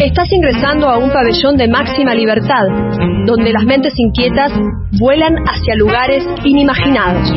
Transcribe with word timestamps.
Estás 0.00 0.32
ingresando 0.32 0.88
a 0.88 0.96
un 0.96 1.10
pabellón 1.10 1.58
de 1.58 1.68
máxima 1.68 2.14
libertad, 2.14 2.64
donde 3.26 3.52
las 3.52 3.64
mentes 3.66 3.92
inquietas 3.98 4.50
vuelan 4.98 5.34
hacia 5.46 5.74
lugares 5.76 6.26
inimaginados. 6.42 7.30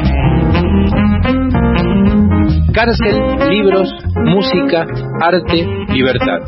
Cárcel, 2.71 3.49
libros, 3.49 3.93
música, 4.15 4.85
arte, 5.21 5.67
libertad. 5.89 6.39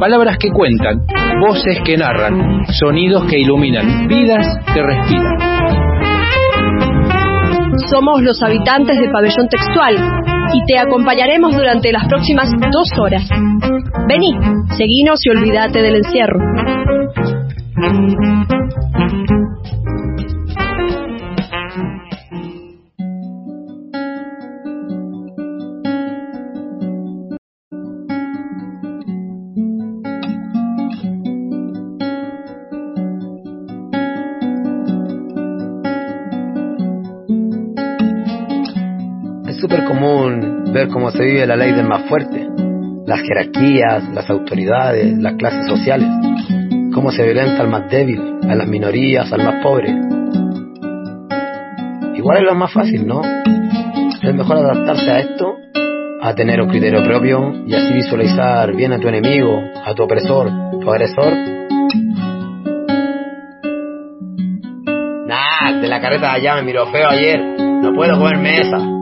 Palabras 0.00 0.36
que 0.38 0.50
cuentan, 0.50 1.06
voces 1.40 1.78
que 1.84 1.96
narran, 1.96 2.66
sonidos 2.80 3.26
que 3.26 3.38
iluminan, 3.38 4.08
vidas 4.08 4.46
que 4.74 4.82
respiran. 4.82 5.38
Somos 7.88 8.22
los 8.22 8.42
habitantes 8.42 8.98
del 8.98 9.10
pabellón 9.12 9.48
textual 9.48 10.29
y 10.52 10.64
te 10.66 10.78
acompañaremos 10.78 11.54
durante 11.54 11.92
las 11.92 12.06
próximas 12.06 12.50
dos 12.72 12.88
horas. 12.98 13.28
Vení, 14.08 14.34
seguinos 14.76 15.24
y 15.24 15.30
olvídate 15.30 15.82
del 15.82 15.96
encierro. 15.96 16.40
Se 41.20 41.26
vive 41.26 41.46
la 41.46 41.56
ley 41.56 41.72
del 41.72 41.86
más 41.86 42.08
fuerte, 42.08 42.48
las 43.06 43.20
jerarquías, 43.20 44.08
las 44.14 44.30
autoridades, 44.30 45.18
las 45.18 45.34
clases 45.34 45.66
sociales, 45.66 46.08
cómo 46.94 47.10
se 47.10 47.22
violenta 47.22 47.60
al 47.60 47.68
más 47.68 47.90
débil, 47.90 48.38
a 48.48 48.54
las 48.54 48.66
minorías, 48.66 49.30
al 49.30 49.44
más 49.44 49.62
pobre. 49.62 49.90
Igual 52.14 52.38
es 52.38 52.44
lo 52.44 52.54
más 52.54 52.72
fácil, 52.72 53.06
¿no? 53.06 53.20
Es 54.22 54.34
mejor 54.34 54.56
adaptarse 54.56 55.10
a 55.10 55.18
esto, 55.18 55.56
a 56.22 56.34
tener 56.34 56.62
un 56.62 56.70
criterio 56.70 57.02
propio 57.04 57.52
y 57.66 57.74
así 57.74 57.92
visualizar 57.92 58.74
bien 58.74 58.94
a 58.94 58.98
tu 58.98 59.08
enemigo, 59.08 59.60
a 59.84 59.94
tu 59.94 60.04
opresor, 60.04 60.48
tu 60.80 60.90
agresor. 60.90 61.34
Nah, 65.26 65.80
de 65.82 65.86
la 65.86 66.00
carreta 66.00 66.28
de 66.28 66.36
allá 66.38 66.54
me 66.56 66.62
miró 66.62 66.86
feo 66.86 67.08
ayer, 67.10 67.40
no 67.58 67.92
puedo 67.94 68.16
comerme 68.16 68.60
esa. 68.60 68.99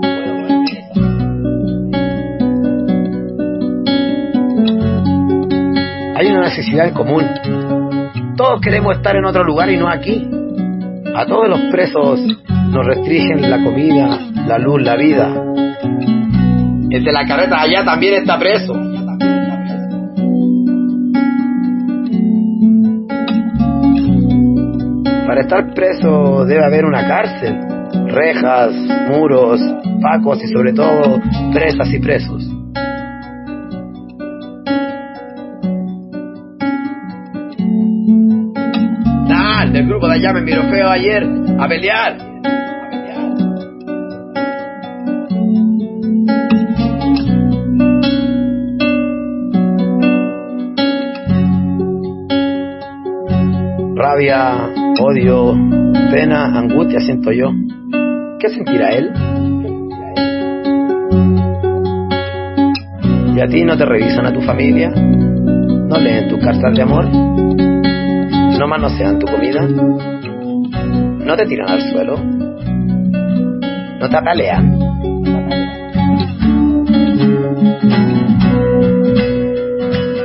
Necesidad 6.48 6.88
en 6.88 6.94
común. 6.94 7.24
Todos 8.36 8.60
queremos 8.60 8.96
estar 8.96 9.14
en 9.16 9.24
otro 9.24 9.44
lugar 9.44 9.70
y 9.70 9.76
no 9.76 9.88
aquí. 9.88 10.28
A 11.14 11.26
todos 11.26 11.48
los 11.48 11.60
presos 11.70 12.20
nos 12.70 12.86
restringen 12.86 13.50
la 13.50 13.62
comida, 13.62 14.18
la 14.46 14.58
luz, 14.58 14.80
la 14.82 14.96
vida. 14.96 15.28
El 16.90 17.04
de 17.04 17.12
la 17.12 17.26
carreta 17.26 17.60
allá 17.60 17.84
también 17.84 18.14
está 18.14 18.38
preso. 18.38 18.72
Para 25.26 25.40
estar 25.42 25.74
preso 25.74 26.44
debe 26.46 26.64
haber 26.64 26.86
una 26.86 27.06
cárcel, 27.06 27.58
rejas, 28.06 28.72
muros, 29.10 29.60
pacos 30.00 30.42
y 30.42 30.48
sobre 30.48 30.72
todo 30.72 31.20
presas 31.52 31.92
y 31.92 31.98
presos. 31.98 32.47
De 40.06 40.14
allá 40.14 40.32
me 40.32 40.42
miró 40.42 40.62
feo 40.70 40.88
ayer 40.88 41.26
a 41.58 41.68
pelear. 41.68 42.18
Rabia, 53.96 54.70
odio, 55.00 55.54
pena, 56.10 56.58
angustia 56.58 57.00
siento 57.00 57.32
yo. 57.32 57.50
¿Qué 58.38 58.48
sentirá 58.50 58.90
él? 58.90 59.10
¿Y 63.34 63.40
a 63.40 63.46
ti 63.48 63.64
no 63.64 63.76
te 63.76 63.84
revisan 63.84 64.26
a 64.26 64.32
tu 64.32 64.40
familia? 64.42 64.90
¿No 64.90 65.98
leen 65.98 66.28
tu 66.28 66.38
carta 66.38 66.70
de 66.70 66.82
amor? 66.82 67.77
No 68.58 68.66
manosean 68.66 69.20
tu 69.20 69.26
comida, 69.26 69.60
no 69.62 71.36
te 71.36 71.46
tiran 71.46 71.70
al 71.70 71.80
suelo, 71.92 72.16
no 74.00 74.08
te 74.08 74.16
apalean. 74.16 74.78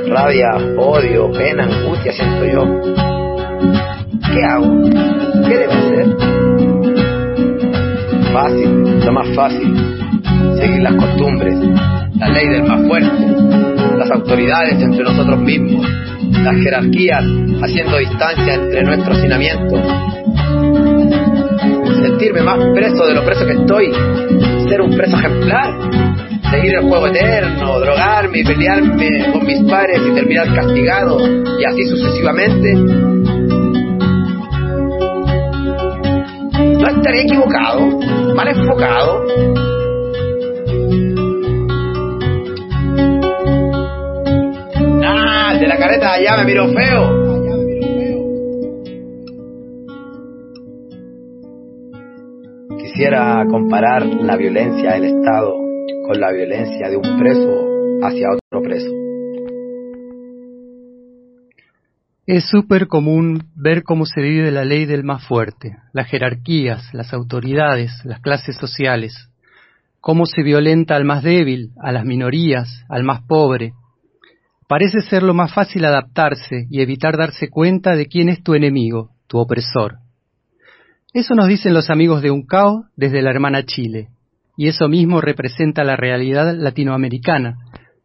Rabia, 0.07 0.49
odio, 0.77 1.31
pena, 1.31 1.65
angustia 1.65 2.11
siento 2.11 2.45
yo. 2.45 2.63
¿Qué 4.33 4.43
hago? 4.43 4.81
¿Qué 5.47 5.57
debo 5.57 5.73
hacer? 5.73 6.07
Fácil, 8.33 9.05
lo 9.05 9.13
más 9.13 9.27
fácil. 9.35 9.75
Seguir 10.59 10.81
las 10.81 10.95
costumbres, 10.95 11.55
la 12.15 12.29
ley 12.29 12.47
del 12.47 12.63
más 12.63 12.81
fuerte, 12.87 13.27
las 13.95 14.09
autoridades 14.09 14.81
entre 14.81 15.03
nosotros 15.03 15.39
mismos 15.39 15.85
las 16.43 16.55
jerarquías 16.57 17.23
haciendo 17.61 17.97
distancia 17.97 18.53
entre 18.55 18.83
nuestro 18.83 19.13
hacinamiento. 19.13 19.75
Sentirme 22.01 22.41
más 22.41 22.59
preso 22.73 23.05
de 23.05 23.13
lo 23.13 23.25
preso 23.25 23.45
que 23.45 23.53
estoy, 23.53 23.91
ser 24.67 24.81
un 24.81 24.95
preso 24.95 25.17
ejemplar, 25.17 25.73
seguir 26.49 26.75
el 26.75 26.83
juego 26.83 27.07
eterno, 27.07 27.79
drogarme 27.79 28.39
y 28.39 28.43
pelearme 28.43 29.31
con 29.31 29.45
mis 29.45 29.63
pares 29.69 30.01
y 30.05 30.13
terminar 30.13 30.53
castigado 30.53 31.19
y 31.59 31.65
así 31.65 31.87
sucesivamente. 31.87 32.73
No 36.73 36.87
estaré 36.87 37.21
equivocado, 37.21 37.99
mal 38.35 38.47
enfocado, 38.47 39.25
de 45.59 45.67
la 45.67 45.77
careta 45.77 46.13
allá 46.13 46.37
me 46.37 46.45
miró 46.45 46.67
feo. 46.73 47.22
Quisiera 53.03 53.45
comparar 53.49 54.05
la 54.05 54.37
violencia 54.37 54.93
del 54.93 55.03
Estado 55.03 55.57
con 56.07 56.21
la 56.21 56.31
violencia 56.31 56.87
de 56.87 56.95
un 56.95 57.19
preso 57.19 57.65
hacia 58.01 58.29
otro 58.31 58.61
preso. 58.61 58.87
Es 62.25 62.45
súper 62.49 62.87
común 62.87 63.49
ver 63.57 63.83
cómo 63.83 64.05
se 64.05 64.21
vive 64.21 64.51
la 64.51 64.63
ley 64.63 64.85
del 64.85 65.03
más 65.03 65.27
fuerte, 65.27 65.75
las 65.91 66.07
jerarquías, 66.07 66.93
las 66.93 67.13
autoridades, 67.13 67.91
las 68.05 68.21
clases 68.21 68.55
sociales, 68.55 69.13
cómo 69.99 70.25
se 70.25 70.41
violenta 70.41 70.95
al 70.95 71.03
más 71.03 71.23
débil, 71.23 71.71
a 71.81 71.91
las 71.91 72.05
minorías, 72.05 72.85
al 72.87 73.03
más 73.03 73.21
pobre, 73.23 73.73
Parece 74.69 75.01
ser 75.01 75.23
lo 75.23 75.33
más 75.33 75.53
fácil 75.53 75.83
adaptarse 75.83 76.67
y 76.69 76.81
evitar 76.81 77.17
darse 77.17 77.49
cuenta 77.49 77.97
de 77.97 78.07
quién 78.07 78.29
es 78.29 78.41
tu 78.41 78.55
enemigo, 78.55 79.11
tu 79.27 79.37
opresor. 79.37 80.02
Eso 81.13 81.35
nos 81.35 81.47
dicen 81.47 81.75
los 81.75 81.91
amigos 81.91 82.23
de 82.23 82.31
UNCAO 82.31 82.85
desde 82.95 83.21
la 83.21 83.29
hermana 83.29 83.63
Chile, 83.65 84.07
y 84.57 84.67
eso 84.67 84.87
mismo 84.87 85.21
representa 85.21 85.83
la 85.83 85.95
realidad 85.95 86.55
latinoamericana, 86.57 87.57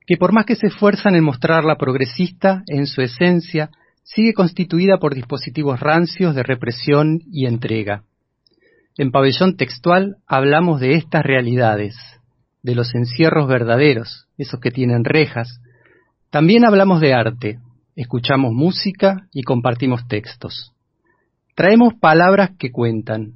que 0.06 0.18
por 0.18 0.34
más 0.34 0.44
que 0.44 0.56
se 0.56 0.66
esfuerzan 0.66 1.14
en 1.14 1.24
mostrarla 1.24 1.76
progresista, 1.76 2.62
en 2.66 2.86
su 2.86 3.00
esencia, 3.00 3.70
sigue 4.02 4.34
constituida 4.34 4.98
por 4.98 5.14
dispositivos 5.14 5.80
rancios 5.80 6.34
de 6.34 6.42
represión 6.42 7.20
y 7.32 7.46
entrega. 7.46 8.02
En 8.98 9.10
pabellón 9.10 9.56
textual 9.56 10.16
hablamos 10.26 10.78
de 10.78 10.94
estas 10.94 11.22
realidades, 11.22 11.96
de 12.62 12.74
los 12.74 12.94
encierros 12.94 13.48
verdaderos, 13.48 14.26
esos 14.36 14.60
que 14.60 14.70
tienen 14.70 15.04
rejas, 15.04 15.60
también 16.28 16.66
hablamos 16.66 17.00
de 17.00 17.14
arte, 17.14 17.58
escuchamos 17.96 18.52
música 18.52 19.28
y 19.32 19.44
compartimos 19.44 20.06
textos. 20.08 20.74
Traemos 21.58 21.94
palabras 21.94 22.50
que 22.56 22.70
cuentan, 22.70 23.32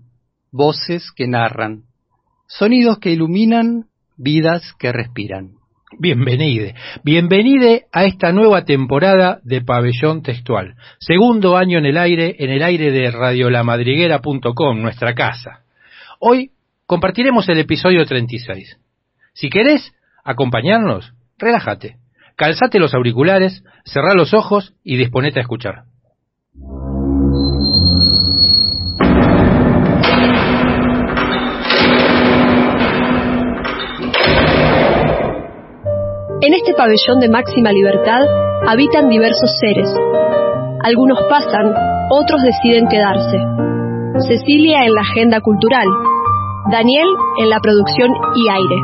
voces 0.53 1.11
que 1.11 1.27
narran, 1.27 1.87
sonidos 2.47 3.01
que 3.01 3.11
iluminan, 3.11 3.87
vidas 4.17 4.63
que 4.79 4.93
respiran. 4.93 5.55
Bienvenide, 5.99 6.77
bienvenide 7.03 7.87
a 7.91 8.05
esta 8.05 8.31
nueva 8.31 8.65
temporada 8.65 9.41
de 9.43 9.61
Pabellón 9.61 10.23
Textual, 10.23 10.77
segundo 11.01 11.57
año 11.57 11.79
en 11.79 11.87
el 11.87 11.99
aire, 11.99 12.37
en 12.39 12.51
el 12.51 12.63
aire 12.63 12.93
de 12.93 13.11
radiolamadriguera.com, 13.11 14.81
nuestra 14.81 15.17
casa. 15.17 15.65
Hoy 16.21 16.53
compartiremos 16.87 17.49
el 17.49 17.59
episodio 17.59 18.07
36. 18.07 18.79
Si 19.33 19.51
querés 19.51 19.97
acompañarnos, 20.23 21.13
relájate, 21.39 21.97
Calzate 22.37 22.79
los 22.79 22.95
auriculares, 22.95 23.65
cerrá 23.85 24.15
los 24.15 24.33
ojos 24.33 24.75
y 24.85 24.97
disponete 24.97 25.41
a 25.41 25.43
escuchar. 25.43 25.92
En 36.41 36.55
este 36.55 36.75
pabellón 36.75 37.21
de 37.21 37.29
máxima 37.29 37.71
libertad 37.73 38.21
habitan 38.67 39.09
diversos 39.09 39.51
seres. 39.61 39.89
Algunos 40.83 41.19
pasan, 41.31 41.73
otros 42.11 42.43
deciden 42.43 42.89
quedarse. 42.89 43.39
Cecilia 44.29 44.85
en 44.85 44.93
la 44.93 45.03
agenda 45.03 45.41
cultural, 45.41 45.87
Daniel 46.71 47.07
en 47.39 47.49
la 47.49 47.61
producción 47.61 48.11
y 48.35 48.49
aire, 48.49 48.77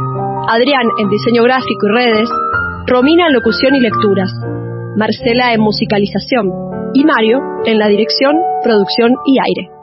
Adrián 0.48 0.86
en 0.98 1.08
diseño 1.08 1.42
gráfico 1.42 1.86
y 1.86 1.94
redes, 1.94 2.28
Romina 2.86 3.26
en 3.26 3.34
locución 3.34 3.74
y 3.74 3.80
lecturas, 3.80 4.30
Marcela 4.96 5.52
en 5.52 5.60
musicalización 5.60 6.67
y 6.94 7.04
Mario 7.04 7.38
en 7.64 7.78
la 7.78 7.88
dirección, 7.88 8.36
producción 8.62 9.12
y 9.26 9.38
aire. 9.38 9.77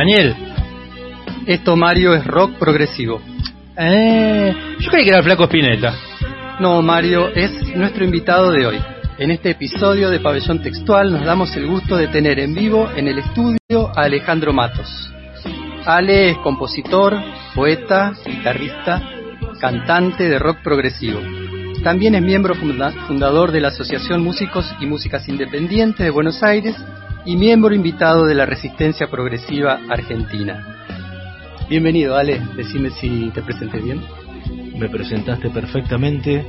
Daniel? 0.00 0.34
Esto, 1.44 1.76
Mario, 1.76 2.14
es 2.14 2.26
rock 2.26 2.52
progresivo. 2.58 3.20
Eh, 3.76 4.54
yo 4.78 4.90
creí 4.90 5.04
que 5.04 5.10
era 5.10 5.18
el 5.18 5.24
Flaco 5.24 5.44
Spinetta. 5.44 5.94
No, 6.58 6.80
Mario, 6.80 7.28
es 7.28 7.76
nuestro 7.76 8.02
invitado 8.02 8.50
de 8.50 8.66
hoy. 8.66 8.78
En 9.18 9.30
este 9.30 9.50
episodio 9.50 10.08
de 10.08 10.20
Pabellón 10.20 10.62
Textual 10.62 11.12
nos 11.12 11.26
damos 11.26 11.54
el 11.54 11.66
gusto 11.66 11.98
de 11.98 12.08
tener 12.08 12.40
en 12.40 12.54
vivo 12.54 12.88
en 12.96 13.08
el 13.08 13.18
estudio 13.18 13.92
a 13.94 14.04
Alejandro 14.04 14.54
Matos. 14.54 15.12
Ale 15.84 16.30
es 16.30 16.38
compositor, 16.38 17.18
poeta, 17.54 18.14
guitarrista, 18.24 19.02
cantante 19.60 20.30
de 20.30 20.38
rock 20.38 20.62
progresivo. 20.64 21.20
También 21.84 22.14
es 22.14 22.22
miembro 22.22 22.54
fundador 22.54 23.52
de 23.52 23.60
la 23.60 23.68
Asociación 23.68 24.22
Músicos 24.22 24.64
y 24.80 24.86
Músicas 24.86 25.28
Independientes 25.28 26.06
de 26.06 26.10
Buenos 26.10 26.42
Aires 26.42 26.74
y 27.24 27.36
miembro 27.36 27.74
invitado 27.74 28.26
de 28.26 28.34
la 28.34 28.46
Resistencia 28.46 29.08
Progresiva 29.08 29.80
Argentina. 29.88 30.76
Bienvenido, 31.68 32.16
Ale. 32.16 32.40
Decime 32.56 32.90
si 32.90 33.30
te 33.30 33.42
presenté 33.42 33.78
bien. 33.78 34.00
Me 34.78 34.88
presentaste 34.88 35.50
perfectamente. 35.50 36.46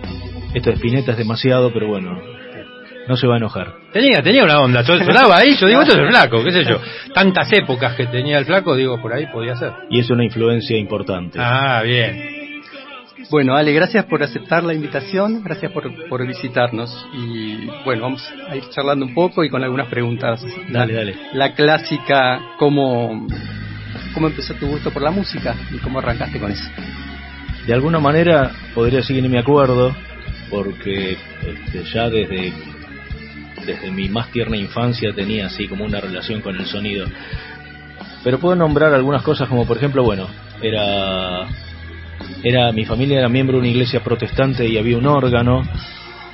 Esto 0.54 0.70
de 0.70 0.78
Spinetta 0.78 1.12
es 1.12 1.18
demasiado, 1.18 1.72
pero 1.72 1.88
bueno, 1.88 2.20
no 3.08 3.16
se 3.16 3.28
va 3.28 3.36
a 3.36 3.38
enojar. 3.38 3.74
Tenía, 3.94 4.22
tenía 4.22 4.44
una 4.44 4.62
onda, 4.62 4.84
sonaba 4.84 5.38
ahí, 5.40 5.56
yo 5.60 5.68
digo, 5.68 5.82
esto 5.82 5.94
es 5.94 6.00
el 6.00 6.10
flaco, 6.10 6.44
qué 6.44 6.52
sé 6.52 6.64
yo. 6.64 6.80
Tantas 7.14 7.52
épocas 7.54 7.96
que 7.96 8.08
tenía 8.08 8.38
el 8.38 8.46
flaco, 8.46 8.76
digo, 8.76 9.02
por 9.02 9.14
ahí 9.14 9.28
podía 9.28 9.56
ser. 9.56 9.72
Y 9.90 10.00
es 10.00 10.10
una 10.10 10.24
influencia 10.24 10.78
importante. 10.78 11.38
Ah, 11.40 11.82
bien. 11.84 12.41
Bueno, 13.30 13.56
Ale, 13.56 13.72
gracias 13.74 14.06
por 14.06 14.24
aceptar 14.24 14.64
la 14.64 14.74
invitación, 14.74 15.44
gracias 15.44 15.72
por, 15.72 16.10
por 16.10 16.26
visitarnos. 16.26 17.08
Y 17.14 17.68
bueno, 17.86 18.04
vamos 18.04 18.28
a 18.50 18.56
ir 18.56 18.64
charlando 18.70 19.06
un 19.06 19.14
poco 19.14 19.44
y 19.44 19.50
con 19.50 19.64
algunas 19.64 19.88
preguntas. 19.88 20.44
Dale, 20.70 20.94
dale. 20.94 21.16
La 21.34 21.54
clásica, 21.54 22.42
¿cómo, 22.58 23.28
¿cómo 24.14 24.28
empezó 24.28 24.54
tu 24.56 24.68
gusto 24.68 24.92
por 24.92 25.02
la 25.02 25.12
música 25.12 25.56
y 25.72 25.78
cómo 25.78 26.00
arrancaste 26.00 26.40
con 26.40 26.52
eso? 26.52 26.70
De 27.66 27.74
alguna 27.74 28.00
manera 28.00 28.52
podría 28.74 29.00
decir 29.00 29.16
que 29.16 29.22
ni 29.22 29.30
me 29.30 29.40
acuerdo, 29.40 29.96
porque 30.50 31.18
este, 31.46 31.84
ya 31.94 32.10
desde, 32.10 32.52
desde 33.66 33.92
mi 33.92 34.10
más 34.10 34.32
tierna 34.32 34.58
infancia 34.58 35.14
tenía 35.14 35.46
así 35.46 35.68
como 35.68 35.86
una 35.86 36.02
relación 36.02 36.42
con 36.42 36.56
el 36.56 36.66
sonido. 36.66 37.06
Pero 38.24 38.40
puedo 38.40 38.56
nombrar 38.56 38.94
algunas 38.94 39.24
cosas 39.24 39.48
como 39.48 39.66
por 39.66 39.78
ejemplo, 39.78 40.04
bueno, 40.04 40.28
era 40.62 41.48
era 42.44 42.72
mi 42.72 42.86
familia 42.86 43.20
era 43.20 43.30
miembro 43.30 43.58
de 43.58 43.62
una 43.62 43.70
iglesia 43.70 44.04
protestante 44.04 44.68
y 44.68 44.78
había 44.78 44.98
un 44.98 45.08
órgano 45.08 45.64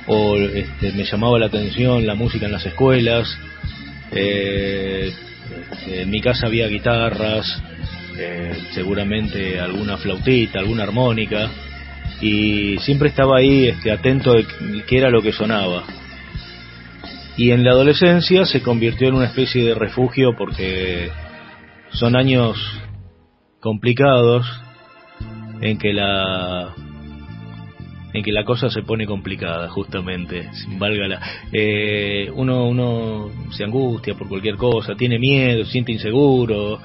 o 0.06 0.36
este, 0.36 0.92
me 0.92 1.04
llamaba 1.04 1.38
la 1.38 1.46
atención 1.46 2.06
la 2.06 2.14
música 2.14 2.46
en 2.46 2.52
las 2.52 2.66
escuelas 2.66 3.28
eh, 4.12 5.12
en 5.86 6.10
mi 6.10 6.20
casa 6.20 6.46
había 6.46 6.66
guitarras 6.68 7.62
eh, 8.18 8.56
seguramente 8.72 9.60
alguna 9.60 9.96
flautita 9.96 10.60
alguna 10.60 10.84
armónica 10.84 11.50
y 12.20 12.78
siempre 12.78 13.08
estaba 13.08 13.38
ahí 13.38 13.68
este, 13.68 13.92
atento 13.92 14.32
de 14.32 14.44
qué 14.86 14.98
era 14.98 15.10
lo 15.10 15.22
que 15.22 15.32
sonaba. 15.32 15.84
Y 17.36 17.52
en 17.52 17.62
la 17.62 17.70
adolescencia 17.70 18.44
se 18.44 18.62
convirtió 18.62 19.08
en 19.08 19.14
una 19.14 19.26
especie 19.26 19.64
de 19.64 19.74
refugio 19.74 20.34
porque 20.36 21.10
son 21.90 22.16
años 22.16 22.58
complicados 23.60 24.44
en 25.60 25.78
que 25.78 25.92
la 25.92 26.74
en 28.12 28.22
que 28.22 28.32
la 28.32 28.44
cosa 28.44 28.70
se 28.70 28.82
pone 28.82 29.06
complicada 29.06 29.68
justamente 29.68 30.52
sin 30.54 30.78
valga 30.78 31.08
la 31.08 31.20
eh, 31.52 32.30
uno 32.34 32.68
uno 32.68 33.30
se 33.50 33.64
angustia 33.64 34.14
por 34.14 34.28
cualquier 34.28 34.56
cosa 34.56 34.94
tiene 34.94 35.18
miedo 35.18 35.64
se 35.64 35.72
siente 35.72 35.92
inseguro 35.92 36.80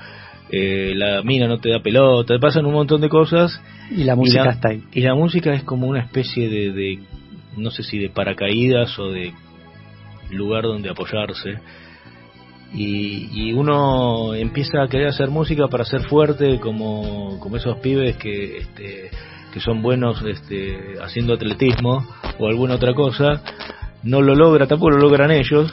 eh, 0.52 0.94
la 0.96 1.24
mina 1.24 1.48
no 1.48 1.60
te 1.60 1.70
da 1.70 1.80
pelota 1.80 2.34
te 2.34 2.40
pasan 2.40 2.66
un 2.66 2.74
montón 2.74 3.02
de 3.02 3.10
cosas 3.10 3.62
y 3.90 4.04
la 4.04 4.16
música 4.16 4.50
está 4.50 4.70
ahí. 4.70 4.84
y 4.92 5.02
la 5.02 5.16
música 5.16 5.54
es 5.54 5.64
como 5.64 5.88
una 5.88 6.02
especie 6.02 6.50
de, 6.50 6.72
de 6.72 7.00
no 7.58 7.72
sé 7.72 7.84
si 7.84 8.00
de 8.00 8.10
paracaídas 8.10 8.98
o 9.00 9.12
de 9.12 9.34
lugar 10.32 10.64
donde 10.64 10.90
apoyarse 10.90 11.60
y, 12.74 13.54
uno 13.54 14.34
empieza 14.34 14.84
a 14.84 14.88
querer 14.88 15.08
hacer 15.08 15.30
música 15.30 15.68
para 15.68 15.86
ser 15.86 16.02
fuerte 16.02 16.60
como, 16.60 17.40
como 17.40 17.58
esos 17.58 17.78
pibes 17.80 18.18
que, 18.18 18.58
este, 18.58 19.12
que 19.54 19.60
son 19.60 19.82
buenos 19.82 20.22
este, 20.24 20.96
haciendo 21.02 21.34
atletismo 21.34 22.06
o 22.40 22.48
alguna 22.48 22.76
otra 22.76 22.94
cosa, 22.94 23.42
no 24.02 24.22
lo 24.22 24.36
logra, 24.36 24.68
tampoco 24.68 24.92
lo 24.92 24.98
logran 24.98 25.32
ellos 25.32 25.72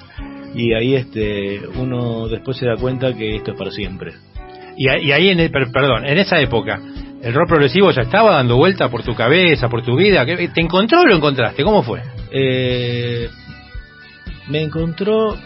y 0.55 0.75
ahí 0.75 0.95
este, 0.95 1.67
uno 1.77 2.29
después 2.29 2.59
se 2.59 2.67
da 2.67 2.77
cuenta 2.77 3.15
que 3.15 3.37
esto 3.37 3.53
es 3.53 3.59
para 3.59 3.71
siempre. 3.71 4.13
Y, 4.77 4.89
ahí, 4.89 5.29
en 5.29 5.41
el, 5.41 5.51
perdón, 5.51 6.07
en 6.07 6.19
esa 6.19 6.41
época, 6.41 6.81
¿el 7.23 7.35
rock 7.35 7.49
progresivo 7.49 7.91
ya 7.91 8.03
estaba 8.03 8.37
dando 8.37 8.57
vuelta 8.57 8.89
por 8.89 9.03
tu 9.03 9.15
cabeza, 9.15 9.69
por 9.69 9.83
tu 9.83 9.97
vida? 9.97 10.25
¿Te 10.25 10.61
encontró 10.61 11.01
o 11.01 11.07
lo 11.07 11.17
encontraste? 11.17 11.63
¿Cómo 11.63 11.83
fue? 11.83 12.01
Eh, 12.31 13.29
me 14.49 14.63
encontró 14.63 15.37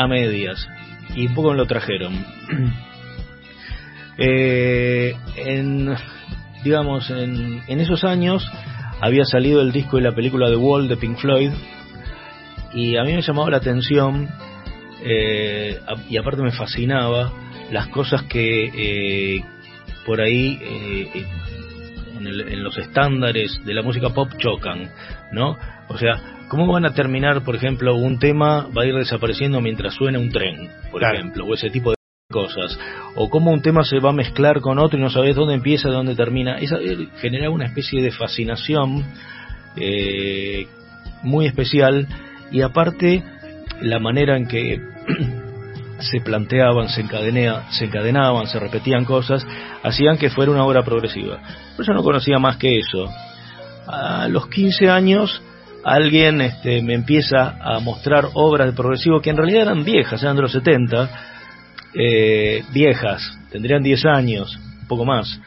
a 0.00 0.06
medias 0.06 0.68
y 1.14 1.26
un 1.26 1.34
poco 1.34 1.50
me 1.50 1.56
lo 1.56 1.66
trajeron. 1.66 2.24
eh, 4.18 5.14
en, 5.36 5.94
digamos, 6.64 7.10
en, 7.10 7.62
en, 7.66 7.80
esos 7.80 8.04
años 8.04 8.48
había 9.00 9.24
salido 9.24 9.60
el 9.60 9.72
disco 9.72 9.98
y 9.98 10.02
la 10.02 10.12
película 10.12 10.48
The 10.48 10.56
Wall 10.56 10.88
de 10.88 10.96
Pink 10.96 11.18
Floyd 11.18 11.50
y 12.72 12.96
a 12.96 13.04
mí 13.04 13.12
me 13.12 13.22
llamaba 13.22 13.50
la 13.50 13.56
atención 13.58 14.28
eh, 15.02 15.78
y 16.08 16.16
aparte 16.16 16.42
me 16.42 16.52
fascinaba 16.52 17.32
las 17.70 17.88
cosas 17.88 18.22
que 18.24 19.36
eh, 19.36 19.44
por 20.06 20.20
ahí 20.20 20.58
eh, 20.62 21.26
en, 22.18 22.26
el, 22.26 22.40
en 22.40 22.62
los 22.62 22.76
estándares 22.78 23.60
de 23.64 23.74
la 23.74 23.82
música 23.82 24.10
pop 24.10 24.30
chocan, 24.38 24.90
¿no? 25.32 25.56
O 25.90 25.98
sea, 25.98 26.40
¿Cómo 26.50 26.66
van 26.66 26.84
a 26.84 26.94
terminar, 26.94 27.44
por 27.44 27.54
ejemplo, 27.54 27.94
un 27.94 28.18
tema 28.18 28.66
va 28.76 28.82
a 28.82 28.86
ir 28.86 28.96
desapareciendo 28.96 29.60
mientras 29.60 29.94
suena 29.94 30.18
un 30.18 30.30
tren, 30.30 30.68
por 30.90 31.00
ejemplo, 31.04 31.44
o 31.44 31.54
ese 31.54 31.70
tipo 31.70 31.90
de 31.90 31.96
cosas? 32.28 32.76
O 33.14 33.30
cómo 33.30 33.52
un 33.52 33.62
tema 33.62 33.84
se 33.84 34.00
va 34.00 34.10
a 34.10 34.12
mezclar 34.12 34.60
con 34.60 34.80
otro 34.80 34.98
y 34.98 35.00
no 35.00 35.10
sabes 35.10 35.36
dónde 35.36 35.54
empieza, 35.54 35.90
dónde 35.90 36.16
termina. 36.16 36.58
Esa 36.58 36.78
eh, 36.80 37.06
genera 37.20 37.50
una 37.50 37.66
especie 37.66 38.02
de 38.02 38.10
fascinación 38.10 39.04
eh, 39.76 40.66
muy 41.22 41.46
especial 41.46 42.08
y 42.50 42.62
aparte 42.62 43.22
la 43.80 44.00
manera 44.00 44.36
en 44.36 44.48
que 44.48 44.80
se 46.00 46.20
planteaban, 46.20 46.88
se, 46.88 47.04
se 47.04 47.84
encadenaban, 47.84 48.48
se 48.48 48.58
repetían 48.58 49.04
cosas, 49.04 49.46
hacían 49.84 50.18
que 50.18 50.30
fuera 50.30 50.50
una 50.50 50.64
obra 50.64 50.82
progresiva. 50.82 51.38
Pero 51.76 51.86
yo 51.86 51.94
no 51.94 52.02
conocía 52.02 52.40
más 52.40 52.56
que 52.56 52.76
eso. 52.76 53.08
A 53.86 54.26
los 54.26 54.48
15 54.48 54.90
años 54.90 55.40
alguien 55.84 56.40
este, 56.40 56.82
me 56.82 56.94
empieza 56.94 57.56
a 57.60 57.80
mostrar 57.80 58.28
obras 58.34 58.68
de 58.68 58.72
progresivo 58.72 59.20
que 59.20 59.30
en 59.30 59.36
realidad 59.36 59.62
eran 59.62 59.84
viejas, 59.84 60.22
eran 60.22 60.36
de 60.36 60.42
los 60.42 60.52
70, 60.52 61.10
eh, 61.94 62.62
viejas, 62.72 63.38
tendrían 63.50 63.82
10 63.82 64.04
años, 64.06 64.58
un 64.82 64.88
poco 64.88 65.04
más. 65.04 65.40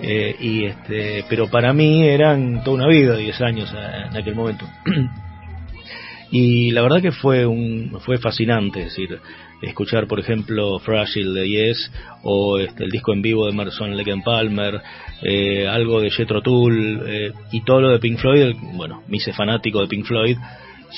Eh, 0.00 0.36
y 0.40 0.64
este, 0.64 1.24
pero 1.28 1.48
para 1.48 1.72
mí 1.72 2.06
eran 2.06 2.62
toda 2.64 2.76
una 2.78 2.88
vida, 2.88 3.16
10 3.16 3.40
años 3.42 3.72
en 3.72 4.16
aquel 4.16 4.34
momento. 4.34 4.66
y 6.30 6.70
la 6.72 6.82
verdad 6.82 7.00
que 7.00 7.12
fue 7.12 7.46
un 7.46 7.98
fue 8.00 8.18
fascinante, 8.18 8.80
es 8.80 8.86
decir, 8.86 9.20
escuchar 9.62 10.06
por 10.06 10.20
ejemplo 10.20 10.78
Fragile 10.80 11.40
de 11.40 11.48
Yes 11.48 11.92
o 12.22 12.58
este, 12.58 12.84
el 12.84 12.90
disco 12.90 13.12
en 13.12 13.22
vivo 13.22 13.46
de 13.46 13.52
Emerson 13.52 13.96
Lake 13.96 14.14
Palmer, 14.24 14.80
eh, 15.22 15.66
algo 15.66 16.00
de 16.00 16.10
Jethro 16.10 16.42
Tull 16.42 17.02
eh, 17.06 17.32
y 17.52 17.62
todo 17.62 17.80
lo 17.80 17.90
de 17.90 17.98
Pink 17.98 18.18
Floyd, 18.18 18.54
bueno, 18.74 19.02
me 19.08 19.18
hice 19.18 19.32
fanático 19.32 19.80
de 19.80 19.88
Pink 19.88 20.04
Floyd, 20.04 20.36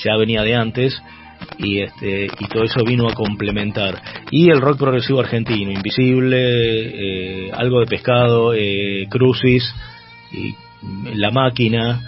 ya 0.03 0.15
venía 0.17 0.43
de 0.43 0.55
antes 0.55 1.01
y 1.57 1.79
este 1.81 2.25
y 2.25 2.47
todo 2.47 2.63
eso 2.63 2.83
vino 2.83 3.07
a 3.07 3.13
complementar. 3.13 4.01
Y 4.31 4.49
el 4.49 4.61
rock 4.61 4.79
progresivo 4.79 5.19
argentino 5.19 5.71
invisible 5.71 7.47
eh, 7.47 7.51
algo 7.53 7.79
de 7.79 7.85
pescado 7.85 8.53
eh, 8.53 9.07
crucis 9.09 9.63
y 10.31 10.55
la 11.15 11.31
máquina 11.31 12.01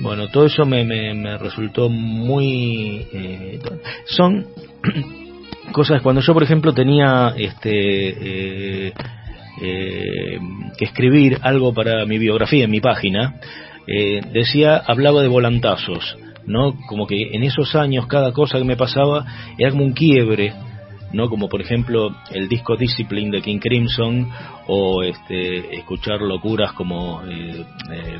bueno 0.00 0.28
todo 0.28 0.46
eso 0.46 0.64
me, 0.64 0.84
me, 0.84 1.38
resultó 1.38 1.88
muy 1.88 3.06
eh, 3.12 3.60
son 4.06 4.46
cosas. 5.72 6.02
Cuando 6.02 6.20
yo 6.20 6.32
por 6.32 6.42
ejemplo 6.42 6.72
tenía 6.72 7.34
este 7.36 8.88
eh, 8.88 8.92
eh, 9.60 10.38
que 10.76 10.84
escribir 10.84 11.38
algo 11.42 11.72
para 11.72 12.04
mi 12.06 12.18
biografía 12.18 12.64
en 12.64 12.70
mi 12.70 12.80
página 12.80 13.36
eh, 13.86 14.20
decía 14.32 14.76
hablaba 14.76 15.22
de 15.22 15.28
volantazos 15.28 16.16
no 16.46 16.74
como 16.88 17.06
que 17.06 17.34
en 17.34 17.42
esos 17.42 17.74
años 17.74 18.06
cada 18.06 18.32
cosa 18.32 18.58
que 18.58 18.64
me 18.64 18.76
pasaba 18.76 19.24
era 19.58 19.70
como 19.70 19.84
un 19.84 19.92
quiebre 19.92 20.52
no 21.12 21.28
como 21.28 21.48
por 21.48 21.60
ejemplo 21.60 22.14
el 22.32 22.48
disco 22.48 22.76
Discipline 22.76 23.30
de 23.30 23.42
King 23.42 23.58
Crimson 23.58 24.28
o 24.66 25.02
este 25.02 25.76
escuchar 25.76 26.20
locuras 26.20 26.72
como 26.72 27.22
eh, 27.24 27.64
eh, 27.92 28.18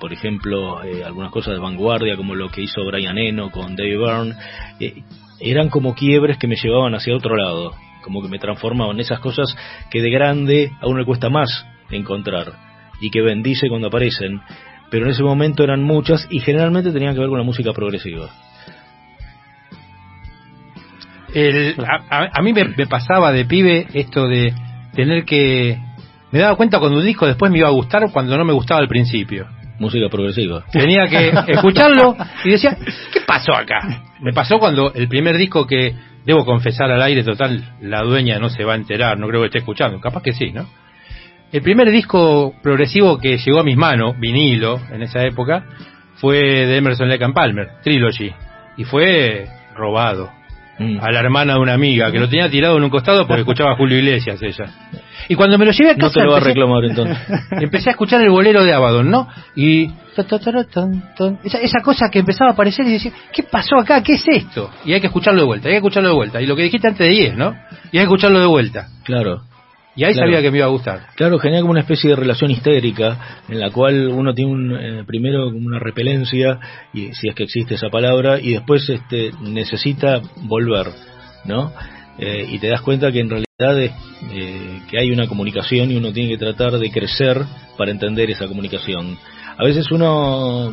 por 0.00 0.12
ejemplo 0.12 0.82
eh, 0.84 1.04
algunas 1.04 1.30
cosas 1.30 1.54
de 1.54 1.60
vanguardia 1.60 2.16
como 2.16 2.34
lo 2.34 2.48
que 2.48 2.62
hizo 2.62 2.84
Brian 2.86 3.18
Eno 3.18 3.50
con 3.50 3.76
David 3.76 3.98
Byrne 3.98 4.34
eh, 4.80 5.02
eran 5.40 5.68
como 5.68 5.94
quiebres 5.94 6.38
que 6.38 6.48
me 6.48 6.56
llevaban 6.56 6.94
hacia 6.94 7.16
otro 7.16 7.36
lado, 7.36 7.72
como 8.08 8.22
que 8.22 8.28
me 8.28 8.38
transformaban 8.38 8.96
en 8.96 9.00
esas 9.00 9.20
cosas 9.20 9.54
que 9.90 10.00
de 10.00 10.10
grande 10.10 10.72
a 10.80 10.86
uno 10.86 11.00
le 11.00 11.04
cuesta 11.04 11.28
más 11.28 11.66
encontrar 11.90 12.54
y 13.02 13.10
que 13.10 13.20
bendice 13.20 13.68
cuando 13.68 13.88
aparecen, 13.88 14.40
pero 14.90 15.04
en 15.04 15.10
ese 15.10 15.22
momento 15.22 15.62
eran 15.62 15.82
muchas 15.82 16.26
y 16.30 16.40
generalmente 16.40 16.90
tenían 16.90 17.12
que 17.12 17.20
ver 17.20 17.28
con 17.28 17.36
la 17.36 17.44
música 17.44 17.74
progresiva. 17.74 18.30
El, 21.34 21.76
a, 21.84 22.30
a, 22.32 22.42
mí 22.42 22.54
me, 22.54 22.64
me, 22.64 22.86
pasaba 22.86 23.30
de 23.30 23.44
pibe 23.44 23.86
esto 23.92 24.26
de 24.26 24.54
tener 24.94 25.26
que... 25.26 25.78
Me 26.32 26.38
daba 26.38 26.56
cuenta 26.56 26.78
cuando 26.78 27.00
un 27.00 27.04
disco 27.04 27.26
después 27.26 27.52
me 27.52 27.58
iba 27.58 27.68
a 27.68 27.72
gustar 27.72 28.10
cuando 28.10 28.38
no 28.38 28.44
me 28.46 28.54
gustaba 28.54 28.80
al 28.80 28.88
principio 28.88 29.46
música 29.78 30.08
progresiva. 30.08 30.64
Tenía 30.72 31.06
que 31.06 31.30
escucharlo 31.52 32.16
y 32.44 32.52
decía, 32.52 32.76
¿qué 33.12 33.20
pasó 33.20 33.54
acá? 33.54 34.02
Me 34.20 34.32
pasó 34.32 34.58
cuando 34.58 34.92
el 34.94 35.08
primer 35.08 35.36
disco 35.36 35.66
que 35.66 35.94
debo 36.28 36.44
confesar 36.44 36.90
al 36.92 37.00
aire 37.00 37.24
total, 37.24 37.76
la 37.80 38.02
dueña 38.02 38.38
no 38.38 38.50
se 38.50 38.62
va 38.62 38.74
a 38.74 38.76
enterar, 38.76 39.18
no 39.18 39.26
creo 39.28 39.40
que 39.40 39.46
esté 39.46 39.58
escuchando, 39.60 39.98
capaz 39.98 40.22
que 40.22 40.34
sí, 40.34 40.52
¿no? 40.52 40.68
El 41.50 41.62
primer 41.62 41.90
disco 41.90 42.54
progresivo 42.62 43.16
que 43.18 43.38
llegó 43.38 43.60
a 43.60 43.64
mis 43.64 43.78
manos, 43.78 44.14
vinilo, 44.20 44.78
en 44.92 45.00
esa 45.00 45.22
época, 45.22 45.64
fue 46.16 46.36
de 46.36 46.76
Emerson 46.76 47.08
Lake 47.08 47.24
and 47.24 47.32
Palmer, 47.32 47.80
Trilogy, 47.82 48.30
y 48.76 48.84
fue 48.84 49.46
robado 49.74 50.30
Mm. 50.78 50.98
a 51.00 51.10
la 51.10 51.20
hermana 51.20 51.54
de 51.54 51.58
una 51.60 51.74
amiga 51.74 52.12
que 52.12 52.18
lo 52.20 52.28
tenía 52.28 52.48
tirado 52.48 52.76
en 52.76 52.84
un 52.84 52.90
costado 52.90 53.26
porque 53.26 53.40
escuchaba 53.40 53.72
a 53.72 53.76
Julio 53.76 53.98
Iglesias 53.98 54.40
ella. 54.42 54.66
Y 55.28 55.34
cuando 55.34 55.58
me 55.58 55.66
lo 55.66 55.72
llevé 55.72 55.90
a 55.90 55.94
casa 55.96 56.06
No 56.06 56.10
te 56.12 56.20
lo 56.24 56.30
va 56.30 56.36
a 56.36 56.40
empecé- 56.40 56.48
reclamar 56.48 56.84
entonces. 56.84 57.18
empecé 57.62 57.90
a 57.90 57.92
escuchar 57.92 58.20
el 58.22 58.30
bolero 58.30 58.62
de 58.64 58.72
Abaddon, 58.72 59.10
¿no? 59.10 59.28
Y 59.56 59.90
esa, 61.44 61.58
esa 61.60 61.80
cosa 61.82 62.08
que 62.10 62.20
empezaba 62.20 62.50
a 62.50 62.52
aparecer 62.54 62.86
y 62.86 62.92
decía, 62.92 63.12
¿qué 63.32 63.42
pasó 63.42 63.76
acá? 63.76 64.02
¿Qué 64.02 64.14
es 64.14 64.24
esto? 64.26 64.70
Y 64.84 64.92
hay 64.92 65.00
que 65.00 65.08
escucharlo 65.08 65.40
de 65.40 65.46
vuelta, 65.46 65.68
hay 65.68 65.74
que 65.74 65.78
escucharlo 65.78 66.08
de 66.10 66.14
vuelta. 66.14 66.40
Y 66.40 66.46
lo 66.46 66.54
que 66.56 66.62
dijiste 66.62 66.88
antes 66.88 67.06
de 67.06 67.12
10, 67.12 67.36
¿no? 67.36 67.54
Y 67.92 67.98
hay 67.98 68.02
que 68.02 68.02
escucharlo 68.04 68.40
de 68.40 68.46
vuelta. 68.46 68.88
Claro. 69.04 69.42
Y 69.98 70.04
ahí 70.04 70.12
Claro. 70.12 70.28
sabía 70.28 70.42
que 70.42 70.52
me 70.52 70.58
iba 70.58 70.66
a 70.66 70.70
gustar. 70.70 71.06
Claro, 71.16 71.40
genera 71.40 71.60
como 71.62 71.72
una 71.72 71.80
especie 71.80 72.10
de 72.10 72.14
relación 72.16 72.52
histérica 72.52 73.42
en 73.48 73.58
la 73.58 73.70
cual 73.70 74.06
uno 74.10 74.32
tiene 74.32 74.52
un, 74.52 74.76
eh, 74.76 75.04
primero 75.04 75.46
como 75.50 75.66
una 75.66 75.80
repelencia, 75.80 76.60
y 76.94 77.12
si 77.14 77.28
es 77.28 77.34
que 77.34 77.42
existe 77.42 77.74
esa 77.74 77.88
palabra, 77.90 78.38
y 78.40 78.52
después 78.52 78.88
este, 78.88 79.32
necesita 79.42 80.20
volver, 80.42 80.86
¿no? 81.46 81.72
Eh, 82.16 82.46
y 82.48 82.60
te 82.60 82.68
das 82.68 82.80
cuenta 82.82 83.10
que 83.10 83.18
en 83.18 83.28
realidad 83.28 83.82
es, 83.82 83.90
eh, 84.32 84.82
que 84.88 85.00
hay 85.00 85.10
una 85.10 85.26
comunicación 85.26 85.90
y 85.90 85.96
uno 85.96 86.12
tiene 86.12 86.28
que 86.30 86.38
tratar 86.38 86.78
de 86.78 86.90
crecer 86.92 87.42
para 87.76 87.90
entender 87.90 88.30
esa 88.30 88.46
comunicación. 88.46 89.18
A 89.56 89.64
veces 89.64 89.90
uno, 89.90 90.72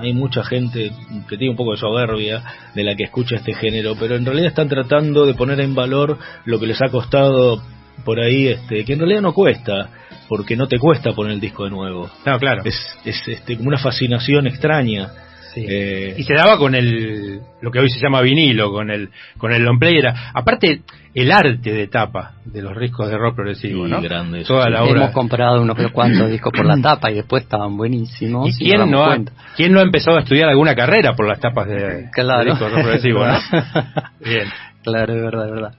hay 0.00 0.14
mucha 0.14 0.42
gente 0.44 0.92
que 1.28 1.36
tiene 1.36 1.50
un 1.50 1.56
poco 1.56 1.72
de 1.72 1.76
soberbia 1.76 2.42
de 2.74 2.84
la 2.84 2.94
que 2.96 3.04
escucha 3.04 3.36
este 3.36 3.52
género, 3.52 3.96
pero 4.00 4.16
en 4.16 4.24
realidad 4.24 4.48
están 4.48 4.70
tratando 4.70 5.26
de 5.26 5.34
poner 5.34 5.60
en 5.60 5.74
valor 5.74 6.16
lo 6.46 6.58
que 6.58 6.66
les 6.66 6.80
ha 6.80 6.88
costado 6.88 7.60
por 8.04 8.20
ahí, 8.20 8.48
este, 8.48 8.84
que 8.84 8.92
en 8.94 8.98
realidad 9.00 9.20
no 9.22 9.32
cuesta, 9.32 9.88
porque 10.28 10.56
no 10.56 10.66
te 10.68 10.78
cuesta 10.78 11.12
poner 11.12 11.32
el 11.34 11.40
disco 11.40 11.64
de 11.64 11.70
nuevo. 11.70 12.10
No, 12.26 12.38
claro. 12.38 12.62
Es, 12.64 12.76
es 13.04 13.28
este, 13.28 13.56
como 13.56 13.68
una 13.68 13.78
fascinación 13.78 14.46
extraña. 14.46 15.08
Sí. 15.54 15.66
Eh, 15.68 16.14
Y 16.16 16.22
se 16.24 16.32
daba 16.32 16.56
con 16.56 16.74
el 16.74 17.40
lo 17.60 17.70
que 17.70 17.78
hoy 17.78 17.90
se 17.90 18.00
llama 18.00 18.22
vinilo, 18.22 18.72
con 18.72 18.90
el 18.90 19.10
con 19.36 19.52
el 19.52 19.62
long 19.62 19.78
player. 19.78 20.10
Aparte, 20.32 20.80
el 21.14 21.30
arte 21.30 21.70
de 21.74 21.88
tapa 21.88 22.36
de 22.46 22.62
los 22.62 22.74
discos 22.80 23.10
de 23.10 23.18
rock 23.18 23.34
progresivo, 23.36 23.84
Sí, 23.84 23.90
¿no? 23.90 24.00
grande 24.00 24.44
Toda 24.44 24.64
sí. 24.64 24.70
la 24.70 24.82
obra. 24.82 25.02
Hemos 25.02 25.10
comprado 25.10 25.60
unos 25.60 25.76
cuantos 25.92 26.30
discos 26.30 26.54
por 26.56 26.64
la 26.64 26.76
tapa 26.82 27.10
y 27.10 27.16
después 27.16 27.42
estaban 27.42 27.76
buenísimos. 27.76 28.48
¿Y 28.48 28.64
y 28.64 28.68
quién 28.70 28.90
no, 28.90 29.04
ha, 29.04 29.18
quién 29.54 29.72
no 29.72 29.80
ha 29.80 29.82
empezado 29.82 30.16
a 30.16 30.20
estudiar 30.20 30.48
alguna 30.48 30.74
carrera 30.74 31.12
por 31.14 31.28
las 31.28 31.38
tapas 31.38 31.68
de, 31.68 32.08
Claro. 32.14 32.44
de 32.44 32.50
discos 32.52 32.70
de 32.70 32.74
rock 32.74 32.82
progresivo, 32.84 33.26
¿no? 33.26 33.38
Bien. 34.24 34.48
Claro, 34.82 35.14
es 35.14 35.22
verdad, 35.22 35.44
es 35.48 35.52
verdad. 35.52 35.74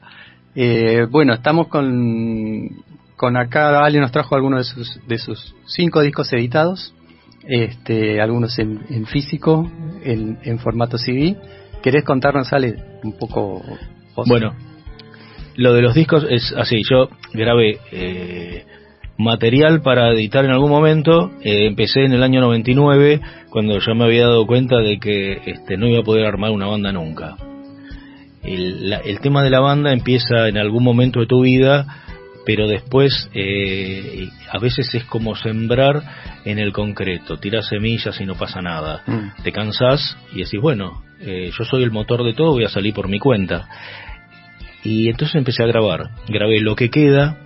Eh, 0.56 1.08
bueno, 1.10 1.34
estamos 1.34 1.68
con, 1.68 2.70
con 3.16 3.38
acá, 3.38 3.84
Ale 3.84 4.00
nos 4.00 4.12
trajo 4.12 4.36
algunos 4.36 4.60
de 4.60 4.74
sus, 4.74 5.08
de 5.08 5.18
sus 5.18 5.56
cinco 5.66 6.02
discos 6.02 6.32
editados, 6.34 6.94
este, 7.48 8.22
algunos 8.22 8.58
en, 8.60 8.82
en 8.90 9.06
físico, 9.06 9.70
en, 10.04 10.38
en 10.44 10.60
formato 10.60 10.98
CD. 10.98 11.38
¿Querés 11.82 12.04
contarnos, 12.04 12.54
Ale, 12.54 12.76
un 13.04 13.18
poco? 13.18 13.62
Bueno, 14.28 14.54
lo 15.56 15.74
de 15.74 15.82
los 15.82 15.96
discos 15.96 16.26
es 16.30 16.54
así, 16.56 16.84
yo 16.90 17.10
grabé 17.34 17.80
eh, 17.92 18.66
material 19.18 19.82
para 19.82 20.12
editar 20.12 20.46
en 20.46 20.52
algún 20.52 20.70
momento, 20.70 21.32
eh, 21.42 21.68
empecé 21.68 22.06
en 22.06 22.14
el 22.14 22.24
año 22.24 22.42
99 22.42 23.22
cuando 23.50 23.80
ya 23.80 23.94
me 23.94 24.06
había 24.06 24.28
dado 24.28 24.48
cuenta 24.48 24.78
de 24.78 25.00
que 25.00 25.42
este, 25.46 25.78
no 25.78 25.88
iba 25.88 26.00
a 26.00 26.04
poder 26.04 26.26
armar 26.26 26.52
una 26.52 26.68
banda 26.68 26.92
nunca. 26.92 27.36
El, 28.44 28.90
la- 28.90 28.98
el 29.00 29.20
tema 29.20 29.42
de 29.44 29.50
la 29.50 29.60
banda 29.60 29.92
empieza 29.94 30.48
en 30.50 30.58
algún 30.58 30.84
momento 30.84 31.20
de 31.22 31.28
tu 31.28 31.42
vida, 31.42 31.86
pero 32.46 32.68
después 32.68 33.30
eh, 33.34 34.28
a 34.52 34.60
veces 34.60 34.94
es 34.94 35.06
como 35.06 35.36
sembrar 35.36 36.04
en 36.44 36.60
el 36.60 36.74
concreto, 36.74 37.38
tiras 37.38 37.68
semillas 37.68 38.20
y 38.20 38.26
no 38.26 38.36
pasa 38.36 38.62
nada 38.62 39.02
Mm. 39.08 39.44
te 39.44 39.52
cansás 39.54 40.18
y 40.34 40.40
decís, 40.44 40.60
bueno, 40.62 41.04
eh, 41.22 41.52
yo 41.58 41.64
soy 41.64 41.84
el 41.84 41.92
motor 41.92 42.24
de 42.26 42.34
todo, 42.34 42.52
voy 42.52 42.66
a 42.66 42.70
salir 42.70 42.94
por 42.94 43.08
mi 43.08 43.18
cuenta. 43.20 43.68
Y 44.84 45.08
entonces 45.08 45.36
empecé 45.36 45.64
a 45.64 45.68
grabar. 45.68 46.10
Grabé 46.28 46.60
lo 46.60 46.76
que 46.76 46.90
queda. 46.90 47.38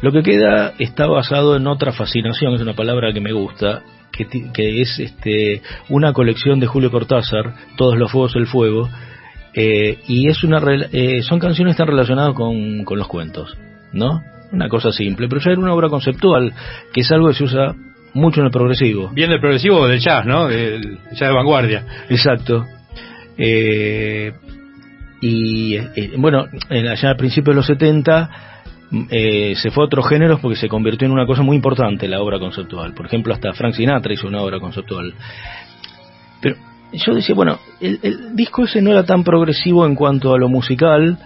Lo 0.00 0.12
que 0.12 0.22
queda 0.22 0.74
está 0.78 1.06
basado 1.08 1.56
en 1.56 1.66
otra 1.66 1.90
fascinación, 1.92 2.54
es 2.54 2.60
una 2.60 2.74
palabra 2.74 3.12
que 3.12 3.20
me 3.20 3.32
gusta, 3.32 3.82
que, 4.12 4.26
que 4.52 4.80
es 4.80 5.00
este, 5.00 5.62
una 5.88 6.12
colección 6.12 6.60
de 6.60 6.66
Julio 6.68 6.92
Cortázar, 6.92 7.54
Todos 7.76 7.96
los 7.98 8.12
Fuegos 8.12 8.36
el 8.36 8.46
Fuego, 8.46 8.88
eh, 9.54 9.98
y 10.08 10.28
es 10.28 10.42
una 10.44 10.58
eh, 10.92 11.22
son 11.22 11.38
canciones 11.38 11.72
que 11.72 11.82
están 11.82 11.88
relacionadas 11.88 12.34
con, 12.34 12.84
con 12.84 12.98
los 12.98 13.08
cuentos, 13.08 13.56
¿no? 13.92 14.20
Una 14.52 14.68
cosa 14.68 14.92
simple, 14.92 15.28
pero 15.28 15.40
ya 15.40 15.50
era 15.52 15.60
una 15.60 15.72
obra 15.74 15.88
conceptual, 15.88 16.52
que 16.92 17.00
es 17.00 17.10
algo 17.10 17.28
que 17.28 17.34
se 17.34 17.44
usa 17.44 17.74
mucho 18.14 18.40
en 18.40 18.46
el 18.46 18.52
progresivo. 18.52 19.10
Bien 19.12 19.30
del 19.30 19.40
progresivo 19.40 19.78
o 19.78 19.86
del 19.88 19.98
jazz, 19.98 20.24
¿no? 20.26 20.46
Del 20.48 20.98
jazz 21.10 21.28
de 21.28 21.34
vanguardia. 21.34 21.84
Exacto. 22.08 22.64
Eh, 23.36 24.32
y 25.20 25.74
eh, 25.76 26.12
bueno, 26.16 26.46
en- 26.70 26.86
allá 26.88 27.10
al 27.10 27.16
principio 27.16 27.52
de 27.52 27.56
los 27.56 27.66
70 27.66 28.30
mm, 28.90 29.02
eh, 29.10 29.54
se 29.56 29.70
fue 29.70 29.84
a 29.84 29.86
otros 29.86 30.08
géneros 30.08 30.38
porque 30.40 30.56
se 30.56 30.68
convirtió 30.68 31.06
en 31.06 31.12
una 31.12 31.26
cosa 31.26 31.42
muy 31.42 31.56
importante 31.56 32.06
la 32.06 32.20
obra 32.20 32.38
conceptual. 32.38 32.92
Por 32.94 33.06
ejemplo, 33.06 33.34
hasta 33.34 33.52
Frank 33.54 33.74
Sinatra 33.74 34.12
hizo 34.12 34.28
una 34.28 34.42
obra 34.42 34.60
conceptual. 34.60 35.12
Yo 36.94 37.14
decía, 37.14 37.34
bueno, 37.34 37.58
el, 37.80 38.36
disco 38.36 38.64
ese 38.64 38.80
no 38.80 38.90
era 38.90 39.04
tan 39.04 39.24
progresivo 39.24 39.84
en 39.84 39.96
cuanto 39.96 40.32
a 40.32 40.38
lo 40.38 40.48
musical, 40.48 41.18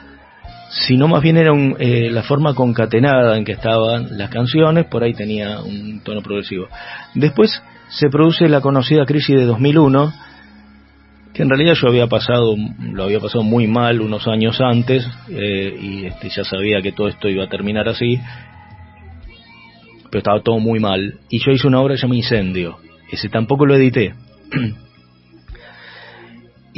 sino 0.70 1.08
más 1.08 1.22
bien 1.22 1.36
era 1.36 1.52
un, 1.52 1.76
eh, 1.78 2.10
la 2.10 2.22
forma 2.22 2.54
concatenada 2.54 3.36
en 3.36 3.44
que 3.44 3.52
estaban 3.52 4.16
las 4.16 4.30
canciones, 4.30 4.86
por 4.86 5.02
ahí 5.02 5.12
tenía 5.12 5.60
un 5.60 6.00
tono 6.02 6.22
progresivo. 6.22 6.68
Después 7.14 7.62
se 7.88 8.08
produce 8.08 8.48
la 8.48 8.60
conocida 8.60 9.04
crisis 9.04 9.36
de 9.36 9.44
2001, 9.44 10.12
que 11.34 11.42
en 11.42 11.50
realidad 11.50 11.74
yo 11.74 11.88
había 11.88 12.06
pasado, 12.06 12.56
lo 12.92 13.04
había 13.04 13.20
pasado 13.20 13.44
muy 13.44 13.66
mal 13.66 14.00
unos 14.00 14.26
años 14.26 14.60
antes, 14.60 15.06
eh, 15.28 15.78
y 15.80 16.06
este, 16.06 16.30
ya 16.30 16.44
sabía 16.44 16.80
que 16.80 16.92
todo 16.92 17.08
esto 17.08 17.28
iba 17.28 17.44
a 17.44 17.48
terminar 17.48 17.88
así, 17.88 18.18
pero 20.10 20.18
estaba 20.18 20.40
todo 20.40 20.58
muy 20.58 20.80
mal, 20.80 21.18
y 21.28 21.38
yo 21.44 21.52
hice 21.52 21.66
una 21.66 21.80
obra 21.80 21.94
que 21.94 21.98
se 21.98 22.06
llama 22.06 22.16
Incendio, 22.16 22.78
ese 23.10 23.28
tampoco 23.28 23.66
lo 23.66 23.74
edité. 23.74 24.14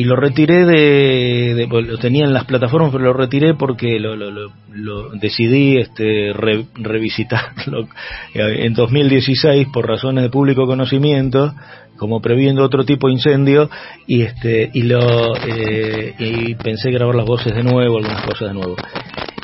y 0.01 0.05
lo 0.05 0.17
retiré 0.17 0.65
de, 0.65 1.55
de- 1.55 1.69
pues, 1.69 1.87
lo 1.87 1.99
tenía 1.99 2.25
en 2.25 2.33
las 2.33 2.45
plataformas 2.47 2.91
pero 2.91 3.05
lo 3.05 3.13
retiré 3.13 3.55
porque 3.55 4.01
lo, 4.01 4.17
lo- 4.17 4.31
lo- 4.31 4.53
lo 4.73 5.11
decidí 5.11 5.77
este 5.77 6.33
re- 6.33 6.67
revisitarlo. 6.75 7.87
Eh, 8.35 8.65
en 8.67 8.75
2016 8.75 9.69
por 9.73 9.87
razones 9.89 10.23
de 10.23 10.31
público 10.31 10.67
conocimiento 10.67 11.53
como 11.97 12.21
previendo 12.23 12.65
otro 12.65 12.85
tipo 12.85 13.09
de 13.09 13.15
incendio 13.15 13.69
y 14.07 14.23
este 14.23 14.71
y 14.73 14.83
lo 14.85 15.35
eh, 15.37 16.15
y 16.19 16.55
pensé 16.55 16.91
grabar 16.91 17.15
las 17.17 17.27
voces 17.27 17.55
de 17.55 17.63
nuevo 17.65 17.99
algunas 17.99 18.23
cosas 18.23 18.49
de 18.49 18.55
nuevo. 18.55 18.77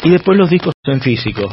Y 0.04 0.10
después 0.10 0.38
los 0.38 0.48
discos 0.48 0.72
en 0.84 1.00
físico. 1.00 1.52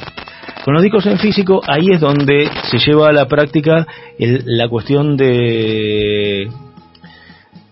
Con 0.63 0.75
los 0.75 0.83
discos 0.83 1.05
en 1.07 1.17
físico 1.17 1.61
ahí 1.67 1.87
es 1.91 1.99
donde 1.99 2.49
se 2.69 2.77
lleva 2.77 3.09
a 3.09 3.11
la 3.13 3.27
práctica 3.27 3.85
el- 4.19 4.43
la 4.45 4.69
cuestión 4.69 5.17
de 5.17 6.47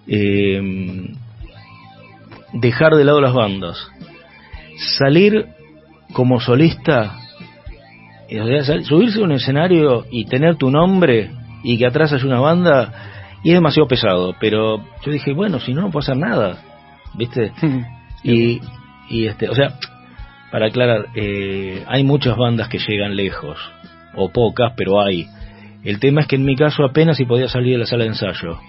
eh, 0.08 1.14
dejar 2.54 2.96
de 2.96 3.06
lado 3.06 3.22
las 3.22 3.34
bandas, 3.34 3.78
salir 4.98 5.48
como 6.14 6.40
solista, 6.40 7.18
subirse 8.84 9.20
a 9.20 9.24
un 9.24 9.32
escenario 9.32 10.06
y 10.12 10.26
tener 10.26 10.58
tu 10.58 10.70
nombre 10.70 11.32
y 11.64 11.78
que 11.78 11.86
atrás 11.86 12.14
haya 12.14 12.26
una 12.26 12.40
banda, 12.40 12.94
y 13.44 13.50
es 13.50 13.56
demasiado 13.56 13.88
pesado, 13.88 14.36
pero 14.40 14.84
yo 15.04 15.12
dije, 15.12 15.34
bueno, 15.34 15.60
si 15.60 15.74
no, 15.74 15.82
no 15.82 15.92
puedo 15.92 16.04
hacer 16.04 16.18
nada, 16.18 16.58
¿viste? 17.16 17.52
Y, 18.24 18.62
y 19.10 19.26
este, 19.26 19.50
o 19.50 19.56
sea, 19.56 19.74
para 20.52 20.68
aclarar, 20.68 21.08
eh, 21.16 21.84
hay 21.88 22.04
muchas 22.04 22.38
bandas 22.38 22.68
que 22.68 22.78
llegan 22.78 23.16
lejos, 23.16 23.58
o 24.16 24.30
pocas, 24.30 24.74
pero 24.76 25.02
hay. 25.02 25.28
El 25.84 26.00
tema 26.00 26.22
es 26.22 26.28
que 26.28 26.36
en 26.36 26.46
mi 26.46 26.56
caso 26.56 26.84
apenas 26.84 27.18
si 27.18 27.26
podía 27.26 27.48
salir 27.48 27.74
de 27.74 27.80
la 27.80 27.86
sala 27.86 28.04
de 28.04 28.10
ensayo. 28.10 28.60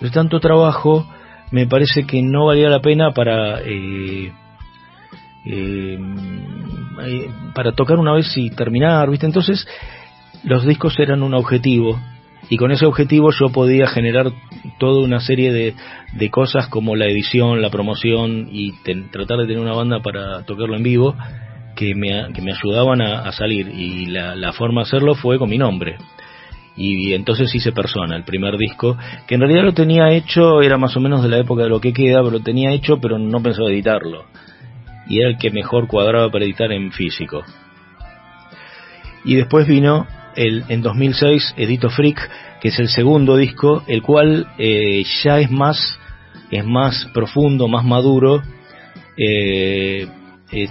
Pero 0.00 0.10
tanto 0.10 0.40
trabajo 0.40 1.06
me 1.50 1.66
parece 1.66 2.06
que 2.06 2.22
no 2.22 2.46
valía 2.46 2.68
la 2.68 2.80
pena 2.80 3.12
para 3.12 3.60
eh, 3.62 4.32
eh, 5.44 5.98
eh, 7.06 7.30
para 7.54 7.72
tocar 7.72 7.98
una 7.98 8.12
vez 8.12 8.36
y 8.36 8.50
terminar, 8.50 9.08
¿viste? 9.10 9.26
Entonces 9.26 9.66
los 10.44 10.64
discos 10.66 10.98
eran 10.98 11.22
un 11.22 11.34
objetivo 11.34 11.98
y 12.48 12.56
con 12.56 12.70
ese 12.70 12.86
objetivo 12.86 13.30
yo 13.32 13.48
podía 13.50 13.86
generar 13.88 14.30
toda 14.78 15.02
una 15.04 15.20
serie 15.20 15.52
de, 15.52 15.74
de 16.12 16.30
cosas 16.30 16.68
como 16.68 16.94
la 16.96 17.06
edición, 17.06 17.60
la 17.62 17.70
promoción 17.70 18.48
y 18.50 18.72
ten- 18.84 19.10
tratar 19.10 19.38
de 19.38 19.46
tener 19.46 19.60
una 19.60 19.74
banda 19.74 20.00
para 20.00 20.42
tocarlo 20.44 20.76
en 20.76 20.82
vivo 20.82 21.14
que 21.74 21.94
me, 21.94 22.32
que 22.32 22.42
me 22.42 22.52
ayudaban 22.52 23.00
a, 23.02 23.20
a 23.20 23.32
salir 23.32 23.68
y 23.68 24.06
la, 24.06 24.34
la 24.36 24.52
forma 24.52 24.82
de 24.82 24.86
hacerlo 24.88 25.14
fue 25.14 25.38
con 25.38 25.50
mi 25.50 25.58
nombre 25.58 25.96
y 26.76 27.14
entonces 27.14 27.54
hice 27.54 27.72
Persona, 27.72 28.16
el 28.16 28.24
primer 28.24 28.58
disco, 28.58 28.96
que 29.26 29.36
en 29.36 29.40
realidad 29.40 29.64
lo 29.64 29.72
tenía 29.72 30.10
hecho, 30.10 30.60
era 30.60 30.76
más 30.76 30.96
o 30.96 31.00
menos 31.00 31.22
de 31.22 31.28
la 31.30 31.38
época 31.38 31.62
de 31.62 31.70
lo 31.70 31.80
que 31.80 31.92
queda, 31.92 32.18
pero 32.18 32.32
lo 32.32 32.40
tenía 32.40 32.72
hecho, 32.72 32.98
pero 33.00 33.18
no 33.18 33.42
pensaba 33.42 33.70
editarlo. 33.70 34.26
y 35.08 35.20
era 35.20 35.30
el 35.30 35.38
que 35.38 35.50
mejor 35.50 35.86
cuadraba 35.86 36.30
para 36.30 36.44
editar 36.44 36.72
en 36.72 36.90
físico. 36.92 37.42
Y 39.24 39.36
después 39.36 39.66
vino 39.66 40.06
el, 40.36 40.64
en 40.68 40.82
2006 40.82 41.54
Edito 41.56 41.90
Freak, 41.90 42.18
que 42.60 42.68
es 42.68 42.78
el 42.78 42.88
segundo 42.88 43.36
disco, 43.36 43.82
el 43.86 44.02
cual 44.02 44.46
eh, 44.58 45.02
ya 45.22 45.40
es 45.40 45.50
más, 45.50 45.98
es 46.50 46.64
más 46.64 47.06
profundo, 47.12 47.68
más 47.68 47.84
maduro, 47.84 48.42
eh, 49.16 50.06
eh, 50.52 50.68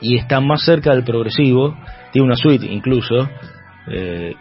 y 0.00 0.16
está 0.16 0.40
más 0.40 0.64
cerca 0.64 0.92
del 0.92 1.04
progresivo, 1.04 1.76
tiene 2.12 2.26
una 2.26 2.36
suite 2.36 2.66
incluso, 2.66 3.28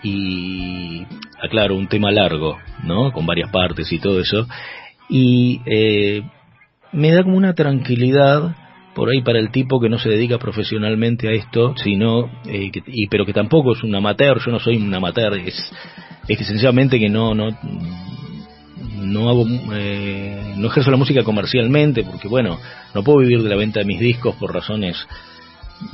y 0.03 1.05
aclaro, 1.41 1.75
un 1.75 1.87
tema 1.87 2.11
largo, 2.11 2.57
¿no? 2.83 3.11
Con 3.11 3.25
varias 3.25 3.51
partes 3.51 3.91
y 3.91 3.99
todo 3.99 4.19
eso, 4.19 4.47
y 5.09 5.61
me 6.91 7.11
da 7.11 7.23
como 7.23 7.37
una 7.37 7.53
tranquilidad 7.53 8.55
por 8.97 9.09
ahí 9.09 9.21
para 9.21 9.37
el 9.37 9.51
tipo 9.51 9.79
que 9.79 9.89
no 9.89 9.99
se 9.99 10.09
dedica 10.09 10.39
profesionalmente 10.39 11.27
a 11.27 11.31
esto, 11.31 11.75
sino, 11.77 12.31
eh, 12.47 12.71
y, 12.87 13.07
pero 13.07 13.27
que 13.27 13.31
tampoco 13.33 13.73
es 13.73 13.83
un 13.83 13.93
amateur, 13.93 14.39
yo 14.43 14.51
no 14.51 14.59
soy 14.59 14.77
un 14.77 14.91
amateur, 14.91 15.37
es, 15.37 15.71
es 16.27 16.37
que 16.37 16.43
sencillamente 16.43 16.97
que 16.97 17.07
no, 17.07 17.35
no, 17.35 17.55
no 18.99 19.29
hago, 19.29 19.45
eh, 19.73 20.55
no 20.57 20.67
ejerzo 20.67 20.89
la 20.89 20.97
música 20.97 21.21
comercialmente, 21.21 22.03
porque 22.03 22.27
bueno, 22.27 22.57
no 22.95 23.03
puedo 23.03 23.19
vivir 23.19 23.43
de 23.43 23.49
la 23.49 23.55
venta 23.55 23.81
de 23.81 23.85
mis 23.85 23.99
discos 23.99 24.35
por 24.37 24.51
razones 24.51 24.97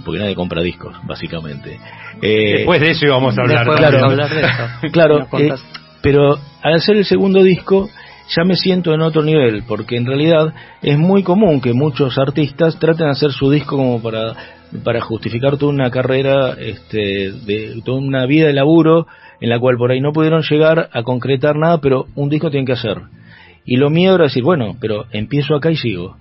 porque 0.04 0.20
nadie 0.20 0.36
compra 0.36 0.62
discos, 0.62 0.96
básicamente. 1.04 1.80
Eh, 2.22 2.58
Después 2.58 2.82
de 2.82 2.92
eso 2.92 3.06
íbamos 3.06 3.38
a 3.38 3.42
hablar, 3.42 3.66
claro, 3.66 4.06
hablar 4.06 4.30
de 4.30 4.42
eso. 4.42 4.64
claro, 4.92 5.28
pero 6.02 6.38
al 6.62 6.74
hacer 6.74 6.98
el 6.98 7.06
segundo 7.06 7.44
disco, 7.44 7.90
ya 8.36 8.44
me 8.44 8.56
siento 8.56 8.94
en 8.94 9.02
otro 9.02 9.24
nivel, 9.24 9.64
porque 9.68 9.98
en 9.98 10.06
realidad 10.06 10.54
es 10.82 10.98
muy 10.98 11.24
común 11.24 11.62
que 11.62 11.74
muchos 11.74 12.18
artistas 12.18 12.80
traten 12.80 13.08
de 13.08 13.12
hacer 13.12 13.32
su 13.32 13.50
disco 13.50 13.78
como 13.78 14.02
para, 14.02 14.34
para 14.84 15.02
justificar 15.02 15.58
toda 15.58 15.72
una 15.72 15.92
carrera, 15.92 16.56
este, 16.60 17.32
de 17.32 17.82
toda 17.84 18.00
una 18.00 18.26
vida 18.26 18.48
de 18.48 18.54
laburo 18.54 19.08
en 19.40 19.50
la 19.50 19.60
cual 19.60 19.78
por 19.78 19.92
ahí 19.92 20.00
no 20.00 20.14
pudieron 20.14 20.42
llegar 20.42 20.90
a 20.94 21.04
concretar 21.04 21.58
nada, 21.58 21.80
pero 21.80 22.06
un 22.16 22.30
disco 22.30 22.50
tienen 22.50 22.66
que 22.66 22.74
hacer. 22.74 22.98
Y 23.66 23.78
lo 23.78 23.90
mío 23.90 24.16
era 24.16 24.26
decir, 24.26 24.44
bueno, 24.44 24.76
pero 24.80 25.06
empiezo 25.12 25.56
acá 25.56 25.72
y 25.72 25.76
sigo. 25.76 26.18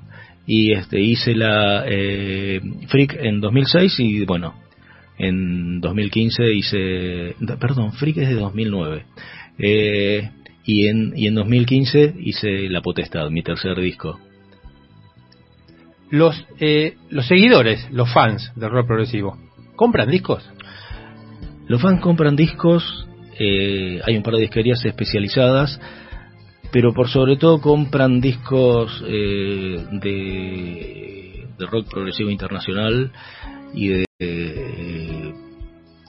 Y 0.46 0.72
este, 0.72 1.00
hice 1.00 1.34
la 1.34 1.84
eh, 1.86 2.60
Freak 2.88 3.16
en 3.20 3.40
2006 3.40 4.00
y 4.00 4.24
bueno, 4.24 4.54
en 5.18 5.80
2015 5.80 6.52
hice, 6.52 7.36
perdón, 7.60 7.92
Freak 7.92 8.16
es 8.18 8.28
de 8.28 8.34
2009. 8.34 9.04
Eh, 9.58 10.30
y 10.64 10.86
en, 10.86 11.12
y 11.16 11.26
en 11.26 11.34
2015 11.34 12.14
hice 12.20 12.68
La 12.68 12.80
Potestad, 12.80 13.30
mi 13.30 13.42
tercer 13.42 13.78
disco. 13.80 14.18
Los, 16.10 16.46
eh, 16.60 16.96
los 17.10 17.26
seguidores, 17.26 17.88
los 17.90 18.12
fans 18.12 18.52
del 18.54 18.70
rock 18.70 18.86
progresivo, 18.86 19.38
¿compran 19.76 20.10
discos? 20.10 20.48
Los 21.66 21.80
fans 21.80 22.00
compran 22.00 22.36
discos, 22.36 23.06
eh, 23.38 24.00
hay 24.04 24.16
un 24.16 24.22
par 24.22 24.34
de 24.34 24.42
disquerías 24.42 24.84
especializadas, 24.84 25.80
pero 26.72 26.92
por 26.92 27.08
sobre 27.08 27.36
todo 27.36 27.60
compran 27.60 28.20
discos 28.20 29.04
eh, 29.06 29.86
de, 29.92 31.46
de 31.58 31.66
rock 31.66 31.88
progresivo 31.88 32.30
internacional 32.30 33.12
y 33.74 33.88
de 33.88 34.04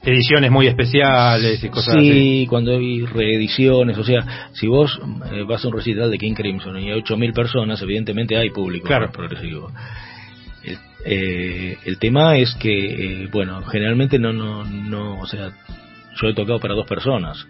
ediciones 0.04 0.52
muy 0.52 0.67
especiales 0.67 1.63
y 1.63 1.69
cosas 1.69 1.95
así. 1.95 2.12
Sí, 2.12 2.47
cuando 2.49 2.71
hay 2.71 3.06
reediciones, 3.06 3.97
o 3.97 4.04
sea, 4.04 4.49
si 4.54 4.67
vos 4.67 4.99
eh, 5.32 5.43
vas 5.47 5.63
a 5.63 5.67
un 5.67 5.76
recital 5.76 6.12
de 6.12 6.17
King 6.17 6.34
Crimson 6.34 6.78
y 6.80 6.91
hay 6.91 7.02
8.000 7.02 7.34
personas, 7.34 7.82
evidentemente 7.82 8.38
hay 8.38 8.49
público 8.49 8.88
claro. 8.88 9.12
progresivo. 9.12 9.71
El, 10.63 10.78
eh, 11.06 11.78
el 11.86 11.97
tema 11.99 12.38
es 12.38 12.54
que, 12.56 13.23
eh, 13.23 13.30
bueno, 13.32 13.63
generalmente 13.63 14.19
no, 14.19 14.34
no, 14.34 14.63
no, 14.63 15.19
o 15.19 15.26
sea, 15.26 15.52
yo 16.21 16.28
he 16.28 16.34
tocado 16.34 16.60
para 16.60 16.76
dos 16.76 16.88
personas. 16.88 17.45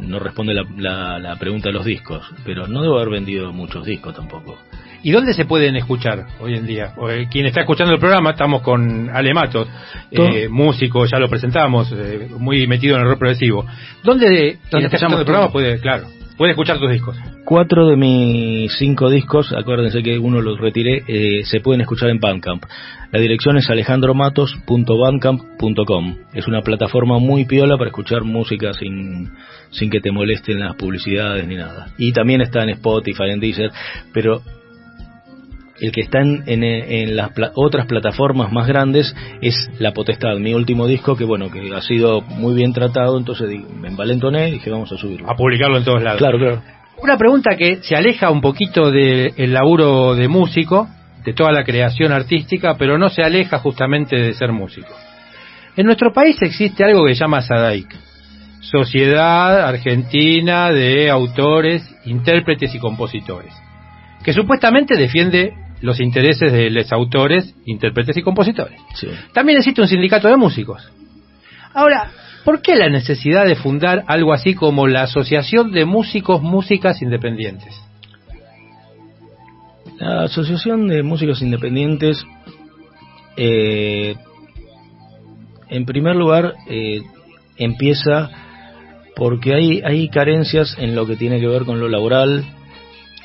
No 0.00 0.18
responde 0.18 0.54
la, 0.54 0.64
la, 0.76 1.18
la 1.18 1.36
pregunta 1.36 1.68
de 1.68 1.74
los 1.74 1.84
discos, 1.84 2.24
pero 2.44 2.66
no 2.66 2.82
debo 2.82 2.96
haber 2.96 3.10
vendido 3.10 3.52
muchos 3.52 3.84
discos 3.84 4.14
tampoco. 4.14 4.58
¿Y 5.04 5.10
dónde 5.10 5.34
se 5.34 5.44
pueden 5.44 5.74
escuchar 5.76 6.26
hoy 6.40 6.54
en 6.54 6.66
día? 6.66 6.94
Eh, 7.10 7.26
quien 7.28 7.46
está 7.46 7.60
escuchando 7.60 7.92
el 7.92 7.98
programa, 7.98 8.30
estamos 8.30 8.62
con 8.62 9.10
Ale 9.10 9.34
Matos, 9.34 9.66
eh, 10.10 10.48
músico, 10.48 11.06
ya 11.06 11.18
lo 11.18 11.28
presentamos, 11.28 11.92
eh, 11.92 12.28
muy 12.38 12.66
metido 12.68 12.94
en 12.94 13.02
el 13.02 13.08
rock 13.08 13.18
progresivo. 13.18 13.66
¿Dónde 14.04 14.58
quien 14.70 14.84
está 14.84 14.96
escuchando 14.96 15.18
el 15.18 15.24
programa 15.24 15.50
puede, 15.50 15.80
claro, 15.80 16.06
puede 16.36 16.52
escuchar 16.52 16.78
tus 16.78 16.90
discos? 16.90 17.18
Cuatro 17.44 17.88
de 17.88 17.96
mis 17.96 18.72
cinco 18.76 19.10
discos, 19.10 19.52
acuérdense 19.52 20.02
que 20.02 20.18
uno 20.18 20.40
los 20.40 20.58
retiré, 20.58 21.44
se 21.44 21.60
pueden 21.60 21.82
escuchar 21.82 22.08
en 22.10 22.20
Bandcamp. 22.20 22.64
La 23.12 23.20
dirección 23.20 23.56
es 23.58 23.68
alejandromatos.bandcamp.com. 23.68 26.16
Es 26.32 26.48
una 26.48 26.62
plataforma 26.62 27.18
muy 27.18 27.44
piola 27.44 27.76
para 27.76 27.90
escuchar 27.90 28.24
música 28.24 28.72
sin, 28.72 29.30
sin 29.70 29.90
que 29.90 30.00
te 30.00 30.10
molesten 30.10 30.60
las 30.60 30.74
publicidades 30.76 31.46
ni 31.46 31.56
nada. 31.56 31.88
Y 31.98 32.12
también 32.12 32.40
está 32.40 32.62
en 32.62 32.70
Spotify, 32.70 33.24
en 33.30 33.40
Deezer, 33.40 33.70
pero 34.14 34.40
el 35.82 35.90
que 35.90 36.02
está 36.02 36.20
en, 36.20 36.44
en, 36.46 37.16
las 37.16 37.32
otras 37.56 37.86
plataformas 37.86 38.52
más 38.52 38.68
grandes 38.68 39.14
es 39.40 39.68
La 39.80 39.92
Potestad, 39.92 40.36
mi 40.38 40.54
último 40.54 40.86
disco 40.86 41.16
que 41.16 41.24
bueno, 41.24 41.50
que 41.50 41.74
ha 41.74 41.82
sido 41.82 42.20
muy 42.20 42.54
bien 42.54 42.72
tratado, 42.72 43.18
entonces 43.18 43.50
me 43.74 43.88
envalentoné 43.88 44.48
y 44.48 44.52
dije 44.52 44.70
vamos 44.70 44.92
a 44.92 44.96
subirlo. 44.96 45.28
A 45.28 45.34
publicarlo 45.34 45.76
en 45.76 45.84
todos 45.84 46.00
lados. 46.00 46.18
Claro, 46.18 46.38
claro. 46.38 46.62
Una 47.02 47.18
pregunta 47.18 47.56
que 47.56 47.82
se 47.82 47.96
aleja 47.96 48.30
un 48.30 48.40
poquito 48.40 48.92
del 48.92 49.52
laburo 49.52 50.14
de 50.14 50.28
músico, 50.28 50.86
de 51.24 51.32
toda 51.32 51.50
la 51.50 51.64
creación 51.64 52.12
artística, 52.12 52.76
pero 52.78 52.96
no 52.96 53.08
se 53.08 53.22
aleja 53.22 53.58
justamente 53.58 54.16
de 54.16 54.34
ser 54.34 54.52
músico. 54.52 54.94
En 55.76 55.86
nuestro 55.86 56.12
país 56.12 56.40
existe 56.42 56.84
algo 56.84 57.04
que 57.04 57.14
se 57.14 57.20
llama 57.20 57.42
SADAIC, 57.42 57.88
Sociedad 58.60 59.66
Argentina 59.66 60.70
de 60.70 61.10
Autores, 61.10 61.82
Intérpretes 62.04 62.72
y 62.72 62.78
Compositores, 62.78 63.52
que 64.22 64.32
supuestamente 64.32 64.96
defiende 64.96 65.54
los 65.82 66.00
intereses 66.00 66.52
de 66.52 66.70
los 66.70 66.90
autores, 66.92 67.54
intérpretes 67.66 68.16
y 68.16 68.22
compositores. 68.22 68.80
También 69.34 69.58
existe 69.58 69.82
un 69.82 69.88
sindicato 69.88 70.28
de 70.28 70.36
músicos. 70.36 70.90
Ahora, 71.74 72.10
¿por 72.44 72.62
qué 72.62 72.76
la 72.76 72.88
necesidad 72.88 73.44
de 73.44 73.56
fundar 73.56 74.04
algo 74.06 74.32
así 74.32 74.54
como 74.54 74.86
la 74.86 75.02
Asociación 75.02 75.72
de 75.72 75.84
Músicos 75.84 76.40
Músicas 76.40 77.02
Independientes? 77.02 77.74
La 79.98 80.24
Asociación 80.24 80.86
de 80.86 81.02
Músicos 81.02 81.42
Independientes, 81.42 82.24
eh, 83.36 84.14
en 85.68 85.84
primer 85.84 86.14
lugar, 86.14 86.54
eh, 86.68 87.02
empieza 87.56 88.30
porque 89.16 89.54
hay, 89.54 89.82
hay 89.84 90.08
carencias 90.08 90.76
en 90.78 90.94
lo 90.94 91.06
que 91.06 91.16
tiene 91.16 91.40
que 91.40 91.48
ver 91.48 91.64
con 91.64 91.80
lo 91.80 91.88
laboral, 91.88 92.44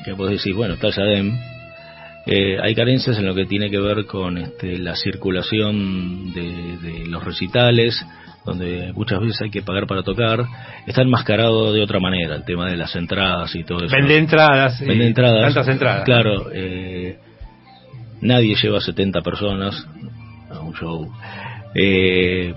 que 0.04 0.14
podés 0.14 0.38
decir, 0.38 0.54
bueno, 0.54 0.74
está 0.74 0.92
SADEM, 0.92 1.38
eh, 2.30 2.58
hay 2.62 2.74
carencias 2.74 3.16
en 3.18 3.24
lo 3.24 3.34
que 3.34 3.46
tiene 3.46 3.70
que 3.70 3.80
ver 3.80 4.04
con 4.04 4.36
este, 4.36 4.76
la 4.78 4.94
circulación 4.96 6.34
de, 6.34 7.06
los 7.06 7.24
recitales, 7.24 8.04
donde 8.44 8.92
muchas 8.92 9.20
veces 9.20 9.40
hay 9.40 9.50
que 9.50 9.62
pagar 9.62 9.86
para 9.86 10.02
tocar. 10.02 10.44
Está 10.86 11.00
enmascarado 11.00 11.72
de 11.72 11.82
otra 11.82 12.00
manera 12.00 12.36
el 12.36 12.44
tema 12.44 12.68
de 12.68 12.76
las 12.76 12.94
entradas 12.96 13.54
y 13.54 13.64
todo 13.64 13.82
eso. 13.82 13.96
Vende 13.96 14.18
entradas. 14.18 14.78
Vende 14.78 15.06
entradas. 15.06 15.54
Tantas 15.54 15.68
entradas. 15.68 16.04
Claro. 16.04 16.50
Eh, 16.52 17.16
nadie 18.20 18.54
lleva 18.62 18.82
70 18.82 19.22
personas 19.22 19.86
a 20.50 20.60
un 20.60 20.74
show. 20.74 21.10
Eh, 21.74 22.52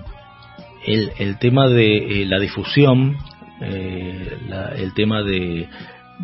el, 0.84 1.12
el, 1.18 1.38
tema 1.38 1.68
de 1.68 2.26
la 2.28 2.38
difusión, 2.38 3.16
el 3.60 4.92
tema 4.94 5.22
de 5.22 5.66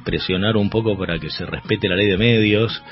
presionar 0.05 0.59
un 0.59 0.69
poco 0.69 0.99
para 0.99 1.19
que 1.19 1.31
se 1.31 1.47
respete 1.47 1.89
la 1.89 1.97
ley 1.97 2.09
de 2.09 2.19
medios, 2.19 2.83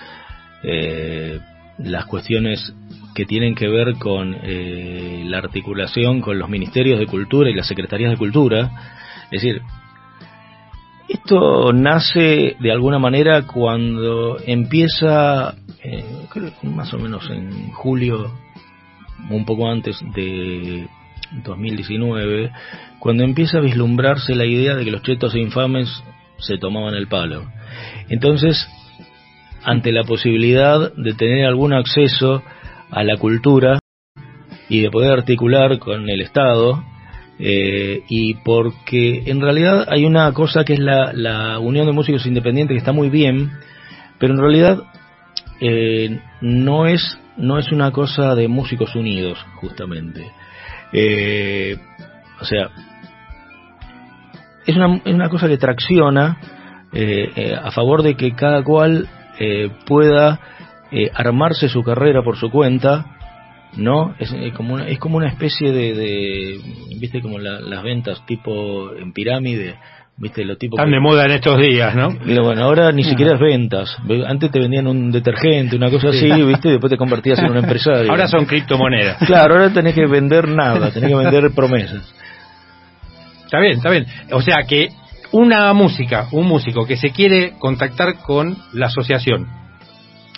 eh, 0.68 1.38
las 1.78 2.06
cuestiones 2.06 2.74
que 3.14 3.24
tienen 3.24 3.54
que 3.54 3.68
ver 3.68 3.94
con 3.94 4.36
eh, 4.42 5.22
la 5.26 5.38
articulación 5.38 6.20
con 6.20 6.38
los 6.38 6.48
ministerios 6.48 6.98
de 6.98 7.06
cultura 7.06 7.48
y 7.48 7.54
las 7.54 7.68
secretarías 7.68 8.10
de 8.10 8.16
cultura. 8.16 8.72
Es 9.30 9.42
decir, 9.42 9.62
esto 11.08 11.72
nace 11.72 12.56
de 12.58 12.72
alguna 12.72 12.98
manera 12.98 13.46
cuando 13.46 14.38
empieza, 14.44 15.54
eh, 15.84 16.26
creo 16.30 16.52
más 16.64 16.92
o 16.92 16.98
menos 16.98 17.30
en 17.30 17.70
julio, 17.70 18.32
un 19.30 19.44
poco 19.44 19.70
antes 19.70 20.00
de 20.14 20.88
2019, 21.44 22.50
cuando 22.98 23.22
empieza 23.22 23.58
a 23.58 23.60
vislumbrarse 23.62 24.34
la 24.34 24.46
idea 24.46 24.74
de 24.74 24.84
que 24.84 24.90
los 24.90 25.02
chetos 25.02 25.36
infames 25.36 25.88
se 26.38 26.58
tomaban 26.58 26.94
el 26.94 27.06
palo. 27.06 27.44
Entonces, 28.08 28.68
ante 29.66 29.90
la 29.90 30.04
posibilidad 30.04 30.94
de 30.94 31.12
tener 31.14 31.44
algún 31.44 31.72
acceso 31.72 32.40
a 32.88 33.02
la 33.02 33.16
cultura 33.16 33.80
y 34.68 34.80
de 34.80 34.90
poder 34.92 35.10
articular 35.10 35.80
con 35.80 36.08
el 36.08 36.20
Estado, 36.20 36.84
eh, 37.40 38.02
y 38.08 38.34
porque 38.34 39.24
en 39.26 39.40
realidad 39.40 39.88
hay 39.90 40.04
una 40.04 40.32
cosa 40.32 40.64
que 40.64 40.74
es 40.74 40.78
la, 40.78 41.58
Unión 41.58 41.84
de 41.84 41.92
Músicos 41.92 42.26
Independientes 42.26 42.76
que 42.76 42.78
está 42.78 42.92
muy 42.92 43.10
bien, 43.10 43.50
pero 44.20 44.34
en 44.34 44.40
realidad 44.40 44.84
eh, 45.60 46.20
no 46.40 46.86
es 46.86 47.18
no 47.36 47.58
es 47.58 47.70
una 47.72 47.90
cosa 47.90 48.36
de 48.36 48.46
músicos 48.46 48.94
unidos 48.94 49.44
justamente. 49.56 50.30
Eh, 50.92 51.76
o 52.40 52.44
sea 52.44 52.70
es 54.64 54.76
una, 54.76 55.00
es 55.04 55.12
una 55.12 55.28
cosa 55.28 55.48
que 55.48 55.58
tracciona 55.58 56.38
eh, 56.92 57.54
a 57.60 57.70
favor 57.72 58.02
de 58.02 58.14
que 58.14 58.34
cada 58.34 58.62
cual 58.62 59.08
pueda 59.86 60.40
armarse 61.14 61.68
su 61.68 61.82
carrera 61.82 62.22
por 62.22 62.36
su 62.36 62.50
cuenta 62.50 63.16
no 63.76 64.14
es, 64.18 64.34
como 64.54 64.74
una, 64.74 64.88
es 64.88 64.98
como 64.98 65.16
una 65.16 65.28
especie 65.28 65.72
de, 65.72 66.58
viste 66.98 67.20
como 67.20 67.38
las 67.38 67.82
ventas 67.82 68.24
tipo 68.26 68.94
en 68.94 69.12
pirámide 69.12 69.76
viste 70.18 70.44
lo 70.46 70.56
tipo 70.56 70.78
están 70.78 70.90
de 70.90 70.98
moda 70.98 71.26
en 71.26 71.32
estos 71.32 71.58
días 71.58 71.94
no 71.94 72.08
bueno 72.42 72.62
ahora 72.62 72.90
ni 72.90 73.04
siquiera 73.04 73.34
es 73.34 73.40
ventas. 73.40 73.98
Antes 74.26 74.50
te 74.50 74.58
vendían 74.58 74.86
un 74.86 75.12
detergente 75.12 75.76
una 75.76 75.90
cosa 75.90 76.08
así 76.08 76.30
viste 76.42 76.68
y 76.68 76.72
después 76.72 76.90
te 76.90 76.96
convertías 76.96 77.38
en 77.38 77.50
un 77.50 77.58
empresario. 77.58 78.10
Ahora 78.10 78.26
son 78.26 78.46
criptomonedas. 78.46 79.18
Claro 79.26 79.54
ahora 79.54 79.72
tenés 79.72 79.94
que 79.94 80.06
vender 80.06 80.48
nada 80.48 80.90
tenés 80.90 81.10
que 81.10 81.16
vender 81.16 81.50
promesas. 81.54 82.14
Está 83.44 83.60
bien 83.60 83.72
está 83.74 83.90
bien. 83.90 84.06
O 84.32 84.40
sea 84.40 84.62
que 84.66 84.88
una 85.32 85.72
música 85.72 86.28
un 86.32 86.46
músico 86.46 86.86
que 86.86 86.96
se 86.96 87.10
quiere 87.10 87.52
contactar 87.58 88.18
con 88.18 88.56
la 88.72 88.86
asociación 88.86 89.46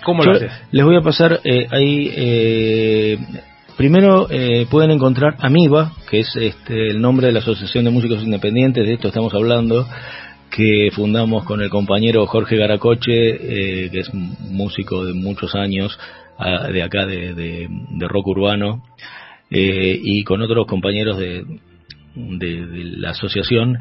¿Cómo 0.05 0.23
lo 0.23 0.33
haces? 0.33 0.53
Les 0.71 0.85
voy 0.85 0.97
a 0.97 1.03
pasar 1.03 1.41
eh, 1.45 1.67
ahí. 1.71 2.11
Eh, 2.15 3.19
primero 3.77 4.29
eh, 4.31 4.67
pueden 4.71 4.91
encontrar 4.91 5.37
Amiba, 5.41 5.93
que 6.11 6.21
es 6.21 6.37
este, 6.37 6.89
el 6.89 7.01
nombre 7.01 7.27
de 7.27 7.33
la 7.33 7.41
Asociación 7.41 7.85
de 7.85 7.91
Músicos 7.91 8.23
Independientes, 8.23 8.87
de 8.87 8.95
esto 8.95 9.09
estamos 9.09 9.35
hablando, 9.35 9.87
que 10.51 10.91
fundamos 10.93 11.45
con 11.45 11.61
el 11.63 11.71
compañero 11.71 12.27
Jorge 12.27 12.57
Garacoche, 12.57 13.11
que 13.11 13.99
es 13.99 14.13
músico 14.15 15.05
de 15.05 15.13
muchos 15.13 15.55
años, 15.55 15.99
de 16.73 16.83
acá 16.83 17.05
de, 17.05 17.69
rock 18.09 18.29
urbano, 18.29 18.83
y 19.51 20.25
con 20.25 20.43
otros 20.43 20.67
compañeros 20.67 21.19
de, 21.19 21.45
de 22.15 22.67
la 22.97 23.11
asociación. 23.11 23.79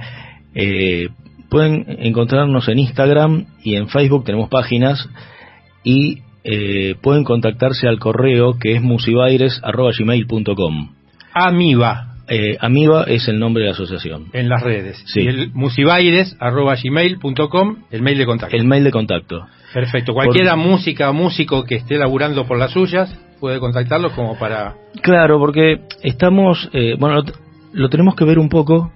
Pueden 1.49 1.85
encontrarnos 1.99 2.67
en 2.67 2.79
Instagram 2.79 3.45
y 3.63 3.75
en 3.75 3.89
Facebook, 3.89 4.25
tenemos 4.25 4.49
páginas 4.49 5.07
y 5.83 6.23
eh, 6.49 6.95
pueden 7.01 7.23
contactarse 7.23 7.87
al 7.87 7.97
correo 7.99 8.57
que 8.59 8.75
es 8.75 8.81
musibaires.gmail.com. 8.81 10.89
Amiba. 11.33 12.15
Eh, 12.29 12.57
Amiba 12.59 13.03
es 13.03 13.27
el 13.27 13.39
nombre 13.39 13.63
de 13.63 13.69
la 13.69 13.73
asociación. 13.73 14.25
En 14.33 14.49
las 14.49 14.63
redes. 14.63 15.01
Sí. 15.07 15.21
Y 15.21 15.27
el 15.27 15.51
musibaires.gmail.com, 15.53 17.77
el 17.91 18.01
mail 18.01 18.17
de 18.17 18.25
contacto. 18.25 18.55
El 18.55 18.65
mail 18.65 18.85
de 18.85 18.91
contacto. 18.91 19.45
Perfecto. 19.73 20.13
Cualquiera 20.13 20.55
música 20.55 21.09
o 21.09 21.13
músico 21.13 21.65
que 21.65 21.75
esté 21.75 21.97
laburando 21.97 22.47
por 22.47 22.57
las 22.57 22.71
suyas 22.71 23.13
puede 23.39 23.59
contactarlos 23.59 24.13
como 24.13 24.39
para... 24.39 24.75
Claro, 25.01 25.37
porque 25.39 25.81
estamos, 26.01 26.69
eh, 26.73 26.95
bueno, 26.97 27.23
lo, 27.73 27.89
tenemos 27.89 28.15
que 28.15 28.25
ver 28.25 28.39
un 28.39 28.49
poco, 28.49 28.91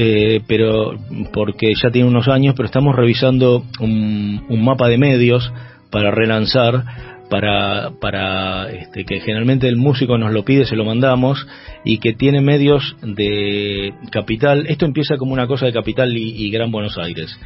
eh, 0.00 0.42
pero 0.46 0.96
porque 1.32 1.74
ya 1.74 1.90
tiene 1.90 2.06
unos 2.06 2.28
años, 2.28 2.54
pero 2.56 2.66
estamos 2.66 2.94
revisando 2.94 3.64
un, 3.80 4.46
un 4.48 4.64
mapa 4.64 4.86
de 4.86 4.96
medios 4.96 5.52
para 5.90 6.12
relanzar, 6.12 6.84
para, 7.28 7.90
para 8.00 8.70
este, 8.70 9.04
que 9.04 9.18
generalmente 9.18 9.66
el 9.66 9.74
músico 9.74 10.16
nos 10.16 10.32
lo 10.32 10.44
pide, 10.44 10.66
se 10.66 10.76
lo 10.76 10.84
mandamos, 10.84 11.48
y 11.84 11.98
que 11.98 12.12
tiene 12.12 12.40
medios 12.40 12.96
de 13.02 13.92
capital. 14.12 14.66
Esto 14.68 14.86
empieza 14.86 15.16
como 15.16 15.32
una 15.32 15.48
cosa 15.48 15.66
de 15.66 15.72
capital 15.72 16.16
y, 16.16 16.48
Gran 16.52 16.70
Buenos 16.70 16.96
Aires. 16.96 17.36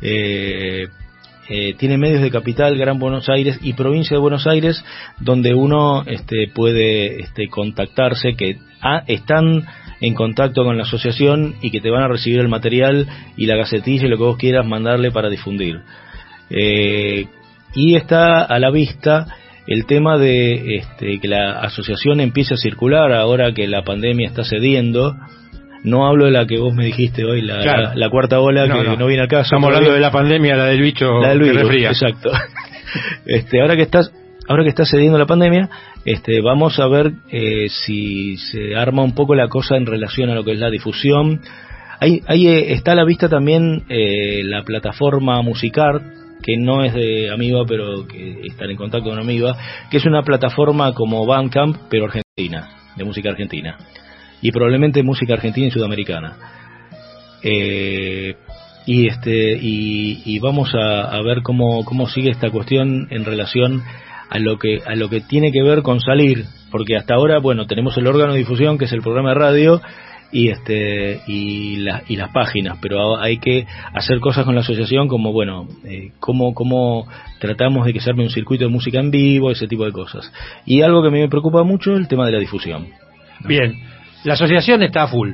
Eh, 0.00 0.86
eh, 1.50 1.74
tiene 1.76 1.98
medios 1.98 2.22
de 2.22 2.30
capital, 2.30 2.78
Gran 2.78 2.98
Buenos 2.98 3.28
Aires 3.28 3.58
y 3.60 3.74
provincia 3.74 4.16
de 4.16 4.22
Buenos 4.22 4.46
Aires, 4.46 4.82
donde 5.18 5.52
uno 5.52 6.02
este, 6.06 6.48
puede 6.48 7.20
este, 7.20 7.48
contactarse, 7.48 8.36
que 8.38 8.56
ah, 8.80 9.02
están 9.06 9.66
en 10.00 10.14
contacto 10.14 10.64
con 10.64 10.76
la 10.76 10.84
asociación 10.84 11.56
y 11.60 11.70
que 11.70 11.80
te 11.80 11.90
van 11.90 12.02
a 12.02 12.08
recibir 12.08 12.40
el 12.40 12.48
material 12.48 13.06
y 13.36 13.46
la 13.46 13.56
gacetilla 13.56 14.06
y 14.06 14.08
lo 14.08 14.16
que 14.16 14.24
vos 14.24 14.36
quieras 14.36 14.66
mandarle 14.66 15.10
para 15.10 15.28
difundir. 15.28 15.80
Eh, 16.50 17.26
y 17.74 17.94
está 17.94 18.42
a 18.42 18.58
la 18.58 18.70
vista 18.70 19.26
el 19.66 19.86
tema 19.86 20.18
de 20.18 20.76
este, 20.76 21.20
que 21.20 21.28
la 21.28 21.60
asociación 21.60 22.20
empiece 22.20 22.54
a 22.54 22.56
circular 22.56 23.12
ahora 23.12 23.52
que 23.52 23.68
la 23.68 23.82
pandemia 23.82 24.28
está 24.28 24.42
cediendo. 24.42 25.14
No 25.84 26.06
hablo 26.06 26.26
de 26.26 26.32
la 26.32 26.46
que 26.46 26.58
vos 26.58 26.74
me 26.74 26.84
dijiste 26.84 27.24
hoy, 27.24 27.40
la, 27.40 27.94
la, 27.94 28.10
cuarta 28.10 28.40
ola 28.40 28.64
que 28.64 28.96
no. 28.96 29.06
viene 29.06 29.22
al 29.22 29.28
caso. 29.28 29.44
Estamos 29.44 29.68
hablando 29.68 29.92
de 29.92 30.00
la 30.00 30.10
pandemia, 30.10 30.56
la 30.56 30.64
del 30.66 30.82
bicho, 30.82 31.20
la 31.20 31.30
del 31.30 31.40
bicho 31.40 31.88
Exacto. 31.88 32.30
este, 33.26 33.60
ahora 33.60 33.76
que 33.76 33.82
estás 33.82 34.12
ahora 34.48 34.64
que 34.64 34.70
está 34.70 34.84
cediendo 34.84 35.16
la 35.16 35.26
pandemia, 35.26 35.70
este, 36.04 36.40
vamos 36.40 36.78
a 36.78 36.88
ver 36.88 37.12
eh, 37.28 37.68
si 37.68 38.36
se 38.36 38.74
arma 38.74 39.02
un 39.02 39.14
poco 39.14 39.34
la 39.34 39.48
cosa 39.48 39.76
en 39.76 39.86
relación 39.86 40.30
a 40.30 40.34
lo 40.34 40.44
que 40.44 40.52
es 40.52 40.58
la 40.58 40.70
difusión. 40.70 41.40
Ahí, 42.00 42.22
ahí 42.26 42.48
eh, 42.48 42.72
está 42.72 42.92
a 42.92 42.94
la 42.94 43.04
vista 43.04 43.28
también 43.28 43.84
eh, 43.88 44.42
la 44.44 44.62
plataforma 44.62 45.42
Musicart, 45.42 46.02
que 46.42 46.56
no 46.56 46.82
es 46.82 46.94
de 46.94 47.30
Amiba, 47.30 47.64
pero 47.66 48.06
que 48.06 48.40
están 48.46 48.70
en 48.70 48.76
contacto 48.76 49.10
con 49.10 49.18
Amiba, 49.18 49.56
que 49.90 49.98
es 49.98 50.06
una 50.06 50.22
plataforma 50.22 50.94
como 50.94 51.26
Bandcamp, 51.26 51.76
pero 51.90 52.06
argentina, 52.06 52.70
de 52.96 53.04
música 53.04 53.28
argentina. 53.28 53.76
Y 54.40 54.52
probablemente 54.52 55.02
música 55.02 55.34
argentina 55.34 55.66
y 55.66 55.70
sudamericana. 55.70 56.36
Eh, 57.42 58.36
y 58.86 59.06
este 59.06 59.58
y, 59.60 60.38
vamos 60.40 60.70
a, 60.74 61.20
ver 61.22 61.42
cómo, 61.42 61.84
cómo 61.84 62.08
sigue 62.08 62.30
esta 62.30 62.50
cuestión 62.50 63.06
en 63.10 63.24
relación 63.26 63.82
a 64.30 64.38
lo 64.38 64.58
que 64.58 64.80
a 64.86 64.94
lo 64.94 65.08
que 65.10 65.20
tiene 65.20 65.52
que 65.52 65.62
ver 65.62 65.82
con 65.82 66.00
salir 66.00 66.44
porque 66.70 66.96
hasta 66.96 67.14
ahora 67.14 67.40
bueno 67.40 67.66
tenemos 67.66 67.96
el 67.98 68.06
órgano 68.06 68.32
de 68.32 68.38
difusión 68.38 68.78
que 68.78 68.84
es 68.84 68.92
el 68.92 69.02
programa 69.02 69.30
de 69.30 69.34
radio 69.34 69.82
y 70.32 70.48
este 70.48 71.20
y, 71.26 71.84
y 72.08 72.16
las 72.16 72.30
páginas 72.32 72.78
pero 72.80 73.18
hay 73.18 73.38
que 73.38 73.66
hacer 73.92 74.20
cosas 74.20 74.44
con 74.44 74.54
la 74.54 74.60
asociación 74.60 75.08
como 75.08 75.32
bueno 75.32 75.66
eh, 75.84 76.12
cómo, 76.20 76.54
cómo 76.54 77.08
tratamos 77.40 77.84
de 77.84 77.92
que 77.92 78.00
se 78.00 78.10
arme 78.10 78.22
un 78.22 78.30
circuito 78.30 78.64
de 78.64 78.70
música 78.70 79.00
en 79.00 79.10
vivo 79.10 79.50
ese 79.50 79.66
tipo 79.66 79.84
de 79.84 79.92
cosas. 79.92 80.30
Y 80.66 80.82
algo 80.82 81.02
que 81.02 81.08
a 81.08 81.10
mí 81.10 81.20
me 81.20 81.28
preocupa 81.28 81.64
mucho 81.64 81.96
el 81.96 82.06
tema 82.06 82.26
de 82.26 82.32
la 82.32 82.38
difusión 82.38 82.86
bien 83.44 83.80
la 84.24 84.34
asociación 84.34 84.82
está 84.82 85.04
a 85.04 85.08
full 85.08 85.32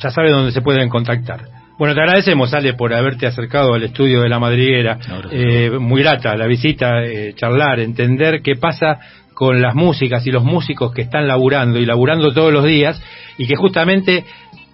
ya 0.00 0.10
sabe 0.10 0.30
dónde 0.30 0.52
se 0.52 0.62
pueden 0.62 0.88
contactar 0.88 1.57
bueno, 1.78 1.94
te 1.94 2.00
agradecemos, 2.00 2.52
Ale, 2.54 2.74
por 2.74 2.92
haberte 2.92 3.26
acercado 3.26 3.72
al 3.72 3.84
estudio 3.84 4.20
de 4.20 4.28
la 4.28 4.40
madriguera. 4.40 4.98
Eh, 5.30 5.70
muy 5.78 6.02
grata 6.02 6.36
la 6.36 6.46
visita, 6.48 7.04
eh, 7.04 7.34
charlar, 7.36 7.78
entender 7.78 8.42
qué 8.42 8.56
pasa 8.56 8.98
con 9.32 9.62
las 9.62 9.76
músicas 9.76 10.26
y 10.26 10.32
los 10.32 10.42
músicos 10.42 10.92
que 10.92 11.02
están 11.02 11.28
laburando 11.28 11.78
y 11.78 11.86
laburando 11.86 12.32
todos 12.34 12.52
los 12.52 12.64
días 12.64 13.00
y 13.38 13.46
que 13.46 13.54
justamente 13.54 14.24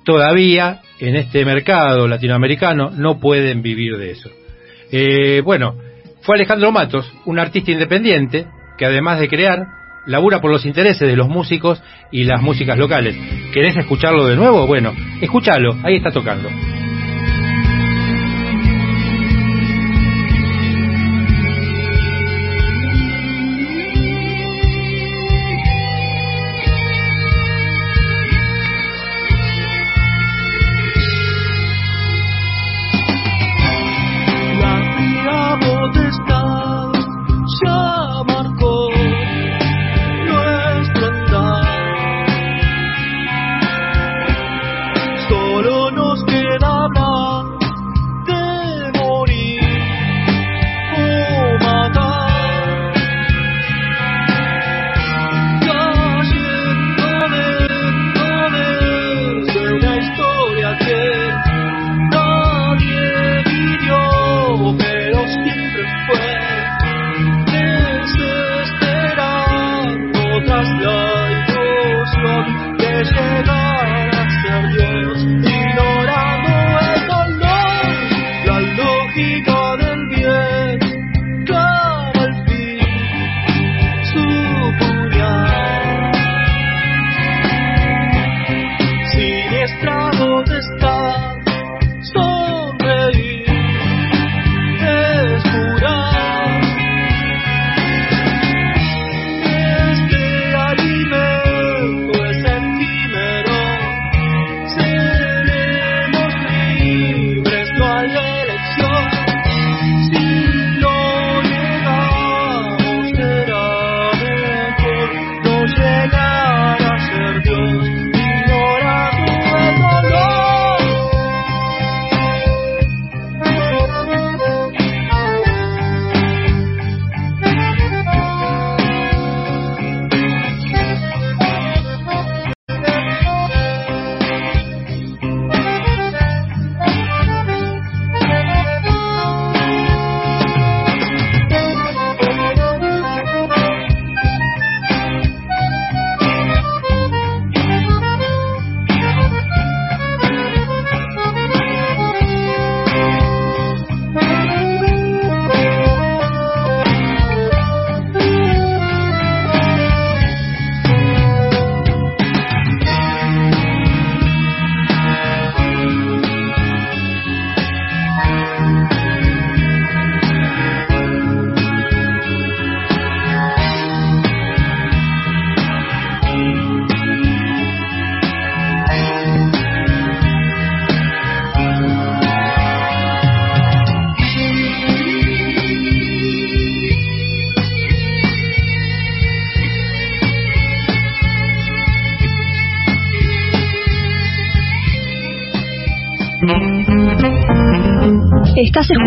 todavía 0.03 0.81
en 0.99 1.17
este 1.17 1.45
mercado 1.45 2.09
latinoamericano 2.09 2.91
no 2.91 3.21
pueden 3.21 3.61
vivir 3.61 3.99
de 3.99 4.13
eso. 4.13 4.31
Eh, 4.91 5.43
bueno, 5.45 5.75
fue 6.23 6.37
Alejandro 6.37 6.73
Matos, 6.73 7.13
un 7.27 7.39
artista 7.39 7.71
independiente 7.71 8.47
que 8.79 8.87
además 8.87 9.21
de 9.21 9.29
crear, 9.29 9.67
labura 10.07 10.41
por 10.41 10.51
los 10.51 10.65
intereses 10.65 11.07
de 11.07 11.17
los 11.17 11.29
músicos 11.29 11.83
y 12.11 12.25
las 12.25 12.41
músicas 12.41 12.79
locales. 12.79 13.15
¿Querés 13.53 13.77
escucharlo 13.77 14.27
de 14.27 14.37
nuevo? 14.37 14.67
Bueno, 14.67 14.95
escúchalo, 15.21 15.77
ahí 15.83 15.97
está 15.97 16.11
tocando. 16.11 16.49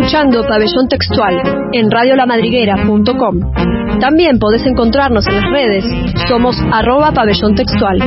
Escuchando 0.07 0.41
Pabellón 0.47 0.87
Textual 0.87 1.69
en 1.73 1.91
radiolamadriguera.com. 1.91 3.99
También 3.99 4.39
podés 4.39 4.65
encontrarnos 4.65 5.27
en 5.27 5.35
las 5.35 5.51
redes. 5.51 5.83
Somos 6.29 6.55
arroba 6.71 7.11
pabellón 7.11 7.55
textual. 7.55 7.99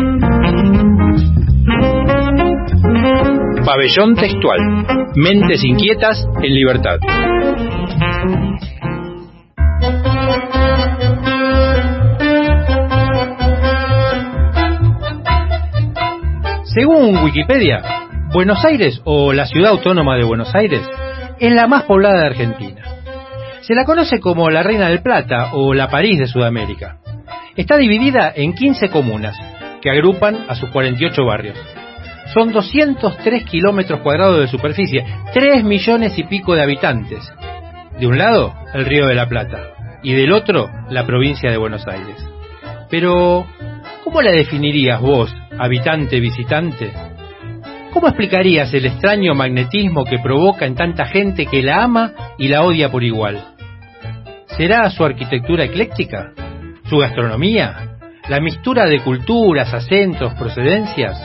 Pabellón 3.66 4.14
Textual. 4.14 4.58
Mentes 5.14 5.62
inquietas 5.62 6.26
en 6.42 6.54
libertad. 6.54 7.00
Según 16.64 17.24
Wikipedia, 17.24 17.82
Buenos 18.32 18.64
Aires 18.64 19.02
o 19.04 19.34
la 19.34 19.44
ciudad 19.44 19.72
autónoma 19.72 20.16
de 20.16 20.24
Buenos 20.24 20.54
Aires 20.54 20.88
es 21.40 21.52
la 21.52 21.66
más 21.66 21.84
poblada 21.84 22.20
de 22.20 22.26
Argentina. 22.26 22.82
Se 23.62 23.74
la 23.74 23.84
conoce 23.84 24.20
como 24.20 24.50
la 24.50 24.62
Reina 24.62 24.88
del 24.88 25.02
Plata 25.02 25.54
o 25.54 25.74
la 25.74 25.88
París 25.88 26.18
de 26.18 26.26
Sudamérica. 26.26 26.98
Está 27.56 27.76
dividida 27.76 28.32
en 28.34 28.52
15 28.52 28.90
comunas 28.90 29.36
que 29.80 29.90
agrupan 29.90 30.44
a 30.48 30.54
sus 30.54 30.70
48 30.70 31.24
barrios. 31.24 31.58
Son 32.34 32.52
203 32.52 33.44
kilómetros 33.44 34.00
cuadrados 34.00 34.40
de 34.40 34.48
superficie, 34.48 35.04
3 35.32 35.64
millones 35.64 36.16
y 36.18 36.24
pico 36.24 36.54
de 36.54 36.62
habitantes. 36.62 37.28
De 37.98 38.06
un 38.06 38.18
lado, 38.18 38.54
el 38.74 38.84
Río 38.84 39.06
de 39.06 39.14
la 39.14 39.28
Plata, 39.28 39.58
y 40.02 40.12
del 40.12 40.32
otro, 40.32 40.70
la 40.90 41.06
provincia 41.06 41.50
de 41.50 41.56
Buenos 41.56 41.86
Aires. 41.86 42.16
Pero, 42.88 43.46
¿cómo 44.04 44.22
la 44.22 44.30
definirías 44.30 45.00
vos, 45.00 45.34
habitante 45.58 46.20
visitante? 46.20 46.92
¿Cómo 47.92 48.06
explicarías 48.06 48.72
el 48.72 48.86
extraño 48.86 49.34
magnetismo 49.34 50.04
que 50.04 50.20
provoca 50.20 50.64
en 50.64 50.76
tanta 50.76 51.06
gente 51.06 51.46
que 51.46 51.60
la 51.60 51.82
ama 51.82 52.12
y 52.38 52.46
la 52.46 52.62
odia 52.62 52.88
por 52.88 53.02
igual? 53.02 53.42
¿Será 54.56 54.88
su 54.90 55.04
arquitectura 55.04 55.64
ecléctica? 55.64 56.32
¿Su 56.88 56.98
gastronomía? 56.98 57.98
¿La 58.28 58.40
mistura 58.40 58.86
de 58.86 59.00
culturas, 59.00 59.74
acentos, 59.74 60.34
procedencias? 60.34 61.18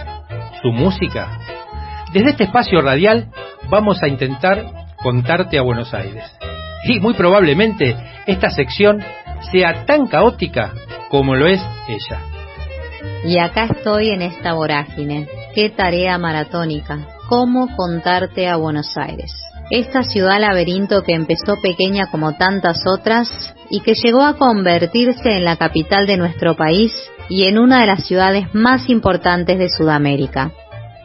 ¿Su 0.63 0.71
música? 0.71 1.37
Desde 2.11 2.31
este 2.31 2.45
espacio 2.45 2.81
radial 2.81 3.27
vamos 3.69 4.01
a 4.01 4.07
intentar 4.07 4.65
contarte 5.03 5.59
a 5.59 5.61
Buenos 5.61 5.93
Aires. 5.93 6.23
Y 6.85 6.99
muy 6.99 7.13
probablemente 7.13 7.95
esta 8.25 8.49
sección 8.49 9.03
sea 9.51 9.85
tan 9.85 10.07
caótica 10.07 10.73
como 11.09 11.35
lo 11.35 11.45
es 11.45 11.61
ella. 11.87 12.19
Y 13.23 13.37
acá 13.37 13.65
estoy 13.65 14.09
en 14.09 14.23
esta 14.23 14.53
vorágine. 14.53 15.27
Qué 15.55 15.69
tarea 15.69 16.17
maratónica. 16.17 17.07
¿Cómo 17.29 17.73
contarte 17.77 18.49
a 18.49 18.57
Buenos 18.57 18.97
Aires? 18.97 19.31
Esta 19.71 20.03
ciudad 20.03 20.37
laberinto 20.41 21.01
que 21.03 21.13
empezó 21.13 21.55
pequeña 21.63 22.07
como 22.11 22.33
tantas 22.33 22.85
otras 22.85 23.29
y 23.69 23.79
que 23.79 23.93
llegó 23.93 24.21
a 24.21 24.33
convertirse 24.33 25.31
en 25.31 25.45
la 25.45 25.55
capital 25.55 26.07
de 26.07 26.17
nuestro 26.17 26.57
país 26.57 26.91
y 27.29 27.45
en 27.45 27.57
una 27.57 27.79
de 27.79 27.87
las 27.87 28.05
ciudades 28.05 28.53
más 28.53 28.89
importantes 28.89 29.57
de 29.57 29.69
Sudamérica. 29.69 30.51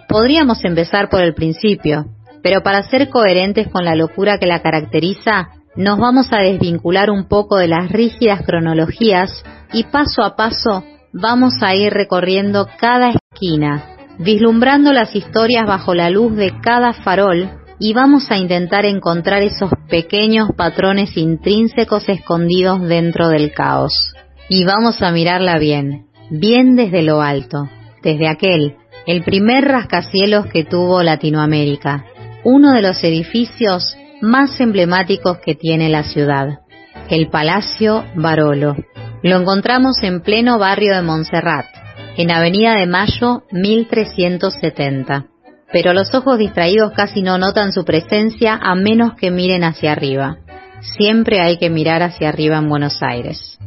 Podríamos 0.08 0.64
empezar 0.64 1.10
por 1.10 1.22
el 1.22 1.32
principio, 1.32 2.06
pero 2.42 2.64
para 2.64 2.82
ser 2.82 3.08
coherentes 3.08 3.68
con 3.68 3.84
la 3.84 3.94
locura 3.94 4.38
que 4.38 4.46
la 4.46 4.62
caracteriza, 4.62 5.50
nos 5.76 6.00
vamos 6.00 6.32
a 6.32 6.38
desvincular 6.38 7.08
un 7.12 7.28
poco 7.28 7.56
de 7.56 7.68
las 7.68 7.88
rígidas 7.92 8.42
cronologías 8.44 9.44
y 9.72 9.84
paso 9.84 10.24
a 10.24 10.34
paso 10.34 10.82
vamos 11.12 11.54
a 11.62 11.76
ir 11.76 11.92
recorriendo 11.92 12.66
cada 12.80 13.10
esquina, 13.10 13.84
vislumbrando 14.20 14.92
las 14.92 15.16
historias 15.16 15.66
bajo 15.66 15.94
la 15.94 16.10
luz 16.10 16.36
de 16.36 16.52
cada 16.60 16.92
farol 16.92 17.50
y 17.78 17.94
vamos 17.94 18.30
a 18.30 18.36
intentar 18.36 18.84
encontrar 18.84 19.42
esos 19.42 19.70
pequeños 19.88 20.50
patrones 20.54 21.16
intrínsecos 21.16 22.06
escondidos 22.08 22.82
dentro 22.82 23.28
del 23.28 23.52
caos. 23.52 24.12
Y 24.50 24.64
vamos 24.64 25.00
a 25.00 25.10
mirarla 25.10 25.58
bien, 25.58 26.06
bien 26.30 26.76
desde 26.76 27.02
lo 27.02 27.22
alto, 27.22 27.70
desde 28.02 28.28
aquel, 28.28 28.76
el 29.06 29.24
primer 29.24 29.64
rascacielos 29.64 30.46
que 30.46 30.64
tuvo 30.64 31.02
Latinoamérica, 31.02 32.04
uno 32.44 32.72
de 32.72 32.82
los 32.82 33.02
edificios 33.02 33.96
más 34.20 34.60
emblemáticos 34.60 35.38
que 35.38 35.54
tiene 35.54 35.88
la 35.88 36.02
ciudad, 36.02 36.60
el 37.08 37.30
Palacio 37.30 38.04
Barolo. 38.14 38.76
Lo 39.22 39.38
encontramos 39.38 40.02
en 40.02 40.20
pleno 40.20 40.58
barrio 40.58 40.94
de 40.94 41.02
Montserrat, 41.02 41.79
en 42.20 42.30
Avenida 42.30 42.74
de 42.74 42.86
Mayo 42.86 43.44
1370. 43.50 45.24
Pero 45.72 45.94
los 45.94 46.14
ojos 46.14 46.38
distraídos 46.38 46.92
casi 46.92 47.22
no 47.22 47.38
notan 47.38 47.72
su 47.72 47.84
presencia 47.86 48.58
a 48.60 48.74
menos 48.74 49.14
que 49.14 49.30
miren 49.30 49.64
hacia 49.64 49.92
arriba. 49.92 50.36
Siempre 50.80 51.40
hay 51.40 51.56
que 51.56 51.70
mirar 51.70 52.02
hacia 52.02 52.28
arriba 52.28 52.58
en 52.58 52.68
Buenos 52.68 53.02
Aires. 53.02 53.58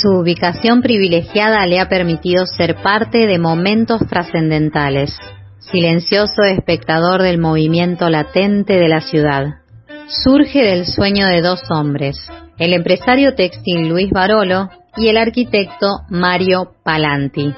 Su 0.00 0.08
ubicación 0.08 0.82
privilegiada 0.82 1.64
le 1.66 1.78
ha 1.78 1.88
permitido 1.88 2.46
ser 2.46 2.76
parte 2.82 3.28
de 3.28 3.38
momentos 3.38 4.00
trascendentales, 4.08 5.16
silencioso 5.60 6.42
espectador 6.42 7.22
del 7.22 7.38
movimiento 7.38 8.10
latente 8.10 8.72
de 8.76 8.88
la 8.88 9.02
ciudad. 9.02 9.60
Surge 10.08 10.64
del 10.64 10.86
sueño 10.86 11.28
de 11.28 11.42
dos 11.42 11.60
hombres, 11.70 12.16
el 12.58 12.72
empresario 12.72 13.36
textil 13.36 13.88
Luis 13.88 14.10
Barolo 14.10 14.68
y 14.96 15.08
el 15.08 15.16
arquitecto 15.16 16.00
Mario 16.08 16.72
Palanti. 16.82 17.54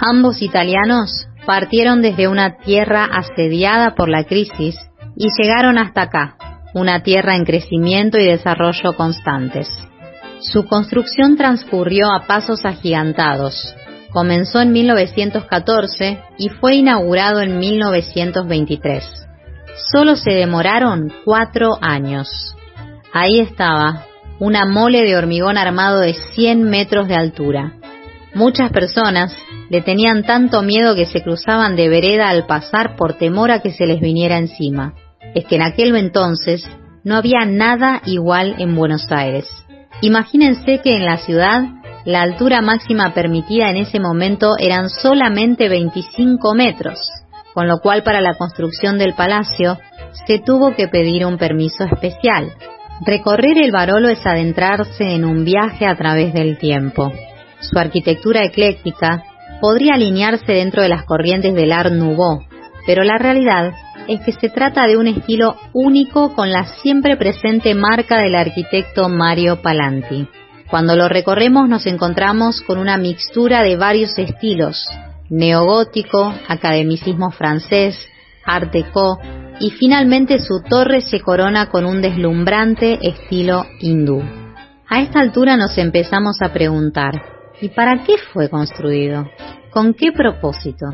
Ambos 0.00 0.42
italianos 0.42 1.26
partieron 1.46 2.02
desde 2.02 2.28
una 2.28 2.56
tierra 2.58 3.04
asediada 3.04 3.94
por 3.94 4.08
la 4.08 4.24
crisis 4.24 4.76
y 5.16 5.28
llegaron 5.38 5.78
hasta 5.78 6.02
acá, 6.02 6.36
una 6.74 7.02
tierra 7.02 7.36
en 7.36 7.44
crecimiento 7.44 8.18
y 8.18 8.24
desarrollo 8.24 8.94
constantes. 8.96 9.68
Su 10.40 10.66
construcción 10.66 11.36
transcurrió 11.36 12.10
a 12.10 12.26
pasos 12.26 12.64
agigantados. 12.64 13.74
Comenzó 14.10 14.60
en 14.60 14.72
1914 14.72 16.18
y 16.38 16.48
fue 16.48 16.76
inaugurado 16.76 17.40
en 17.40 17.58
1923. 17.58 19.04
Solo 19.92 20.16
se 20.16 20.32
demoraron 20.32 21.12
cuatro 21.24 21.78
años. 21.80 22.56
Ahí 23.12 23.40
estaba, 23.40 24.04
una 24.38 24.66
mole 24.66 25.02
de 25.04 25.16
hormigón 25.16 25.56
armado 25.56 26.00
de 26.00 26.14
100 26.14 26.64
metros 26.64 27.08
de 27.08 27.14
altura. 27.14 27.74
Muchas 28.34 28.70
personas 28.72 29.36
le 29.72 29.80
tenían 29.80 30.22
tanto 30.24 30.60
miedo 30.60 30.94
que 30.94 31.06
se 31.06 31.22
cruzaban 31.22 31.76
de 31.76 31.88
vereda 31.88 32.28
al 32.28 32.44
pasar 32.44 32.94
por 32.94 33.14
temor 33.14 33.50
a 33.50 33.62
que 33.62 33.72
se 33.72 33.86
les 33.86 34.00
viniera 34.00 34.36
encima. 34.36 34.92
Es 35.34 35.46
que 35.46 35.56
en 35.56 35.62
aquel 35.62 35.96
entonces 35.96 36.62
no 37.04 37.16
había 37.16 37.46
nada 37.46 38.02
igual 38.04 38.56
en 38.58 38.76
Buenos 38.76 39.10
Aires. 39.10 39.48
Imagínense 40.02 40.80
que 40.80 40.94
en 40.94 41.06
la 41.06 41.16
ciudad 41.16 41.62
la 42.04 42.20
altura 42.20 42.60
máxima 42.60 43.14
permitida 43.14 43.70
en 43.70 43.78
ese 43.78 43.98
momento 43.98 44.56
eran 44.58 44.90
solamente 44.90 45.70
25 45.70 46.54
metros, 46.54 46.98
con 47.54 47.66
lo 47.66 47.78
cual 47.78 48.02
para 48.02 48.20
la 48.20 48.34
construcción 48.34 48.98
del 48.98 49.14
palacio 49.14 49.78
se 50.26 50.38
tuvo 50.38 50.74
que 50.74 50.88
pedir 50.88 51.24
un 51.24 51.38
permiso 51.38 51.84
especial. 51.84 52.52
Recorrer 53.06 53.56
el 53.56 53.72
Barolo 53.72 54.10
es 54.10 54.20
adentrarse 54.26 55.14
en 55.14 55.24
un 55.24 55.46
viaje 55.46 55.86
a 55.86 55.96
través 55.96 56.34
del 56.34 56.58
tiempo. 56.58 57.10
Su 57.60 57.78
arquitectura 57.78 58.44
ecléctica 58.44 59.22
podría 59.62 59.94
alinearse 59.94 60.54
dentro 60.54 60.82
de 60.82 60.88
las 60.88 61.04
corrientes 61.04 61.54
del 61.54 61.70
Art 61.70 61.92
Nouveau, 61.92 62.42
pero 62.84 63.04
la 63.04 63.16
realidad 63.16 63.72
es 64.08 64.20
que 64.22 64.32
se 64.32 64.48
trata 64.48 64.88
de 64.88 64.96
un 64.96 65.06
estilo 65.06 65.54
único 65.72 66.34
con 66.34 66.50
la 66.50 66.64
siempre 66.82 67.16
presente 67.16 67.72
marca 67.76 68.18
del 68.18 68.34
arquitecto 68.34 69.08
Mario 69.08 69.62
Palanti. 69.62 70.26
Cuando 70.68 70.96
lo 70.96 71.08
recorremos 71.08 71.68
nos 71.68 71.86
encontramos 71.86 72.60
con 72.62 72.76
una 72.76 72.96
mixtura 72.96 73.62
de 73.62 73.76
varios 73.76 74.18
estilos, 74.18 74.88
neogótico, 75.30 76.34
academicismo 76.48 77.30
francés, 77.30 77.96
art 78.44 78.72
déco 78.72 79.20
y 79.60 79.70
finalmente 79.70 80.40
su 80.40 80.60
torre 80.68 81.02
se 81.02 81.20
corona 81.20 81.68
con 81.68 81.84
un 81.84 82.02
deslumbrante 82.02 82.98
estilo 83.00 83.64
hindú. 83.78 84.24
A 84.88 85.02
esta 85.02 85.20
altura 85.20 85.56
nos 85.56 85.78
empezamos 85.78 86.42
a 86.42 86.52
preguntar, 86.52 87.41
¿y 87.62 87.68
para 87.70 88.02
qué 88.02 88.16
fue 88.32 88.50
construido? 88.50 89.30
¿Con 89.70 89.94
qué 89.94 90.12
propósito? 90.12 90.86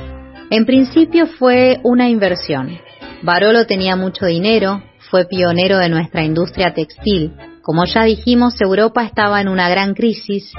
En 0.50 0.66
principio 0.66 1.26
fue 1.26 1.80
una 1.82 2.08
inversión. 2.08 2.78
Barolo 3.22 3.66
tenía 3.66 3.96
mucho 3.96 4.26
dinero, 4.26 4.82
fue 5.10 5.24
pionero 5.24 5.78
de 5.78 5.88
nuestra 5.88 6.22
industria 6.22 6.74
textil. 6.74 7.32
Como 7.62 7.86
ya 7.86 8.04
dijimos, 8.04 8.60
Europa 8.60 9.02
estaba 9.02 9.40
en 9.40 9.48
una 9.48 9.68
gran 9.68 9.94
crisis, 9.94 10.52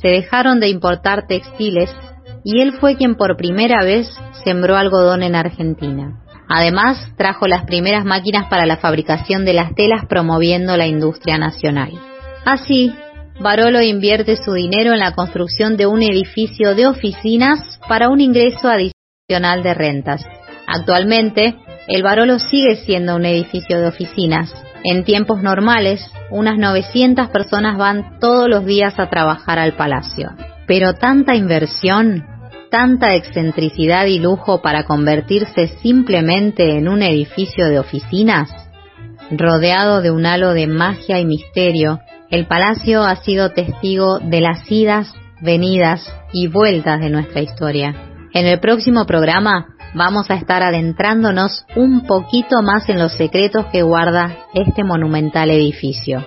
se 0.00 0.08
dejaron 0.08 0.60
de 0.60 0.68
importar 0.68 1.26
textiles 1.26 1.94
y 2.44 2.60
él 2.60 2.72
fue 2.80 2.96
quien 2.96 3.16
por 3.16 3.36
primera 3.36 3.84
vez 3.84 4.08
sembró 4.44 4.76
algodón 4.76 5.24
en 5.24 5.34
Argentina. 5.34 6.22
Además, 6.48 7.12
trajo 7.16 7.48
las 7.48 7.64
primeras 7.64 8.04
máquinas 8.04 8.48
para 8.48 8.66
la 8.66 8.76
fabricación 8.76 9.44
de 9.44 9.54
las 9.54 9.74
telas 9.74 10.06
promoviendo 10.08 10.76
la 10.76 10.86
industria 10.86 11.38
nacional. 11.38 11.90
Así, 12.44 12.94
Barolo 13.38 13.82
invierte 13.82 14.36
su 14.36 14.54
dinero 14.54 14.94
en 14.94 15.00
la 15.00 15.12
construcción 15.12 15.76
de 15.76 15.86
un 15.86 16.02
edificio 16.02 16.74
de 16.74 16.86
oficinas 16.86 17.78
para 17.86 18.08
un 18.08 18.20
ingreso 18.20 18.68
adicional 18.68 19.62
de 19.62 19.74
rentas. 19.74 20.24
Actualmente, 20.66 21.54
el 21.86 22.02
Barolo 22.02 22.38
sigue 22.38 22.76
siendo 22.76 23.14
un 23.14 23.26
edificio 23.26 23.78
de 23.78 23.88
oficinas. 23.88 24.52
En 24.84 25.04
tiempos 25.04 25.42
normales, 25.42 26.10
unas 26.30 26.56
900 26.58 27.28
personas 27.28 27.76
van 27.76 28.18
todos 28.20 28.48
los 28.48 28.64
días 28.64 28.98
a 28.98 29.10
trabajar 29.10 29.58
al 29.58 29.74
palacio. 29.74 30.30
Pero 30.66 30.94
tanta 30.94 31.34
inversión, 31.36 32.24
tanta 32.70 33.14
excentricidad 33.14 34.06
y 34.06 34.18
lujo 34.18 34.62
para 34.62 34.84
convertirse 34.84 35.68
simplemente 35.82 36.78
en 36.78 36.88
un 36.88 37.02
edificio 37.02 37.66
de 37.68 37.78
oficinas, 37.78 38.50
rodeado 39.30 40.00
de 40.00 40.10
un 40.10 40.24
halo 40.24 40.54
de 40.54 40.66
magia 40.66 41.20
y 41.20 41.26
misterio, 41.26 42.00
el 42.30 42.46
palacio 42.46 43.02
ha 43.02 43.16
sido 43.16 43.50
testigo 43.52 44.18
de 44.18 44.40
las 44.40 44.70
idas, 44.70 45.14
venidas 45.40 46.12
y 46.32 46.48
vueltas 46.48 47.00
de 47.00 47.10
nuestra 47.10 47.40
historia. 47.40 47.94
En 48.32 48.46
el 48.46 48.58
próximo 48.58 49.06
programa 49.06 49.76
vamos 49.94 50.30
a 50.30 50.34
estar 50.34 50.62
adentrándonos 50.62 51.64
un 51.76 52.06
poquito 52.06 52.62
más 52.62 52.88
en 52.88 52.98
los 52.98 53.12
secretos 53.12 53.66
que 53.66 53.82
guarda 53.82 54.36
este 54.54 54.84
monumental 54.84 55.50
edificio. 55.50 56.24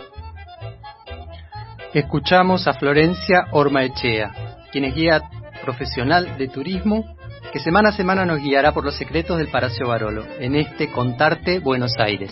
Escuchamos 1.93 2.67
a 2.67 2.73
Florencia 2.73 3.47
Ormaechea, 3.51 4.31
quien 4.71 4.85
es 4.85 4.95
guía 4.95 5.23
profesional 5.63 6.37
de 6.37 6.47
turismo 6.47 7.03
que 7.51 7.59
semana 7.59 7.89
a 7.89 7.93
semana 7.93 8.25
nos 8.25 8.39
guiará 8.39 8.73
por 8.73 8.85
los 8.85 8.95
secretos 8.95 9.37
del 9.37 9.47
Palacio 9.47 9.87
Barolo 9.87 10.23
en 10.39 10.55
este 10.55 10.91
Contarte 10.91 11.59
Buenos 11.59 11.93
Aires. 11.97 12.31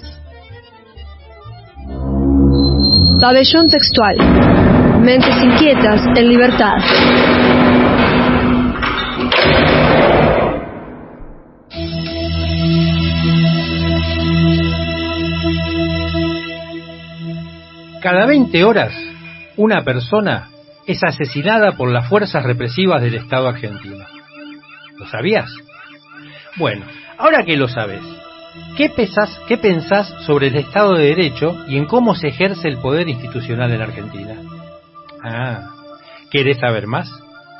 Pabellón 3.20 3.68
textual. 3.68 4.16
Mentes 5.02 5.36
inquietas 5.42 6.02
en 6.16 6.30
libertad. 6.30 6.78
Cada 18.02 18.28
20 18.28 18.64
horas, 18.64 18.94
una 19.56 19.84
persona 19.84 20.50
es 20.86 21.04
asesinada 21.04 21.72
por 21.72 21.92
las 21.92 22.08
fuerzas 22.08 22.44
represivas 22.44 23.02
del 23.02 23.16
Estado 23.16 23.48
argentino. 23.48 24.06
¿Lo 25.00 25.08
sabías? 25.08 25.50
Bueno, 26.58 26.86
ahora 27.18 27.44
que 27.44 27.58
lo 27.58 27.68
sabes, 27.68 28.04
¿qué, 28.78 28.90
pesas, 28.90 29.40
¿qué 29.48 29.58
pensás 29.58 30.08
sobre 30.26 30.48
el 30.48 30.56
Estado 30.56 30.94
de 30.94 31.08
Derecho 31.08 31.56
y 31.68 31.78
en 31.78 31.86
cómo 31.86 32.16
se 32.16 32.28
ejerce 32.28 32.68
el 32.68 32.78
poder 32.78 33.10
institucional 33.10 33.72
en 33.72 33.82
Argentina? 33.82 34.36
Ah, 35.24 35.70
¿querés 36.32 36.60
saber 36.60 36.88
más? 36.88 37.12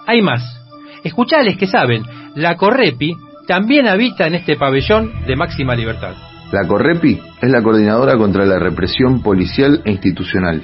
Hay 0.06 0.22
más. 0.22 0.62
Escuchales 1.04 1.58
que 1.58 1.68
saben, 1.68 2.04
la 2.36 2.56
Correpi 2.56 3.16
también 3.48 3.88
habita 3.88 4.28
en 4.28 4.36
este 4.36 4.56
pabellón 4.58 5.26
de 5.26 5.36
máxima 5.36 5.76
libertad. 5.76 6.16
La 6.52 6.68
Correpi 6.68 7.20
es 7.42 7.50
la 7.50 7.62
coordinadora 7.62 8.18
contra 8.18 8.46
la 8.46 8.60
represión 8.60 9.22
policial 9.22 9.82
e 9.84 9.92
institucional, 9.92 10.64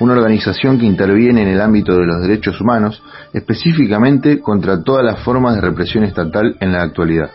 una 0.00 0.14
organización 0.14 0.78
que 0.78 0.86
interviene 0.86 1.42
en 1.42 1.48
el 1.48 1.60
ámbito 1.60 1.94
de 1.96 2.06
los 2.06 2.20
derechos 2.22 2.60
humanos, 2.60 3.02
específicamente 3.32 4.40
contra 4.40 4.82
todas 4.82 5.04
las 5.04 5.20
formas 5.20 5.54
de 5.54 5.62
represión 5.62 6.04
estatal 6.04 6.56
en 6.60 6.72
la 6.72 6.82
actualidad. 6.82 7.30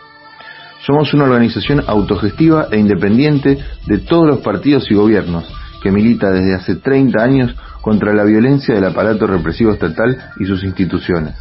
Somos 0.86 1.12
una 1.12 1.24
organización 1.24 1.82
autogestiva 1.86 2.68
e 2.70 2.78
independiente 2.78 3.58
de 3.86 3.98
todos 3.98 4.26
los 4.26 4.38
partidos 4.38 4.90
y 4.90 4.94
gobiernos, 4.94 5.44
que 5.82 5.90
milita 5.90 6.30
desde 6.30 6.54
hace 6.54 6.76
30 6.76 7.22
años 7.22 7.54
contra 7.80 8.14
la 8.14 8.24
violencia 8.24 8.74
del 8.74 8.84
aparato 8.84 9.26
represivo 9.26 9.72
estatal 9.72 10.16
y 10.38 10.44
sus 10.44 10.64
instituciones. 10.64 11.34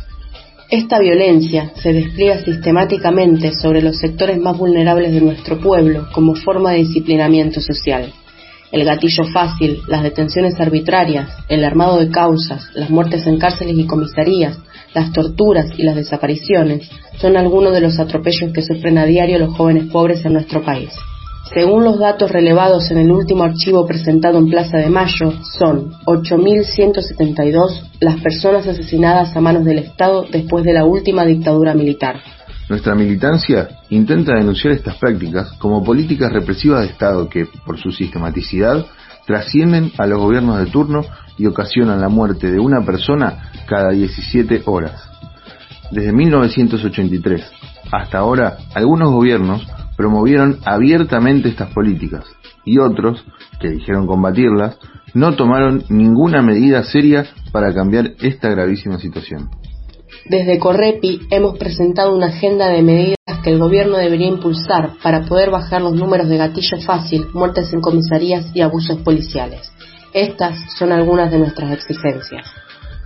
Esta 0.70 1.00
violencia 1.00 1.72
se 1.76 1.94
despliega 1.94 2.40
sistemáticamente 2.44 3.54
sobre 3.54 3.82
los 3.82 3.98
sectores 3.98 4.38
más 4.38 4.58
vulnerables 4.58 5.14
de 5.14 5.22
nuestro 5.22 5.60
pueblo 5.60 6.08
como 6.14 6.36
forma 6.36 6.72
de 6.72 6.80
disciplinamiento 6.80 7.62
social. 7.62 8.12
El 8.70 8.84
gatillo 8.84 9.24
fácil, 9.32 9.80
las 9.88 10.04
detenciones 10.04 10.60
arbitrarias, 10.60 11.30
el 11.48 11.64
armado 11.64 12.00
de 12.00 12.10
causas, 12.10 12.70
las 12.74 12.90
muertes 12.90 13.26
en 13.28 13.40
cárceles 13.40 13.78
y 13.78 13.88
comisarías, 13.88 14.60
las 14.98 15.12
torturas 15.12 15.68
y 15.78 15.84
las 15.84 15.96
desapariciones 15.96 16.90
son 17.20 17.38
algunos 17.38 17.72
de 17.72 17.82
los 17.82 18.00
atropellos 18.00 18.52
que 18.52 18.64
sufren 18.64 18.98
a 18.98 19.06
diario 19.06 19.38
los 19.38 19.56
jóvenes 19.56 19.92
pobres 19.92 20.26
en 20.26 20.34
nuestro 20.34 20.64
país. 20.64 20.90
Según 21.54 21.84
los 21.84 22.00
datos 22.00 22.32
relevados 22.32 22.90
en 22.90 22.98
el 22.98 23.12
último 23.12 23.44
archivo 23.44 23.86
presentado 23.86 24.40
en 24.40 24.50
Plaza 24.50 24.78
de 24.78 24.90
Mayo, 24.90 25.34
son 25.58 25.92
8.172 26.06 27.84
las 28.00 28.20
personas 28.22 28.68
asesinadas 28.68 29.36
a 29.36 29.40
manos 29.40 29.66
del 29.66 29.80
Estado 29.80 30.26
después 30.32 30.66
de 30.66 30.74
la 30.74 30.84
última 30.84 31.26
dictadura 31.26 31.76
militar. 31.76 32.16
Nuestra 32.68 32.96
militancia 32.96 33.70
intenta 33.90 34.34
denunciar 34.36 34.74
estas 34.74 34.98
prácticas 34.98 35.52
como 35.60 35.84
políticas 35.84 36.34
represivas 36.34 36.82
de 36.82 36.88
Estado 36.88 37.30
que, 37.30 37.46
por 37.66 37.78
su 37.78 37.92
sistematicidad, 37.92 38.84
trascienden 39.28 39.92
a 40.00 40.08
los 40.08 40.20
gobiernos 40.20 40.58
de 40.58 40.72
turno 40.72 41.06
y 41.38 41.46
ocasionan 41.46 42.02
la 42.02 42.10
muerte 42.10 42.52
de 42.52 42.60
una 42.60 42.86
persona 42.86 43.52
cada 43.68 43.92
17 43.92 44.64
horas. 44.66 45.10
Desde 45.92 46.12
1983 46.12 47.44
hasta 47.92 48.18
ahora, 48.18 48.58
algunos 48.74 49.12
gobiernos 49.12 49.66
promovieron 49.96 50.60
abiertamente 50.66 51.50
estas 51.50 51.74
políticas 51.74 52.26
y 52.66 52.80
otros, 52.80 53.24
que 53.62 53.70
dijeron 53.70 54.08
combatirlas, 54.08 54.78
no 55.14 55.36
tomaron 55.36 55.84
ninguna 55.90 56.42
medida 56.42 56.84
seria 56.84 57.26
para 57.52 57.74
cambiar 57.74 58.12
esta 58.20 58.50
gravísima 58.50 59.00
situación. 59.00 59.50
Desde 60.30 60.60
Correpi 60.60 61.22
hemos 61.32 61.58
presentado 61.58 62.16
una 62.16 62.28
agenda 62.28 62.68
de 62.68 62.82
medidas 62.82 63.16
que 63.44 63.52
el 63.52 63.60
gobierno 63.60 63.98
debería 63.98 64.28
impulsar 64.28 64.92
para 65.02 65.22
poder 65.22 65.50
bajar 65.50 65.82
los 65.82 65.94
números 65.94 66.28
de 66.28 66.38
gatillo 66.38 66.78
fácil, 66.86 67.28
muertes 67.34 67.72
en 67.72 67.80
comisarías 67.80 68.54
y 68.54 68.62
abusos 68.62 69.00
policiales. 69.02 69.72
Estas 70.18 70.74
son 70.80 70.92
algunas 70.92 71.32
de 71.32 71.38
nuestras 71.38 71.72
exigencias. 71.72 72.52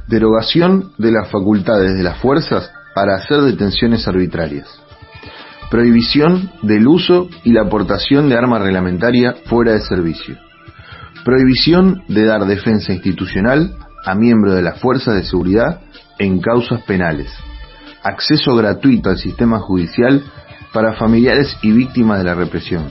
Derogación 0.08 0.94
de 0.98 1.12
las 1.12 1.28
facultades 1.30 1.94
de 1.98 2.04
las 2.04 2.18
fuerzas 2.20 2.72
para 2.96 3.16
hacer 3.16 3.42
detenciones 3.42 4.08
arbitrarias 4.08 4.68
Prohibición 5.70 6.52
del 6.62 6.88
uso 6.88 7.28
y 7.44 7.52
la 7.52 7.64
aportación 7.64 8.30
de 8.30 8.38
arma 8.38 8.60
reglamentaria 8.60 9.36
fuera 9.46 9.74
de 9.74 9.82
servicio. 9.82 10.38
Prohibición 11.26 12.04
de 12.08 12.26
dar 12.26 12.46
defensa 12.46 12.94
institucional 12.94 13.76
a 14.06 14.16
miembros 14.16 14.56
de 14.56 14.62
las 14.62 14.80
fuerzas 14.80 15.16
de 15.16 15.24
seguridad 15.24 15.82
en 16.18 16.40
causas 16.40 16.82
penales. 16.84 17.30
Acceso 18.04 18.56
gratuito 18.56 19.10
al 19.10 19.18
sistema 19.18 19.60
judicial 19.60 20.24
para 20.72 20.94
familiares 20.94 21.58
y 21.62 21.74
víctimas 21.74 22.20
de 22.20 22.24
la 22.24 22.36
represión. 22.36 22.88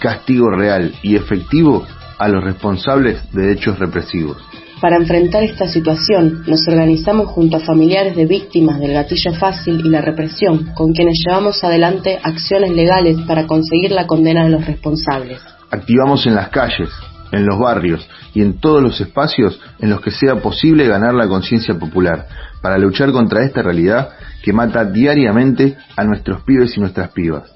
Castigo 0.00 0.50
real 0.50 0.92
y 1.02 1.14
efectivo 1.14 1.86
a 2.18 2.28
los 2.28 2.42
responsables 2.42 3.30
de 3.32 3.52
hechos 3.52 3.78
represivos. 3.78 4.36
Para 4.80 4.96
enfrentar 4.96 5.42
esta 5.42 5.66
situación, 5.66 6.44
nos 6.46 6.68
organizamos 6.68 7.28
junto 7.28 7.56
a 7.56 7.60
familiares 7.60 8.14
de 8.14 8.26
víctimas 8.26 8.78
del 8.78 8.92
gatillo 8.92 9.32
fácil 9.32 9.80
y 9.82 9.88
la 9.88 10.02
represión, 10.02 10.72
con 10.74 10.92
quienes 10.92 11.22
llevamos 11.26 11.64
adelante 11.64 12.18
acciones 12.22 12.72
legales 12.72 13.16
para 13.26 13.46
conseguir 13.46 13.92
la 13.92 14.06
condena 14.06 14.44
de 14.44 14.50
los 14.50 14.66
responsables. 14.66 15.40
Activamos 15.70 16.26
en 16.26 16.34
las 16.34 16.50
calles, 16.50 16.90
en 17.32 17.46
los 17.46 17.58
barrios 17.58 18.06
y 18.34 18.42
en 18.42 18.60
todos 18.60 18.82
los 18.82 19.00
espacios 19.00 19.58
en 19.78 19.88
los 19.88 20.02
que 20.02 20.10
sea 20.10 20.36
posible 20.36 20.86
ganar 20.86 21.14
la 21.14 21.26
conciencia 21.26 21.78
popular, 21.78 22.26
para 22.60 22.76
luchar 22.76 23.12
contra 23.12 23.44
esta 23.44 23.62
realidad 23.62 24.10
que 24.42 24.52
mata 24.52 24.84
diariamente 24.84 25.76
a 25.96 26.04
nuestros 26.04 26.42
pibes 26.42 26.76
y 26.76 26.80
nuestras 26.80 27.10
pibas. 27.12 27.50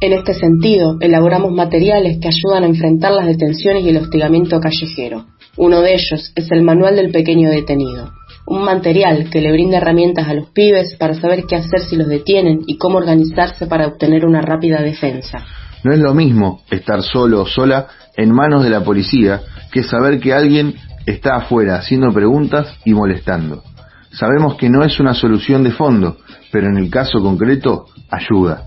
En 0.00 0.12
este 0.12 0.32
sentido, 0.32 0.96
elaboramos 1.00 1.52
materiales 1.52 2.18
que 2.22 2.28
ayudan 2.28 2.62
a 2.62 2.68
enfrentar 2.68 3.10
las 3.10 3.26
detenciones 3.26 3.82
y 3.82 3.88
el 3.88 3.96
hostigamiento 3.96 4.60
callejero. 4.60 5.26
Uno 5.56 5.80
de 5.80 5.94
ellos 5.94 6.32
es 6.36 6.52
el 6.52 6.62
Manual 6.62 6.94
del 6.94 7.10
Pequeño 7.10 7.50
Detenido, 7.50 8.12
un 8.46 8.62
material 8.62 9.28
que 9.28 9.40
le 9.40 9.50
brinda 9.50 9.78
herramientas 9.78 10.28
a 10.28 10.34
los 10.34 10.50
pibes 10.50 10.94
para 11.00 11.14
saber 11.14 11.46
qué 11.48 11.56
hacer 11.56 11.80
si 11.80 11.96
los 11.96 12.06
detienen 12.06 12.60
y 12.68 12.78
cómo 12.78 12.98
organizarse 12.98 13.66
para 13.66 13.88
obtener 13.88 14.24
una 14.24 14.40
rápida 14.40 14.82
defensa. 14.82 15.44
No 15.82 15.92
es 15.92 15.98
lo 15.98 16.14
mismo 16.14 16.60
estar 16.70 17.02
solo 17.02 17.42
o 17.42 17.46
sola 17.46 17.88
en 18.16 18.30
manos 18.30 18.62
de 18.62 18.70
la 18.70 18.84
policía 18.84 19.40
que 19.72 19.82
saber 19.82 20.20
que 20.20 20.32
alguien 20.32 20.76
está 21.06 21.34
afuera 21.34 21.74
haciendo 21.74 22.12
preguntas 22.12 22.72
y 22.84 22.94
molestando. 22.94 23.64
Sabemos 24.12 24.54
que 24.54 24.70
no 24.70 24.84
es 24.84 25.00
una 25.00 25.14
solución 25.14 25.64
de 25.64 25.72
fondo, 25.72 26.18
pero 26.52 26.68
en 26.68 26.78
el 26.78 26.88
caso 26.88 27.18
concreto 27.20 27.86
ayuda 28.10 28.64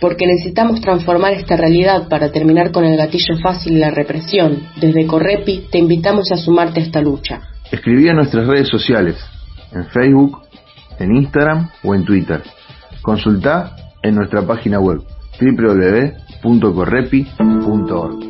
porque 0.00 0.26
necesitamos 0.26 0.80
transformar 0.80 1.32
esta 1.32 1.56
realidad 1.56 2.08
para 2.08 2.30
terminar 2.30 2.70
con 2.72 2.84
el 2.84 2.96
gatillo 2.96 3.36
fácil 3.42 3.76
y 3.76 3.80
la 3.80 3.90
represión. 3.90 4.62
Desde 4.80 5.06
Correpi 5.06 5.66
te 5.70 5.78
invitamos 5.78 6.30
a 6.32 6.36
sumarte 6.36 6.80
a 6.80 6.84
esta 6.84 7.00
lucha. 7.00 7.40
Escribí 7.70 8.08
en 8.08 8.16
nuestras 8.16 8.46
redes 8.46 8.68
sociales, 8.68 9.16
en 9.72 9.86
Facebook, 9.86 10.42
en 10.98 11.16
Instagram 11.16 11.70
o 11.82 11.94
en 11.94 12.04
Twitter. 12.04 12.42
Consulta 13.02 13.76
en 14.02 14.14
nuestra 14.14 14.42
página 14.42 14.80
web 14.80 15.00
www.correpi.org. 15.40 18.27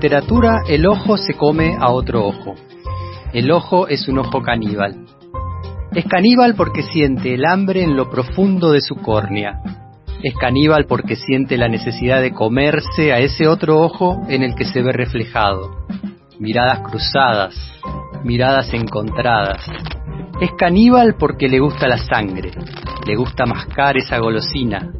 literatura 0.00 0.62
el 0.66 0.86
ojo 0.86 1.18
se 1.18 1.34
come 1.34 1.76
a 1.78 1.90
otro 1.90 2.24
ojo. 2.24 2.54
El 3.34 3.50
ojo 3.50 3.86
es 3.86 4.08
un 4.08 4.18
ojo 4.18 4.40
caníbal. 4.40 5.04
Es 5.94 6.06
caníbal 6.06 6.54
porque 6.54 6.82
siente 6.82 7.34
el 7.34 7.44
hambre 7.44 7.82
en 7.82 7.98
lo 7.98 8.08
profundo 8.08 8.72
de 8.72 8.80
su 8.80 8.96
córnea. 8.96 9.60
Es 10.22 10.34
caníbal 10.36 10.86
porque 10.86 11.16
siente 11.16 11.58
la 11.58 11.68
necesidad 11.68 12.22
de 12.22 12.32
comerse 12.32 13.12
a 13.12 13.18
ese 13.18 13.46
otro 13.46 13.78
ojo 13.78 14.22
en 14.30 14.42
el 14.42 14.54
que 14.54 14.64
se 14.64 14.80
ve 14.80 14.92
reflejado. 14.92 15.84
Miradas 16.38 16.80
cruzadas, 16.80 17.54
miradas 18.24 18.72
encontradas. 18.72 19.66
Es 20.40 20.52
caníbal 20.56 21.16
porque 21.18 21.46
le 21.46 21.58
gusta 21.58 21.86
la 21.86 21.98
sangre, 21.98 22.52
le 23.06 23.16
gusta 23.16 23.44
mascar 23.44 23.98
esa 23.98 24.18
golosina, 24.18 24.90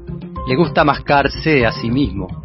le 0.47 0.57
gusta 0.57 0.85
mascarse 0.85 1.65
a 1.65 1.73
sí 1.73 1.91
mismo. 1.91 2.39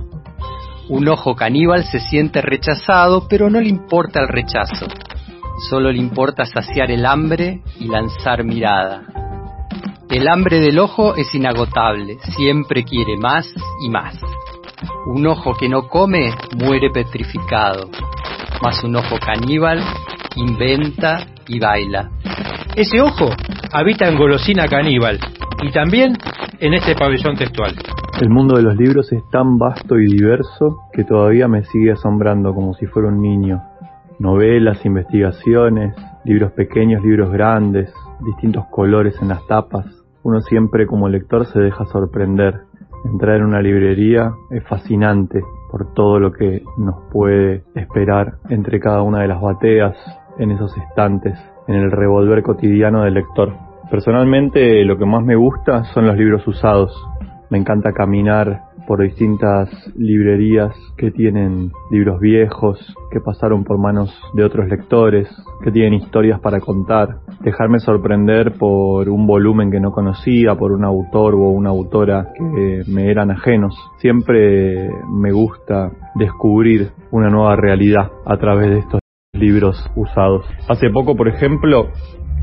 Un 0.88 1.08
ojo 1.08 1.36
caníbal 1.36 1.84
se 1.84 2.00
siente 2.00 2.42
rechazado, 2.42 3.28
pero 3.28 3.50
no 3.50 3.60
le 3.60 3.70
importa 3.70 4.22
el 4.22 4.28
rechazo. 4.28 4.86
Solo 5.70 5.92
le 5.92 5.98
importa 5.98 6.46
saciar 6.46 6.92
el 6.92 7.06
hambre 7.06 7.62
y 7.80 7.88
lanzar 7.88 8.44
mirada. 8.44 9.02
El 10.10 10.28
hambre 10.28 10.60
del 10.60 10.78
ojo 10.78 11.16
es 11.16 11.34
inagotable, 11.34 12.18
siempre 12.38 12.84
quiere 12.84 13.18
más 13.18 13.52
y 13.82 13.90
más. 13.90 14.16
Un 15.08 15.26
ojo 15.26 15.56
que 15.56 15.68
no 15.68 15.88
come 15.88 16.32
muere 16.56 16.92
petrificado, 16.92 17.90
mas 18.62 18.84
un 18.84 18.96
ojo 18.96 19.18
caníbal 19.18 19.84
inventa 20.36 21.26
y 21.48 21.60
baila. 21.60 22.12
Ese 22.76 23.02
ojo 23.02 23.30
habita 23.72 24.08
en 24.08 24.18
Golosina 24.18 24.68
Caníbal 24.68 25.20
y 25.64 25.72
también 25.72 26.16
en 26.60 26.74
este 26.74 26.94
pabellón 26.94 27.36
textual. 27.36 27.76
El 28.22 28.30
mundo 28.30 28.56
de 28.56 28.64
los 28.64 28.78
libros 28.78 29.12
es 29.12 29.30
tan 29.30 29.58
vasto 29.58 30.00
y 30.00 30.06
diverso 30.06 30.84
que 30.94 31.04
todavía 31.04 31.50
me 31.50 31.64
sigue 31.66 31.92
asombrando 31.92 32.54
como 32.56 32.74
si 32.74 32.86
fuera 32.86 33.10
un 33.10 33.22
niño. 33.22 33.62
Novelas, 34.20 34.86
investigaciones, 34.86 35.94
libros 36.24 36.54
pequeños, 36.54 37.04
libros 37.04 37.30
grandes, 37.30 37.94
distintos 38.22 38.68
colores 38.68 39.22
en 39.22 39.28
las 39.28 39.46
tapas. 39.48 39.86
Uno 40.24 40.40
siempre 40.40 40.88
como 40.88 41.10
lector 41.10 41.46
se 41.48 41.60
deja 41.60 41.84
sorprender. 41.88 42.62
Entrar 43.04 43.36
en 43.36 43.48
una 43.48 43.62
librería 43.62 44.32
es 44.50 44.64
fascinante 44.64 45.42
por 45.70 45.94
todo 45.94 46.18
lo 46.18 46.32
que 46.32 46.64
nos 46.78 46.96
puede 47.12 47.66
esperar 47.76 48.36
entre 48.48 48.80
cada 48.80 49.02
una 49.02 49.24
de 49.24 49.28
las 49.28 49.42
bateas, 49.42 49.94
en 50.40 50.52
esos 50.52 50.76
estantes, 50.78 51.38
en 51.68 51.76
el 51.76 51.92
revolver 51.92 52.44
cotidiano 52.44 53.04
del 53.04 53.16
lector. 53.16 53.52
Personalmente 53.92 54.84
lo 54.86 54.98
que 54.98 55.06
más 55.06 55.22
me 55.22 55.36
gusta 55.36 55.84
son 55.94 56.08
los 56.08 56.16
libros 56.18 56.48
usados. 56.48 56.92
Me 57.50 57.58
encanta 57.58 57.92
caminar 57.92 58.62
por 58.88 59.02
distintas 59.02 59.70
librerías 59.96 60.74
que 60.98 61.12
tienen 61.12 61.72
libros 61.92 62.20
viejos, 62.20 62.80
que 63.12 63.20
pasaron 63.20 63.64
por 63.64 63.80
manos 63.80 64.14
de 64.34 64.44
otros 64.44 64.68
lectores, 64.68 65.28
que 65.64 65.72
tienen 65.72 65.96
historias 65.96 66.40
para 66.40 66.60
contar, 66.60 67.20
dejarme 67.42 67.80
sorprender 67.80 68.54
por 68.54 69.10
un 69.10 69.26
volumen 69.28 69.72
que 69.72 69.80
no 69.80 69.92
conocía, 69.92 70.56
por 70.56 70.72
un 70.72 70.86
autor 70.86 71.36
o 71.36 71.50
una 71.50 71.70
autora 71.70 72.32
que 72.36 72.84
me 72.88 73.10
eran 73.10 73.32
ajenos. 73.32 73.76
Siempre 74.00 74.90
me 75.12 75.32
gusta 75.32 75.92
descubrir 76.16 76.92
una 77.12 77.30
nueva 77.30 77.56
realidad 77.56 78.12
a 78.26 78.38
través 78.38 78.70
de 78.70 78.80
estos 78.80 79.00
libros 79.34 79.78
usados. 79.96 80.46
Hace 80.70 80.90
poco, 80.90 81.16
por 81.16 81.28
ejemplo, 81.28 81.88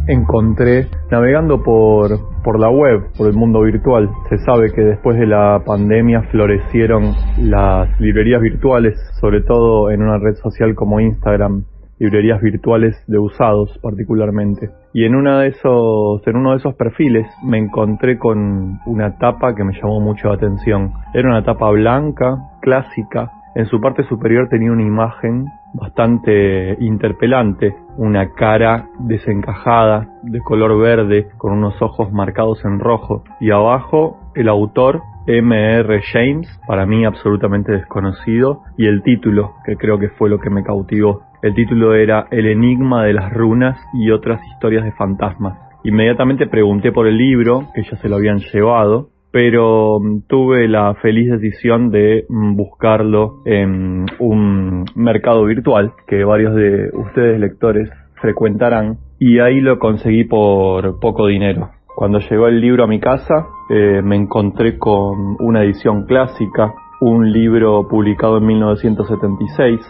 encontré 0.06 0.88
navegando 1.10 1.62
por, 1.62 2.10
por 2.42 2.58
la 2.58 2.70
web, 2.70 3.12
por 3.16 3.28
el 3.28 3.34
mundo 3.34 3.62
virtual. 3.62 4.10
Se 4.28 4.38
sabe 4.38 4.72
que 4.72 4.82
después 4.82 5.18
de 5.18 5.26
la 5.26 5.62
pandemia 5.64 6.22
florecieron 6.30 7.14
las 7.38 8.00
librerías 8.00 8.40
virtuales, 8.40 8.98
sobre 9.20 9.42
todo 9.42 9.90
en 9.90 10.02
una 10.02 10.18
red 10.18 10.34
social 10.34 10.74
como 10.74 11.00
Instagram, 11.00 11.64
librerías 11.98 12.40
virtuales 12.40 13.00
de 13.06 13.18
usados 13.18 13.78
particularmente. 13.80 14.70
Y 14.92 15.04
en 15.04 15.14
una 15.14 15.40
de 15.40 15.48
esos, 15.48 16.26
en 16.26 16.36
uno 16.36 16.50
de 16.50 16.56
esos 16.56 16.74
perfiles 16.74 17.26
me 17.44 17.58
encontré 17.58 18.18
con 18.18 18.80
una 18.86 19.16
tapa 19.18 19.54
que 19.54 19.62
me 19.62 19.72
llamó 19.72 20.00
mucho 20.00 20.28
la 20.28 20.34
atención. 20.34 20.92
Era 21.14 21.28
una 21.28 21.44
tapa 21.44 21.70
blanca, 21.70 22.36
clásica. 22.60 23.30
En 23.54 23.66
su 23.66 23.80
parte 23.80 24.02
superior 24.08 24.48
tenía 24.48 24.72
una 24.72 24.82
imagen 24.82 25.44
bastante 25.74 26.76
interpelante, 26.80 27.72
una 27.96 28.32
cara 28.34 28.88
desencajada 29.00 30.08
de 30.22 30.40
color 30.40 30.78
verde 30.78 31.28
con 31.38 31.52
unos 31.52 31.80
ojos 31.82 32.12
marcados 32.12 32.64
en 32.64 32.78
rojo 32.78 33.24
y 33.40 33.50
abajo 33.50 34.18
el 34.34 34.48
autor 34.48 35.02
M.R. 35.26 36.02
James, 36.12 36.48
para 36.66 36.84
mí 36.84 37.04
absolutamente 37.04 37.70
desconocido, 37.72 38.62
y 38.76 38.86
el 38.86 39.02
título, 39.02 39.54
que 39.64 39.76
creo 39.76 39.98
que 39.98 40.08
fue 40.08 40.28
lo 40.28 40.40
que 40.40 40.50
me 40.50 40.64
cautivó. 40.64 41.22
El 41.42 41.54
título 41.54 41.94
era 41.94 42.26
El 42.30 42.46
enigma 42.46 43.04
de 43.04 43.12
las 43.12 43.32
runas 43.32 43.78
y 43.94 44.10
otras 44.10 44.40
historias 44.48 44.84
de 44.84 44.92
fantasmas. 44.92 45.58
Inmediatamente 45.84 46.46
pregunté 46.46 46.92
por 46.92 47.06
el 47.06 47.16
libro, 47.16 47.68
que 47.74 47.82
ya 47.82 47.96
se 47.98 48.08
lo 48.08 48.16
habían 48.16 48.38
llevado, 48.38 49.10
pero 49.32 49.98
mm, 49.98 50.22
tuve 50.28 50.68
la 50.68 50.94
feliz 50.96 51.30
decisión 51.30 51.90
de 51.90 52.26
mm, 52.28 52.54
buscarlo 52.54 53.40
en 53.44 54.06
un 54.20 54.84
mercado 54.94 55.44
virtual 55.44 55.92
que 56.06 56.22
varios 56.22 56.54
de 56.54 56.90
ustedes 56.92 57.40
lectores 57.40 57.90
frecuentarán 58.20 58.98
y 59.18 59.40
ahí 59.40 59.60
lo 59.60 59.78
conseguí 59.78 60.24
por 60.24 61.00
poco 61.00 61.26
dinero. 61.26 61.70
Cuando 61.96 62.20
llegó 62.20 62.46
el 62.46 62.60
libro 62.60 62.84
a 62.84 62.86
mi 62.86 63.00
casa 63.00 63.46
eh, 63.68 64.00
me 64.02 64.16
encontré 64.16 64.78
con 64.78 65.36
una 65.40 65.62
edición 65.64 66.06
clásica, 66.06 66.72
un 67.00 67.32
libro 67.32 67.88
publicado 67.88 68.38
en 68.38 68.46
1976, 68.46 69.80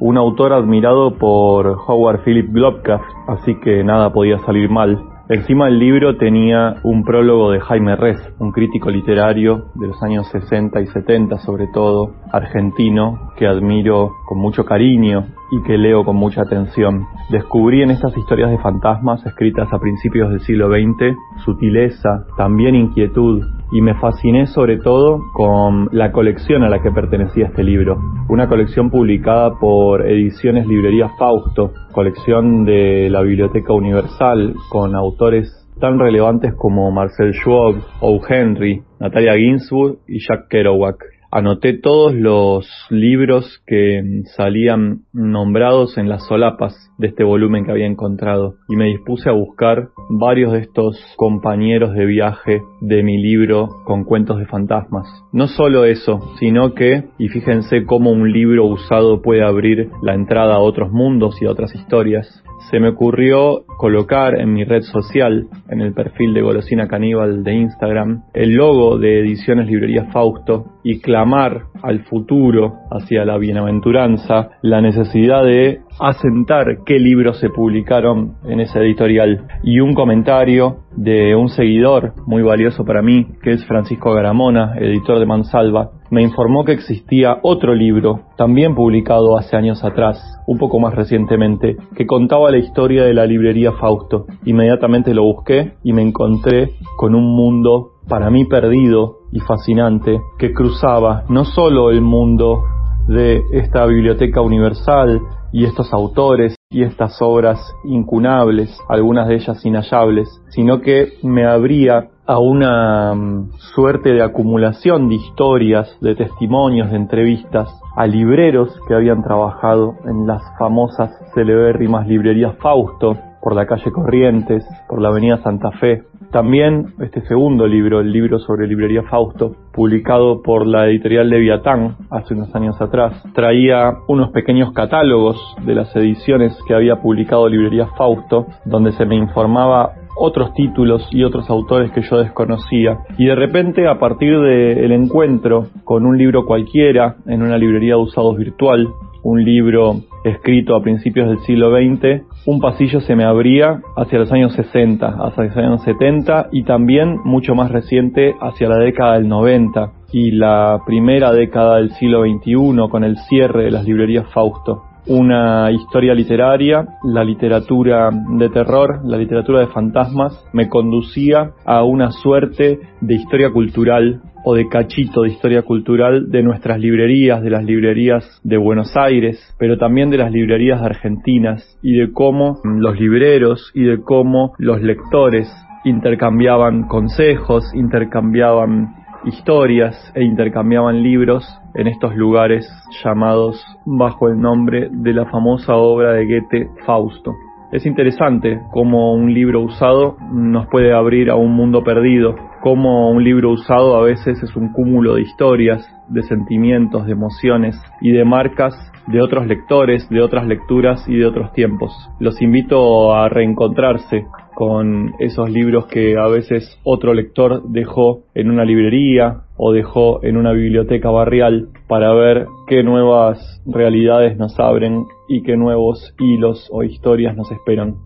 un 0.00 0.16
autor 0.16 0.54
admirado 0.54 1.18
por 1.18 1.66
Howard 1.86 2.24
Philip 2.24 2.48
Lovecraft, 2.54 3.04
así 3.28 3.54
que 3.60 3.84
nada 3.84 4.12
podía 4.12 4.38
salir 4.38 4.70
mal. 4.70 5.11
Encima 5.32 5.64
del 5.64 5.78
libro 5.78 6.18
tenía 6.18 6.76
un 6.82 7.04
prólogo 7.04 7.52
de 7.52 7.60
Jaime 7.60 7.96
Res, 7.96 8.18
un 8.38 8.52
crítico 8.52 8.90
literario 8.90 9.70
de 9.76 9.86
los 9.86 10.02
años 10.02 10.28
60 10.30 10.78
y 10.82 10.86
70 10.88 11.38
sobre 11.38 11.68
todo, 11.68 12.16
argentino, 12.30 13.32
que 13.38 13.46
admiro 13.46 14.10
con 14.28 14.36
mucho 14.36 14.66
cariño 14.66 15.28
y 15.52 15.62
que 15.62 15.76
leo 15.76 16.04
con 16.04 16.16
mucha 16.16 16.42
atención. 16.42 17.06
Descubrí 17.30 17.82
en 17.82 17.90
estas 17.90 18.16
historias 18.16 18.50
de 18.50 18.58
fantasmas 18.58 19.24
escritas 19.26 19.68
a 19.70 19.78
principios 19.78 20.30
del 20.30 20.40
siglo 20.40 20.68
XX 20.68 21.14
sutileza, 21.44 22.24
también 22.38 22.74
inquietud, 22.74 23.44
y 23.70 23.82
me 23.82 23.94
fasciné 23.94 24.46
sobre 24.46 24.78
todo 24.78 25.20
con 25.34 25.88
la 25.92 26.10
colección 26.10 26.62
a 26.62 26.70
la 26.70 26.80
que 26.82 26.90
pertenecía 26.90 27.46
este 27.46 27.64
libro, 27.64 27.98
una 28.28 28.48
colección 28.48 28.90
publicada 28.90 29.58
por 29.60 30.06
Ediciones 30.08 30.66
Librería 30.66 31.10
Fausto, 31.18 31.72
colección 31.92 32.64
de 32.64 33.08
la 33.10 33.20
Biblioteca 33.20 33.74
Universal 33.74 34.54
con 34.70 34.94
autores 34.94 35.50
tan 35.80 35.98
relevantes 35.98 36.54
como 36.54 36.90
Marcel 36.90 37.34
Schwab, 37.34 37.74
O. 38.00 38.20
Henry, 38.26 38.82
Natalia 39.00 39.36
Ginsburg 39.36 39.98
y 40.06 40.18
Jack 40.18 40.48
Kerouac 40.48 40.96
anoté 41.32 41.72
todos 41.72 42.14
los 42.14 42.68
libros 42.90 43.62
que 43.66 44.22
salían 44.36 45.00
nombrados 45.14 45.96
en 45.96 46.10
las 46.10 46.26
solapas 46.26 46.74
de 46.98 47.08
este 47.08 47.24
volumen 47.24 47.64
que 47.64 47.72
había 47.72 47.86
encontrado 47.86 48.56
y 48.68 48.76
me 48.76 48.84
dispuse 48.84 49.30
a 49.30 49.32
buscar 49.32 49.88
varios 50.10 50.52
de 50.52 50.60
estos 50.60 51.02
compañeros 51.16 51.94
de 51.94 52.04
viaje 52.04 52.60
de 52.82 53.02
mi 53.02 53.16
libro 53.16 53.68
con 53.86 54.04
cuentos 54.04 54.38
de 54.38 54.46
fantasmas. 54.46 55.06
No 55.32 55.48
solo 55.48 55.86
eso, 55.86 56.20
sino 56.38 56.74
que, 56.74 57.04
y 57.18 57.28
fíjense 57.28 57.86
cómo 57.86 58.10
un 58.10 58.30
libro 58.30 58.66
usado 58.66 59.22
puede 59.22 59.42
abrir 59.42 59.88
la 60.02 60.14
entrada 60.14 60.56
a 60.56 60.60
otros 60.60 60.92
mundos 60.92 61.40
y 61.40 61.46
a 61.46 61.50
otras 61.50 61.74
historias, 61.74 62.44
se 62.72 62.80
me 62.80 62.88
ocurrió 62.88 63.66
colocar 63.76 64.40
en 64.40 64.54
mi 64.54 64.64
red 64.64 64.80
social, 64.80 65.46
en 65.68 65.82
el 65.82 65.92
perfil 65.92 66.32
de 66.32 66.40
Golosina 66.40 66.88
Caníbal 66.88 67.44
de 67.44 67.52
Instagram, 67.52 68.22
el 68.32 68.54
logo 68.54 68.96
de 68.96 69.20
Ediciones 69.20 69.66
Librería 69.66 70.06
Fausto 70.10 70.78
y 70.82 70.98
clamar 71.00 71.64
al 71.82 72.04
futuro, 72.04 72.78
hacia 72.90 73.26
la 73.26 73.36
bienaventuranza, 73.36 74.52
la 74.62 74.80
necesidad 74.80 75.44
de 75.44 75.80
asentar 76.00 76.78
qué 76.86 76.98
libros 76.98 77.38
se 77.40 77.50
publicaron 77.50 78.36
en 78.44 78.60
esa 78.60 78.80
editorial. 78.80 79.46
Y 79.62 79.80
un 79.80 79.92
comentario 79.92 80.81
de 80.96 81.34
un 81.34 81.48
seguidor 81.48 82.14
muy 82.26 82.42
valioso 82.42 82.84
para 82.84 83.02
mí, 83.02 83.26
que 83.42 83.52
es 83.52 83.64
Francisco 83.66 84.12
Garamona, 84.12 84.74
editor 84.78 85.18
de 85.18 85.26
Mansalva, 85.26 85.90
me 86.10 86.22
informó 86.22 86.64
que 86.64 86.72
existía 86.72 87.38
otro 87.42 87.74
libro, 87.74 88.20
también 88.36 88.74
publicado 88.74 89.38
hace 89.38 89.56
años 89.56 89.82
atrás, 89.82 90.18
un 90.46 90.58
poco 90.58 90.78
más 90.78 90.94
recientemente, 90.94 91.76
que 91.96 92.06
contaba 92.06 92.50
la 92.50 92.58
historia 92.58 93.04
de 93.04 93.14
la 93.14 93.24
librería 93.24 93.72
Fausto. 93.72 94.26
Inmediatamente 94.44 95.14
lo 95.14 95.24
busqué 95.24 95.74
y 95.82 95.92
me 95.92 96.02
encontré 96.02 96.72
con 96.98 97.14
un 97.14 97.34
mundo 97.34 97.92
para 98.08 98.30
mí 98.30 98.44
perdido 98.44 99.20
y 99.32 99.40
fascinante 99.40 100.20
que 100.38 100.52
cruzaba 100.52 101.24
no 101.28 101.44
solo 101.44 101.90
el 101.90 102.02
mundo 102.02 102.62
de 103.08 103.40
esta 103.52 103.86
biblioteca 103.86 104.40
universal 104.40 105.20
y 105.52 105.64
estos 105.64 105.92
autores 105.92 106.54
y 106.72 106.82
estas 106.82 107.20
obras 107.20 107.60
incunables, 107.84 108.76
algunas 108.88 109.28
de 109.28 109.36
ellas 109.36 109.64
inhallables, 109.64 110.28
sino 110.48 110.80
que 110.80 111.12
me 111.22 111.46
abría 111.46 112.08
a 112.26 112.38
una 112.38 113.14
mm, 113.14 113.50
suerte 113.74 114.12
de 114.12 114.22
acumulación 114.22 115.08
de 115.08 115.16
historias, 115.16 115.96
de 116.00 116.14
testimonios, 116.14 116.90
de 116.90 116.96
entrevistas 116.96 117.68
a 117.96 118.06
libreros 118.06 118.70
que 118.88 118.94
habían 118.94 119.22
trabajado 119.22 119.94
en 120.06 120.26
las 120.26 120.42
famosas 120.58 121.10
celebérrimas 121.34 122.06
librerías 122.06 122.56
Fausto, 122.56 123.18
por 123.42 123.54
la 123.54 123.66
calle 123.66 123.90
Corrientes, 123.90 124.64
por 124.88 125.02
la 125.02 125.08
avenida 125.08 125.42
Santa 125.42 125.72
Fe. 125.72 126.04
También 126.32 126.94
este 127.00 127.20
segundo 127.26 127.66
libro, 127.66 128.00
el 128.00 128.10
libro 128.10 128.38
sobre 128.38 128.66
librería 128.66 129.02
Fausto, 129.02 129.54
publicado 129.70 130.40
por 130.40 130.66
la 130.66 130.86
editorial 130.88 131.28
Leviatán 131.28 131.96
hace 132.10 132.32
unos 132.32 132.54
años 132.54 132.80
atrás, 132.80 133.22
traía 133.34 133.92
unos 134.08 134.30
pequeños 134.30 134.72
catálogos 134.72 135.36
de 135.66 135.74
las 135.74 135.94
ediciones 135.94 136.58
que 136.66 136.74
había 136.74 137.02
publicado 137.02 137.50
Librería 137.50 137.86
Fausto, 137.98 138.46
donde 138.64 138.92
se 138.92 139.04
me 139.04 139.14
informaba 139.14 139.92
otros 140.16 140.54
títulos 140.54 141.06
y 141.10 141.22
otros 141.22 141.50
autores 141.50 141.90
que 141.90 142.00
yo 142.00 142.16
desconocía. 142.16 143.00
Y 143.18 143.26
de 143.26 143.34
repente, 143.34 143.86
a 143.86 143.98
partir 143.98 144.40
del 144.40 144.92
encuentro 144.92 145.66
con 145.84 146.06
un 146.06 146.16
libro 146.16 146.46
cualquiera 146.46 147.16
en 147.26 147.42
una 147.42 147.58
librería 147.58 147.96
de 147.96 148.00
usados 148.00 148.38
virtual, 148.38 148.88
un 149.22 149.44
libro 149.44 149.96
escrito 150.24 150.76
a 150.76 150.82
principios 150.82 151.28
del 151.28 151.40
siglo 151.40 151.70
XX, 151.70 152.22
un 152.44 152.60
pasillo 152.60 153.00
se 153.00 153.14
me 153.14 153.24
abría 153.24 153.80
hacia 153.96 154.18
los 154.18 154.32
años 154.32 154.52
60, 154.54 155.06
hacia 155.06 155.44
los 155.44 155.56
años 155.56 155.82
70 155.82 156.48
y 156.52 156.64
también 156.64 157.18
mucho 157.24 157.54
más 157.54 157.70
reciente 157.70 158.34
hacia 158.40 158.68
la 158.68 158.78
década 158.78 159.14
del 159.14 159.28
90 159.28 159.92
y 160.12 160.32
la 160.32 160.80
primera 160.84 161.32
década 161.32 161.76
del 161.76 161.90
siglo 161.92 162.22
XXI 162.22 162.88
con 162.90 163.04
el 163.04 163.16
cierre 163.28 163.64
de 163.64 163.70
las 163.70 163.84
librerías 163.84 164.26
Fausto 164.32 164.91
una 165.06 165.70
historia 165.72 166.14
literaria, 166.14 166.86
la 167.04 167.24
literatura 167.24 168.10
de 168.38 168.48
terror, 168.50 169.00
la 169.04 169.18
literatura 169.18 169.60
de 169.60 169.66
fantasmas, 169.68 170.44
me 170.52 170.68
conducía 170.68 171.52
a 171.64 171.82
una 171.82 172.12
suerte 172.12 172.78
de 173.00 173.14
historia 173.14 173.50
cultural 173.50 174.20
o 174.44 174.54
de 174.54 174.68
cachito 174.68 175.22
de 175.22 175.30
historia 175.30 175.62
cultural 175.62 176.30
de 176.30 176.42
nuestras 176.42 176.78
librerías, 176.78 177.42
de 177.42 177.50
las 177.50 177.64
librerías 177.64 178.40
de 178.42 178.56
Buenos 178.56 178.96
Aires, 178.96 179.38
pero 179.58 179.78
también 179.78 180.10
de 180.10 180.18
las 180.18 180.32
librerías 180.32 180.82
argentinas 180.82 181.78
y 181.82 181.94
de 181.94 182.12
cómo 182.12 182.58
los 182.64 182.98
libreros 182.98 183.70
y 183.74 183.84
de 183.84 184.00
cómo 184.02 184.52
los 184.58 184.82
lectores 184.82 185.48
intercambiaban 185.84 186.86
consejos, 186.86 187.64
intercambiaban 187.74 189.01
historias 189.24 190.12
e 190.14 190.24
intercambiaban 190.24 191.02
libros 191.02 191.44
en 191.74 191.86
estos 191.86 192.14
lugares 192.16 192.66
llamados 193.02 193.64
bajo 193.84 194.28
el 194.28 194.40
nombre 194.40 194.88
de 194.90 195.12
la 195.12 195.26
famosa 195.26 195.74
obra 195.76 196.12
de 196.12 196.26
Goethe 196.26 196.70
Fausto. 196.84 197.32
Es 197.72 197.86
interesante 197.86 198.60
cómo 198.70 199.14
un 199.14 199.32
libro 199.32 199.62
usado 199.62 200.16
nos 200.30 200.66
puede 200.66 200.92
abrir 200.92 201.30
a 201.30 201.36
un 201.36 201.54
mundo 201.54 201.82
perdido, 201.82 202.36
cómo 202.60 203.10
un 203.10 203.24
libro 203.24 203.50
usado 203.50 203.96
a 203.96 204.02
veces 204.02 204.42
es 204.42 204.54
un 204.56 204.72
cúmulo 204.72 205.14
de 205.14 205.22
historias, 205.22 205.88
de 206.08 206.22
sentimientos, 206.22 207.06
de 207.06 207.12
emociones 207.12 207.80
y 208.02 208.12
de 208.12 208.24
marcas 208.24 208.74
de 209.06 209.20
otros 209.20 209.46
lectores, 209.46 210.08
de 210.10 210.20
otras 210.20 210.46
lecturas 210.46 211.08
y 211.08 211.16
de 211.16 211.26
otros 211.26 211.52
tiempos. 211.52 211.92
Los 212.20 212.40
invito 212.42 213.14
a 213.14 213.28
reencontrarse 213.28 214.26
con 214.54 215.14
esos 215.18 215.50
libros 215.50 215.86
que 215.86 216.16
a 216.18 216.26
veces 216.28 216.78
otro 216.84 217.14
lector 217.14 217.62
dejó 217.68 218.22
en 218.34 218.50
una 218.50 218.64
librería 218.64 219.42
o 219.56 219.72
dejó 219.72 220.22
en 220.24 220.36
una 220.36 220.52
biblioteca 220.52 221.10
barrial 221.10 221.68
para 221.88 222.12
ver 222.12 222.46
qué 222.66 222.82
nuevas 222.82 223.62
realidades 223.66 224.36
nos 224.36 224.58
abren 224.58 225.04
y 225.28 225.42
qué 225.42 225.56
nuevos 225.56 226.14
hilos 226.18 226.68
o 226.70 226.82
historias 226.82 227.36
nos 227.36 227.50
esperan. 227.50 227.96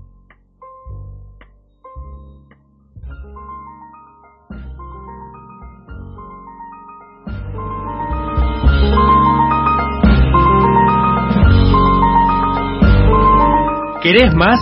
¿Querés 14.07 14.32
más? 14.36 14.61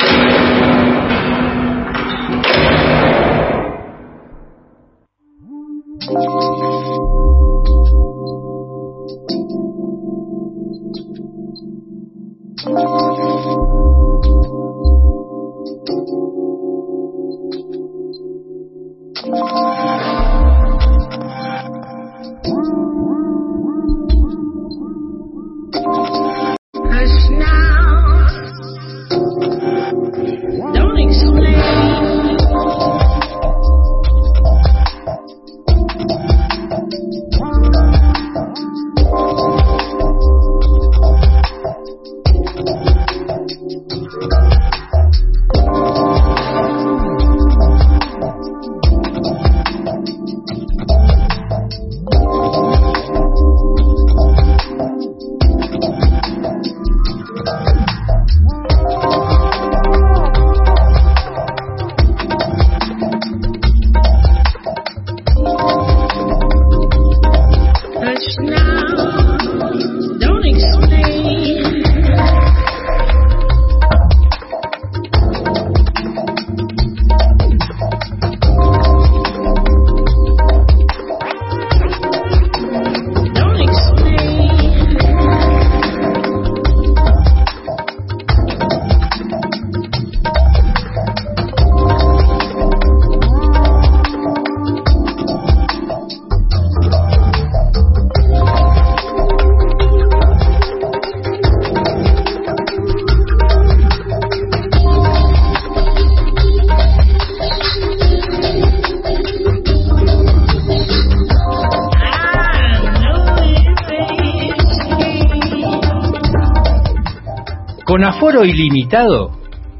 Aforo 118.34 118.46
ilimitado, 118.46 119.32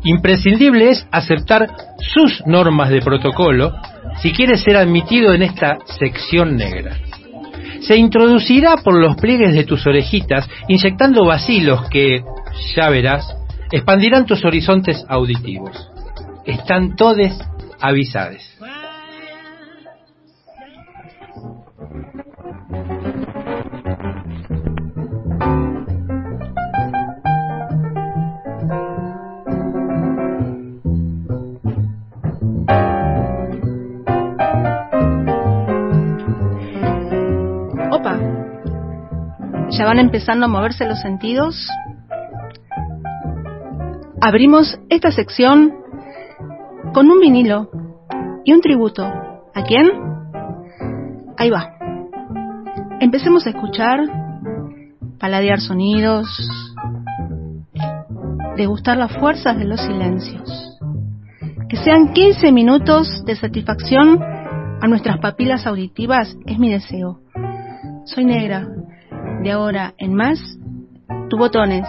imprescindible 0.04 0.92
es 0.92 1.08
aceptar 1.12 1.68
sus 2.00 2.46
normas 2.46 2.90
de 2.90 3.02
protocolo 3.02 3.74
si 4.22 4.32
quiere 4.32 4.58
ser 4.58 4.78
admitido 4.78 5.34
en 5.34 5.42
esta 5.42 5.80
sección 5.98 6.56
negra. 6.56 6.98
Se 7.82 7.98
introducirá 7.98 8.78
por 8.78 8.94
los 8.94 9.16
pliegues 9.16 9.54
de 9.54 9.64
tus 9.64 9.86
orejitas, 9.88 10.48
inyectando 10.68 11.26
vacilos 11.26 11.90
que, 11.90 12.24
ya 12.76 12.90
verás, 12.90 13.36
expandirán 13.72 14.26
tus 14.26 14.46
horizontes 14.46 15.04
auditivos. 15.10 15.90
Están 16.46 16.96
todes 16.96 17.34
avisades. 17.82 18.58
Empezando 40.04 40.46
a 40.46 40.50
moverse 40.50 40.86
los 40.86 41.00
sentidos. 41.02 41.68
Abrimos 44.22 44.80
esta 44.90 45.12
sección 45.12 45.74
con 46.94 47.10
un 47.10 47.20
vinilo 47.20 47.70
y 48.46 48.54
un 48.54 48.62
tributo. 48.62 49.04
¿A 49.06 49.64
quién? 49.64 49.90
Ahí 51.38 51.50
va. 51.50 51.78
Empecemos 53.00 53.46
a 53.48 53.50
escuchar, 53.50 54.00
paladear 55.20 55.60
sonidos, 55.60 56.28
degustar 58.56 58.98
las 58.98 59.16
fuerzas 59.18 59.58
de 59.58 59.66
los 59.66 59.82
silencios. 59.82 60.80
Que 61.70 61.78
sean 61.78 62.14
15 62.14 62.52
minutos 62.52 63.24
de 63.26 63.36
satisfacción 63.36 64.22
a 64.22 64.88
nuestras 64.88 65.20
papilas 65.20 65.66
auditivas 65.66 66.38
es 66.46 66.60
mi 66.60 66.70
deseo. 66.70 67.20
Soy 68.06 68.26
negra. 68.26 68.68
De 69.44 69.52
ahora 69.52 69.94
en 69.98 70.14
más, 70.14 70.40
tu 71.30 71.38
botones. 71.38 71.86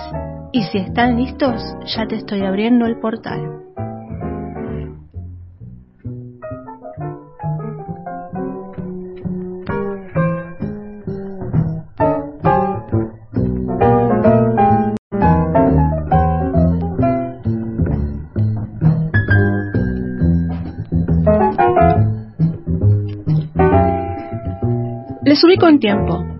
Y 0.50 0.64
si 0.64 0.78
están 0.78 1.16
listos, 1.16 1.62
ya 1.96 2.04
te 2.04 2.16
estoy 2.16 2.40
abriendo 2.40 2.84
el 2.84 2.98
portal. 2.98 3.60
Les 25.22 25.44
ubico 25.44 25.68
en 25.68 25.78
tiempo. 25.78 26.33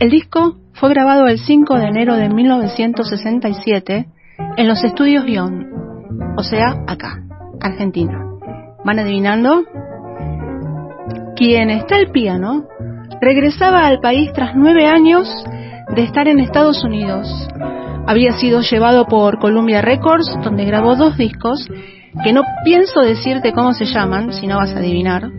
El 0.00 0.08
disco 0.08 0.56
fue 0.72 0.88
grabado 0.88 1.26
el 1.26 1.38
5 1.38 1.78
de 1.78 1.84
enero 1.84 2.16
de 2.16 2.30
1967 2.30 4.06
en 4.56 4.66
los 4.66 4.82
estudios 4.82 5.26
Guión, 5.26 5.66
o 6.38 6.42
sea, 6.42 6.74
acá, 6.86 7.22
Argentina. 7.60 8.18
¿Van 8.82 8.98
adivinando? 8.98 9.62
Quien 11.36 11.68
está 11.68 11.96
al 11.96 12.12
piano 12.12 12.64
regresaba 13.20 13.86
al 13.86 14.00
país 14.00 14.32
tras 14.32 14.56
nueve 14.56 14.86
años 14.86 15.28
de 15.94 16.02
estar 16.02 16.28
en 16.28 16.40
Estados 16.40 16.82
Unidos. 16.82 17.28
Había 18.06 18.32
sido 18.32 18.62
llevado 18.62 19.04
por 19.04 19.38
Columbia 19.38 19.82
Records, 19.82 20.34
donde 20.42 20.64
grabó 20.64 20.96
dos 20.96 21.18
discos, 21.18 21.68
que 22.24 22.32
no 22.32 22.40
pienso 22.64 23.00
decirte 23.02 23.52
cómo 23.52 23.74
se 23.74 23.84
llaman, 23.84 24.32
si 24.32 24.46
no 24.46 24.56
vas 24.56 24.74
a 24.74 24.78
adivinar. 24.78 25.30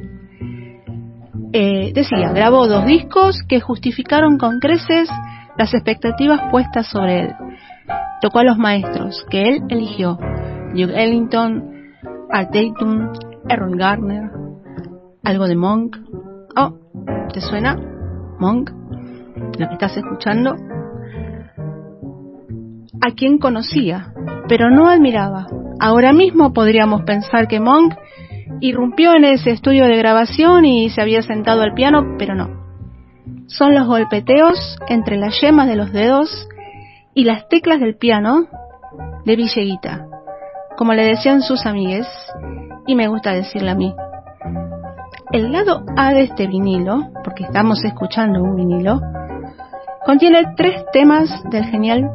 Eh, 1.54 1.91
decía, 1.93 2.32
grabó 2.32 2.68
dos 2.68 2.86
discos 2.86 3.43
que 3.47 3.60
justificaron 3.60 4.38
con 4.38 4.60
creces 4.60 5.10
las 5.58 5.74
expectativas 5.74 6.49
puestas 6.49 6.88
sobre 6.88 7.22
él. 7.22 7.36
Tocó 8.22 8.39
a 8.39 8.43
los 8.43 8.58
maestros 8.58 9.26
que 9.30 9.49
él 9.49 9.64
eligió, 9.70 10.18
Duke 10.74 10.93
Ellington, 10.95 11.72
Art 12.32 12.52
Tatum, 12.52 13.12
Errol 13.49 13.78
Garner, 13.78 14.32
algo 15.24 15.47
de 15.47 15.56
Monk. 15.56 15.97
Oh, 16.56 16.74
¿te 17.34 17.41
suena? 17.41 17.76
Monk, 18.39 18.72
lo 19.58 19.68
que 19.68 19.74
estás 19.74 19.97
escuchando. 19.97 20.56
A 23.02 23.12
quien 23.12 23.39
conocía, 23.39 24.14
pero 24.47 24.70
no 24.70 24.88
admiraba. 24.88 25.47
Ahora 25.80 26.14
mismo 26.14 26.54
podríamos 26.54 27.02
pensar 27.04 27.47
que 27.47 27.60
Monk 27.60 27.93
irrumpió 28.62 29.14
en 29.16 29.26
ese 29.26 29.51
estudio 29.51 29.86
de 29.86 29.97
grabación 29.97 30.66
y 30.66 30.89
se 30.89 31.01
había 31.01 31.24
sentado 31.24 31.64
al 31.64 31.74
piano, 31.74 32.16
pero 32.18 32.36
no. 32.36 32.62
Son 33.47 33.76
los 33.76 33.88
golpeteos 33.88 34.78
entre 34.88 35.18
las 35.18 35.41
yemas 35.41 35.68
de 35.68 35.76
los 35.76 35.91
dedos 35.91 36.47
y 37.14 37.26
las 37.26 37.49
teclas 37.49 37.80
del 37.80 37.97
piano 37.97 38.47
de 39.26 39.36
Villeguita, 39.36 40.05
como 40.78 40.93
le 40.93 41.03
decían 41.03 41.41
sus 41.41 41.66
amigues, 41.66 42.07
y 42.88 42.95
me 42.95 43.07
gusta 43.07 43.32
decirle 43.32 43.72
a 43.72 43.76
mí. 43.76 43.93
El 45.32 45.51
lado 45.51 45.84
A 45.97 46.14
de 46.14 46.24
este 46.24 46.47
vinilo, 46.47 47.09
porque 47.24 47.43
estamos 47.43 47.84
escuchando 47.84 48.41
un 48.43 48.55
vinilo, 48.55 49.01
contiene 50.05 50.53
tres 50.55 50.86
temas 50.93 51.30
del 51.49 51.66
genial 51.66 52.09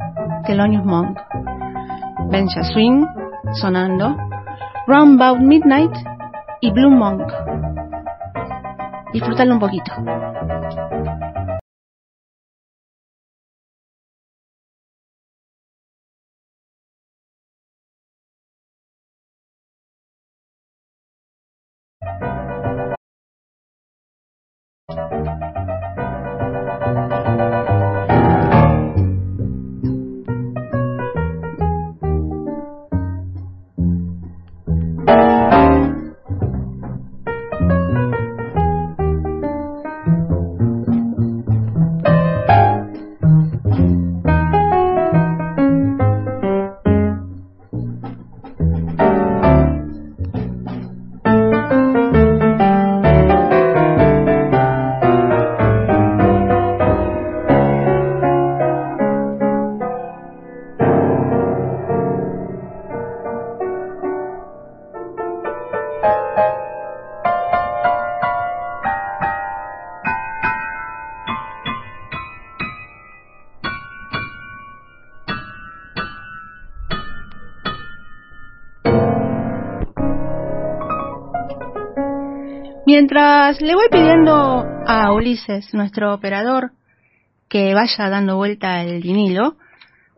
Thelonious 0.46 0.84
Monk. 0.84 1.18
Benja 2.30 2.62
Swing, 2.62 3.04
sonando, 3.52 4.16
Round 4.86 5.20
About 5.20 5.40
Midnight 5.40 5.92
y 6.66 6.70
Blue 6.72 6.90
Monk. 6.90 7.32
Disfrutarlo 9.12 9.54
un 9.54 9.60
poquito. 9.60 9.92
Mientras 82.98 83.60
le 83.60 83.74
voy 83.74 83.88
pidiendo 83.90 84.64
a 84.86 85.12
Ulises, 85.12 85.74
nuestro 85.74 86.14
operador, 86.14 86.72
que 87.46 87.74
vaya 87.74 88.08
dando 88.08 88.36
vuelta 88.36 88.82
el 88.84 89.02
vinilo, 89.02 89.58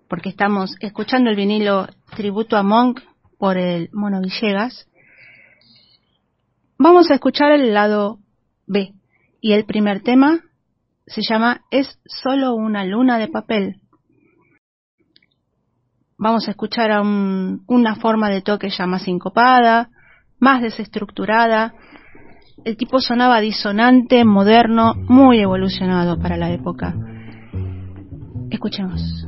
porque 0.09 0.29
estamos 0.29 0.77
escuchando 0.79 1.29
el 1.29 1.35
vinilo 1.35 1.89
Tributo 2.15 2.57
a 2.57 2.63
Monk 2.63 3.01
por 3.37 3.59
el 3.59 3.91
Mono 3.93 4.21
Villegas, 4.21 4.89
vamos 6.79 7.11
a 7.11 7.15
escuchar 7.15 7.51
el 7.51 7.75
lado 7.75 8.21
B. 8.69 8.93
Y 9.41 9.55
el 9.55 9.65
primer 9.65 10.05
tema 10.05 10.39
se 11.05 11.23
llama 11.29 11.63
Es 11.73 11.99
solo 12.05 12.55
una 12.55 12.85
luna 12.85 13.19
de 13.19 13.27
papel. 13.27 13.81
Vamos 16.17 16.47
a 16.47 16.53
escuchar 16.53 16.93
a 16.93 17.01
una 17.03 17.97
forma 17.97 18.31
de 18.31 18.41
toque 18.41 18.71
ya 18.71 18.87
más 18.87 19.03
sincopada, 19.03 19.91
más 20.39 20.63
desestructurada, 20.63 21.75
el 22.65 22.77
tipo 22.77 23.01
sonaba 23.01 23.41
disonante, 23.41 24.25
moderno, 24.25 24.95
muy 24.95 25.41
evolucionado 25.41 26.19
para 26.19 26.37
la 26.37 26.51
época. 26.51 26.95
Escuchemos. 28.51 29.27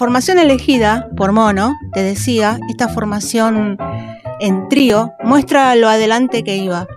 Formación 0.00 0.38
elegida 0.38 1.10
por 1.14 1.32
Mono, 1.32 1.74
te 1.92 2.02
decía, 2.02 2.58
esta 2.70 2.88
formación 2.88 3.76
en 4.40 4.66
trío, 4.70 5.12
muestra 5.22 5.74
lo 5.74 5.90
adelante 5.90 6.42
que 6.42 6.56
iba. 6.56 6.88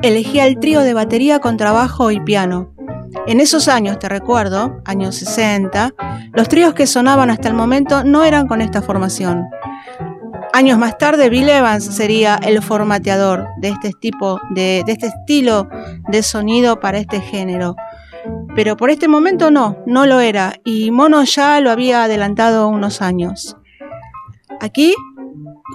Elegía 0.00 0.46
el 0.46 0.60
trío 0.60 0.82
de 0.82 0.94
batería 0.94 1.40
con 1.40 1.56
trabajo 1.56 2.12
y 2.12 2.20
piano. 2.20 2.72
En 3.26 3.40
esos 3.40 3.66
años, 3.66 3.98
te 3.98 4.08
recuerdo, 4.08 4.80
años 4.84 5.16
60, 5.16 5.92
los 6.32 6.46
tríos 6.46 6.72
que 6.72 6.86
sonaban 6.86 7.30
hasta 7.30 7.48
el 7.48 7.54
momento 7.54 8.04
no 8.04 8.22
eran 8.22 8.46
con 8.46 8.60
esta 8.60 8.80
formación. 8.80 9.48
Años 10.52 10.78
más 10.78 10.98
tarde, 10.98 11.30
Bill 11.30 11.48
Evans 11.48 11.84
sería 11.84 12.38
el 12.40 12.62
formateador 12.62 13.48
de 13.58 13.70
este 13.70 13.90
tipo, 14.00 14.40
de, 14.50 14.84
de 14.86 14.92
este 14.92 15.08
estilo 15.08 15.68
de 16.06 16.22
sonido 16.22 16.78
para 16.78 16.98
este 16.98 17.20
género. 17.20 17.74
Pero 18.54 18.76
por 18.76 18.90
este 18.90 19.08
momento 19.08 19.50
no, 19.50 19.78
no 19.86 20.06
lo 20.06 20.20
era, 20.20 20.54
y 20.64 20.90
Mono 20.90 21.22
ya 21.24 21.60
lo 21.60 21.70
había 21.70 22.04
adelantado 22.04 22.68
unos 22.68 23.00
años. 23.00 23.56
Aquí, 24.60 24.94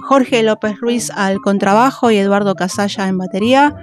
Jorge 0.04 0.42
López 0.42 0.78
Ruiz 0.78 1.10
al 1.10 1.40
contrabajo 1.40 2.10
y 2.10 2.18
Eduardo 2.18 2.54
Casalla 2.54 3.08
en 3.08 3.18
batería 3.18 3.74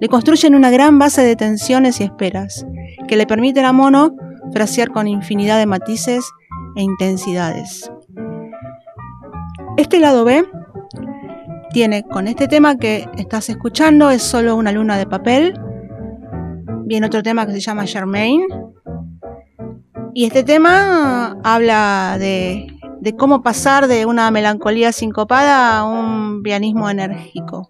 le 0.00 0.08
construyen 0.08 0.54
una 0.54 0.70
gran 0.70 0.98
base 0.98 1.22
de 1.22 1.36
tensiones 1.36 2.00
y 2.00 2.04
esperas, 2.04 2.66
que 3.06 3.16
le 3.16 3.26
permiten 3.26 3.64
a 3.64 3.72
Mono 3.72 4.16
frasear 4.52 4.90
con 4.90 5.06
infinidad 5.06 5.58
de 5.58 5.66
matices 5.66 6.24
e 6.76 6.82
intensidades. 6.82 7.90
Este 9.76 10.00
lado 10.00 10.24
B 10.24 10.44
tiene 11.70 12.02
con 12.02 12.26
este 12.26 12.48
tema 12.48 12.76
que 12.76 13.08
estás 13.16 13.48
escuchando, 13.48 14.10
es 14.10 14.22
solo 14.22 14.56
una 14.56 14.72
luna 14.72 14.96
de 14.96 15.06
papel, 15.06 15.60
Viene 16.88 17.06
otro 17.06 17.22
tema 17.22 17.44
que 17.44 17.52
se 17.52 17.60
llama 17.60 17.84
Germain. 17.84 18.46
Y 20.14 20.24
este 20.24 20.42
tema 20.42 21.36
habla 21.44 22.16
de, 22.18 22.66
de 23.02 23.14
cómo 23.14 23.42
pasar 23.42 23.88
de 23.88 24.06
una 24.06 24.30
melancolía 24.30 24.90
sincopada 24.92 25.80
a 25.80 25.84
un 25.84 26.42
pianismo 26.42 26.88
enérgico. 26.88 27.68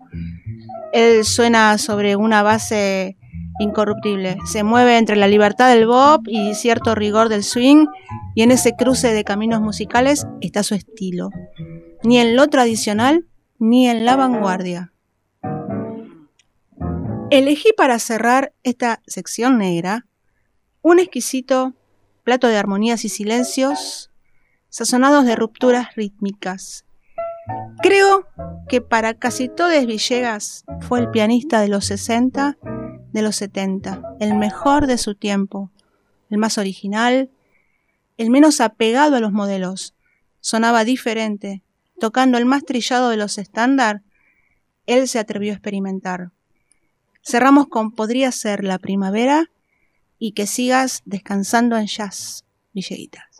Él 0.93 1.25
suena 1.25 1.79
sobre 1.79 2.15
una 2.15 2.45
base 2.45 3.17
incorruptible. 3.59 4.37
Se 4.47 4.63
mueve 4.63 4.99
entre 4.99 5.17
la 5.17 5.27
libertad 5.27 5.69
del 5.69 5.89
bop 5.89 6.23
y 6.29 6.55
cierto 6.55 6.95
rigor 6.95 7.29
del 7.29 7.43
swing, 7.43 7.87
y 8.37 8.43
en 8.43 8.53
ese 8.53 8.77
cruce 8.79 9.13
de 9.13 9.25
caminos 9.25 9.61
musicales 9.61 10.29
está 10.41 10.63
su 10.63 10.77
estilo. 10.77 11.31
Ni 12.05 12.19
en 12.19 12.37
lo 12.37 12.47
tradicional, 12.47 13.27
ni 13.59 13.89
en 13.89 14.05
la 14.05 14.15
vanguardia. 14.15 14.93
Elegí 17.31 17.75
para 17.77 17.99
cerrar 17.99 18.55
esta 18.63 19.03
sección 19.07 19.59
negra 19.59 20.07
un 20.81 20.99
exquisito 20.99 21.75
plato 22.25 22.49
de 22.49 22.57
armonías 22.57 23.05
y 23.05 23.11
silencios 23.11 24.11
sazonados 24.71 25.27
de 25.27 25.37
rupturas 25.37 25.95
rítmicas. 25.95 26.87
Creo 27.83 28.27
que 28.67 28.81
para 28.81 29.13
casi 29.13 29.51
todos 29.51 29.85
Villegas 29.85 30.65
fue 30.81 31.01
el 31.01 31.11
pianista 31.11 31.61
de 31.61 31.69
los 31.69 31.85
60, 31.85 32.57
de 33.13 33.23
los 33.23 33.37
70, 33.37 34.03
el 34.21 34.35
mejor 34.35 34.87
de 34.87 34.97
su 34.97 35.15
tiempo, 35.15 35.71
el 36.31 36.39
más 36.39 36.57
original, 36.57 37.31
el 38.17 38.31
menos 38.31 38.63
apegado 38.63 39.17
a 39.17 39.21
los 39.21 39.33
modelos. 39.33 39.95
Sonaba 40.41 40.85
diferente, 40.85 41.63
tocando 42.01 42.39
el 42.39 42.47
más 42.47 42.65
trillado 42.65 43.11
de 43.11 43.19
los 43.19 43.37
estándar, 43.37 44.03
él 44.87 45.09
se 45.09 45.19
atrevió 45.19 45.53
a 45.53 45.57
experimentar. 45.57 46.31
Cerramos 47.31 47.69
con 47.69 47.91
Podría 47.91 48.33
ser 48.33 48.65
la 48.65 48.79
primavera 48.79 49.51
y 50.19 50.33
que 50.33 50.47
sigas 50.47 51.03
descansando 51.05 51.77
en 51.77 51.87
jazz, 51.87 52.47
Villeguitas. 52.73 53.37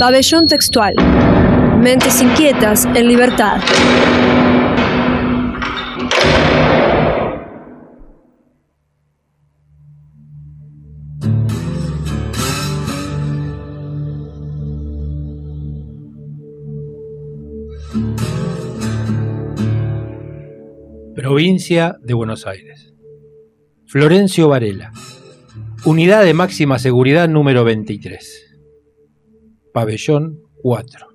Pabellón 0.00 0.46
textual. 0.46 0.94
Mentes 1.78 2.22
inquietas 2.22 2.86
en 2.86 3.06
libertad. 3.06 3.60
Provincia 21.14 21.96
de 22.00 22.14
Buenos 22.14 22.46
Aires. 22.46 22.94
Florencio 23.86 24.48
Varela. 24.48 24.92
Unidad 25.84 26.24
de 26.24 26.32
máxima 26.32 26.78
seguridad 26.78 27.28
número 27.28 27.64
23. 27.64 28.49
Pabellón 29.72 30.40
4. 30.62 31.06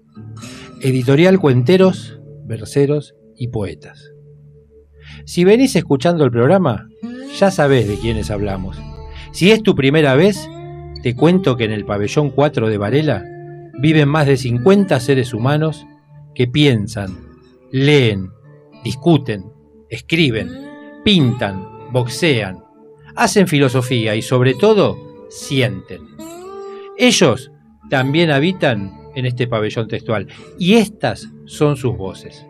Editorial 0.82 1.40
Cuenteros, 1.40 2.20
Verseros 2.46 3.16
y 3.36 3.50
Poetas. 3.50 4.12
Si 5.26 5.44
venís 5.44 5.76
escuchando 5.76 6.24
el 6.24 6.32
programa, 6.32 6.88
ya 7.38 7.52
sabés 7.52 7.88
de 7.88 7.96
quiénes 7.98 8.32
hablamos. 8.32 8.78
Si 9.32 9.52
es 9.52 9.62
tu 9.62 9.76
primera 9.76 10.16
vez, 10.16 10.50
te 11.04 11.16
cuento 11.16 11.58
que 11.58 11.66
en 11.66 11.72
el 11.72 11.86
Pabellón 11.86 12.30
4 12.30 12.70
de 12.70 12.78
Varela 12.78 13.26
viven 13.80 14.08
más 14.08 14.26
de 14.26 14.38
50 14.38 15.00
seres 15.02 15.34
humanos 15.34 15.86
que 16.34 16.48
piensan, 16.48 17.18
leen, 17.72 18.30
discuten, 18.86 19.52
escriben, 19.90 20.50
pintan, 21.04 21.92
boxean, 21.92 22.64
hacen 23.16 23.48
filosofía 23.48 24.16
y 24.16 24.22
sobre 24.22 24.54
todo 24.54 25.28
sienten. 25.30 26.02
Ellos 26.98 27.52
también 27.90 28.32
habitan 28.32 28.92
en 29.16 29.26
este 29.26 29.48
pabellón 29.48 29.88
textual 29.88 30.28
y 30.60 30.76
estas 30.76 31.30
son 31.46 31.78
sus 31.78 31.98
voces. 31.98 32.46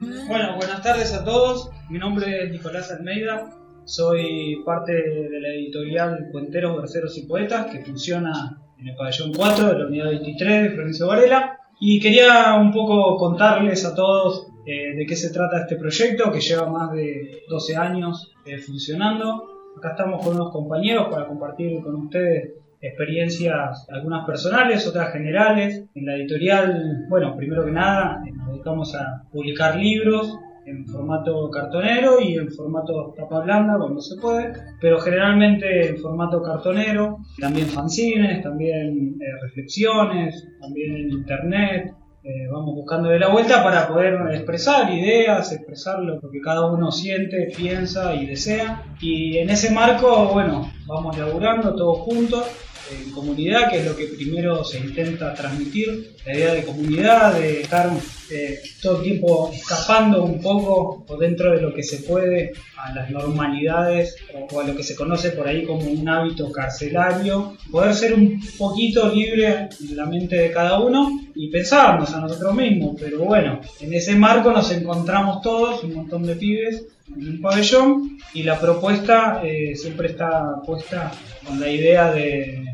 Bueno, 0.00 0.56
buenas 0.56 0.82
tardes 0.82 1.14
a 1.14 1.24
todos. 1.24 1.70
Mi 1.88 1.98
nombre 1.98 2.44
es 2.44 2.50
Nicolás 2.50 2.90
Almeida. 2.90 3.50
Soy 3.84 4.62
parte 4.64 4.92
de 4.92 5.40
la 5.40 5.48
editorial 5.48 6.28
Cuenteros, 6.32 6.76
Verseros 6.76 7.16
y 7.16 7.26
Poetas 7.26 7.66
que 7.66 7.84
funciona 7.84 8.60
en 8.78 8.88
el 8.88 8.96
pabellón 8.96 9.32
4 9.34 9.68
de 9.68 9.78
la 9.78 9.86
unidad 9.86 10.06
23 10.06 10.62
de 10.62 10.70
Florencio 10.70 11.06
Varela. 11.06 11.58
Y 11.80 12.00
quería 12.00 12.54
un 12.54 12.72
poco 12.72 13.16
contarles 13.16 13.84
a 13.84 13.94
todos 13.94 14.48
eh, 14.66 14.96
de 14.96 15.06
qué 15.06 15.14
se 15.14 15.30
trata 15.30 15.60
este 15.60 15.76
proyecto 15.76 16.32
que 16.32 16.40
lleva 16.40 16.68
más 16.68 16.92
de 16.92 17.42
12 17.48 17.76
años 17.76 18.32
eh, 18.44 18.58
funcionando. 18.58 19.44
Acá 19.78 19.90
estamos 19.90 20.24
con 20.24 20.34
unos 20.34 20.50
compañeros 20.52 21.08
para 21.10 21.26
compartir 21.26 21.80
con 21.82 21.94
ustedes 21.94 22.54
experiencias, 22.80 23.86
algunas 23.90 24.26
personales, 24.26 24.86
otras 24.86 25.12
generales. 25.12 25.84
En 25.94 26.06
la 26.06 26.16
editorial, 26.16 27.06
bueno, 27.08 27.36
primero 27.36 27.64
que 27.64 27.72
nada, 27.72 28.22
nos 28.34 28.48
dedicamos 28.52 28.94
a 28.94 29.24
publicar 29.30 29.76
libros 29.76 30.38
en 30.66 30.84
formato 30.86 31.48
cartonero 31.50 32.20
y 32.20 32.34
en 32.34 32.50
formato 32.50 33.14
tapa 33.16 33.40
blanda 33.40 33.78
cuando 33.78 34.00
se 34.00 34.16
puede, 34.16 34.52
pero 34.80 34.98
generalmente 34.98 35.90
en 35.90 35.98
formato 35.98 36.42
cartonero, 36.42 37.18
también 37.38 37.68
fanzines, 37.68 38.42
también 38.42 39.16
eh, 39.20 39.42
reflexiones, 39.42 40.48
también 40.60 40.96
en 40.96 41.10
internet, 41.12 41.94
eh, 42.24 42.48
vamos 42.50 42.74
buscando 42.74 43.08
de 43.10 43.20
la 43.20 43.28
vuelta 43.28 43.62
para 43.62 43.86
poder 43.86 44.18
expresar 44.34 44.92
ideas, 44.92 45.52
expresar 45.52 46.00
lo 46.00 46.18
que 46.28 46.40
cada 46.40 46.66
uno 46.66 46.90
siente, 46.90 47.52
piensa 47.56 48.12
y 48.16 48.26
desea. 48.26 48.82
Y 49.00 49.38
en 49.38 49.50
ese 49.50 49.70
marco, 49.70 50.30
bueno, 50.32 50.68
vamos 50.88 51.16
laburando 51.16 51.76
todos 51.76 51.98
juntos 51.98 52.65
comunidad, 53.14 53.70
que 53.70 53.78
es 53.78 53.86
lo 53.86 53.96
que 53.96 54.06
primero 54.06 54.64
se 54.64 54.78
intenta 54.78 55.34
transmitir, 55.34 56.14
la 56.24 56.34
idea 56.34 56.54
de 56.54 56.64
comunidad, 56.64 57.34
de 57.34 57.62
estar 57.62 57.90
eh, 58.30 58.60
todo 58.82 58.98
el 58.98 59.02
tiempo 59.04 59.50
escapando 59.54 60.24
un 60.24 60.40
poco 60.40 61.04
o 61.06 61.16
dentro 61.16 61.52
de 61.52 61.62
lo 61.62 61.72
que 61.72 61.82
se 61.82 61.98
puede 61.98 62.52
a 62.76 62.92
las 62.94 63.10
normalidades 63.10 64.16
o, 64.50 64.60
a 64.60 64.64
lo 64.64 64.76
que 64.76 64.82
se 64.82 64.96
conoce 64.96 65.30
por 65.30 65.46
ahí 65.46 65.64
como 65.64 65.84
un 65.84 66.08
hábito 66.08 66.50
carcelario, 66.50 67.56
poder 67.70 67.94
ser 67.94 68.14
un 68.14 68.40
poquito 68.58 69.12
libre 69.12 69.68
en 69.80 69.96
la 69.96 70.06
mente 70.06 70.36
de 70.36 70.50
cada 70.50 70.80
uno 70.80 71.20
y 71.34 71.48
pensarnos 71.50 72.12
a 72.14 72.20
nosotros 72.20 72.54
mismos, 72.54 72.96
pero 73.00 73.20
bueno, 73.20 73.60
en 73.80 73.94
ese 73.94 74.16
marco 74.16 74.52
nos 74.52 74.70
encontramos 74.72 75.42
todos, 75.42 75.84
un 75.84 75.94
montón 75.94 76.24
de 76.24 76.36
pibes 76.36 76.84
en 77.14 77.28
un 77.28 77.40
pabellón 77.40 78.18
y 78.34 78.42
la 78.42 78.58
propuesta 78.58 79.40
eh, 79.44 79.74
siempre 79.76 80.08
está 80.08 80.60
puesta 80.64 81.12
con 81.46 81.60
la 81.60 81.70
idea 81.70 82.12
de, 82.12 82.64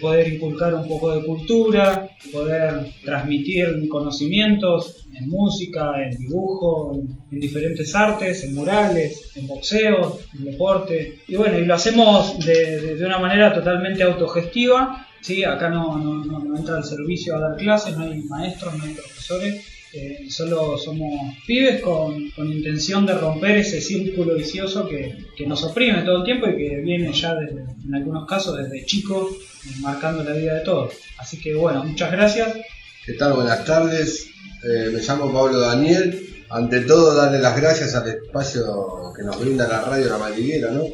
poder 0.00 0.32
inculcar 0.32 0.72
un 0.72 0.86
poco 0.86 1.10
de 1.12 1.26
cultura, 1.26 2.08
poder 2.32 2.92
transmitir 3.04 3.88
conocimientos 3.88 5.04
en 5.18 5.28
música, 5.28 6.00
en 6.00 6.16
dibujo, 6.16 6.92
en, 7.32 7.40
diferentes 7.40 7.92
artes, 7.96 8.44
en 8.44 8.54
murales, 8.54 9.32
en 9.34 9.48
boxeo, 9.48 10.20
en 10.38 10.44
deporte. 10.44 11.18
Y 11.26 11.34
bueno, 11.34 11.58
y 11.58 11.64
lo 11.64 11.74
hacemos 11.74 12.38
de, 12.38 12.94
de 12.94 13.04
una 13.04 13.18
manera 13.18 13.52
totalmente 13.52 14.04
autogestiva. 14.04 15.08
¿sí? 15.22 15.42
Acá 15.42 15.68
no, 15.68 15.98
no, 15.98 16.38
no 16.38 16.56
entra 16.56 16.78
el 16.78 16.84
servicio 16.84 17.34
a 17.34 17.40
dar 17.40 17.56
clases, 17.56 17.96
no 17.96 18.04
hay 18.04 18.22
maestros, 18.22 18.78
no 18.78 18.84
hay 18.84 18.94
profesores 18.94 19.79
eh, 19.92 20.26
solo 20.30 20.78
somos 20.78 21.34
pibes 21.46 21.80
con, 21.80 22.30
intención 22.36 23.04
de 23.06 23.14
romper 23.14 23.58
ese 23.58 23.80
círculo 23.80 24.34
vicioso 24.34 24.88
que, 24.88 25.16
nos 25.46 25.64
oprime 25.64 26.02
todo 26.02 26.18
el 26.18 26.24
tiempo 26.24 26.48
y 26.48 26.56
que 26.56 26.76
viene 26.76 27.12
ya 27.12 27.34
desde, 27.34 27.62
en 27.62 27.94
algunos 27.94 28.26
casos 28.28 28.56
desde 28.58 28.84
chicos 28.84 29.32
marcando 29.80 30.22
la 30.22 30.32
vida 30.32 30.54
de 30.54 30.60
todos. 30.60 30.94
Así 31.18 31.40
que 31.40 31.54
bueno, 31.54 31.82
muchas 31.82 32.12
gracias. 32.12 32.56
¿Qué 33.04 33.14
tal? 33.14 33.32
Buenas 33.32 33.64
tardes. 33.64 34.28
Eh, 34.62 34.90
me 34.92 35.00
llamo 35.00 35.32
Pablo 35.32 35.58
Daniel. 35.58 36.26
Ante 36.50 36.80
todo, 36.80 37.14
darle 37.14 37.38
las 37.38 37.56
gracias 37.60 37.94
al 37.94 38.08
espacio 38.08 39.12
que 39.16 39.24
nos 39.24 39.40
brinda 39.40 39.66
la 39.66 39.82
radio 39.82 40.08
La 40.08 40.18
Madriguera, 40.18 40.70
¿no? 40.70 40.84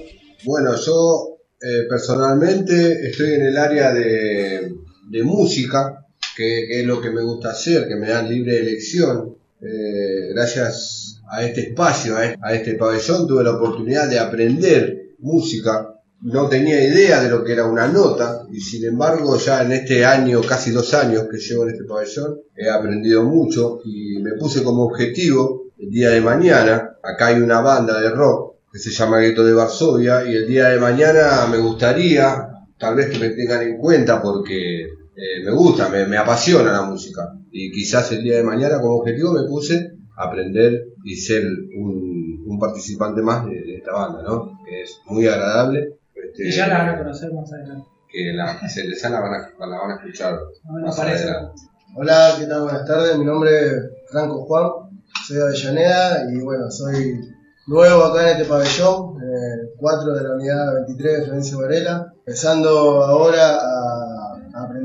Bueno, 0.44 0.77
yo 0.77 1.39
eh, 1.60 1.86
personalmente 1.89 3.09
estoy 3.09 3.35
en 3.35 3.47
el 3.47 3.56
área 3.59 3.93
de, 3.93 4.73
de 5.09 5.23
música, 5.23 6.05
que, 6.36 6.80
es 6.80 6.86
lo 6.86 7.00
que 7.00 7.10
me 7.10 7.22
gusta 7.22 7.50
hacer, 7.50 7.88
que 7.88 7.96
me 7.96 8.08
dan 8.08 8.28
libre 8.28 8.60
elección. 8.60 9.36
Eh, 9.62 10.28
gracias 10.34 11.22
a 11.28 11.42
este 11.42 11.68
espacio, 11.68 12.14
a 12.16 12.54
este 12.54 12.74
pabellón, 12.74 13.26
tuve 13.26 13.42
la 13.42 13.56
oportunidad 13.56 14.08
de 14.08 14.18
aprender 14.18 15.14
música. 15.20 15.94
No 16.20 16.48
tenía 16.48 16.82
idea 16.82 17.22
de 17.22 17.30
lo 17.30 17.42
que 17.42 17.52
era 17.52 17.64
una 17.66 17.88
nota 17.88 18.46
y 18.50 18.60
sin 18.60 18.84
embargo 18.84 19.38
ya 19.38 19.62
en 19.62 19.72
este 19.72 20.04
año, 20.04 20.40
casi 20.42 20.70
dos 20.70 20.92
años 20.94 21.26
que 21.30 21.38
llevo 21.38 21.64
en 21.64 21.70
este 21.70 21.84
pabellón, 21.84 22.40
he 22.54 22.68
aprendido 22.68 23.24
mucho 23.24 23.80
y 23.84 24.18
me 24.20 24.32
puse 24.32 24.62
como 24.62 24.84
objetivo 24.84 25.72
el 25.78 25.90
día 25.90 26.10
de 26.10 26.20
mañana, 26.20 26.96
acá 27.02 27.28
hay 27.28 27.40
una 27.40 27.60
banda 27.60 28.00
de 28.00 28.10
rock 28.10 28.56
que 28.72 28.78
se 28.78 28.90
llama 28.90 29.18
Gueto 29.18 29.44
de 29.44 29.52
Varsovia 29.52 30.24
y 30.24 30.34
el 30.34 30.46
día 30.46 30.68
de 30.68 30.80
mañana 30.80 31.46
me 31.50 31.58
gustaría 31.58 32.48
tal 32.78 32.94
vez 32.94 33.10
que 33.10 33.18
me 33.18 33.30
tengan 33.30 33.62
en 33.62 33.78
cuenta 33.78 34.22
porque 34.22 34.86
eh, 35.16 35.43
me 35.43 35.51
gusta, 35.52 35.88
me, 35.88 36.16
apasiona 36.16 36.72
la 36.72 36.82
música. 36.82 37.32
Y 37.51 37.72
quizás 37.72 38.12
el 38.12 38.22
día 38.22 38.36
de 38.36 38.43
mañana 38.43 38.80
como 38.80 38.97
objetivo 38.97 39.32
me 39.32 39.48
puse 39.48 39.93
aprender 40.16 40.88
y 41.05 41.16
ser 41.16 41.44
un, 41.44 42.44
un 42.47 42.59
participante 42.59 43.22
más 43.22 43.47
de, 43.47 43.76
esta 43.76 43.93
banda, 43.93 44.22
¿no? 44.22 44.59
Que 44.66 44.82
es 44.82 45.01
muy 45.06 45.26
agradable. 45.26 45.97
Este, 46.14 46.48
y 46.48 46.51
ya 46.51 46.68
la 46.68 46.78
van 46.78 46.88
a 46.90 46.98
conocer 46.98 47.32
más 47.32 47.51
adelante. 47.51 47.88
Que 48.10 48.32
la, 48.34 48.68
se 48.68 48.84
les 48.84 49.02
la 49.02 49.20
van 49.20 49.34
a, 49.34 49.66
la 49.66 49.78
van 49.78 49.90
a 49.93 49.94
escuchar 49.97 50.38
más 50.64 50.98
adelante. 50.98 51.60
Hola, 51.94 52.34
¿qué 52.38 52.44
tal? 52.44 52.62
Buenas 52.62 52.86
tardes. 52.86 53.18
Mi 53.18 53.24
nombre 53.24 53.51
es 53.59 53.72
Franco 54.10 54.44
Juan, 54.44 54.70
soy 55.26 55.38
de 55.38 55.43
Avellaneda 55.44 56.30
y 56.30 56.40
bueno, 56.43 56.70
soy 56.70 57.20
nuevo 57.66 58.05
acá 58.05 58.22
en 58.22 58.36
este 58.36 58.44
pabellón, 58.44 59.16
en 59.22 59.60
el 59.60 59.70
4 59.78 60.14
de 60.14 60.22
la 60.22 60.34
unidad 60.34 60.74
23 60.74 61.18
de 61.18 61.24
Florencio 61.24 61.59
Varela, 61.59 62.12
empezando 62.18 63.02
ahora 63.02 63.56
a 63.56 64.15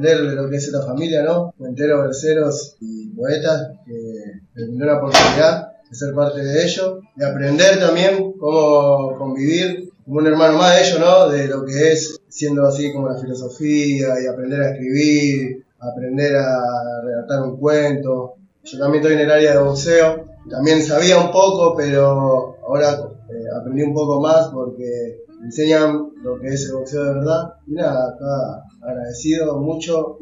de 0.02 0.36
lo 0.36 0.50
que 0.50 0.58
es 0.58 0.66
esta 0.66 0.84
familia, 0.84 1.24
¿no? 1.24 1.54
Cuenteros, 1.58 2.04
verseros 2.04 2.76
y 2.80 3.10
poetas, 3.10 3.72
que 3.86 4.66
me 4.66 4.86
la 4.86 4.98
oportunidad 4.98 5.72
de 5.90 5.96
ser 5.96 6.14
parte 6.14 6.42
de 6.44 6.64
ello, 6.64 7.00
de 7.16 7.26
aprender 7.26 7.80
también 7.80 8.34
cómo 8.34 9.18
convivir 9.18 9.92
como 10.06 10.20
un 10.20 10.28
hermano 10.28 10.58
más 10.58 10.76
de 10.76 10.82
ellos, 10.82 11.00
¿no? 11.00 11.30
De 11.30 11.48
lo 11.48 11.66
que 11.66 11.92
es 11.92 12.20
siendo 12.28 12.66
así 12.66 12.92
como 12.94 13.10
la 13.10 13.20
filosofía 13.20 14.22
y 14.22 14.28
aprender 14.28 14.62
a 14.62 14.72
escribir, 14.72 15.66
aprender 15.80 16.36
a 16.38 17.02
redactar 17.04 17.44
un 17.44 17.58
cuento. 17.58 18.36
Yo 18.64 18.80
también 18.80 19.04
estoy 19.04 19.16
en 19.16 19.26
el 19.26 19.32
área 19.32 19.52
de 19.54 19.64
boxeo, 19.64 20.26
también 20.50 20.82
sabía 20.84 21.18
un 21.18 21.32
poco, 21.32 21.76
pero 21.76 22.58
ahora 22.66 23.10
eh, 23.30 23.46
aprendí 23.60 23.84
un 23.84 23.94
poco 23.94 24.22
más 24.22 24.48
porque 24.48 25.24
enseñan 25.44 26.12
lo 26.24 26.40
que 26.40 26.48
es 26.48 26.66
el 26.66 26.74
boxeo 26.74 27.04
de 27.04 27.14
verdad. 27.14 27.54
Y 27.68 27.74
nada, 27.74 28.10
acá 28.10 28.66
agradecido 28.82 29.60
mucho. 29.60 30.18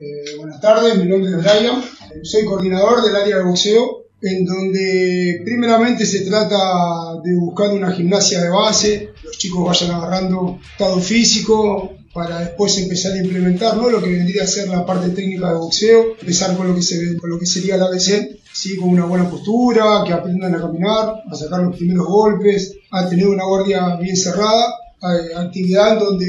Eh, 0.00 0.36
buenas 0.38 0.60
tardes, 0.60 0.96
mi 0.96 1.06
nombre 1.06 1.30
es 1.30 1.36
Brian, 1.38 1.82
soy 2.22 2.44
coordinador 2.44 3.02
del 3.02 3.16
área 3.16 3.38
de 3.38 3.42
boxeo 3.42 4.04
en 4.20 4.44
donde 4.44 5.40
primeramente 5.44 6.04
se 6.04 6.20
trata 6.20 7.20
de 7.22 7.34
buscar 7.36 7.70
una 7.70 7.92
gimnasia 7.92 8.42
de 8.42 8.48
base, 8.48 9.12
los 9.22 9.38
chicos 9.38 9.64
vayan 9.64 9.92
agarrando 9.92 10.58
estado 10.72 11.00
físico 11.00 11.92
para 12.12 12.40
después 12.40 12.78
empezar 12.78 13.12
a 13.12 13.18
implementar 13.18 13.76
¿no? 13.76 13.90
lo 13.90 14.02
que 14.02 14.10
vendría 14.10 14.44
a 14.44 14.46
ser 14.46 14.68
la 14.68 14.84
parte 14.84 15.10
técnica 15.10 15.52
de 15.52 15.58
boxeo, 15.58 16.16
empezar 16.20 16.56
con 16.56 16.68
lo 16.68 16.74
que, 16.74 16.82
se, 16.82 17.16
con 17.16 17.30
lo 17.30 17.38
que 17.38 17.46
sería 17.46 17.76
el 17.76 17.82
ABC, 17.82 18.38
¿sí? 18.52 18.76
con 18.76 18.90
una 18.90 19.04
buena 19.04 19.30
postura, 19.30 20.02
que 20.06 20.12
aprendan 20.12 20.54
a 20.54 20.60
caminar, 20.60 21.22
a 21.30 21.34
sacar 21.34 21.62
los 21.62 21.76
primeros 21.76 22.06
golpes, 22.06 22.76
a 22.90 23.08
tener 23.08 23.28
una 23.28 23.44
guardia 23.44 23.96
bien 23.96 24.16
cerrada 24.16 24.74
actividad 25.00 25.98
donde 25.98 26.26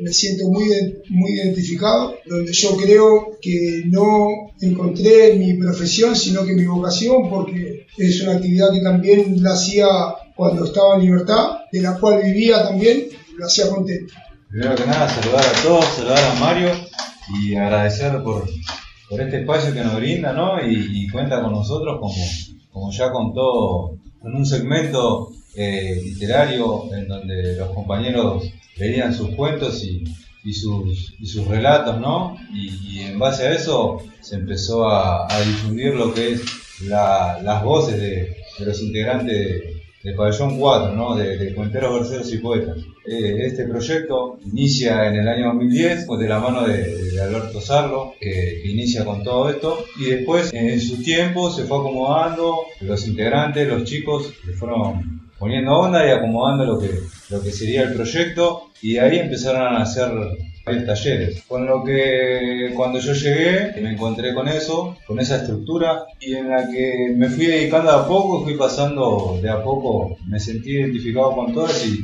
me 0.00 0.12
siento 0.12 0.48
muy, 0.48 0.66
muy 1.10 1.32
identificado, 1.32 2.14
donde 2.26 2.52
yo 2.52 2.76
creo 2.76 3.38
que 3.40 3.84
no 3.86 4.50
encontré 4.60 5.34
mi 5.34 5.54
profesión, 5.54 6.16
sino 6.16 6.44
que 6.44 6.54
mi 6.54 6.64
vocación, 6.64 7.30
porque 7.30 7.86
es 7.96 8.20
una 8.22 8.32
actividad 8.32 8.72
que 8.72 8.80
también 8.80 9.42
la 9.42 9.52
hacía 9.52 9.86
cuando 10.34 10.64
estaba 10.64 10.96
en 10.96 11.02
libertad, 11.02 11.58
de 11.70 11.82
la 11.82 11.98
cual 11.98 12.22
vivía 12.22 12.64
también, 12.64 13.08
lo 13.36 13.46
hacía 13.46 13.68
contento. 13.68 14.14
Primero 14.50 14.74
que 14.74 14.84
nada, 14.84 15.08
saludar 15.08 15.44
a 15.44 15.62
todos, 15.62 15.84
saludar 15.84 16.18
a 16.18 16.40
Mario 16.40 16.70
y 17.40 17.54
agradecer 17.54 18.20
por, 18.24 18.50
por 19.08 19.20
este 19.20 19.42
espacio 19.42 19.72
que 19.72 19.84
nos 19.84 19.94
brinda, 19.94 20.32
¿no? 20.32 20.60
Y, 20.60 21.08
cuenta 21.08 21.40
con 21.40 21.52
nosotros 21.52 22.00
como, 22.00 22.24
como 22.72 22.90
ya 22.90 23.12
contó 23.12 23.92
en 24.24 24.34
un 24.34 24.44
segmento 24.44 25.30
eh, 25.54 26.00
literario 26.02 26.92
en 26.92 27.06
donde 27.06 27.58
los 27.58 27.70
compañeros 27.70 28.42
leían 28.76 29.14
sus 29.14 29.30
cuentos 29.36 29.84
y, 29.84 30.02
y, 30.42 30.52
sus, 30.52 31.14
y 31.20 31.26
sus 31.26 31.46
relatos, 31.46 32.00
¿no? 32.00 32.36
Y, 32.52 32.98
en 33.02 33.20
base 33.20 33.46
a 33.46 33.54
eso 33.54 33.98
se 34.20 34.34
empezó 34.34 34.88
a, 34.88 35.28
difundir 35.46 35.94
lo 35.94 36.12
que 36.12 36.32
es 36.32 36.42
las 36.88 37.62
voces 37.62 38.00
de, 38.00 38.36
los 38.58 38.82
integrantes 38.82 39.79
de 40.02 40.14
Pabellón 40.14 40.58
4, 40.58 40.94
¿no? 40.94 41.14
de, 41.14 41.54
Cuenteros, 41.54 42.00
Verseros 42.00 42.32
y 42.32 42.38
Poetas. 42.38 42.78
Eh, 43.06 43.46
este 43.46 43.64
proyecto 43.64 44.38
inicia 44.44 45.08
en 45.08 45.16
el 45.16 45.28
año 45.28 45.46
2010 45.48 46.06
pues 46.06 46.20
de 46.20 46.28
la 46.28 46.38
mano 46.38 46.66
de, 46.66 47.20
Alberto 47.20 47.60
Sarlo, 47.60 48.14
que, 48.18 48.62
inicia 48.64 49.04
con 49.04 49.22
todo 49.22 49.50
esto, 49.50 49.84
y 49.98 50.06
después 50.06 50.52
en 50.54 50.80
su 50.80 51.02
tiempo 51.02 51.50
se 51.50 51.64
fue 51.64 51.78
acomodando, 51.78 52.60
los 52.80 53.06
integrantes, 53.06 53.68
los 53.68 53.84
chicos, 53.84 54.32
se 54.44 54.52
fueron 54.52 55.28
poniendo 55.38 55.72
onda 55.72 56.06
y 56.06 56.10
acomodando 56.10 56.64
lo 56.64 56.78
que, 56.78 56.90
lo 57.28 57.42
que 57.42 57.50
sería 57.50 57.82
el 57.82 57.94
proyecto, 57.94 58.70
y 58.80 58.96
ahí 58.96 59.18
empezaron 59.18 59.62
a 59.62 59.82
hacer 59.82 60.10
varios 60.70 60.86
talleres. 60.86 61.42
Con 61.48 61.66
lo 61.66 61.82
que 61.84 62.72
cuando 62.76 62.98
yo 62.98 63.12
llegué 63.12 63.80
me 63.80 63.92
encontré 63.92 64.34
con 64.34 64.48
eso, 64.48 64.96
con 65.06 65.18
esa 65.18 65.36
estructura 65.36 66.04
y 66.20 66.34
en 66.34 66.48
la 66.48 66.68
que 66.70 67.12
me 67.16 67.28
fui 67.28 67.46
dedicando 67.46 67.90
a 67.90 68.06
poco, 68.06 68.44
fui 68.44 68.54
pasando 68.54 69.38
de 69.42 69.50
a 69.50 69.62
poco, 69.62 70.16
me 70.26 70.38
sentí 70.38 70.70
identificado 70.70 71.34
con 71.34 71.52
todas 71.52 71.84
y, 71.86 71.98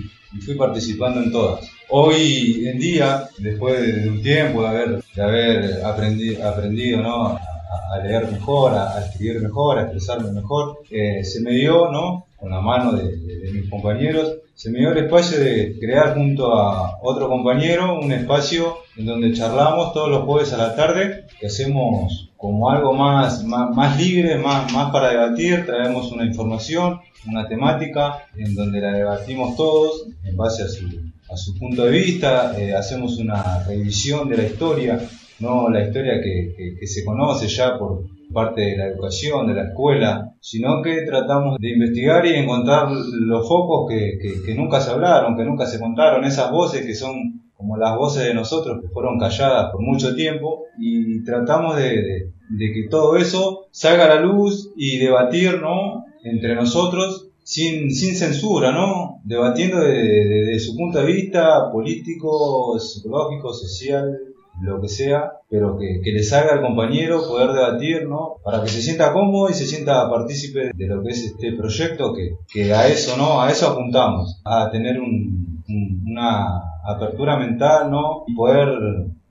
fui 0.45 0.55
participando 0.55 1.23
en 1.23 1.33
todas. 1.33 1.67
Hoy 1.89 2.69
en 2.69 2.79
día, 2.79 3.27
después 3.39 3.81
de 3.81 4.11
un 4.11 4.21
tiempo 4.21 4.61
de 4.61 4.69
haber, 4.69 5.03
de 5.15 5.23
haber 5.23 5.85
aprendido, 5.85 6.47
aprendido 6.47 7.01
¿no? 7.01 7.29
a, 7.29 7.99
leer 8.05 8.31
mejor, 8.31 8.75
a, 8.75 9.01
escribir 9.07 9.41
mejor, 9.41 9.79
a 9.79 9.83
expresarme 9.83 10.33
mejor, 10.33 10.81
eh, 10.91 11.25
se 11.25 11.41
me 11.41 11.53
dio, 11.53 11.91
¿no? 11.91 12.26
Con 12.39 12.51
la 12.51 12.61
mano 12.61 12.93
de, 12.93 13.17
mis 13.53 13.71
compañeros, 13.71 14.39
se 14.55 14.71
me 14.71 14.79
dio 14.79 14.93
el 14.93 15.05
espacio 15.05 15.39
de 15.39 15.79
crear 15.79 16.15
junto 16.15 16.55
a 16.55 16.99
otro 17.03 17.29
compañero 17.29 17.99
un 18.01 18.13
espacio 18.13 18.79
en 18.97 19.07
donde 19.07 19.35
charlamos 19.35 19.93
todos 19.93 20.11
los 20.11 20.25
jueves 20.25 20.53
a 20.53 20.59
la 20.59 20.75
tarde, 20.75 21.27
que 21.39 21.47
hacemos 21.47 22.31
como 22.37 22.71
algo 22.71 22.93
más, 22.93 23.45
más, 23.45 23.99
libre, 23.99 24.39
más, 24.39 24.73
más 24.73 24.91
para 24.91 25.11
debatir, 25.11 25.67
traemos 25.67 26.13
una 26.13 26.25
información, 26.25 27.01
una 27.27 27.49
temática 27.49 28.27
en 28.37 28.55
donde 28.55 28.81
la 28.81 28.93
debatimos 28.93 29.57
todos 29.57 30.07
en 30.25 30.37
base 30.37 30.63
a 30.63 30.69
su, 30.69 30.87
a 31.31 31.37
su 31.37 31.59
punto 31.59 31.85
de 31.85 31.91
vista, 31.91 32.59
eh, 32.59 32.75
hacemos 32.75 33.19
una 33.19 33.65
revisión 33.65 34.29
de 34.29 34.37
la 34.37 34.45
historia, 34.45 35.01
no 35.41 35.69
la 35.69 35.87
historia 35.87 36.21
que, 36.23 36.77
que 36.79 36.87
se 36.87 37.05
conoce 37.05 37.49
ya 37.49 37.79
por, 37.79 38.05
parte 38.33 38.61
de 38.61 38.77
la 38.77 38.87
educación, 38.87 39.47
de 39.47 39.55
la 39.55 39.69
escuela, 39.69 40.35
sino 40.41 40.83
que 40.83 41.03
tratamos 41.03 41.59
de 41.59 41.71
investigar 41.71 42.27
y 42.27 42.35
encontrar 42.35 42.91
los 42.91 43.49
focos 43.49 43.89
que, 43.89 44.19
que, 44.45 44.55
nunca 44.55 44.81
se 44.81 44.91
hablaron, 44.91 45.37
que 45.37 45.45
nunca 45.45 45.67
se 45.67 45.79
contaron, 45.79 46.25
esas 46.25 46.51
voces 46.51 46.85
que 46.85 46.95
son 46.95 47.43
como 47.57 47.77
las 47.77 47.97
voces 47.97 48.25
de 48.25 48.35
nosotros 48.35 48.81
que 48.83 48.89
fueron 48.89 49.19
calladas 49.19 49.71
por 49.73 49.81
mucho 49.81 50.15
tiempo 50.15 50.65
y 50.79 51.25
tratamos 51.25 51.77
de, 51.77 52.31
de, 52.51 52.73
que 52.73 52.89
todo 52.91 53.17
eso 53.17 53.69
salga 53.71 54.05
a 54.05 54.17
la 54.17 54.21
luz 54.21 54.73
y 54.77 54.99
debatir 54.99 55.61
¿no? 55.63 56.05
entre 56.23 56.55
nosotros 56.55 57.29
sin, 57.43 57.91
sin 57.91 58.15
censura, 58.15 58.73
¿no? 58.73 59.23
debatiendo 59.25 59.81
desde 59.81 60.45
de, 60.45 60.59
su 60.59 60.77
punto 60.77 60.99
de 60.99 61.07
vista 61.07 61.71
político, 61.73 62.79
psicológico, 62.79 63.55
social, 63.55 64.26
lo 64.61 64.81
que 64.81 64.89
sea, 64.89 65.33
pero 65.49 65.79
que, 65.79 66.01
que 66.03 66.13
le 66.13 66.23
salga 66.23 66.55
al 66.55 66.63
compañero 66.63 67.27
poder 67.27 67.53
debatir, 67.53 68.09
¿no? 68.09 68.37
Para 68.45 68.63
que 68.63 68.69
se 68.69 68.83
sienta 68.83 69.13
cómodo 69.13 69.51
y 69.51 69.55
se 69.55 69.67
sienta 69.67 70.09
partícipe 70.11 70.71
de 70.75 70.87
lo 70.87 71.03
que 71.03 71.11
es 71.11 71.25
este 71.25 71.53
proyecto, 71.53 72.15
que, 72.15 72.37
que 72.51 72.73
a 72.73 72.89
eso, 72.89 73.17
¿no? 73.17 73.43
A 73.43 73.51
eso 73.51 73.69
apuntamos, 73.69 74.41
a 74.45 74.71
tener 74.71 75.01
un, 75.01 75.63
una 76.07 76.63
apertura 76.85 77.37
mental, 77.37 77.91
¿no? 77.91 78.25
Y 78.27 78.35
poder 78.35 78.69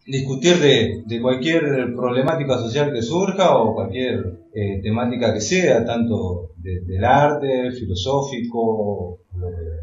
discutir 0.05 0.57
de, 0.59 1.03
de, 1.05 1.21
cualquier 1.21 1.93
problemática 1.95 2.57
social 2.59 2.93
que 2.93 3.01
surja 3.01 3.57
o 3.57 3.73
cualquier 3.73 4.39
eh, 4.53 4.79
temática 4.83 5.33
que 5.33 5.41
sea, 5.41 5.83
tanto 5.83 6.51
del 6.57 7.03
arte, 7.03 7.71
filosófico, 7.71 9.19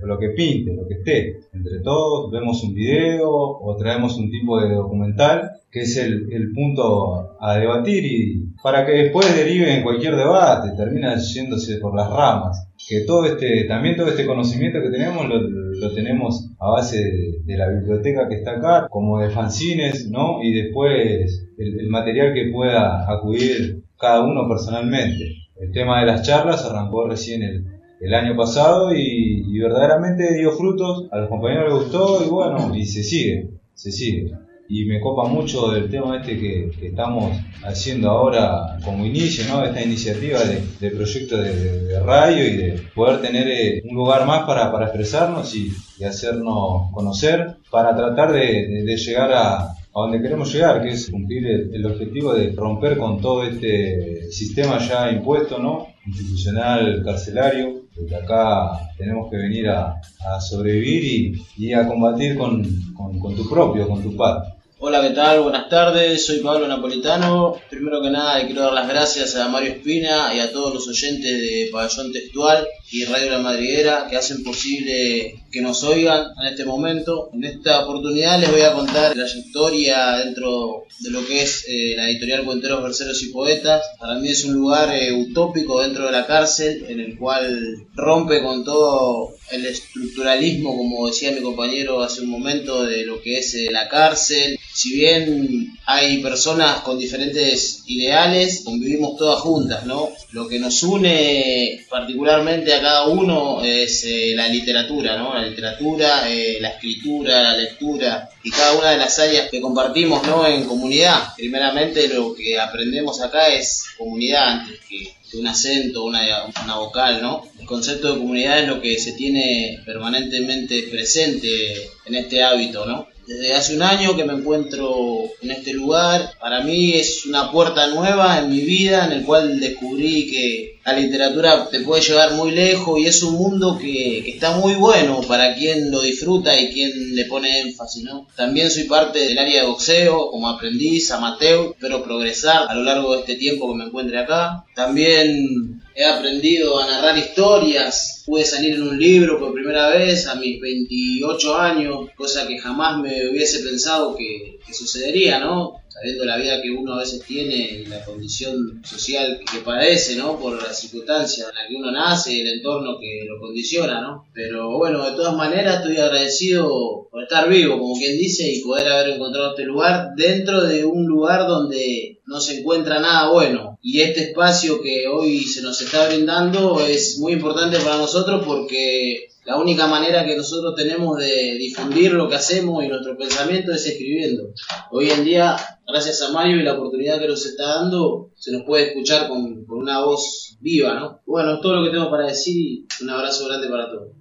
lo 0.02 0.18
que 0.18 0.30
pinte, 0.30 0.74
lo 0.74 0.86
que 0.86 0.94
esté. 0.94 1.40
Entre 1.52 1.80
todos 1.80 2.30
vemos 2.30 2.62
un 2.64 2.74
video 2.74 3.30
o 3.30 3.76
traemos 3.76 4.16
un 4.18 4.30
tipo 4.30 4.60
de 4.60 4.74
documental 4.74 5.50
que 5.72 5.80
es 5.80 5.96
el, 5.96 6.30
el 6.30 6.52
punto 6.52 7.34
a 7.40 7.56
debatir 7.56 8.04
y 8.04 8.46
para 8.62 8.84
que 8.84 8.92
después 8.92 9.34
derive 9.34 9.74
en 9.74 9.82
cualquier 9.82 10.16
debate, 10.16 10.76
termina 10.76 11.16
yéndose 11.16 11.78
por 11.78 11.96
las 11.96 12.10
ramas. 12.10 12.68
Que 12.86 13.00
todo 13.00 13.24
este, 13.24 13.64
también 13.64 13.96
todo 13.96 14.08
este 14.08 14.26
conocimiento 14.26 14.82
que 14.82 14.90
tenemos 14.90 15.26
lo, 15.26 15.40
lo 15.40 15.94
tenemos 15.94 16.50
a 16.58 16.68
base 16.68 16.98
de, 17.44 17.56
la 17.56 17.70
biblioteca 17.70 18.28
que 18.28 18.36
está 18.36 18.52
acá, 18.52 18.86
como 18.90 19.20
de 19.20 19.30
fanzines, 19.30 20.10
¿no? 20.10 20.42
Y 20.42 20.52
después 20.52 21.48
el, 21.56 21.80
el 21.80 21.88
material 21.88 22.34
que 22.34 22.50
pueda 22.52 23.10
acudir 23.10 23.82
cada 23.98 24.22
uno 24.22 24.46
personalmente. 24.48 25.36
El 25.58 25.72
tema 25.72 26.00
de 26.00 26.06
las 26.06 26.22
charlas 26.22 26.64
arrancó 26.66 27.08
recién 27.08 27.42
el, 27.42 27.71
el 28.02 28.14
año 28.14 28.36
pasado 28.36 28.92
y, 28.94 29.58
verdaderamente 29.60 30.34
dio 30.34 30.50
frutos, 30.52 31.06
a 31.12 31.18
los 31.18 31.28
compañeros 31.28 31.72
les 31.72 31.82
gustó 31.84 32.24
y 32.26 32.28
bueno, 32.28 32.74
y 32.74 32.84
se 32.84 33.04
sigue, 33.04 33.50
se 33.74 33.92
sigue. 33.92 34.32
Y 34.68 34.86
me 34.86 35.00
copa 35.00 35.28
mucho 35.28 35.70
del 35.70 35.88
tema 35.88 36.18
este 36.18 36.36
que, 36.36 36.70
estamos 36.82 37.38
haciendo 37.62 38.10
ahora 38.10 38.78
como 38.84 39.06
inicio, 39.06 39.44
¿no? 39.46 39.64
Esta 39.64 39.82
iniciativa 39.82 40.40
de, 40.40 40.90
proyecto 40.90 41.36
de, 41.36 42.00
radio 42.00 42.44
y 42.44 42.56
de 42.56 42.82
poder 42.92 43.20
tener 43.20 43.46
eh, 43.46 43.82
un 43.88 43.94
lugar 43.94 44.26
más 44.26 44.46
para, 44.46 44.72
para 44.72 44.86
expresarnos 44.86 45.54
y, 45.54 45.70
hacernos 46.04 46.90
conocer, 46.92 47.58
para 47.70 47.94
tratar 47.94 48.32
de, 48.32 48.96
llegar 48.96 49.32
a, 49.32 49.60
a 49.60 49.74
donde 49.92 50.20
queremos 50.20 50.52
llegar, 50.52 50.82
que 50.82 50.88
es 50.88 51.08
cumplir 51.08 51.46
el, 51.46 51.86
objetivo 51.86 52.34
de 52.34 52.50
romper 52.56 52.98
con 52.98 53.20
todo 53.20 53.44
este 53.44 54.32
sistema 54.32 54.78
ya 54.78 55.12
impuesto, 55.12 55.58
¿no? 55.58 55.86
institucional, 56.04 57.02
carcelario, 57.04 57.81
porque 57.96 58.14
acá 58.14 58.78
tenemos 58.96 59.30
que 59.30 59.36
venir 59.36 59.68
a, 59.68 60.00
sobrevivir 60.40 61.38
y, 61.56 61.72
a 61.72 61.86
combatir 61.86 62.36
con, 62.36 62.64
con, 62.94 63.36
tu 63.36 63.48
propio, 63.48 63.88
con 63.88 64.02
tu 64.02 64.16
padre. 64.16 64.54
Hola, 64.78 65.00
¿qué 65.00 65.10
tal? 65.10 65.42
Buenas 65.42 65.68
tardes, 65.68 66.26
soy 66.26 66.40
Pablo 66.40 66.66
Napolitano. 66.66 67.54
Primero 67.70 68.02
que 68.02 68.10
nada, 68.10 68.44
quiero 68.44 68.62
dar 68.62 68.72
las 68.72 68.88
gracias 68.88 69.36
a 69.36 69.48
Mario 69.48 69.72
Espina 69.72 70.34
y 70.34 70.40
a 70.40 70.50
todos 70.50 70.74
los 70.74 70.88
oyentes 70.88 71.40
de 71.40 71.68
Pabellón 71.70 72.12
Textual 72.12 72.66
y 72.92 73.06
Radio 73.06 73.30
La 73.30 73.38
Madriguera 73.38 74.06
que 74.08 74.16
hacen 74.16 74.44
posible 74.44 75.34
que 75.50 75.62
nos 75.62 75.82
oigan 75.82 76.26
en 76.42 76.48
este 76.48 76.66
momento. 76.66 77.30
En 77.32 77.42
esta 77.44 77.84
oportunidad 77.84 78.38
les 78.38 78.50
voy 78.50 78.60
a 78.60 78.74
contar 78.74 79.16
la 79.16 79.24
trayectoria 79.24 80.18
dentro 80.18 80.84
de 81.00 81.10
lo 81.10 81.26
que 81.26 81.42
es 81.42 81.64
eh, 81.68 81.94
la 81.96 82.10
editorial 82.10 82.44
Cuenteros, 82.44 82.82
Verseros 82.82 83.22
y 83.22 83.32
Poetas. 83.32 83.82
Para 83.98 84.18
mí 84.18 84.28
es 84.28 84.44
un 84.44 84.54
lugar 84.54 84.94
eh, 84.94 85.10
utópico 85.10 85.80
dentro 85.80 86.04
de 86.04 86.12
la 86.12 86.26
cárcel 86.26 86.84
en 86.86 87.00
el 87.00 87.16
cual 87.16 87.86
rompe 87.94 88.42
con 88.42 88.62
todo 88.62 89.30
el 89.50 89.64
estructuralismo, 89.64 90.76
como 90.76 91.06
decía 91.06 91.32
mi 91.32 91.40
compañero 91.40 92.02
hace 92.02 92.20
un 92.20 92.28
momento, 92.28 92.84
de 92.84 93.06
lo 93.06 93.22
que 93.22 93.38
es 93.38 93.54
eh, 93.54 93.68
la 93.70 93.88
cárcel. 93.88 94.58
Si 94.82 94.96
bien 94.96 95.78
hay 95.86 96.20
personas 96.20 96.80
con 96.80 96.98
diferentes 96.98 97.84
ideales, 97.86 98.62
convivimos 98.64 99.16
todas 99.16 99.40
juntas, 99.40 99.86
¿no? 99.86 100.08
Lo 100.32 100.48
que 100.48 100.58
nos 100.58 100.82
une 100.82 101.86
particularmente 101.88 102.74
a 102.74 102.80
cada 102.80 103.06
uno 103.06 103.62
es 103.62 104.02
eh, 104.06 104.32
la 104.34 104.48
literatura, 104.48 105.16
¿no? 105.16 105.34
La 105.34 105.46
literatura, 105.46 106.28
eh, 106.28 106.58
la 106.60 106.70
escritura, 106.70 107.42
la 107.42 107.56
lectura 107.58 108.28
y 108.42 108.50
cada 108.50 108.72
una 108.76 108.90
de 108.90 108.98
las 108.98 109.16
áreas 109.20 109.48
que 109.48 109.60
compartimos, 109.60 110.26
¿no? 110.26 110.48
En 110.48 110.64
comunidad. 110.64 111.32
Primeramente 111.36 112.08
lo 112.08 112.34
que 112.34 112.58
aprendemos 112.58 113.20
acá 113.20 113.54
es 113.54 113.84
comunidad 113.96 114.48
antes 114.48 114.80
que, 114.88 115.14
un 115.38 115.46
acento, 115.46 116.04
una, 116.04 116.20
una 116.64 116.76
vocal, 116.76 117.22
¿no? 117.22 117.44
El 117.60 117.66
concepto 117.66 118.12
de 118.12 118.18
comunidad 118.18 118.58
es 118.58 118.68
lo 118.68 118.82
que 118.82 118.98
se 118.98 119.12
tiene 119.12 119.80
permanentemente 119.86 120.82
presente 120.90 121.88
en 122.04 122.16
este 122.16 122.42
hábito, 122.42 122.84
¿no? 122.84 123.11
Desde 123.26 123.54
hace 123.54 123.76
un 123.76 123.82
año 123.82 124.16
que 124.16 124.24
me 124.24 124.34
encuentro 124.34 125.24
en 125.40 125.50
este 125.52 125.72
lugar, 125.72 126.32
para 126.40 126.62
mí 126.62 126.94
es 126.94 127.24
una 127.24 127.52
puerta 127.52 127.86
nueva 127.88 128.38
en 128.40 128.50
mi 128.50 128.60
vida 128.60 129.06
en 129.06 129.12
el 129.12 129.24
cual 129.24 129.60
descubrí 129.60 130.30
que 130.30 130.80
la 130.84 130.94
literatura 130.94 131.68
te 131.70 131.80
puede 131.80 132.02
llevar 132.02 132.32
muy 132.32 132.50
lejos 132.50 132.98
y 132.98 133.06
es 133.06 133.22
un 133.22 133.34
mundo 133.34 133.78
que, 133.80 134.22
que 134.24 134.32
está 134.32 134.56
muy 134.56 134.74
bueno 134.74 135.20
para 135.22 135.54
quien 135.54 135.90
lo 135.90 136.00
disfruta 136.00 136.58
y 136.58 136.72
quien 136.72 137.14
le 137.14 137.26
pone 137.26 137.60
énfasis, 137.60 138.02
¿no? 138.04 138.26
También 138.36 138.70
soy 138.70 138.84
parte 138.84 139.20
del 139.20 139.38
área 139.38 139.62
de 139.62 139.68
boxeo 139.68 140.30
como 140.30 140.48
aprendiz, 140.48 141.10
amateur, 141.12 141.70
espero 141.70 142.02
progresar 142.02 142.66
a 142.68 142.74
lo 142.74 142.82
largo 142.82 143.14
de 143.14 143.20
este 143.20 143.36
tiempo 143.36 143.68
que 143.68 143.78
me 143.78 143.84
encuentre 143.84 144.18
acá. 144.18 144.64
También 144.74 145.80
he 145.94 146.04
aprendido 146.04 146.80
a 146.80 146.86
narrar 146.86 147.16
historias, 147.16 148.22
pude 148.26 148.44
salir 148.44 148.74
en 148.74 148.82
un 148.82 148.98
libro 148.98 149.38
por 149.38 149.52
primera 149.52 149.88
vez 149.90 150.26
a 150.26 150.34
mis 150.34 150.60
28 150.60 151.56
años, 151.56 152.08
cosa 152.16 152.48
que 152.48 152.58
jamás 152.58 153.00
me 153.00 153.28
hubiese 153.28 153.60
pensado 153.60 154.16
que, 154.16 154.58
que 154.66 154.74
sucedería, 154.74 155.38
¿no? 155.38 155.81
Sabiendo 156.02 156.24
la 156.24 156.36
vida 156.36 156.60
que 156.60 156.68
uno 156.72 156.94
a 156.94 156.98
veces 156.98 157.22
tiene 157.24 157.84
la 157.88 158.04
condición 158.04 158.82
social 158.84 159.40
que 159.48 159.60
padece, 159.60 160.16
¿no? 160.16 160.36
Por 160.36 160.60
la 160.60 160.74
circunstancia 160.74 161.44
en 161.48 161.54
la 161.54 161.68
que 161.68 161.76
uno 161.76 161.92
nace 161.92 162.32
y 162.32 162.40
el 162.40 162.56
entorno 162.56 162.98
que 162.98 163.24
lo 163.24 163.38
condiciona, 163.38 164.00
¿no? 164.00 164.26
Pero 164.34 164.76
bueno, 164.78 165.08
de 165.08 165.14
todas 165.14 165.36
maneras 165.36 165.76
estoy 165.76 165.98
agradecido 165.98 167.06
por 167.08 167.22
estar 167.22 167.48
vivo, 167.48 167.78
como 167.78 167.94
quien 167.94 168.18
dice, 168.18 168.50
y 168.50 168.62
poder 168.62 168.88
haber 168.88 169.10
encontrado 169.10 169.50
este 169.50 169.62
lugar 169.62 170.08
dentro 170.16 170.64
de 170.64 170.84
un 170.84 171.06
lugar 171.06 171.46
donde 171.46 172.18
no 172.26 172.40
se 172.40 172.58
encuentra 172.58 172.98
nada 172.98 173.30
bueno. 173.30 173.71
Y 173.84 174.00
este 174.00 174.30
espacio 174.30 174.80
que 174.80 175.08
hoy 175.08 175.40
se 175.40 175.60
nos 175.60 175.82
está 175.82 176.06
brindando 176.06 176.78
es 176.78 177.18
muy 177.18 177.32
importante 177.32 177.80
para 177.80 177.96
nosotros 177.96 178.44
porque 178.46 179.30
la 179.44 179.58
única 179.58 179.88
manera 179.88 180.24
que 180.24 180.36
nosotros 180.36 180.76
tenemos 180.76 181.18
de 181.18 181.56
difundir 181.58 182.12
lo 182.12 182.28
que 182.28 182.36
hacemos 182.36 182.84
y 182.84 182.86
nuestro 182.86 183.18
pensamiento 183.18 183.72
es 183.72 183.84
escribiendo. 183.84 184.54
Hoy 184.92 185.10
en 185.10 185.24
día, 185.24 185.56
gracias 185.84 186.22
a 186.22 186.30
Mario 186.30 186.60
y 186.60 186.62
la 186.62 186.74
oportunidad 186.74 187.18
que 187.18 187.26
nos 187.26 187.44
está 187.44 187.80
dando, 187.80 188.30
se 188.36 188.52
nos 188.52 188.62
puede 188.62 188.90
escuchar 188.90 189.26
con, 189.26 189.64
con 189.64 189.78
una 189.78 190.04
voz 190.04 190.56
viva, 190.60 190.94
¿no? 190.94 191.20
Bueno, 191.26 191.54
es 191.54 191.60
todo 191.60 191.80
lo 191.80 191.84
que 191.84 191.90
tengo 191.90 192.08
para 192.08 192.28
decir 192.28 192.54
y 192.56 192.86
un 193.02 193.10
abrazo 193.10 193.48
grande 193.48 193.68
para 193.68 193.90
todos. 193.90 194.12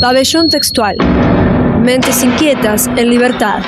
Pabellón 0.00 0.48
textual. 0.48 0.96
Mentes 1.82 2.22
inquietas 2.22 2.86
en 2.88 3.08
libertad. 3.08 3.62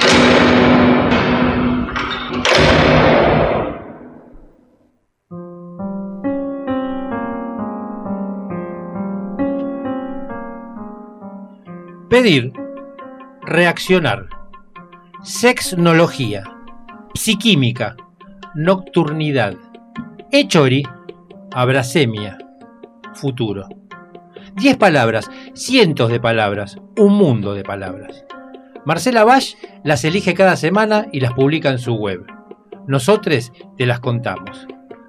Pedir, 12.09 12.53
reaccionar, 13.43 14.29
sexnología, 15.23 16.45
psiquímica, 17.15 17.97
nocturnidad, 18.55 19.55
echori, 20.31 20.83
abracemia, 21.53 22.37
futuro. 23.15 23.80
Diez 24.57 24.77
palabras, 24.77 25.31
cientos 25.55 26.11
de 26.11 26.21
palabras, 26.21 26.79
un 26.97 27.15
mundo 27.15 27.55
de 27.55 27.63
palabras. 27.63 28.25
Marcela 28.85 29.25
Bash 29.25 29.55
las 29.85 30.05
elige 30.05 30.35
cada 30.35 30.57
semana 30.57 31.07
y 31.13 31.21
las 31.21 31.33
publica 31.33 31.71
en 31.71 31.79
su 31.79 31.95
web. 31.95 32.25
Nosotros 32.87 33.53
te 33.77 33.87
las 33.87 34.01
contamos. 34.01 34.67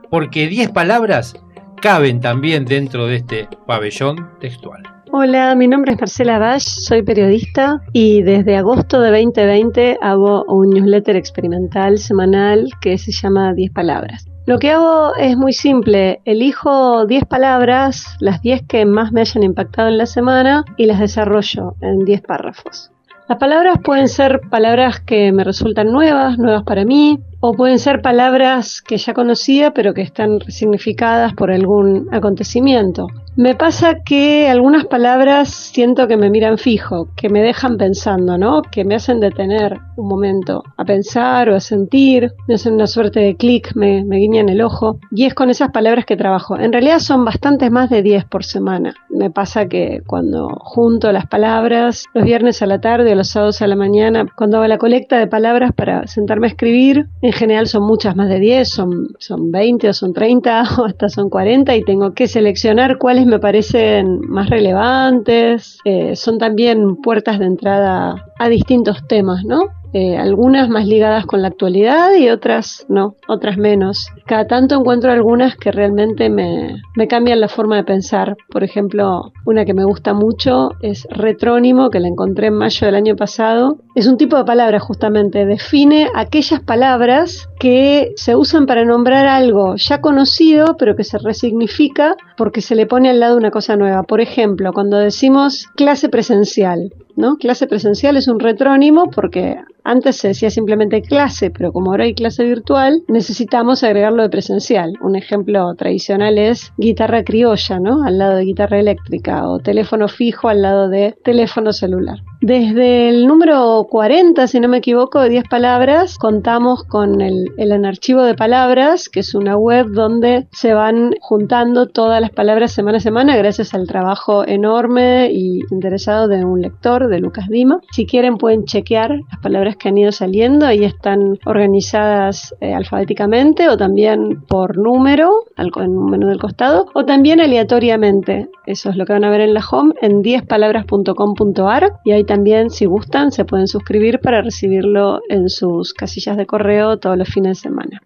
Porque 0.10 0.48
diez 0.48 0.70
palabras 0.70 1.34
caben 1.82 2.20
también 2.20 2.66
dentro 2.66 3.08
de 3.08 3.16
este 3.16 3.50
pabellón 3.66 4.30
textual. 4.40 4.84
Hola, 5.14 5.56
mi 5.56 5.68
nombre 5.68 5.94
es 5.94 6.00
Marcela 6.00 6.40
Bash, 6.40 6.64
soy 6.64 7.04
periodista 7.04 7.82
y 7.92 8.22
desde 8.22 8.56
agosto 8.56 9.02
de 9.02 9.10
2020 9.10 9.98
hago 10.02 10.46
un 10.46 10.70
newsletter 10.70 11.18
experimental 11.18 11.98
semanal 11.98 12.70
que 12.80 12.98
se 12.98 13.12
llama 13.12 13.54
10 13.54 13.72
palabras. 13.74 14.31
Lo 14.52 14.60
que 14.60 14.70
hago 14.70 15.16
es 15.16 15.38
muy 15.38 15.54
simple, 15.54 16.20
elijo 16.26 17.06
10 17.06 17.24
palabras, 17.24 18.18
las 18.20 18.42
10 18.42 18.64
que 18.68 18.86
más 18.86 19.14
me 19.14 19.22
hayan 19.22 19.44
impactado 19.44 19.88
en 19.88 19.98
la 19.98 20.06
semana 20.06 20.66
y 20.76 20.88
las 20.88 21.00
desarrollo 21.00 21.76
en 21.80 22.04
10 22.04 22.22
párrafos. 22.24 22.92
Las 23.30 23.38
palabras 23.38 23.78
pueden 23.82 24.10
ser 24.10 24.42
palabras 24.50 25.00
que 25.00 25.32
me 25.32 25.46
resultan 25.46 25.94
nuevas, 25.94 26.38
nuevas 26.38 26.64
para 26.64 26.84
mí, 26.84 27.18
o 27.42 27.54
pueden 27.54 27.80
ser 27.80 28.02
palabras 28.02 28.82
que 28.82 28.98
ya 28.98 29.14
conocía 29.14 29.72
pero 29.72 29.94
que 29.94 30.02
están 30.02 30.40
resignificadas 30.40 31.34
por 31.34 31.52
algún 31.52 32.08
acontecimiento. 32.12 33.08
Me 33.38 33.56
pasa 33.56 34.04
que 34.04 34.50
algunas 34.50 34.86
palabras 34.86 35.50
siento 35.50 36.08
que 36.10 36.18
me 36.18 36.30
miran 36.30 36.58
fijo, 36.58 37.08
que 37.16 37.30
me 37.30 37.42
dejan 37.42 37.78
pensando, 37.78 38.38
¿no? 38.38 38.62
Que 38.62 38.84
me 38.84 38.96
hacen 38.96 39.22
detener 39.22 39.80
un 39.96 40.10
momento 40.10 40.64
a 40.76 40.84
pensar 40.84 41.50
o 41.50 41.56
a 41.56 41.62
sentir, 41.62 42.34
me 42.50 42.56
hacen 42.56 42.74
una 42.74 42.88
suerte 42.88 43.22
de 43.22 43.38
clic, 43.38 43.74
me, 43.74 44.04
me 44.04 44.18
guiñan 44.18 44.50
el 44.50 44.62
ojo. 44.62 45.00
Y 45.12 45.26
es 45.26 45.34
con 45.34 45.50
esas 45.50 45.72
palabras 45.72 46.06
que 46.06 46.18
trabajo. 46.18 46.60
En 46.60 46.74
realidad 46.74 47.00
son 47.00 47.24
bastantes 47.24 47.72
más 47.72 47.90
de 47.90 48.04
10 48.04 48.26
por 48.26 48.44
semana. 48.44 48.94
Me 49.10 49.30
pasa 49.30 49.68
que 49.68 50.02
cuando 50.06 50.50
junto 50.60 51.10
las 51.14 51.26
palabras, 51.26 52.06
los 52.14 52.26
viernes 52.26 52.62
a 52.62 52.66
la 52.66 52.82
tarde 52.82 53.14
o 53.14 53.16
los 53.16 53.30
sábados 53.30 53.62
a 53.62 53.68
la 53.68 53.78
mañana, 53.78 54.26
cuando 54.36 54.58
hago 54.58 54.68
la 54.68 54.78
colecta 54.78 55.18
de 55.18 55.28
palabras 55.28 55.72
para 55.74 56.06
sentarme 56.06 56.48
a 56.48 56.50
escribir, 56.50 57.08
en 57.32 57.38
general 57.38 57.68
son 57.68 57.84
muchas 57.84 58.14
más 58.18 58.28
de 58.28 58.40
10, 58.40 58.68
son, 58.70 59.08
son 59.18 59.52
20 59.52 59.88
o 59.88 59.94
son 59.94 60.14
30 60.14 60.64
o 60.80 60.86
hasta 60.86 61.08
son 61.08 61.30
40 61.30 61.74
y 61.76 61.84
tengo 61.84 62.14
que 62.14 62.28
seleccionar 62.28 62.98
cuáles 62.98 63.26
me 63.26 63.40
parecen 63.40 64.20
más 64.28 64.50
relevantes. 64.50 65.78
Eh, 65.86 66.16
son 66.18 66.38
también 66.38 66.98
puertas 66.98 67.40
de 67.40 67.46
entrada 67.46 68.26
a 68.38 68.50
distintos 68.50 69.08
temas, 69.08 69.46
¿no? 69.46 69.62
Eh, 69.94 70.18
algunas 70.18 70.70
más 70.70 70.86
ligadas 70.88 71.26
con 71.26 71.42
la 71.42 71.50
actualidad 71.50 72.14
y 72.14 72.30
otras 72.30 72.86
no, 72.88 73.16
otras 73.28 73.58
menos. 73.58 74.08
Cada 74.26 74.48
tanto 74.48 74.76
encuentro 74.76 75.12
algunas 75.12 75.58
que 75.58 75.72
realmente 75.72 76.30
me, 76.30 76.82
me, 76.96 77.08
cambian 77.08 77.42
la 77.42 77.50
forma 77.50 77.76
de 77.76 77.84
pensar. 77.84 78.38
Por 78.50 78.64
ejemplo, 78.64 79.34
una 79.46 79.66
que 79.66 79.74
me 79.74 79.86
gusta 79.86 80.14
mucho 80.14 80.72
es 80.82 81.08
retrónimo, 81.10 81.90
que 81.90 82.00
la 82.00 82.08
encontré 82.08 82.48
en 82.48 82.56
mayo 82.56 82.86
del 82.86 82.96
año 82.96 83.16
pasado. 83.16 83.78
Es 83.96 84.08
un 84.08 84.18
tipo 84.18 84.38
de 84.38 84.46
palabra 84.46 84.80
justamente, 84.80 85.46
define 85.46 86.10
aquellas 86.16 86.60
palabras 86.62 87.50
que 87.60 88.12
se 88.16 88.36
usan 88.36 88.66
para 88.66 88.86
nombrar 88.86 89.28
algo 89.28 89.76
ya 89.76 90.02
conocido, 90.02 90.78
pero 90.78 90.96
que 90.96 91.04
se 91.04 91.18
resignifica 91.18 92.16
porque 92.38 92.62
se 92.62 92.76
le 92.76 92.86
pone 92.86 93.10
al 93.10 93.20
lado 93.20 93.38
una 93.38 93.52
cosa 93.52 93.76
nueva. 93.76 94.04
Por 94.04 94.22
ejemplo, 94.22 94.74
cuando 94.74 94.98
decimos 94.98 95.68
clase 95.76 96.10
presencial, 96.10 96.94
¿no? 97.16 97.36
Clase 97.38 97.68
presencial 97.68 98.18
es 98.18 98.28
un 98.28 98.40
retrónimo 98.40 99.10
porque 99.10 99.58
antes 99.84 100.18
se 100.18 100.30
decía 100.30 100.50
simplemente 100.50 101.02
clase, 101.02 101.50
pero 101.50 101.72
como 101.72 101.92
ahora 101.92 102.04
hay 102.04 102.14
clase 102.14 102.44
virtual, 102.44 103.04
necesitamos 103.08 103.84
agregarlo 103.84 104.24
de 104.24 104.30
presencial. 104.30 104.94
Un 105.02 105.16
ejemplo 105.16 105.74
tradicional 105.76 106.38
es 106.38 106.72
guitarra 106.78 107.24
criolla, 107.24 107.80
¿no? 107.80 108.04
Al 108.04 108.18
lado 108.18 108.38
de 108.38 108.46
guitarra 108.46 108.80
eléctrica 108.80 109.41
o 109.48 109.60
teléfono 109.60 110.08
fijo 110.08 110.50
al 110.50 110.62
lado 110.62 110.90
de 110.90 111.16
teléfono 111.24 111.74
celular. 111.74 112.20
Desde 112.42 113.10
el 113.10 113.28
número 113.28 113.86
40, 113.90 114.48
si 114.48 114.60
no 114.60 114.68
me 114.68 114.78
equivoco, 114.78 115.22
de 115.22 115.30
10 115.30 115.44
palabras, 115.50 116.18
contamos 116.18 116.84
con 116.84 117.22
el, 117.22 117.46
el 117.58 117.86
archivo 117.86 118.24
de 118.24 118.34
palabras, 118.34 119.10
que 119.10 119.20
es 119.20 119.36
una 119.36 119.56
web 119.58 119.88
donde 119.92 120.48
se 120.52 120.74
van 120.74 121.16
juntando 121.22 121.88
todas 121.88 122.20
las 122.20 122.32
palabras 122.32 122.72
semana 122.72 122.98
a 122.98 123.02
semana 123.02 123.38
gracias 123.38 123.74
al 123.74 123.88
trabajo 123.88 124.46
enorme 124.48 125.32
y 125.32 125.60
interesado 125.72 126.28
de 126.28 126.44
un 126.44 126.62
lector, 126.62 127.08
de 127.08 127.20
Lucas 127.20 127.48
Dima. 127.48 127.80
Si 127.92 128.06
quieren 128.06 128.38
pueden 128.38 128.66
chequear 128.66 129.12
las 129.12 129.40
palabras 129.42 129.76
que 129.76 129.90
han 129.90 129.98
ido 129.98 130.12
saliendo 130.12 130.72
y 130.72 130.84
están 130.84 131.38
organizadas 131.46 132.56
eh, 132.60 132.74
alfabéticamente 132.74 133.70
o 133.70 133.78
también 133.78 134.42
por 134.48 134.78
número 134.78 135.32
en 135.58 135.98
un 135.98 136.10
menú 136.10 136.28
del 136.28 136.40
costado 136.40 136.88
o 136.94 137.06
también 137.06 137.40
aleatoriamente. 137.40 138.50
Eso 138.66 138.90
es 138.90 138.96
lo 138.96 139.06
que 139.06 139.14
van 139.14 139.21
a 139.24 139.30
ver 139.30 139.42
en 139.42 139.54
la 139.54 139.64
home 139.70 139.94
en 140.02 140.22
10palabras.com.ar 140.22 142.00
y 142.04 142.12
ahí 142.12 142.24
también 142.24 142.70
si 142.70 142.86
gustan 142.86 143.32
se 143.32 143.46
pueden 143.46 143.68
suscribir 143.68 144.20
para 144.20 144.42
recibirlo 144.42 145.22
en 145.30 145.50
sus 145.50 145.94
casillas 145.94 146.38
de 146.38 146.46
correo 146.46 146.98
todos 146.98 147.18
los 147.18 147.28
fines 147.28 147.58
de 147.58 147.70
semana. 147.70 148.02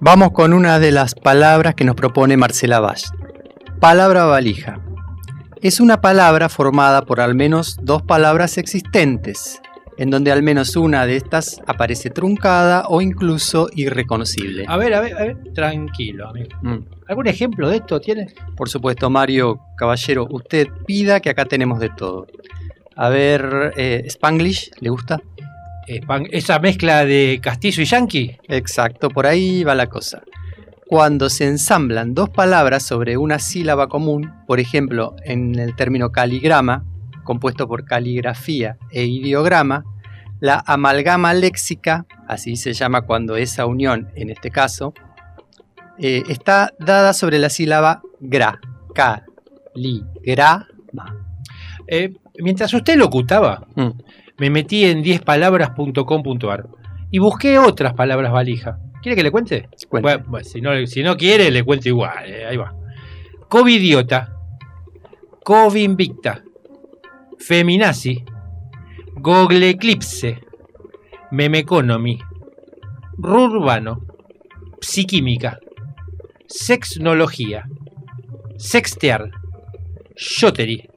Vamos 0.00 0.30
con 0.30 0.54
una 0.54 0.78
de 0.78 0.92
las 0.92 1.14
palabras 1.14 1.74
que 1.74 1.84
nos 1.84 1.94
propone 1.94 2.36
Marcela 2.36 2.80
Vaz. 2.80 3.12
Palabra 3.80 4.24
valija. 4.24 4.80
Es 5.60 5.78
una 5.78 6.00
palabra 6.00 6.48
formada 6.48 7.02
por 7.02 7.20
al 7.20 7.34
menos 7.34 7.76
dos 7.82 8.00
palabras 8.02 8.56
existentes, 8.56 9.60
en 10.00 10.08
donde 10.08 10.32
al 10.32 10.42
menos 10.42 10.76
una 10.76 11.04
de 11.04 11.16
estas 11.16 11.60
aparece 11.66 12.08
truncada 12.08 12.86
o 12.88 13.02
incluso 13.02 13.68
irreconocible. 13.74 14.64
A 14.66 14.78
ver, 14.78 14.94
a 14.94 15.00
ver, 15.02 15.14
a 15.14 15.24
ver, 15.24 15.36
tranquilo, 15.54 16.26
amigo. 16.26 16.48
Mm. 16.62 16.78
¿Algún 17.06 17.26
ejemplo 17.26 17.68
de 17.68 17.76
esto 17.76 18.00
tienes? 18.00 18.34
Por 18.56 18.70
supuesto, 18.70 19.10
Mario 19.10 19.60
Caballero, 19.76 20.26
usted 20.30 20.68
pida 20.86 21.20
que 21.20 21.28
acá 21.28 21.44
tenemos 21.44 21.80
de 21.80 21.90
todo. 21.90 22.26
A 22.96 23.10
ver, 23.10 23.74
eh, 23.76 24.02
Spanglish, 24.06 24.70
¿le 24.80 24.88
gusta? 24.88 25.20
esa 26.30 26.60
mezcla 26.60 27.04
de 27.04 27.38
castillo 27.42 27.82
y 27.82 27.86
yankee. 27.86 28.38
Exacto, 28.48 29.10
por 29.10 29.26
ahí 29.26 29.64
va 29.64 29.74
la 29.74 29.88
cosa. 29.88 30.22
Cuando 30.86 31.28
se 31.28 31.46
ensamblan 31.46 32.14
dos 32.14 32.30
palabras 32.30 32.84
sobre 32.84 33.18
una 33.18 33.38
sílaba 33.38 33.88
común, 33.88 34.32
por 34.46 34.60
ejemplo, 34.60 35.14
en 35.24 35.58
el 35.58 35.76
término 35.76 36.10
caligrama, 36.10 36.84
compuesto 37.24 37.68
por 37.68 37.84
caligrafía 37.84 38.78
e 38.90 39.04
ideograma, 39.04 39.84
la 40.40 40.62
amalgama 40.66 41.34
léxica, 41.34 42.06
así 42.26 42.56
se 42.56 42.72
llama 42.72 43.02
cuando 43.02 43.36
esa 43.36 43.66
unión, 43.66 44.08
en 44.14 44.30
este 44.30 44.50
caso, 44.50 44.94
eh, 45.98 46.22
está 46.28 46.72
dada 46.78 47.12
sobre 47.12 47.38
la 47.38 47.50
sílaba 47.50 48.02
gra, 48.20 48.58
ca, 48.94 49.24
li, 49.74 50.02
gra, 50.22 50.66
eh, 51.86 52.12
mientras 52.38 52.72
usted 52.72 52.96
locutaba, 52.96 53.66
mm. 53.74 53.88
me 54.38 54.50
metí 54.50 54.84
en 54.84 55.02
10palabras.com.ar 55.02 56.68
y 57.10 57.18
busqué 57.18 57.58
otras 57.58 57.94
palabras 57.94 58.32
valija. 58.32 58.78
¿Quiere 59.02 59.16
que 59.16 59.22
le 59.22 59.30
cuente? 59.30 59.68
Bueno, 59.90 60.22
si, 60.42 60.60
no, 60.60 60.86
si, 60.86 61.02
no, 61.02 61.16
quiere, 61.16 61.50
le 61.50 61.64
cuento 61.64 61.88
igual. 61.88 62.24
Eh, 62.26 62.46
ahí 62.46 62.56
va. 62.56 62.74
Covidiota, 63.48 64.36
Covinvicta, 65.42 66.42
Feminazi, 67.40 68.22
Google 69.16 69.70
Eclipse, 69.70 70.38
Memeconomy, 71.30 72.18
Rurbano, 73.16 74.02
Psiquímica, 74.80 75.58
Sexnología, 76.46 77.64
Sextear, 78.56 79.30
Shottery, 80.16 80.88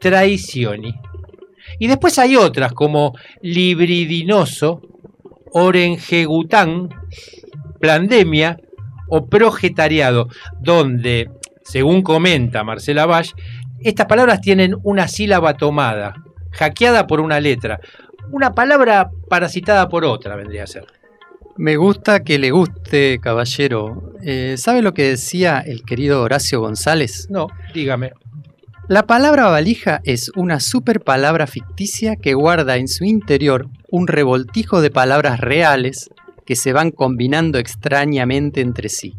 Traicioni. 0.00 0.94
Y 1.78 1.86
después 1.86 2.18
hay 2.18 2.36
otras 2.36 2.72
como 2.72 3.14
Libridinoso, 3.40 4.82
Orengegután, 5.52 6.90
Plandemia 7.80 8.58
o 9.08 9.26
Progetariado, 9.28 10.28
donde, 10.60 11.30
según 11.64 12.02
comenta 12.02 12.64
Marcela 12.64 13.06
Bash, 13.06 13.32
estas 13.82 14.06
palabras 14.06 14.40
tienen 14.40 14.76
una 14.82 15.08
sílaba 15.08 15.54
tomada, 15.54 16.14
hackeada 16.52 17.06
por 17.06 17.20
una 17.20 17.40
letra, 17.40 17.80
una 18.30 18.54
palabra 18.54 19.10
parasitada 19.28 19.88
por 19.88 20.04
otra 20.04 20.36
vendría 20.36 20.64
a 20.64 20.66
ser. 20.66 20.86
Me 21.56 21.76
gusta 21.76 22.20
que 22.22 22.38
le 22.38 22.52
guste, 22.52 23.18
caballero. 23.20 24.14
Eh, 24.22 24.54
¿Sabe 24.56 24.82
lo 24.82 24.94
que 24.94 25.10
decía 25.10 25.58
el 25.60 25.82
querido 25.82 26.22
Horacio 26.22 26.60
González? 26.60 27.26
No, 27.28 27.48
dígame. 27.74 28.12
La 28.88 29.06
palabra 29.06 29.48
valija 29.48 30.00
es 30.04 30.30
una 30.36 30.58
super 30.58 31.00
palabra 31.00 31.46
ficticia 31.46 32.16
que 32.16 32.34
guarda 32.34 32.76
en 32.76 32.88
su 32.88 33.04
interior 33.04 33.68
un 33.90 34.06
revoltijo 34.06 34.80
de 34.80 34.90
palabras 34.90 35.38
reales 35.38 36.08
que 36.46 36.56
se 36.56 36.72
van 36.72 36.90
combinando 36.90 37.58
extrañamente 37.58 38.60
entre 38.60 38.88
sí. 38.88 39.14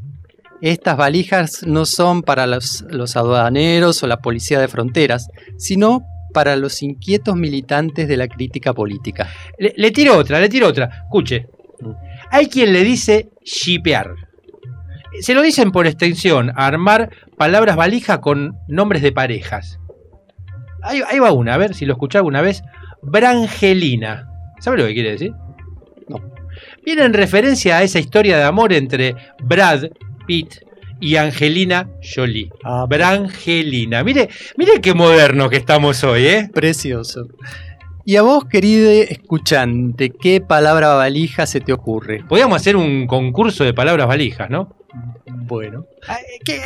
Estas 0.61 0.95
valijas 0.95 1.63
no 1.65 1.85
son 1.85 2.21
para 2.21 2.45
los, 2.45 2.85
los 2.89 3.17
aduaneros 3.17 4.03
o 4.03 4.07
la 4.07 4.17
policía 4.17 4.59
de 4.59 4.67
fronteras, 4.67 5.27
sino 5.57 6.03
para 6.33 6.55
los 6.55 6.81
inquietos 6.81 7.35
militantes 7.35 8.07
de 8.07 8.17
la 8.17 8.27
crítica 8.27 8.73
política. 8.73 9.29
Le, 9.57 9.91
tiro 9.91 10.17
otra, 10.17 10.39
le 10.39 10.49
tiro 10.49 10.67
otra. 10.67 11.03
Escuche. 11.05 11.47
Hay 12.29 12.47
quien 12.47 12.73
le 12.73 12.83
dice 12.83 13.29
shipear. 13.43 14.13
Se 15.19 15.33
lo 15.33 15.41
dicen 15.41 15.71
por 15.71 15.87
extensión, 15.87 16.51
armar 16.55 17.09
palabras 17.37 17.75
valija 17.75 18.21
con 18.21 18.55
nombres 18.67 19.01
de 19.01 19.11
parejas. 19.11 19.79
Ahí, 20.83 21.19
va 21.19 21.31
una, 21.31 21.53
a 21.53 21.57
ver 21.57 21.75
si 21.75 21.85
lo 21.85 21.93
escuchaba 21.93 22.27
una 22.27 22.41
vez. 22.41 22.63
Brangelina. 23.01 24.27
¿Sabe 24.59 24.77
lo 24.77 24.87
que 24.87 24.93
quiere 24.93 25.11
decir? 25.11 25.33
No. 26.07 26.21
Viene 26.85 27.03
en 27.03 27.13
referencia 27.13 27.77
a 27.77 27.83
esa 27.83 27.99
historia 27.99 28.37
de 28.37 28.43
amor 28.43 28.73
entre 28.73 29.15
Brad 29.43 29.85
Pitt 30.25 30.55
y 30.99 31.15
Angelina 31.15 31.89
Jolie. 32.01 32.49
Ah, 32.63 32.85
Brangelina. 32.87 34.03
Mire, 34.03 34.29
mire 34.57 34.79
qué 34.81 34.93
moderno 34.93 35.49
que 35.49 35.57
estamos 35.57 36.03
hoy, 36.03 36.27
¿eh? 36.27 36.49
Precioso. 36.53 37.27
Y 38.05 38.15
a 38.15 38.23
vos, 38.23 38.45
querido 38.45 38.89
escuchante, 38.89 40.09
¿qué 40.09 40.41
palabra 40.41 40.95
valija 40.95 41.45
se 41.45 41.61
te 41.61 41.71
ocurre? 41.71 42.23
Podríamos 42.27 42.55
hacer 42.55 42.75
un 42.75 43.05
concurso 43.05 43.63
de 43.63 43.73
palabras 43.73 44.07
valijas, 44.07 44.49
¿no? 44.49 44.75
Bueno. 45.25 45.85
Ah, 46.07 46.17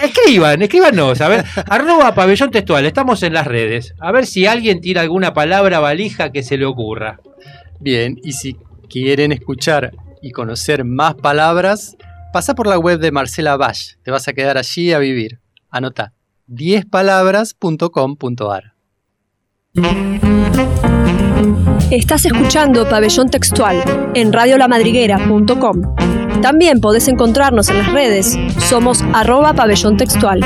escriban, 0.02 0.61
escríbanos, 0.61 1.19
a 1.22 1.27
ver, 1.27 1.45
arroba 1.69 2.15
pabellón 2.15 2.52
textual, 2.52 2.86
estamos 2.86 3.22
en 3.23 3.34
las 3.34 3.48
redes. 3.48 3.95
A 3.99 4.11
ver 4.11 4.26
si 4.26 4.45
alguien 4.45 4.80
tira 4.80 5.02
alguna 5.02 5.34
palabra 5.34 5.80
valija 5.80 6.32
que 6.32 6.44
se 6.44 6.57
le 6.57 6.65
ocurra. 6.65 7.19
Bien, 7.80 8.18
y 8.23 8.32
si 8.32 8.57
quieren 8.90 9.32
escuchar 9.32 9.91
y 10.22 10.32
conocer 10.32 10.86
más 10.86 11.15
palabras, 11.15 11.98
Pasa 12.35 12.51
por 12.53 12.67
la 12.67 12.77
web 12.77 12.99
de 12.99 13.13
Marcela 13.13 13.55
Bash, 13.55 13.93
te 14.03 14.11
vas 14.11 14.27
a 14.27 14.33
quedar 14.33 14.57
allí 14.57 14.91
a 14.91 14.99
vivir. 14.99 15.39
Anota 15.69 16.11
10palabras.com.ar. 16.49 18.73
Estás 21.91 22.25
escuchando 22.25 22.89
Pabellón 22.89 23.29
Textual 23.29 23.81
en 24.15 24.33
radiolamadriguera.com. 24.33 25.95
También 26.41 26.81
podés 26.81 27.07
encontrarnos 27.07 27.69
en 27.69 27.77
las 27.77 27.93
redes. 27.93 28.37
Somos 28.59 29.01
arroba 29.13 29.53
pabellón 29.53 29.95
textual. 29.95 30.41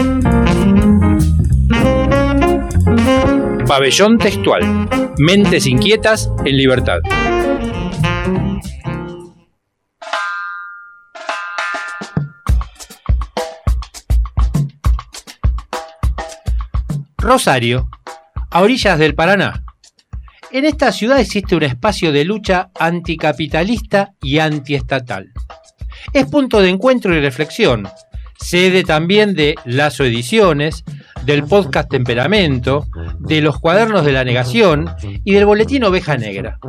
Pabellón 3.68 4.20
Textual. 4.20 4.88
Mentes 5.18 5.66
inquietas 5.66 6.30
en 6.46 6.56
libertad. 6.56 7.00
Rosario, 17.30 17.88
a 18.50 18.64
orillas 18.64 18.98
del 18.98 19.14
Paraná. 19.14 19.64
En 20.52 20.66
esta 20.66 20.92
ciudad 20.92 21.20
existe 21.20 21.56
un 21.56 21.62
espacio 21.62 22.12
de 22.12 22.26
lucha 22.26 22.72
anticapitalista 22.80 24.14
y 24.20 24.40
antiestatal. 24.40 25.32
Es 26.12 26.26
punto 26.26 26.60
de 26.60 26.70
encuentro 26.70 27.14
y 27.14 27.22
reflexión, 27.22 27.88
sede 28.40 28.84
también 28.84 29.34
de 29.36 29.56
Lazo 29.66 30.04
Ediciones, 30.04 30.84
del 31.26 31.44
podcast 31.44 31.90
Temperamento, 31.90 32.88
de 33.20 33.42
los 33.42 33.60
cuadernos 33.60 34.06
de 34.06 34.14
la 34.14 34.24
negación 34.24 34.90
y 35.24 35.34
del 35.34 35.46
boletín 35.46 35.84
Oveja 35.84 36.18
Negra. 36.18 36.60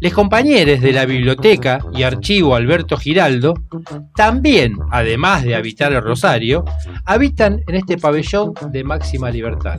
Les 0.00 0.12
compañeros 0.12 0.80
de 0.80 0.92
la 0.92 1.04
biblioteca 1.04 1.78
y 1.94 2.02
archivo 2.02 2.54
Alberto 2.54 2.96
Giraldo 2.96 3.54
también, 4.14 4.76
además 4.90 5.44
de 5.44 5.54
habitar 5.54 5.92
el 5.92 6.02
Rosario, 6.02 6.64
habitan 7.04 7.60
en 7.66 7.74
este 7.74 7.98
pabellón 7.98 8.54
de 8.70 8.84
máxima 8.84 9.30
libertad. 9.30 9.78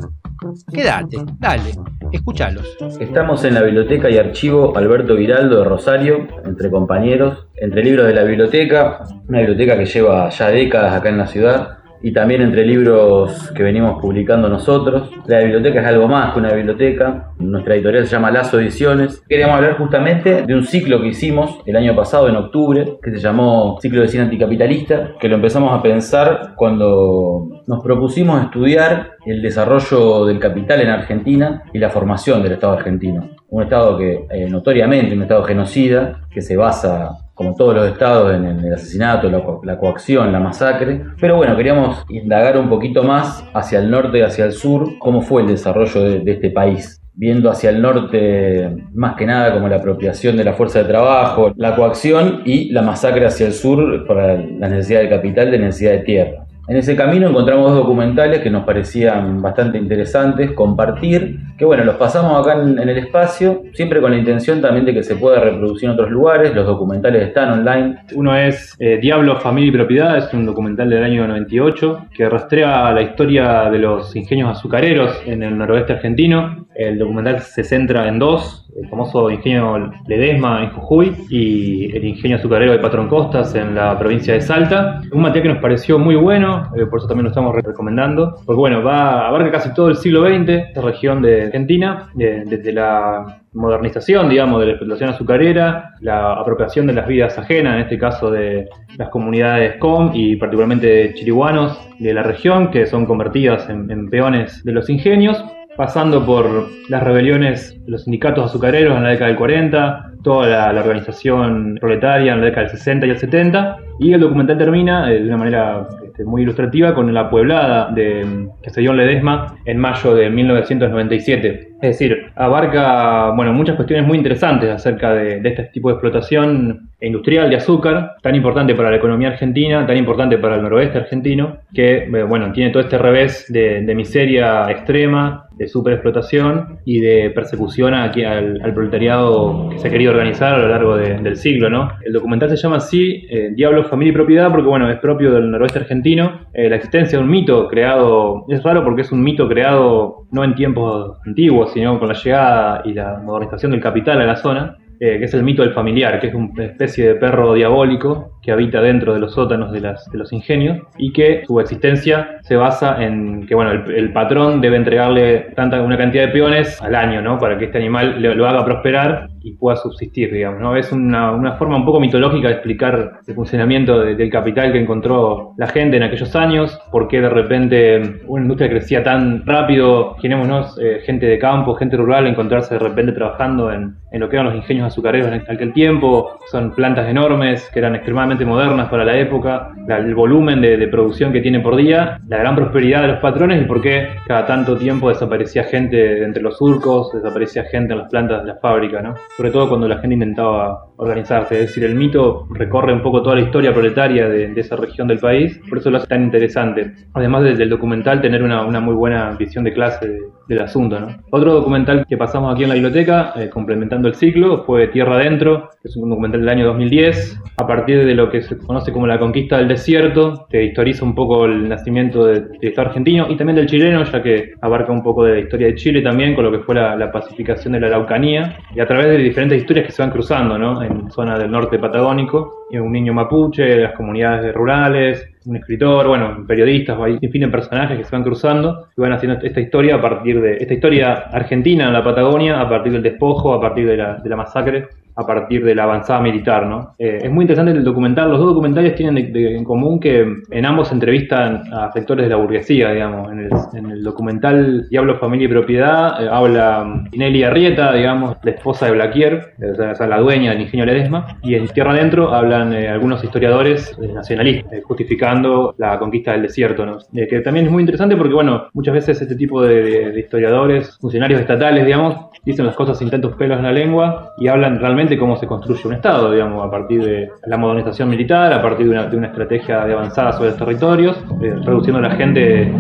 Quédate, 0.74 1.18
dale, 1.38 1.72
escúchalos. 2.12 2.78
Estamos 3.00 3.44
en 3.46 3.54
la 3.54 3.62
biblioteca 3.62 4.10
y 4.10 4.18
archivo 4.18 4.76
Alberto 4.76 5.16
Giraldo 5.18 5.60
de 5.60 5.66
Rosario, 5.66 6.28
entre 6.46 6.72
compañeros, 6.72 7.48
entre 7.56 7.84
libros 7.84 8.08
de 8.08 8.14
la 8.16 8.24
biblioteca, 8.24 9.06
una 9.28 9.40
biblioteca 9.40 9.78
que 9.78 9.86
lleva 9.86 10.30
ya 10.30 10.50
décadas 10.50 10.96
acá 10.96 11.10
en 11.10 11.18
la 11.18 11.28
ciudad 11.28 11.81
y 12.04 12.14
también 12.14 12.42
entre 12.42 12.66
libros 12.66 13.52
que 13.56 13.64
venimos 13.64 14.02
publicando 14.02 14.50
nosotros. 14.50 15.10
La 15.28 15.40
biblioteca 15.40 15.82
es 15.82 15.88
algo 15.88 16.08
más 16.08 16.34
que 16.34 16.40
una 16.40 16.54
biblioteca. 16.54 17.32
Nuestra 17.40 17.76
editorial 17.76 18.06
se 18.06 18.12
llama 18.12 18.32
Lazo 18.32 18.60
Ediciones. 18.60 19.24
Queríamos 19.28 19.56
hablar 19.56 19.78
justamente 19.78 20.44
de 20.44 20.56
un 20.56 20.64
ciclo 20.64 21.02
que 21.02 21.10
hicimos 21.10 21.60
el 21.66 21.76
año 21.76 21.96
pasado, 21.96 22.28
en 22.28 22.36
octubre, 22.36 22.98
que 23.02 23.12
se 23.12 23.20
llamó 23.20 23.78
Ciclo 23.82 24.02
de 24.02 24.08
Cine 24.08 24.24
Anticapitalista, 24.24 25.14
que 25.20 25.28
lo 25.28 25.36
empezamos 25.36 25.78
a 25.78 25.82
pensar 25.82 26.54
cuando 26.56 27.62
nos 27.68 27.84
propusimos 27.84 28.44
estudiar 28.44 29.12
el 29.26 29.42
desarrollo 29.42 30.26
del 30.26 30.40
capital 30.40 30.82
en 30.82 30.90
Argentina 30.90 31.64
y 31.74 31.80
la 31.80 31.90
formación 31.90 32.42
del 32.42 32.54
Estado 32.54 32.74
argentino. 32.74 33.30
Un 33.50 33.64
Estado 33.64 33.98
que 33.98 34.26
eh, 34.30 34.50
notoriamente, 34.50 35.14
un 35.14 35.24
Estado 35.24 35.44
genocida, 35.44 36.22
que 36.32 36.42
se 36.42 36.56
basa 36.56 37.12
como 37.42 37.56
todos 37.56 37.74
los 37.74 37.88
estados, 37.88 38.36
en 38.36 38.46
el 38.46 38.74
asesinato, 38.76 39.28
la, 39.28 39.78
coacción, 39.80 40.32
la 40.32 40.40
masacre. 40.40 41.02
Pero 41.20 41.38
bueno, 41.38 41.58
queríamos 41.58 42.06
indagar 42.08 42.56
un 42.56 42.70
poquito 42.70 43.02
más 43.02 43.44
hacia 43.56 43.80
el 43.80 43.90
norte 43.90 44.24
hacia 44.24 44.46
el 44.46 44.52
sur, 44.52 45.00
cómo 45.00 45.22
fue 45.24 45.42
el 45.42 45.48
desarrollo 45.48 46.04
de, 46.04 46.32
este 46.32 46.52
país 46.52 47.00
viendo 47.14 47.50
hacia 47.50 47.72
el 47.72 47.82
norte 47.82 48.74
más 48.94 49.16
que 49.16 49.26
nada 49.26 49.54
como 49.54 49.68
la 49.68 49.78
apropiación 49.78 50.38
de 50.38 50.44
la 50.44 50.54
fuerza 50.54 50.80
de 50.80 50.86
trabajo, 50.86 51.52
la 51.56 51.76
coacción 51.76 52.44
y 52.46 52.72
la 52.72 52.84
masacre 52.84 53.26
hacia 53.26 53.48
el 53.48 53.54
sur 53.54 54.06
para 54.08 54.38
la 54.38 54.70
necesidad 54.70 55.02
de 55.02 55.10
capital, 55.10 55.52
de 55.52 55.60
necesidad 55.60 55.92
de 55.92 56.00
tierra. 56.00 56.46
En 56.68 56.78
ese 56.78 56.96
camino 56.96 57.28
encontramos 57.28 57.72
dos 57.72 57.84
documentales 57.84 58.40
que 58.40 58.50
nos 58.50 58.64
parecían 58.64 59.42
bastante 59.42 59.78
interesantes 59.80 60.52
compartir, 60.52 61.40
que 61.62 61.66
bueno, 61.66 61.84
los 61.84 61.98
pasamos 61.98 62.42
acá 62.42 62.60
en, 62.60 62.80
en, 62.80 62.90
el 62.90 62.98
espacio, 62.98 63.62
siempre 63.74 64.02
con 64.02 64.10
la 64.10 64.18
intención 64.18 64.60
también 64.62 64.84
de 64.84 64.96
que 64.96 65.04
se 65.04 65.16
pueda 65.16 65.40
reproducir 65.40 65.88
en 65.88 65.94
otros 65.94 66.10
lugares, 66.10 66.56
los 66.56 66.66
documentales 66.66 67.28
están 67.28 67.52
online. 67.52 67.98
Uno 68.16 68.36
es 68.36 68.76
eh, 68.80 68.98
Diablo, 69.00 69.40
Familia 69.40 69.70
y 69.70 69.72
Propiedad, 69.72 70.18
es 70.18 70.34
un 70.34 70.48
documental 70.48 70.90
del 70.90 71.04
año 71.04 71.28
98 71.28 72.08
que 72.16 72.28
rastrea 72.28 72.92
la 72.92 73.04
historia 73.04 73.70
de 73.70 73.78
los 73.78 74.16
ingenios 74.16 74.58
azucareros 74.58 75.22
en 75.28 75.44
el 75.44 75.56
noroeste 75.56 75.94
argentino. 75.94 76.66
El 76.74 76.98
documental 76.98 77.42
se 77.42 77.64
centra 77.64 78.08
en 78.08 78.18
dos, 78.18 78.68
el 78.76 78.90
famoso 78.90 79.30
ingenio 79.30 79.92
Ledesma 80.08 80.64
en 80.64 80.72
Jujuy 80.72 81.16
y 81.30 81.96
el 81.96 82.06
ingenio 82.06 82.38
azucarero 82.38 82.72
de 82.72 82.80
Patrón 82.80 83.08
Costas 83.08 83.54
en 83.54 83.76
la 83.76 84.00
provincia 84.00 84.34
de 84.34 84.42
Salta. 84.42 85.02
Un 85.12 85.22
material 85.22 85.44
que 85.44 85.54
nos 85.54 85.62
pareció 85.62 86.00
muy 86.00 86.16
bueno, 86.16 86.72
eh, 86.76 86.88
por 86.88 87.00
eso 87.00 87.08
también 87.08 87.26
lo 87.26 87.30
estamos 87.30 87.54
recomendando, 87.54 88.42
porque 88.46 88.60
bueno, 88.60 88.84
va 88.84 89.28
abarca 89.28 89.52
casi 89.52 89.74
todo 89.76 89.90
el 89.90 89.98
siglo 89.98 90.26
XX, 90.26 90.50
esta 90.50 90.82
región 90.82 91.22
de 91.22 91.51
Argentina, 91.52 92.10
de, 92.14 92.46
desde 92.46 92.72
la 92.72 93.42
modernización, 93.54 94.30
digamos, 94.30 94.62
de 94.62 94.68
la 94.68 94.72
explotación 94.74 95.10
azucarera, 95.10 95.96
la 96.00 96.34
apropiación 96.34 96.88
de 96.88 96.94
las 96.94 97.08
vidas 97.08 97.38
ajenas, 97.38 97.76
en 97.76 97.82
este 97.82 97.98
caso 97.98 98.32
de 98.32 98.70
las 98.98 99.10
comunidades 99.10 99.78
COM 99.78 100.12
y 100.14 100.38
particularmente 100.38 101.14
chiriguanos 101.14 101.78
de 102.00 102.14
la 102.14 102.24
región, 102.24 102.72
que 102.72 102.86
son 102.86 103.06
convertidas 103.06 103.70
en, 103.70 104.10
peones 104.10 104.64
de 104.64 104.72
los 104.72 104.90
ingenios, 104.90 105.44
pasando 105.76 106.26
por 106.26 106.68
las 106.90 107.04
rebeliones 107.04 107.78
de 107.86 107.92
los 107.92 108.04
sindicatos 108.04 108.46
azucareros 108.46 108.98
en 108.98 109.04
la 109.04 109.10
década 109.10 109.28
del 109.28 109.38
40, 109.38 110.12
toda 110.24 110.48
la, 110.48 110.74
la, 110.74 110.82
organización 110.82 111.78
proletaria 111.80 112.34
en 112.34 112.42
la 112.42 112.46
década 112.48 112.68
del 112.68 112.78
60 112.78 113.06
y 113.06 113.10
el 113.10 113.20
70, 113.20 113.78
y 114.00 114.14
el 114.14 114.22
documental 114.22 114.58
termina 114.58 115.12
eh, 115.12 115.20
de 115.20 115.28
una 115.28 115.38
manera 115.38 115.88
este, 116.12 116.26
muy 116.26 116.42
ilustrativa 116.42 116.94
con 116.94 117.14
la 117.14 117.30
pueblada 117.30 117.90
de, 117.92 118.50
que 118.62 118.70
se 118.70 118.82
dio 118.82 118.92
en 118.92 118.98
Ledesma 118.98 119.56
en 119.66 119.78
mayo 119.78 120.14
de 120.14 120.30
1997. 120.30 121.70
Es 121.82 121.90
decir, 121.98 122.32
abarca 122.36 123.32
bueno, 123.32 123.54
muchas 123.54 123.78
cuestiones 123.78 124.06
muy 124.06 124.18
interesantes 124.18 124.70
acerca 124.70 125.14
de, 125.14 125.42
este 125.44 125.64
tipo 125.74 125.88
de 125.88 125.94
explotación 125.94 126.90
industrial 127.00 127.50
de 127.50 127.56
azúcar, 127.56 128.16
tan 128.22 128.36
importante 128.36 128.76
para 128.76 128.92
la 128.92 128.98
economía 128.98 129.30
argentina, 129.30 129.88
tan 129.88 129.98
importante 129.98 130.38
para 130.38 130.56
el 130.56 130.64
noroeste 130.64 131.00
argentino, 131.00 131.58
que 131.74 132.04
eh, 132.04 132.24
bueno, 132.24 132.52
tiene 132.52 132.72
todo 132.72 132.84
este 132.84 132.98
revés 132.98 133.46
de 133.50 133.96
miseria 133.96 134.70
extrema, 134.70 135.48
de 135.62 135.68
superexplotación 135.68 136.80
y 136.86 137.00
de 137.00 137.30
persecución 137.30 137.94
aquí 137.94 138.24
al, 138.24 138.60
al, 138.64 138.74
proletariado 138.74 139.70
que 139.70 139.78
se 139.78 139.88
ha 139.88 139.92
querido 139.92 140.12
organizar 140.12 140.56
a 140.56 140.58
lo 140.58 140.68
largo 140.68 140.98
de, 140.98 141.20
del 141.20 141.36
siglo. 141.36 141.70
¿no? 141.70 141.92
El 142.04 142.14
documental 142.14 142.50
se 142.50 142.58
llama 142.58 142.78
así, 142.78 143.28
eh, 143.30 143.52
Diablo, 143.56 143.84
Familia 143.84 144.12
y 144.12 144.14
Propiedad, 144.16 144.50
porque 144.50 144.68
bueno, 144.68 144.90
es 144.90 144.98
propio 144.98 145.32
del 145.32 145.52
noroeste 145.52 145.80
argentino. 145.80 146.48
Eh, 146.54 146.68
la 146.68 146.78
existencia 146.78 147.20
de 147.20 147.24
un 147.24 147.30
mito 147.30 147.68
creado, 147.68 148.46
es 148.50 148.64
raro 148.64 148.84
porque 148.84 149.02
es 149.04 149.12
un 149.12 149.22
mito 149.22 149.48
creado 149.48 150.26
no 150.32 150.44
en 150.44 150.56
tiempos 150.56 151.18
antiguos, 151.28 151.74
sino 151.74 152.00
con 152.00 152.08
la 152.08 152.16
llegada 152.16 152.82
y 152.84 152.94
la 152.94 153.20
modernización 153.24 153.72
del 153.72 153.82
capital 153.82 154.20
a 154.20 154.26
la 154.26 154.36
zona, 154.38 154.78
eh, 155.04 155.18
que 155.18 155.26
es 155.26 155.34
el 155.34 155.42
mito 155.42 155.64
del 155.64 155.74
familiar, 155.74 156.20
que 156.20 156.28
es 156.28 156.36
una 156.36 156.64
especie 156.64 157.08
de 157.08 157.16
perro 157.16 157.56
diabólico 157.56 158.38
que 158.40 158.52
habita 158.52 158.82
dentro 158.82 159.16
de 159.16 159.20
los 159.20 159.34
sótanos 159.34 159.72
de, 159.72 159.82
los 160.14 160.32
ingenios 160.32 160.78
y 161.00 161.12
que 161.12 161.44
su 161.48 161.60
existencia 161.60 162.38
se 162.44 162.56
basa 162.56 163.04
en 163.04 163.48
que 163.48 163.56
bueno, 163.56 163.72
el, 163.72 164.14
patrón 164.14 164.62
debe 164.62 164.78
entregarle 164.78 165.54
tanta 165.56 165.82
una 165.82 165.98
cantidad 165.98 166.28
de 166.28 166.32
peones 166.32 166.80
al 166.84 166.94
año, 166.94 167.20
¿no? 167.20 167.40
Para 167.40 167.58
que 167.58 167.66
este 167.66 167.80
animal 167.80 168.22
lo 168.22 168.48
haga 168.48 168.64
prosperar 168.64 169.28
y 169.44 169.54
pueda 169.54 169.78
subsistir, 169.78 170.32
digamos, 170.32 170.62
¿no? 170.62 170.76
Es 170.76 170.92
una, 170.92 171.32
una 171.32 171.54
forma 171.54 171.78
un 171.78 171.86
poco 171.86 172.00
mitológica 172.00 172.48
de 172.48 172.54
explicar 172.56 173.20
el 173.26 173.34
funcionamiento 173.34 174.00
de, 174.00 174.16
del 174.16 174.30
capital 174.30 174.72
que 174.72 174.80
encontró 174.80 175.54
la 175.58 175.68
gente 175.68 175.98
en 175.98 176.04
aquellos 176.04 176.36
años, 176.36 176.80
por 176.92 177.08
qué 177.08 177.22
de 177.22 177.30
repente 177.30 178.22
una 178.28 178.44
industria 178.44 178.70
crecía 178.70 179.04
tan 179.04 179.46
rápido, 179.46 180.12
imaginémonos 180.14 180.78
eh, 180.80 181.02
gente 181.06 181.26
de 181.26 181.40
campo, 181.40 181.76
gente 181.76 181.98
rural, 181.98 182.28
encontrarse 182.28 182.76
de 182.76 182.80
repente 182.80 183.12
trabajando 183.12 183.72
en, 183.72 183.96
en 184.12 184.20
lo 184.20 184.30
que 184.30 184.36
eran 184.36 184.48
los 184.48 184.56
ingenios 184.56 184.88
azucareros 184.88 185.28
en 185.28 185.42
aquel 185.48 185.74
tiempo, 185.74 186.38
son 186.52 186.72
plantas 186.72 187.08
enormes 187.10 187.70
que 187.74 187.80
eran 187.80 187.96
extremadamente 187.96 188.46
modernas 188.46 188.90
para 188.90 189.06
la 189.06 189.18
época, 189.18 189.72
la, 189.88 189.98
el 189.98 190.14
volumen 190.14 190.62
de, 190.62 190.78
de, 190.78 190.88
producción 190.88 191.32
que 191.32 191.42
tienen 191.42 191.64
por 191.64 191.76
día, 191.76 192.20
la 192.28 192.38
gran 192.38 192.56
prosperidad 192.56 193.02
de 193.02 193.08
los 193.08 193.20
patrones 193.20 193.62
y 193.62 193.66
por 193.66 193.82
qué 193.82 194.10
cada 194.28 194.46
tanto 194.46 194.78
tiempo 194.78 195.10
desaparecía 195.10 195.64
gente 195.64 196.24
entre 196.24 196.44
los 196.44 196.58
surcos, 196.58 197.12
desaparecía 197.14 197.64
gente 197.64 197.94
en 197.94 198.00
las 198.00 198.10
plantas 198.10 198.42
de 198.42 198.50
la 198.50 198.56
fábrica, 198.56 199.02
¿no? 199.02 199.16
Sobre 199.36 199.52
todo 199.52 199.70
cuando 199.70 199.88
la 199.88 200.00
gente 200.00 200.14
intentaba 200.16 200.91
organizarse, 201.02 201.56
es 201.56 201.62
decir, 201.68 201.84
el 201.84 201.96
mito 201.96 202.48
recorre 202.52 202.94
un 202.94 203.02
poco 203.02 203.24
toda 203.24 203.36
la 203.36 203.42
historia 203.42 203.74
proletaria 203.74 204.30
de, 204.30 204.50
de 204.50 204.62
esa 204.62 204.76
región 204.76 205.08
del 205.08 205.18
país, 205.18 205.60
por 205.68 205.80
eso 205.80 205.90
lo 205.90 205.98
hace 205.98 206.06
tan 206.06 206.22
interesante. 206.24 206.92
Además 207.14 207.44
del, 207.44 207.58
del 207.58 207.70
documental, 207.70 208.22
tener 208.22 208.44
una, 208.44 208.64
una, 208.64 208.80
muy 208.80 208.94
buena 208.94 209.32
visión 209.32 209.64
de 209.64 209.74
clase 209.74 210.08
de, 210.08 210.20
del 210.48 210.60
asunto, 210.62 211.00
¿no? 211.00 211.08
Otro 211.32 211.54
documental 211.54 212.06
que 212.08 212.18
pasamos 212.18 212.54
aquí 212.54 212.64
en 212.64 212.70
la 212.70 212.76
biblioteca, 212.76 213.34
eh, 213.36 213.50
complementando 213.50 214.10
el 214.10 214.14
ciclo, 214.14 214.64
fue 214.64 214.90
Tierra 214.90 215.16
Adentro, 215.16 215.70
que 215.82 215.88
es 215.88 215.96
un 215.96 216.10
documental 216.10 216.42
del 216.42 216.50
año 216.50 216.66
2010, 216.68 217.40
a 217.58 217.66
partir 217.66 218.06
de 218.06 218.14
lo 218.14 218.30
que 218.30 218.44
se 218.44 218.56
conoce 218.60 218.92
como 218.92 219.08
la 219.08 219.18
conquista 219.18 219.58
del 219.58 219.70
desierto, 219.70 220.46
que 220.52 220.64
historiza 220.64 221.04
un 221.04 221.16
poco 221.16 221.46
el 221.46 221.68
nacimiento 221.68 222.26
del 222.26 222.60
de 222.60 222.68
Estado 222.68 222.90
argentino 222.90 223.26
y 223.28 223.36
también 223.38 223.56
del 223.56 223.66
chileno, 223.66 224.04
ya 224.04 224.22
que 224.22 224.52
abarca 224.62 224.92
un 224.92 225.02
poco 225.02 225.24
de 225.24 225.34
la 225.34 225.40
historia 225.40 225.68
de 225.68 225.76
Chile 225.76 226.02
también, 226.04 226.36
con 226.36 226.44
lo 226.44 226.52
que 226.52 226.60
fue 226.60 226.76
la, 226.76 226.96
la 226.96 227.12
pacificación 227.12 227.74
de 227.74 227.80
la 227.80 227.88
Araucanía, 227.88 228.58
y 228.76 228.80
a 228.80 228.86
través 228.86 229.08
de 229.08 229.18
diferentes 229.18 229.60
historias 229.60 229.88
que 229.88 229.92
se 229.92 230.04
van 230.04 230.12
cruzando, 230.12 230.60
¿no? 230.60 230.84
En 230.92 231.12
zona 231.12 231.38
del 231.38 231.50
norte 231.50 231.80
patagónico, 231.80 232.66
un 232.72 232.92
niño 232.92 233.14
mapuche, 233.14 233.78
las 233.78 233.94
comunidades 233.94 234.54
rurales, 234.54 235.28
un 235.46 235.56
escritor, 235.56 236.08
bueno, 236.08 236.46
periodistas, 236.48 237.00
hay 237.00 237.18
fin 237.20 237.42
de 237.42 237.48
personajes 237.48 237.98
que 237.98 238.04
se 238.04 238.12
van 238.12 238.24
cruzando 238.24 238.88
y 238.96 239.02
van 239.02 239.14
haciendo 239.14 239.40
esta 239.42 239.60
historia 239.60 239.96
a 239.96 240.02
partir 240.02 240.42
de 240.42 240.58
esta 240.58 240.74
historia 240.74 241.14
argentina 241.32 241.88
en 241.88 241.94
la 241.94 242.04
Patagonia, 242.04 242.62
a 242.62 242.70
partir 242.70 242.94
del 242.94 243.04
despojo, 243.04 243.54
a 243.54 243.62
partir 243.62 243.88
de 243.88 243.98
la, 243.98 244.16
de 244.18 244.30
la 244.30 244.36
masacre 244.36 244.90
a 245.16 245.26
partir 245.26 245.64
de 245.64 245.76
la 245.76 245.84
avanzada 245.84 246.22
militar, 246.22 246.66
¿no? 246.66 246.96
Eh, 246.98 247.20
es 247.24 247.32
muy 247.32 247.44
interesante 247.44 247.72
el 247.72 247.84
documental, 247.84 248.30
los 248.30 248.40
dos 248.40 248.50
documentales 248.50 248.96
tienen 248.96 249.16
de, 249.16 249.40
de, 249.40 249.58
en 249.58 249.64
común 249.64 250.00
que 250.00 250.26
en 250.50 250.66
ambos 250.66 250.92
entrevistan 250.92 251.64
a 251.74 251.92
sectores 251.92 252.26
de 252.26 252.30
la 252.30 252.38
burguesía, 252.38 252.92
digamos, 252.92 253.32
en 253.32 253.40
el, 253.40 253.50
en 253.74 253.92
el 253.92 254.04
documental 254.04 254.88
Diablo, 254.90 255.18
Familia 255.18 255.46
y 255.46 255.50
Propiedad 255.50 256.24
eh, 256.24 256.30
habla 256.32 257.04
Nelly 257.12 257.44
Arrieta, 257.44 257.94
digamos, 257.94 258.38
la 258.44 258.52
esposa 258.52 258.86
de 258.86 258.94
Blaquier, 258.94 259.54
o 259.72 259.96
sea, 259.96 260.08
la 260.08 260.20
dueña 260.20 260.52
del 260.52 260.62
ingenio 260.62 260.86
Ledesma, 260.86 261.38
y 261.44 261.56
en 261.56 261.68
Tierra 261.68 261.92
Adentro 261.92 262.34
hablan 262.34 262.74
eh, 262.74 262.88
algunos 262.88 263.24
historiadores 263.24 263.98
nacionalistas, 264.00 264.84
justificando 264.84 265.76
la 265.78 265.98
conquista 266.00 266.32
del 266.32 266.44
desierto, 266.44 266.86
¿no? 266.86 266.98
que 267.12 267.40
también 267.42 267.66
es 267.68 267.72
muy 267.72 267.82
interesante 267.82 268.16
porque, 268.16 268.34
bueno, 268.34 268.68
muchas 268.74 268.94
veces 268.94 269.22
este 269.22 269.36
tipo 269.36 269.62
de, 269.62 270.12
de 270.12 270.20
historiadores, 270.20 270.98
funcionarios 271.00 271.42
estatales, 271.42 271.86
digamos, 271.86 272.16
dicen 272.44 272.66
las 272.66 272.76
cosas 272.76 272.98
sin 272.98 273.10
tantos 273.10 273.36
pelos 273.36 273.58
en 273.58 273.64
la 273.64 273.72
lengua 273.72 274.34
y 274.38 274.48
hablan 274.48 274.80
realmente 274.80 275.01
cómo 275.18 275.36
se 275.38 275.48
construye 275.48 275.82
un 275.86 275.94
Estado, 275.94 276.32
digamos, 276.32 276.66
a 276.66 276.70
partir 276.70 277.04
de 277.04 277.30
la 277.46 277.58
modernización 277.58 278.10
militar, 278.10 278.54
a 278.54 278.62
partir 278.62 278.88
de 278.88 278.92
una, 278.92 279.08
de 279.08 279.18
una 279.18 279.28
estrategia 279.28 279.86
de 279.86 279.94
avanzada 279.94 280.32
sobre 280.34 280.50
los 280.50 280.58
territorios, 280.58 281.18
eh, 281.42 281.56
reduciendo 281.64 282.00
a 282.00 282.10
la 282.10 282.16
gente 282.16 282.72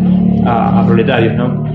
a, 0.46 0.82
a, 0.82 0.86
proletarios, 0.86 1.36
¿no? 1.36 1.66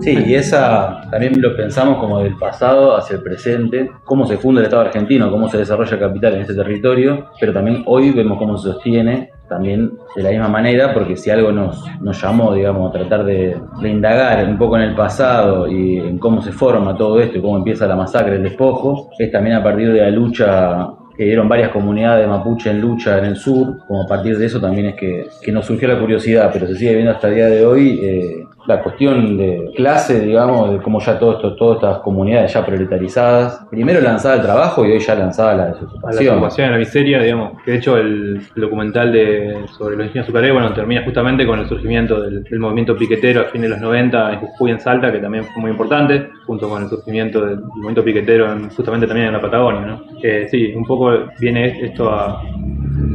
Sí, 0.00 0.16
y 0.26 0.34
esa 0.34 1.08
también 1.10 1.40
lo 1.40 1.56
pensamos 1.56 1.98
como 1.98 2.20
del 2.20 2.36
pasado 2.36 2.96
hacia 2.96 3.16
el 3.16 3.22
presente, 3.22 3.90
cómo 4.04 4.26
se 4.26 4.36
funda 4.36 4.60
el 4.60 4.66
Estado 4.66 4.82
argentino, 4.82 5.30
cómo 5.30 5.48
se 5.48 5.58
desarrolla 5.58 5.94
el 5.94 6.00
capital 6.00 6.34
en 6.34 6.42
ese 6.42 6.54
territorio, 6.54 7.30
pero 7.40 7.52
también 7.52 7.84
hoy 7.86 8.10
vemos 8.10 8.38
cómo 8.38 8.58
se 8.58 8.72
sostiene 8.72 9.30
también 9.48 9.92
de 10.16 10.22
la 10.22 10.30
misma 10.30 10.48
manera, 10.48 10.94
porque 10.94 11.16
si 11.16 11.30
algo 11.30 11.52
nos, 11.52 11.84
nos 12.00 12.20
llamó, 12.20 12.54
digamos, 12.54 12.90
a 12.90 12.98
tratar 12.98 13.24
de, 13.24 13.56
de, 13.80 13.88
indagar 13.88 14.46
un 14.48 14.58
poco 14.58 14.76
en 14.76 14.82
el 14.82 14.94
pasado 14.94 15.68
y 15.68 15.98
en 15.98 16.18
cómo 16.18 16.40
se 16.42 16.52
forma 16.52 16.96
todo 16.96 17.20
esto 17.20 17.38
y 17.38 17.40
cómo 17.40 17.56
empieza 17.56 17.86
la 17.86 17.96
masacre, 17.96 18.36
el 18.36 18.42
despojo, 18.42 19.10
es 19.18 19.30
también 19.30 19.56
a 19.56 19.62
partir 19.62 19.92
de 19.92 20.00
la 20.00 20.10
lucha 20.10 20.88
que 21.16 21.24
dieron 21.24 21.48
varias 21.48 21.70
comunidades 21.70 22.26
mapuche 22.26 22.70
en 22.70 22.80
lucha 22.80 23.18
en 23.18 23.26
el 23.26 23.36
sur, 23.36 23.78
como 23.86 24.02
a 24.02 24.06
partir 24.06 24.36
de 24.36 24.46
eso 24.46 24.60
también 24.60 24.86
es 24.86 24.94
que, 24.96 25.26
que 25.40 25.52
nos 25.52 25.64
surgió 25.64 25.88
la 25.88 25.98
curiosidad, 25.98 26.50
pero 26.52 26.66
se 26.66 26.74
sigue 26.74 26.94
viendo 26.94 27.12
hasta 27.12 27.28
el 27.28 27.34
día 27.34 27.46
de 27.46 27.64
hoy 27.64 28.00
eh, 28.02 28.43
la 28.66 28.82
cuestión 28.82 29.36
de 29.36 29.72
clase, 29.76 30.20
digamos, 30.20 30.72
de 30.72 30.78
cómo 30.78 31.00
ya 31.00 31.18
todo 31.18 31.36
esto, 31.36 31.54
todas 31.54 31.76
estas 31.76 31.98
comunidades 31.98 32.52
ya 32.52 32.64
proletarizadas, 32.64 33.66
primero 33.70 34.00
lanzada 34.00 34.34
al 34.34 34.42
trabajo 34.42 34.86
y 34.86 34.92
hoy 34.92 34.98
ya 35.00 35.14
lanzada 35.14 35.50
a 35.52 35.54
la 35.54 35.66
desocupación. 35.66 36.22
A 36.22 36.30
la 36.30 36.36
ocupación, 36.36 36.68
a 36.68 36.70
la 36.72 36.78
miseria, 36.78 37.22
digamos, 37.22 37.62
que 37.62 37.72
de 37.72 37.76
hecho 37.76 37.96
el, 37.98 38.40
el 38.54 38.62
documental 38.62 39.12
de, 39.12 39.66
sobre 39.76 39.96
los 39.96 40.06
ingenios 40.06 40.24
azucareros, 40.24 40.54
bueno, 40.54 40.74
termina 40.74 41.04
justamente 41.04 41.46
con 41.46 41.60
el 41.60 41.68
surgimiento 41.68 42.20
del, 42.22 42.44
del, 42.44 42.58
movimiento 42.58 42.96
piquetero 42.96 43.42
a 43.42 43.44
fines 43.44 43.68
de 43.68 43.76
los 43.76 43.80
90 43.80 44.32
en 44.32 44.40
Jujuy, 44.40 44.70
en 44.70 44.80
Salta, 44.80 45.12
que 45.12 45.18
también 45.18 45.44
fue 45.44 45.60
muy 45.60 45.70
importante, 45.70 46.30
junto 46.46 46.68
con 46.68 46.82
el 46.82 46.88
surgimiento 46.88 47.44
del, 47.44 47.60
movimiento 47.60 48.04
piquetero 48.04 48.50
en, 48.52 48.70
justamente 48.70 49.06
también 49.06 49.28
en 49.28 49.34
la 49.34 49.40
Patagonia, 49.40 49.80
¿no? 49.82 50.02
Eh, 50.22 50.48
sí, 50.50 50.72
un 50.74 50.84
poco 50.84 51.12
viene 51.38 51.84
esto 51.84 52.10
a 52.10 52.42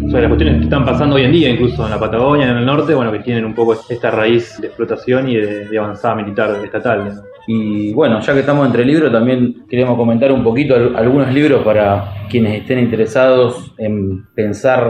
sobre 0.10 0.22
las 0.24 0.30
cuestiones 0.30 0.58
que 0.58 0.64
están 0.64 0.86
pasando 0.86 1.16
hoy 1.16 1.24
en 1.24 1.32
día, 1.32 1.50
incluso 1.50 1.86
en 1.86 1.92
la 1.92 2.00
Patagonia, 2.00 2.50
en 2.50 2.58
el 2.58 2.66
norte, 2.66 2.94
bueno, 2.94 3.12
que 3.12 3.20
tienen 3.20 3.46
un 3.46 3.54
poco 3.54 3.76
esta 3.90 4.12
raíz 4.12 4.60
de 4.60 4.68
explotación 4.68 5.30
y 5.30 5.36
de, 5.36 5.68
de 5.68 5.78
avanzada 5.78 6.16
militar 6.16 6.60
estatal. 6.64 7.06
¿no? 7.06 7.22
Y 7.52 7.94
bueno, 7.94 8.20
ya 8.20 8.34
que 8.34 8.42
estamos 8.42 8.68
entre 8.68 8.86
libros, 8.86 9.12
también 9.12 9.66
queremos 9.68 9.98
comentar 9.98 10.32
un 10.32 10.44
poquito 10.44 10.76
algunos 10.96 11.34
libros 11.34 11.64
para 11.64 12.28
quienes 12.30 12.62
estén 12.62 12.78
interesados 12.78 13.74
en 13.80 14.26
pensar 14.36 14.88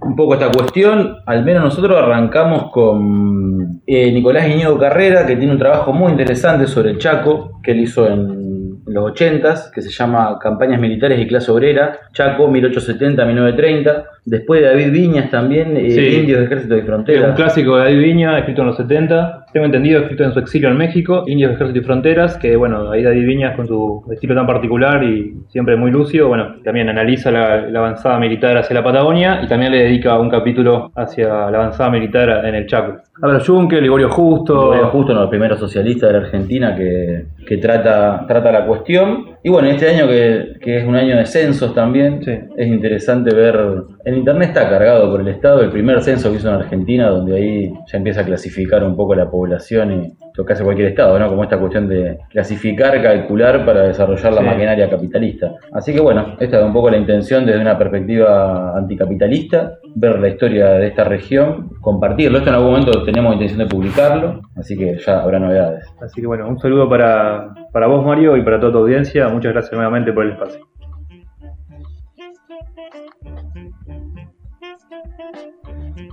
un 0.00 0.16
poco 0.16 0.32
esta 0.32 0.50
cuestión, 0.50 1.18
al 1.26 1.44
menos 1.44 1.64
nosotros 1.64 1.98
arrancamos 1.98 2.70
con 2.70 3.82
eh, 3.86 4.10
Nicolás 4.10 4.48
Iñigo 4.48 4.78
Carrera, 4.78 5.26
que 5.26 5.36
tiene 5.36 5.52
un 5.52 5.58
trabajo 5.58 5.92
muy 5.92 6.12
interesante 6.12 6.66
sobre 6.66 6.92
el 6.92 6.98
Chaco, 6.98 7.60
que 7.62 7.72
él 7.72 7.80
hizo 7.80 8.06
en 8.06 8.47
los 8.88 9.04
80 9.12 9.54
que 9.74 9.82
se 9.82 9.90
llama 9.90 10.38
Campañas 10.40 10.80
Militares 10.80 11.20
y 11.20 11.26
Clase 11.26 11.50
Obrera, 11.50 11.98
Chaco 12.12 12.48
1870-1930. 12.48 14.04
Después 14.24 14.60
de 14.60 14.68
David 14.68 14.92
Viñas 14.92 15.30
también, 15.30 15.76
eh, 15.76 15.90
Sí. 15.90 16.16
Indios 16.20 16.40
de 16.40 16.46
Ejército 16.46 16.76
y 16.76 16.82
Frontera. 16.82 17.20
Es 17.20 17.28
un 17.28 17.34
clásico 17.34 17.76
de 17.76 17.84
David 17.84 17.98
Viña, 18.02 18.38
escrito 18.38 18.60
en 18.60 18.66
los 18.68 18.76
70. 18.76 19.46
Tengo 19.52 19.66
entendido, 19.66 20.00
escrito 20.02 20.24
en 20.24 20.32
su 20.32 20.38
exilio 20.38 20.68
en 20.68 20.76
México, 20.76 21.24
Indios, 21.26 21.52
Ejército 21.52 21.78
y 21.78 21.82
Fronteras, 21.82 22.36
que 22.36 22.54
bueno, 22.56 22.90
ahí 22.90 23.02
David 23.02 23.26
Viñas 23.26 23.56
con 23.56 23.66
su 23.66 24.04
estilo 24.12 24.34
tan 24.34 24.46
particular 24.46 25.02
y 25.02 25.34
siempre 25.48 25.76
muy 25.76 25.90
lúcido, 25.90 26.28
bueno, 26.28 26.56
también 26.62 26.88
analiza 26.90 27.30
la, 27.30 27.62
la 27.62 27.78
avanzada 27.78 28.18
militar 28.18 28.56
hacia 28.58 28.74
la 28.74 28.84
Patagonia 28.84 29.40
y 29.42 29.46
también 29.48 29.72
le 29.72 29.84
dedica 29.84 30.18
un 30.18 30.28
capítulo 30.28 30.92
hacia 30.94 31.28
la 31.50 31.58
avanzada 31.58 31.90
militar 31.90 32.44
en 32.44 32.54
el 32.54 32.66
Chaco. 32.66 32.98
Álvaro 33.22 33.42
Junque, 33.44 33.80
Ligorio 33.80 34.10
Justo. 34.10 34.54
Ligorio 34.72 34.90
Justo, 34.90 35.12
uno 35.12 35.20
de 35.20 35.24
los 35.24 35.30
primeros 35.30 35.58
socialistas 35.58 36.10
de 36.10 36.18
la 36.18 36.24
Argentina 36.26 36.76
que, 36.76 37.24
que 37.46 37.56
trata, 37.56 38.24
trata 38.28 38.52
la 38.52 38.66
cuestión 38.66 38.77
cuestión 38.78 39.37
y 39.42 39.50
bueno, 39.50 39.68
este 39.68 39.88
año 39.88 40.08
que, 40.08 40.54
que 40.60 40.78
es 40.78 40.84
un 40.84 40.96
año 40.96 41.16
de 41.16 41.24
censos 41.26 41.74
también, 41.74 42.20
es 42.56 42.66
interesante 42.66 43.34
ver, 43.34 43.56
en 44.04 44.14
internet 44.16 44.48
está 44.48 44.68
cargado 44.68 45.10
por 45.10 45.20
el 45.20 45.28
Estado 45.28 45.62
el 45.62 45.70
primer 45.70 46.02
censo 46.02 46.30
que 46.30 46.36
hizo 46.38 46.48
en 46.48 46.54
Argentina, 46.56 47.08
donde 47.08 47.36
ahí 47.36 47.72
ya 47.90 47.98
empieza 47.98 48.22
a 48.22 48.24
clasificar 48.24 48.82
un 48.84 48.96
poco 48.96 49.14
la 49.14 49.30
población 49.30 49.92
y 49.92 50.12
lo 50.34 50.44
que 50.44 50.52
hace 50.52 50.62
cualquier 50.64 50.88
Estado, 50.88 51.18
¿no? 51.18 51.28
Como 51.28 51.42
esta 51.44 51.58
cuestión 51.58 51.88
de 51.88 52.18
clasificar, 52.30 53.00
calcular 53.02 53.64
para 53.64 53.82
desarrollar 53.82 54.32
la 54.32 54.40
Sí. 54.40 54.46
maquinaria 54.46 54.88
capitalista. 54.90 55.52
Así 55.72 55.92
que 55.92 56.00
bueno, 56.00 56.36
esta 56.38 56.58
es 56.58 56.64
un 56.64 56.72
poco 56.72 56.90
la 56.90 56.96
intención 56.96 57.44
desde 57.46 57.60
una 57.60 57.76
perspectiva 57.78 58.76
anticapitalista, 58.76 59.78
ver 59.94 60.18
la 60.18 60.28
historia 60.28 60.66
de 60.74 60.86
esta 60.88 61.04
región, 61.04 61.70
compartirlo. 61.80 62.38
Esto 62.38 62.50
en 62.50 62.56
algún 62.56 62.70
momento 62.72 63.02
tenemos 63.04 63.32
intención 63.34 63.60
de 63.60 63.66
publicarlo, 63.66 64.40
así 64.56 64.76
que 64.76 64.98
ya 64.98 65.20
habrá 65.22 65.38
novedades. 65.38 65.84
Así 66.00 66.20
que 66.20 66.26
bueno, 66.26 66.48
un 66.48 66.58
saludo 66.58 66.88
para, 66.88 67.48
para 67.72 67.86
vos 67.86 68.04
Mario 68.04 68.36
y 68.36 68.42
para 68.42 68.60
toda 68.60 68.72
tu 68.72 68.78
audiencia. 68.78 69.27
Muchas 69.28 69.52
gracias 69.52 69.72
nuevamente 69.72 70.12
por 70.12 70.24
el 70.24 70.32
espacio. 70.32 70.66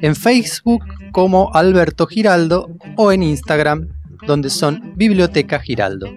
en 0.00 0.16
Facebook 0.16 0.84
como 1.12 1.50
Alberto 1.52 2.06
Giraldo 2.06 2.70
o 2.96 3.12
en 3.12 3.24
Instagram 3.24 3.88
donde 4.26 4.48
son 4.50 4.94
Biblioteca 4.96 5.58
Giraldo. 5.58 6.08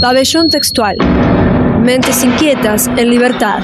Pabellón 0.00 0.48
textual. 0.48 0.96
Mentes 1.82 2.24
inquietas 2.24 2.88
en 2.96 3.10
libertad. 3.10 3.62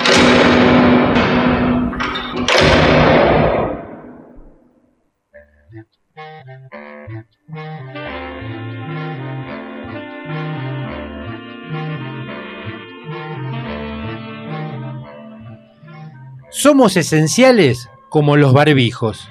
Somos 16.51 16.97
esenciales 16.97 17.89
como 18.09 18.37
los 18.37 18.53
barbijos, 18.53 19.29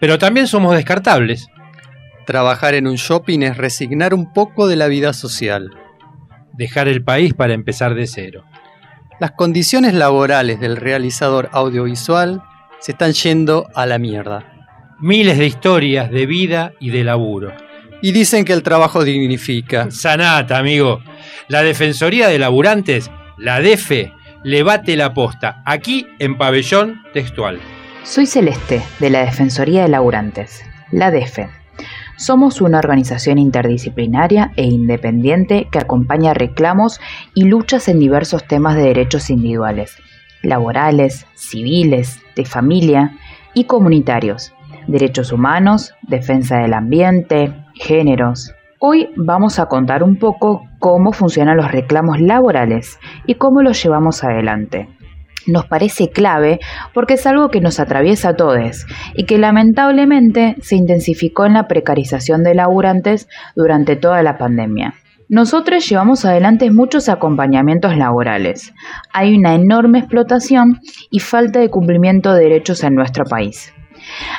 pero 0.00 0.18
también 0.18 0.46
somos 0.46 0.74
descartables. 0.74 1.48
Trabajar 2.26 2.74
en 2.74 2.86
un 2.86 2.96
shopping 2.96 3.40
es 3.40 3.56
resignar 3.56 4.12
un 4.12 4.32
poco 4.34 4.68
de 4.68 4.76
la 4.76 4.88
vida 4.88 5.14
social. 5.14 5.70
Dejar 6.58 6.88
el 6.88 7.04
país 7.04 7.34
para 7.34 7.54
empezar 7.54 7.94
de 7.94 8.08
cero. 8.08 8.44
Las 9.20 9.30
condiciones 9.30 9.94
laborales 9.94 10.58
del 10.58 10.76
realizador 10.76 11.48
audiovisual 11.52 12.42
se 12.80 12.90
están 12.90 13.12
yendo 13.12 13.68
a 13.76 13.86
la 13.86 13.98
mierda. 13.98 14.66
Miles 14.98 15.38
de 15.38 15.46
historias 15.46 16.10
de 16.10 16.26
vida 16.26 16.72
y 16.80 16.90
de 16.90 17.04
laburo. 17.04 17.52
Y 18.02 18.10
dicen 18.10 18.44
que 18.44 18.54
el 18.54 18.64
trabajo 18.64 19.04
dignifica. 19.04 19.92
Sanata, 19.92 20.58
amigo. 20.58 21.00
La 21.46 21.62
Defensoría 21.62 22.26
de 22.26 22.40
Laburantes, 22.40 23.08
la 23.36 23.60
DEFE, 23.60 24.12
le 24.42 24.64
bate 24.64 24.96
la 24.96 25.14
posta 25.14 25.62
aquí 25.64 26.08
en 26.18 26.36
Pabellón 26.36 27.02
Textual. 27.12 27.60
Soy 28.02 28.26
Celeste, 28.26 28.82
de 28.98 29.10
la 29.10 29.20
Defensoría 29.20 29.82
de 29.82 29.90
Laburantes, 29.90 30.64
la 30.90 31.12
DEFE. 31.12 31.57
Somos 32.18 32.60
una 32.60 32.80
organización 32.80 33.38
interdisciplinaria 33.38 34.50
e 34.56 34.64
independiente 34.64 35.68
que 35.70 35.78
acompaña 35.78 36.34
reclamos 36.34 37.00
y 37.32 37.44
luchas 37.44 37.86
en 37.86 38.00
diversos 38.00 38.44
temas 38.44 38.74
de 38.74 38.82
derechos 38.82 39.30
individuales, 39.30 39.96
laborales, 40.42 41.26
civiles, 41.36 42.20
de 42.34 42.44
familia 42.44 43.16
y 43.54 43.64
comunitarios, 43.64 44.52
derechos 44.88 45.30
humanos, 45.30 45.94
defensa 46.02 46.58
del 46.58 46.74
ambiente, 46.74 47.54
géneros. 47.74 48.52
Hoy 48.80 49.10
vamos 49.14 49.60
a 49.60 49.66
contar 49.66 50.02
un 50.02 50.16
poco 50.16 50.64
cómo 50.80 51.12
funcionan 51.12 51.56
los 51.56 51.70
reclamos 51.70 52.20
laborales 52.20 52.98
y 53.26 53.36
cómo 53.36 53.62
los 53.62 53.80
llevamos 53.80 54.24
adelante 54.24 54.88
nos 55.48 55.66
parece 55.66 56.10
clave 56.10 56.60
porque 56.94 57.14
es 57.14 57.26
algo 57.26 57.50
que 57.50 57.60
nos 57.60 57.80
atraviesa 57.80 58.30
a 58.30 58.36
todos 58.36 58.58
y 59.14 59.24
que 59.24 59.38
lamentablemente 59.38 60.56
se 60.62 60.76
intensificó 60.76 61.46
en 61.46 61.54
la 61.54 61.68
precarización 61.68 62.42
de 62.42 62.54
laburantes 62.54 63.28
durante 63.54 63.96
toda 63.96 64.22
la 64.22 64.38
pandemia. 64.38 64.94
Nosotros 65.28 65.86
llevamos 65.86 66.24
adelante 66.24 66.70
muchos 66.70 67.10
acompañamientos 67.10 67.96
laborales. 67.96 68.72
Hay 69.12 69.36
una 69.36 69.54
enorme 69.54 69.98
explotación 69.98 70.80
y 71.10 71.20
falta 71.20 71.60
de 71.60 71.68
cumplimiento 71.68 72.32
de 72.32 72.44
derechos 72.44 72.82
en 72.82 72.94
nuestro 72.94 73.24
país. 73.24 73.74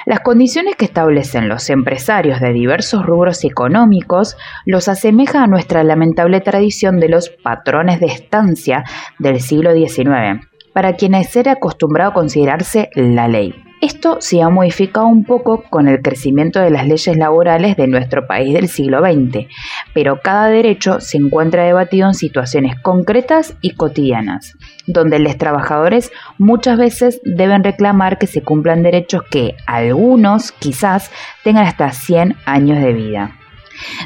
Las 0.08 0.22
condiciones 0.22 0.76
que 0.76 0.86
establecen 0.86 1.48
los 1.48 1.70
empresarios 1.70 2.40
de 2.40 2.54
diversos 2.54 3.06
rubros 3.06 3.44
económicos 3.44 4.36
los 4.66 4.88
asemeja 4.88 5.44
a 5.44 5.48
nuestra 5.48 5.84
lamentable 5.84 6.42
tradición 6.42 7.00
de 7.00 7.10
los 7.10 7.30
patrones 7.30 8.00
de 8.00 8.08
estancia 8.08 8.84
del 9.20 9.42
siglo 9.42 9.74
XIX, 9.74 10.49
para 10.80 10.94
quienes 10.94 11.36
era 11.36 11.52
acostumbrado 11.52 12.12
a 12.12 12.14
considerarse 12.14 12.90
la 12.96 13.28
ley. 13.28 13.54
Esto 13.82 14.22
se 14.22 14.42
ha 14.42 14.48
modificado 14.48 15.08
un 15.08 15.26
poco 15.26 15.62
con 15.70 15.90
el 15.90 16.02
crecimiento 16.02 16.62
de 16.62 16.70
las 16.70 16.88
leyes 16.88 17.18
laborales 17.18 17.76
de 17.76 17.88
nuestro 17.88 18.26
país 18.28 18.54
del 18.54 18.70
siglo 18.70 19.02
XX, 19.02 19.48
pero 19.94 20.22
cada 20.24 20.48
derecho 20.48 21.02
se 21.02 21.18
encuentra 21.18 21.66
debatido 21.66 22.08
en 22.08 22.14
situaciones 22.14 22.80
concretas 22.80 23.56
y 23.60 23.72
cotidianas, 23.72 24.54
donde 24.88 25.20
los 25.20 25.38
trabajadores 25.38 26.14
muchas 26.38 26.78
veces 26.78 27.20
deben 27.26 27.66
reclamar 27.66 28.18
que 28.18 28.28
se 28.28 28.42
cumplan 28.42 28.82
derechos 28.82 29.24
que 29.30 29.58
algunos 29.66 30.54
quizás 30.54 31.12
tengan 31.44 31.68
hasta 31.68 31.92
100 31.92 32.38
años 32.46 32.82
de 32.82 32.94
vida. 32.94 33.39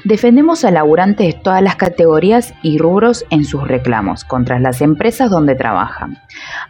Defendemos 0.03 0.65
a 0.65 0.71
laburantes 0.71 1.27
de 1.27 1.39
todas 1.39 1.61
las 1.61 1.75
categorías 1.75 2.53
y 2.61 2.77
rubros 2.77 3.25
en 3.29 3.45
sus 3.45 3.67
reclamos 3.67 4.23
contra 4.23 4.59
las 4.59 4.81
empresas 4.81 5.29
donde 5.29 5.55
trabajan. 5.55 6.17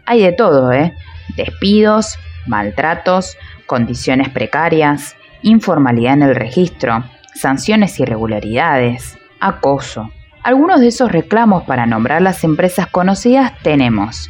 Hay 0.05 0.21
de 0.21 0.31
todo, 0.31 0.71
¿eh? 0.71 0.93
Despidos, 1.35 2.17
maltratos, 2.45 3.37
condiciones 3.65 4.29
precarias, 4.29 5.15
informalidad 5.41 6.13
en 6.13 6.23
el 6.23 6.35
registro, 6.35 7.03
sanciones 7.33 7.99
irregularidades, 7.99 9.17
acoso. 9.39 10.11
Algunos 10.43 10.81
de 10.81 10.87
esos 10.87 11.11
reclamos 11.11 11.63
para 11.63 11.85
nombrar 11.85 12.21
las 12.21 12.43
empresas 12.43 12.87
conocidas 12.87 13.53
tenemos 13.63 14.29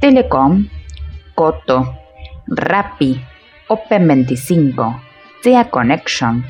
Telecom, 0.00 0.68
Coto, 1.34 1.98
Rappi, 2.46 3.22
Open25, 3.68 5.00
SEA 5.42 5.70
Connection, 5.70 6.44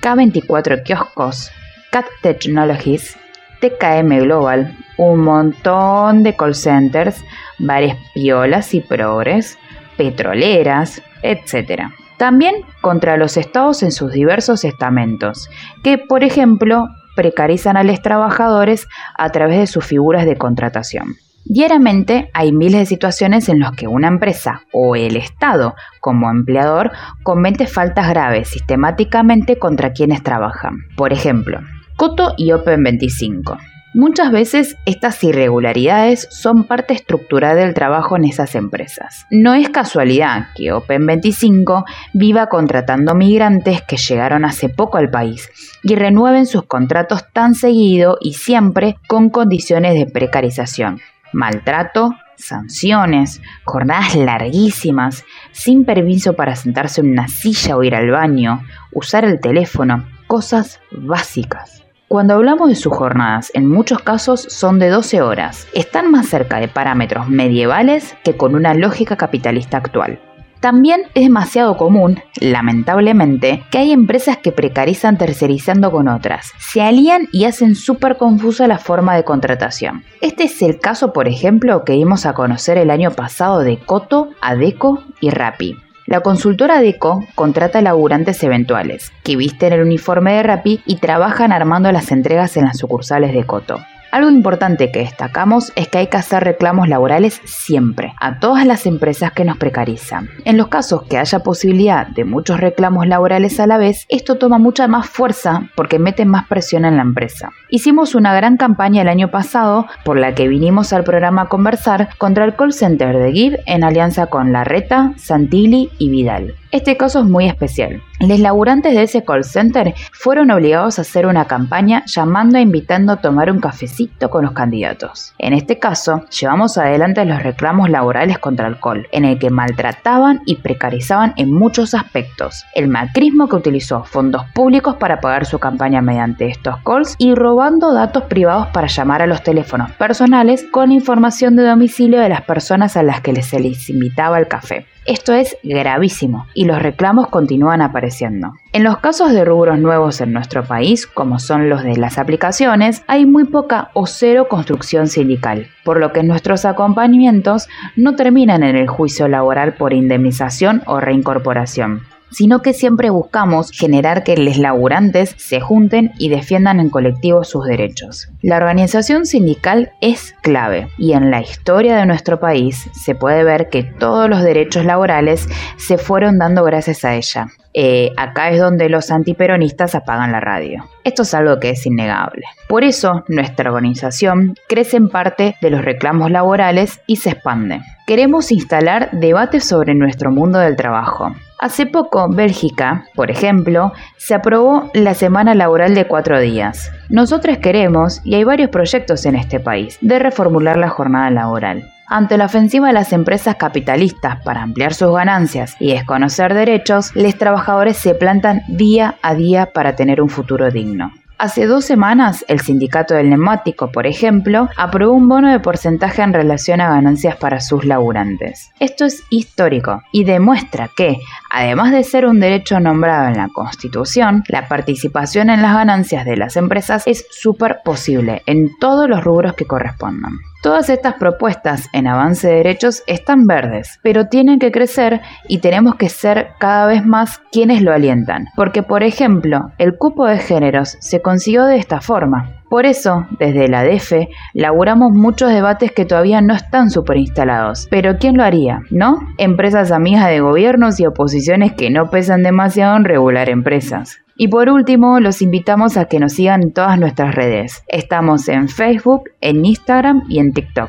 K24 0.00 0.82
Kioscos, 0.82 1.50
Cat 1.90 2.06
Technologies, 2.22 3.16
TKM 3.60 4.20
Global, 4.20 4.76
un 4.96 5.20
montón 5.20 6.22
de 6.22 6.34
call 6.36 6.54
centers, 6.54 7.22
bares 7.58 7.96
piolas 8.14 8.72
y 8.74 8.80
progres, 8.80 9.58
petroleras, 9.96 11.02
etc. 11.22 11.82
También 12.16 12.54
contra 12.80 13.16
los 13.16 13.36
estados 13.36 13.82
en 13.82 13.92
sus 13.92 14.12
diversos 14.12 14.64
estamentos, 14.64 15.48
que 15.82 15.98
por 15.98 16.24
ejemplo 16.24 16.88
precarizan 17.16 17.76
a 17.76 17.82
los 17.82 18.00
trabajadores 18.00 18.88
a 19.18 19.30
través 19.30 19.58
de 19.58 19.66
sus 19.66 19.84
figuras 19.84 20.24
de 20.24 20.36
contratación. 20.36 21.16
Diariamente 21.52 22.30
hay 22.32 22.52
miles 22.52 22.78
de 22.78 22.86
situaciones 22.86 23.48
en 23.48 23.58
las 23.58 23.72
que 23.72 23.88
una 23.88 24.06
empresa 24.06 24.62
o 24.72 24.94
el 24.94 25.16
Estado 25.16 25.74
como 25.98 26.30
empleador 26.30 26.92
comete 27.24 27.66
faltas 27.66 28.08
graves 28.08 28.50
sistemáticamente 28.50 29.58
contra 29.58 29.90
quienes 29.90 30.22
trabajan. 30.22 30.84
Por 30.96 31.12
ejemplo, 31.12 31.58
Coto 31.96 32.34
y 32.36 32.50
Open25. 32.50 33.58
Muchas 33.92 34.30
veces 34.30 34.76
estas 34.86 35.24
irregularidades 35.24 36.28
son 36.30 36.62
parte 36.62 36.94
estructural 36.94 37.56
del 37.56 37.74
trabajo 37.74 38.14
en 38.14 38.26
esas 38.26 38.54
empresas. 38.54 39.26
No 39.32 39.52
es 39.54 39.68
casualidad 39.70 40.50
que 40.54 40.72
Open25 40.72 41.84
viva 42.12 42.46
contratando 42.46 43.16
migrantes 43.16 43.82
que 43.82 43.96
llegaron 43.96 44.44
hace 44.44 44.68
poco 44.68 44.98
al 44.98 45.10
país 45.10 45.50
y 45.82 45.96
renueven 45.96 46.46
sus 46.46 46.62
contratos 46.66 47.24
tan 47.32 47.56
seguido 47.56 48.18
y 48.20 48.34
siempre 48.34 48.96
con 49.08 49.28
condiciones 49.28 49.94
de 49.94 50.06
precarización, 50.06 51.00
maltrato, 51.32 52.14
sanciones, 52.36 53.40
jornadas 53.64 54.14
larguísimas, 54.16 55.24
sin 55.52 55.84
permiso 55.84 56.34
para 56.34 56.56
sentarse 56.56 57.00
en 57.00 57.10
una 57.10 57.28
silla 57.28 57.76
o 57.76 57.82
ir 57.82 57.94
al 57.94 58.10
baño, 58.10 58.62
usar 58.92 59.24
el 59.24 59.40
teléfono, 59.40 60.06
cosas 60.26 60.80
básicas. 60.90 61.84
Cuando 62.08 62.34
hablamos 62.34 62.68
de 62.68 62.74
sus 62.74 62.92
jornadas, 62.92 63.52
en 63.54 63.68
muchos 63.68 64.00
casos 64.00 64.40
son 64.40 64.80
de 64.80 64.88
12 64.88 65.22
horas. 65.22 65.68
Están 65.74 66.10
más 66.10 66.26
cerca 66.26 66.58
de 66.58 66.66
parámetros 66.66 67.28
medievales 67.28 68.16
que 68.24 68.36
con 68.36 68.56
una 68.56 68.74
lógica 68.74 69.16
capitalista 69.16 69.76
actual. 69.76 70.20
También 70.60 71.04
es 71.14 71.24
demasiado 71.24 71.78
común, 71.78 72.20
lamentablemente, 72.38 73.64
que 73.70 73.78
hay 73.78 73.92
empresas 73.92 74.36
que 74.36 74.52
precarizan 74.52 75.16
tercerizando 75.16 75.90
con 75.90 76.06
otras, 76.06 76.52
se 76.58 76.82
alían 76.82 77.28
y 77.32 77.46
hacen 77.46 77.74
súper 77.74 78.18
confusa 78.18 78.66
la 78.66 78.78
forma 78.78 79.16
de 79.16 79.24
contratación. 79.24 80.04
Este 80.20 80.44
es 80.44 80.60
el 80.60 80.78
caso, 80.78 81.14
por 81.14 81.28
ejemplo, 81.28 81.82
que 81.84 81.94
dimos 81.94 82.26
a 82.26 82.34
conocer 82.34 82.76
el 82.76 82.90
año 82.90 83.10
pasado 83.10 83.60
de 83.60 83.78
Coto, 83.78 84.28
Adeco 84.42 85.02
y 85.20 85.30
Rappi. 85.30 85.76
La 86.06 86.20
consultora 86.20 86.80
DECO 86.80 87.24
contrata 87.36 87.80
laburantes 87.80 88.42
eventuales, 88.42 89.12
que 89.22 89.36
visten 89.36 89.72
el 89.72 89.82
uniforme 89.82 90.34
de 90.34 90.42
Rappi 90.42 90.80
y 90.84 90.96
trabajan 90.96 91.52
armando 91.52 91.90
las 91.92 92.10
entregas 92.12 92.56
en 92.56 92.64
las 92.64 92.78
sucursales 92.78 93.32
de 93.32 93.44
Coto. 93.44 93.78
Algo 94.12 94.28
importante 94.28 94.90
que 94.90 94.98
destacamos 94.98 95.72
es 95.76 95.86
que 95.86 95.98
hay 95.98 96.06
que 96.08 96.16
hacer 96.16 96.42
reclamos 96.42 96.88
laborales 96.88 97.40
siempre, 97.44 98.12
a 98.20 98.40
todas 98.40 98.66
las 98.66 98.86
empresas 98.86 99.30
que 99.30 99.44
nos 99.44 99.56
precarizan. 99.56 100.28
En 100.44 100.56
los 100.56 100.66
casos 100.66 101.04
que 101.04 101.16
haya 101.16 101.38
posibilidad 101.44 102.08
de 102.08 102.24
muchos 102.24 102.58
reclamos 102.58 103.06
laborales 103.06 103.60
a 103.60 103.68
la 103.68 103.78
vez, 103.78 104.06
esto 104.08 104.34
toma 104.34 104.58
mucha 104.58 104.88
más 104.88 105.08
fuerza 105.08 105.68
porque 105.76 106.00
mete 106.00 106.24
más 106.24 106.48
presión 106.48 106.84
en 106.84 106.96
la 106.96 107.02
empresa. 107.02 107.50
Hicimos 107.68 108.16
una 108.16 108.34
gran 108.34 108.56
campaña 108.56 109.02
el 109.02 109.08
año 109.08 109.30
pasado 109.30 109.86
por 110.04 110.18
la 110.18 110.34
que 110.34 110.48
vinimos 110.48 110.92
al 110.92 111.04
programa 111.04 111.42
a 111.42 111.48
conversar 111.48 112.08
contra 112.18 112.44
el 112.44 112.56
call 112.56 112.72
center 112.72 113.16
de 113.16 113.30
Give 113.30 113.60
en 113.66 113.84
alianza 113.84 114.26
con 114.26 114.52
Larreta, 114.52 115.12
Santilli 115.18 115.88
y 115.98 116.10
Vidal. 116.10 116.56
Este 116.72 116.96
caso 116.96 117.20
es 117.20 117.26
muy 117.26 117.46
especial. 117.46 118.00
Los 118.20 118.38
laburantes 118.38 118.94
de 118.94 119.02
ese 119.02 119.24
call 119.24 119.42
center 119.42 119.92
fueron 120.12 120.52
obligados 120.52 120.98
a 120.98 121.02
hacer 121.02 121.26
una 121.26 121.46
campaña 121.46 122.04
llamando 122.06 122.58
e 122.58 122.60
invitando 122.60 123.12
a 123.12 123.16
tomar 123.16 123.50
un 123.50 123.60
cafecito 123.60 123.99
con 124.30 124.44
los 124.44 124.52
candidatos. 124.52 125.34
En 125.38 125.52
este 125.52 125.78
caso, 125.78 126.24
llevamos 126.28 126.78
adelante 126.78 127.24
los 127.24 127.42
reclamos 127.42 127.90
laborales 127.90 128.38
contra 128.38 128.66
el 128.66 128.78
call, 128.78 129.08
en 129.12 129.24
el 129.24 129.38
que 129.38 129.50
maltrataban 129.50 130.40
y 130.46 130.56
precarizaban 130.56 131.34
en 131.36 131.52
muchos 131.52 131.94
aspectos. 131.94 132.64
El 132.74 132.88
macrismo 132.88 133.48
que 133.48 133.56
utilizó 133.56 134.04
fondos 134.04 134.44
públicos 134.54 134.96
para 134.96 135.20
pagar 135.20 135.46
su 135.46 135.58
campaña 135.58 136.02
mediante 136.02 136.46
estos 136.46 136.76
calls 136.84 137.14
y 137.18 137.34
robando 137.34 137.92
datos 137.92 138.24
privados 138.24 138.68
para 138.68 138.86
llamar 138.86 139.22
a 139.22 139.26
los 139.26 139.42
teléfonos 139.42 139.90
personales 139.92 140.64
con 140.70 140.92
información 140.92 141.56
de 141.56 141.64
domicilio 141.64 142.20
de 142.20 142.28
las 142.28 142.42
personas 142.42 142.96
a 142.96 143.02
las 143.02 143.20
que 143.20 143.40
se 143.42 143.60
les 143.60 143.88
invitaba 143.90 144.36
al 144.36 144.48
café. 144.48 144.86
Esto 145.06 145.32
es 145.32 145.56
gravísimo 145.62 146.46
y 146.54 146.66
los 146.66 146.82
reclamos 146.82 147.28
continúan 147.28 147.80
apareciendo. 147.80 148.52
En 148.72 148.84
los 148.84 148.98
casos 148.98 149.32
de 149.32 149.44
rubros 149.44 149.78
nuevos 149.78 150.20
en 150.20 150.32
nuestro 150.32 150.64
país, 150.64 151.06
como 151.06 151.38
son 151.38 151.70
los 151.70 151.82
de 151.82 151.96
las 151.96 152.18
aplicaciones, 152.18 153.02
hay 153.06 153.24
muy 153.24 153.44
poca 153.44 153.90
o 153.94 154.06
cero 154.06 154.46
construcción 154.48 155.08
sindical, 155.08 155.68
por 155.84 155.98
lo 155.98 156.12
que 156.12 156.22
nuestros 156.22 156.64
acompañamientos 156.64 157.68
no 157.96 158.14
terminan 158.14 158.62
en 158.62 158.76
el 158.76 158.88
juicio 158.88 159.26
laboral 159.26 159.74
por 159.74 159.94
indemnización 159.94 160.82
o 160.86 161.00
reincorporación 161.00 162.02
sino 162.30 162.62
que 162.62 162.72
siempre 162.72 163.10
buscamos 163.10 163.70
generar 163.70 164.24
que 164.24 164.36
los 164.36 164.56
laburantes 164.56 165.34
se 165.38 165.60
junten 165.60 166.12
y 166.18 166.28
defiendan 166.28 166.80
en 166.80 166.90
colectivo 166.90 167.44
sus 167.44 167.64
derechos. 167.64 168.28
La 168.42 168.56
organización 168.56 169.26
sindical 169.26 169.92
es 170.00 170.34
clave 170.42 170.88
y 170.98 171.12
en 171.12 171.30
la 171.30 171.40
historia 171.40 171.96
de 171.96 172.06
nuestro 172.06 172.40
país 172.40 172.88
se 172.92 173.14
puede 173.14 173.44
ver 173.44 173.68
que 173.68 173.82
todos 173.82 174.28
los 174.28 174.42
derechos 174.42 174.84
laborales 174.84 175.48
se 175.76 175.98
fueron 175.98 176.38
dando 176.38 176.64
gracias 176.64 177.04
a 177.04 177.14
ella. 177.14 177.48
Eh, 177.72 178.10
acá 178.16 178.50
es 178.50 178.58
donde 178.58 178.88
los 178.88 179.10
antiperonistas 179.10 179.94
apagan 179.94 180.32
la 180.32 180.40
radio. 180.40 180.84
Esto 181.04 181.22
es 181.22 181.34
algo 181.34 181.60
que 181.60 181.70
es 181.70 181.86
innegable. 181.86 182.42
Por 182.68 182.82
eso, 182.82 183.24
nuestra 183.28 183.70
organización 183.70 184.54
crece 184.68 184.96
en 184.96 185.08
parte 185.08 185.56
de 185.60 185.70
los 185.70 185.84
reclamos 185.84 186.30
laborales 186.30 187.00
y 187.06 187.16
se 187.16 187.30
expande. 187.30 187.80
Queremos 188.06 188.50
instalar 188.50 189.10
debates 189.12 189.64
sobre 189.64 189.94
nuestro 189.94 190.32
mundo 190.32 190.58
del 190.58 190.74
trabajo. 190.76 191.32
Hace 191.60 191.84
poco, 191.84 192.26
Bélgica, 192.30 193.04
por 193.14 193.30
ejemplo, 193.30 193.92
se 194.16 194.32
aprobó 194.32 194.90
la 194.94 195.12
semana 195.12 195.54
laboral 195.54 195.94
de 195.94 196.06
cuatro 196.06 196.40
días. 196.40 196.90
Nosotros 197.10 197.58
queremos, 197.58 198.22
y 198.24 198.34
hay 198.34 198.44
varios 198.44 198.70
proyectos 198.70 199.26
en 199.26 199.36
este 199.36 199.60
país, 199.60 199.98
de 200.00 200.18
reformular 200.18 200.78
la 200.78 200.88
jornada 200.88 201.28
laboral. 201.28 201.92
Ante 202.06 202.38
la 202.38 202.46
ofensiva 202.46 202.86
de 202.86 202.94
las 202.94 203.12
empresas 203.12 203.56
capitalistas 203.56 204.42
para 204.42 204.62
ampliar 204.62 204.94
sus 204.94 205.14
ganancias 205.14 205.76
y 205.78 205.92
desconocer 205.92 206.54
derechos, 206.54 207.14
los 207.14 207.36
trabajadores 207.36 207.98
se 207.98 208.14
plantan 208.14 208.62
día 208.66 209.16
a 209.20 209.34
día 209.34 209.66
para 209.66 209.94
tener 209.96 210.22
un 210.22 210.30
futuro 210.30 210.70
digno. 210.70 211.12
Hace 211.40 211.64
dos 211.64 211.86
semanas, 211.86 212.44
el 212.48 212.60
sindicato 212.60 213.14
del 213.14 213.30
neumático, 213.30 213.90
por 213.90 214.06
ejemplo, 214.06 214.68
aprobó 214.76 215.14
un 215.14 215.26
bono 215.26 215.50
de 215.50 215.58
porcentaje 215.58 216.20
en 216.20 216.34
relación 216.34 216.82
a 216.82 216.90
ganancias 216.90 217.36
para 217.36 217.60
sus 217.60 217.86
laburantes. 217.86 218.70
Esto 218.78 219.06
es 219.06 219.22
histórico 219.30 220.02
y 220.12 220.24
demuestra 220.24 220.90
que, 220.94 221.16
además 221.50 221.92
de 221.92 222.04
ser 222.04 222.26
un 222.26 222.40
derecho 222.40 222.78
nombrado 222.78 223.28
en 223.28 223.38
la 223.38 223.48
Constitución, 223.48 224.44
la 224.48 224.68
participación 224.68 225.48
en 225.48 225.62
las 225.62 225.72
ganancias 225.72 226.26
de 226.26 226.36
las 226.36 226.58
empresas 226.58 227.04
es 227.06 227.24
súper 227.30 227.78
posible 227.86 228.42
en 228.44 228.76
todos 228.78 229.08
los 229.08 229.24
rubros 229.24 229.54
que 229.54 229.64
correspondan. 229.64 230.32
Todas 230.62 230.90
estas 230.90 231.14
propuestas 231.14 231.88
en 231.94 232.06
avance 232.06 232.46
de 232.46 232.56
derechos 232.56 233.02
están 233.06 233.46
verdes, 233.46 233.98
pero 234.02 234.26
tienen 234.26 234.58
que 234.58 234.70
crecer 234.70 235.22
y 235.48 235.58
tenemos 235.58 235.94
que 235.94 236.10
ser 236.10 236.48
cada 236.58 236.86
vez 236.86 237.02
más 237.02 237.40
quienes 237.50 237.80
lo 237.80 237.94
alientan. 237.94 238.44
Porque, 238.56 238.82
por 238.82 239.02
ejemplo, 239.02 239.70
el 239.78 239.96
cupo 239.96 240.26
de 240.26 240.36
géneros 240.36 240.98
se 241.00 241.22
consiguió 241.22 241.64
de 241.64 241.78
esta 241.78 242.02
forma. 242.02 242.60
Por 242.68 242.84
eso, 242.84 243.26
desde 243.38 243.68
la 243.68 243.82
DEFE, 243.84 244.28
laburamos 244.52 245.12
muchos 245.12 245.50
debates 245.50 245.92
que 245.92 246.04
todavía 246.04 246.42
no 246.42 246.52
están 246.52 246.90
super 246.90 247.16
instalados. 247.16 247.88
Pero 247.90 248.18
¿quién 248.18 248.36
lo 248.36 248.44
haría? 248.44 248.82
¿No? 248.90 249.18
Empresas 249.38 249.90
amigas 249.90 250.28
de 250.28 250.40
gobiernos 250.40 251.00
y 251.00 251.06
oposiciones 251.06 251.72
que 251.72 251.88
no 251.88 252.10
pesan 252.10 252.42
demasiado 252.42 252.96
en 252.96 253.04
regular 253.04 253.48
empresas. 253.48 254.18
Y 254.42 254.48
por 254.48 254.70
último, 254.70 255.20
los 255.20 255.42
invitamos 255.42 255.98
a 255.98 256.06
que 256.06 256.18
nos 256.18 256.32
sigan 256.32 256.62
en 256.62 256.72
todas 256.72 256.98
nuestras 256.98 257.34
redes. 257.34 257.84
Estamos 257.88 258.48
en 258.48 258.70
Facebook, 258.70 259.24
en 259.42 259.66
Instagram 259.66 260.22
y 260.30 260.38
en 260.38 260.54
TikTok. 260.54 260.88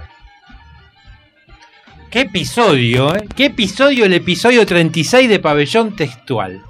¿Qué 2.10 2.22
episodio, 2.22 3.14
eh? 3.14 3.28
¿Qué 3.36 3.48
episodio? 3.48 4.06
El 4.06 4.14
episodio 4.14 4.66
36 4.66 5.28
de 5.28 5.40
Pabellón 5.40 5.98
Textual. 5.98 6.62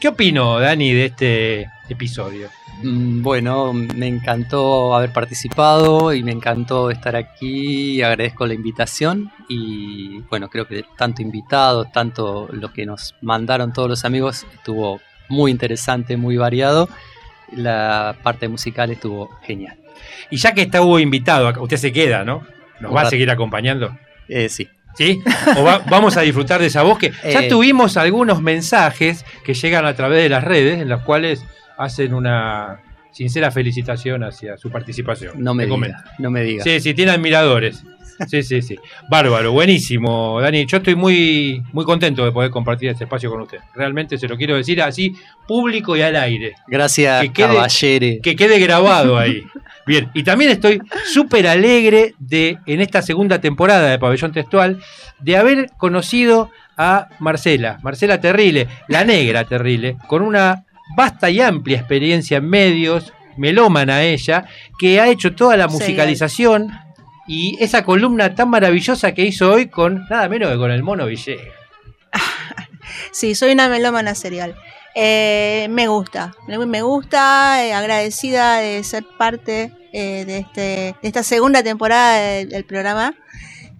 ¿Qué 0.00 0.08
opinó, 0.08 0.58
Dani, 0.58 0.92
de 0.92 1.04
este 1.04 1.70
episodio? 1.88 2.48
Mm, 2.82 3.22
Bueno, 3.22 3.72
me 3.72 4.08
encantó 4.08 4.96
haber 4.96 5.12
participado 5.12 6.12
y 6.12 6.24
me 6.24 6.32
encantó 6.32 6.90
estar 6.90 7.14
aquí. 7.14 8.02
Agradezco 8.02 8.48
la 8.48 8.54
invitación 8.54 9.30
y 9.48 10.22
bueno, 10.22 10.48
creo 10.48 10.66
que 10.66 10.84
tanto 10.98 11.22
invitados, 11.22 11.92
tanto 11.92 12.48
lo 12.50 12.72
que 12.72 12.84
nos 12.84 13.14
mandaron 13.22 13.72
todos 13.72 13.88
los 13.88 14.04
amigos 14.04 14.44
estuvo 14.52 15.00
muy 15.28 15.50
interesante, 15.50 16.16
muy 16.16 16.36
variado. 16.36 16.88
La 17.52 18.16
parte 18.22 18.48
musical 18.48 18.90
estuvo 18.90 19.30
genial. 19.42 19.76
Y 20.30 20.36
ya 20.38 20.52
que 20.54 20.62
está 20.62 20.82
Hugo 20.82 20.98
invitado, 20.98 21.52
usted 21.62 21.76
se 21.76 21.92
queda, 21.92 22.24
¿no? 22.24 22.42
¿Nos 22.80 22.94
va 22.94 23.02
a 23.02 23.10
seguir 23.10 23.30
acompañando? 23.30 23.96
Eh, 24.28 24.48
sí. 24.48 24.68
¿Sí? 24.96 25.20
¿O 25.56 25.64
va- 25.64 25.82
vamos 25.90 26.16
a 26.16 26.20
disfrutar 26.20 26.60
de 26.60 26.66
esa 26.68 26.82
voz 26.82 26.98
que 26.98 27.10
ya 27.24 27.40
Eh. 27.44 27.48
tuvimos 27.48 27.96
algunos 27.96 28.40
mensajes 28.40 29.24
que 29.44 29.54
llegan 29.54 29.86
a 29.86 29.94
través 29.94 30.22
de 30.22 30.28
las 30.28 30.44
redes 30.44 30.80
en 30.80 30.88
los 30.88 31.02
cuales 31.02 31.44
hacen 31.76 32.14
una 32.14 32.80
sincera 33.12 33.50
felicitación 33.50 34.22
hacia 34.24 34.56
su 34.56 34.70
participación. 34.70 35.34
No 35.42 35.52
me 35.54 35.64
Te 35.64 35.66
diga, 35.66 35.74
comento. 35.74 35.98
no 36.18 36.30
me 36.30 36.42
diga. 36.42 36.62
Sí, 36.64 36.80
sí, 36.80 36.94
tiene 36.94 37.10
admiradores. 37.12 37.84
Sí, 38.28 38.42
sí, 38.42 38.62
sí. 38.62 38.76
Bárbaro, 39.08 39.52
buenísimo, 39.52 40.40
Dani. 40.40 40.66
Yo 40.66 40.78
estoy 40.78 40.94
muy, 40.94 41.62
muy 41.72 41.84
contento 41.84 42.24
de 42.24 42.32
poder 42.32 42.50
compartir 42.50 42.90
este 42.90 43.04
espacio 43.04 43.30
con 43.30 43.40
usted. 43.42 43.58
Realmente 43.74 44.18
se 44.18 44.28
lo 44.28 44.36
quiero 44.36 44.56
decir 44.56 44.80
así, 44.82 45.14
público 45.46 45.96
y 45.96 46.02
al 46.02 46.16
aire. 46.16 46.54
Gracias, 46.66 47.22
que 47.22 47.32
quede, 47.32 47.54
caballere. 47.54 48.20
que 48.22 48.36
quede 48.36 48.58
grabado 48.58 49.18
ahí. 49.18 49.42
Bien, 49.86 50.10
y 50.14 50.22
también 50.22 50.50
estoy 50.50 50.80
súper 51.12 51.46
alegre 51.46 52.14
de, 52.18 52.58
en 52.66 52.80
esta 52.80 53.02
segunda 53.02 53.40
temporada 53.40 53.90
de 53.90 53.98
Pabellón 53.98 54.32
Textual, 54.32 54.80
de 55.20 55.36
haber 55.36 55.70
conocido 55.76 56.50
a 56.76 57.08
Marcela, 57.18 57.78
Marcela 57.82 58.20
Terrile, 58.20 58.66
la 58.88 59.04
negra 59.04 59.44
Terrile, 59.44 59.96
con 60.06 60.22
una 60.22 60.64
vasta 60.96 61.30
y 61.30 61.40
amplia 61.40 61.78
experiencia 61.78 62.38
en 62.38 62.48
medios, 62.48 63.12
melómana 63.36 64.02
ella, 64.02 64.46
que 64.78 65.00
ha 65.00 65.08
hecho 65.08 65.34
toda 65.34 65.56
la 65.56 65.68
Sí, 65.68 65.74
musicalización 65.74 66.70
y 67.26 67.56
esa 67.62 67.84
columna 67.84 68.34
tan 68.34 68.50
maravillosa 68.50 69.12
que 69.12 69.24
hizo 69.24 69.52
hoy 69.52 69.68
con 69.68 70.06
nada 70.10 70.28
menos 70.28 70.50
que 70.50 70.58
con 70.58 70.70
el 70.70 70.82
mono 70.82 71.06
Villegas. 71.06 71.46
Sí, 73.12 73.34
soy 73.34 73.52
una 73.52 73.68
melómana 73.68 74.14
serial. 74.14 74.54
Eh, 74.94 75.66
me 75.70 75.88
gusta, 75.88 76.34
me, 76.46 76.82
gusta, 76.82 77.64
eh, 77.64 77.72
agradecida 77.72 78.58
de 78.58 78.84
ser 78.84 79.04
parte 79.18 79.72
eh, 79.92 80.24
de, 80.24 80.38
este, 80.38 80.60
de 80.60 81.08
esta 81.08 81.22
segunda 81.22 81.62
temporada 81.62 82.18
del, 82.18 82.48
del 82.48 82.64
programa. 82.64 83.14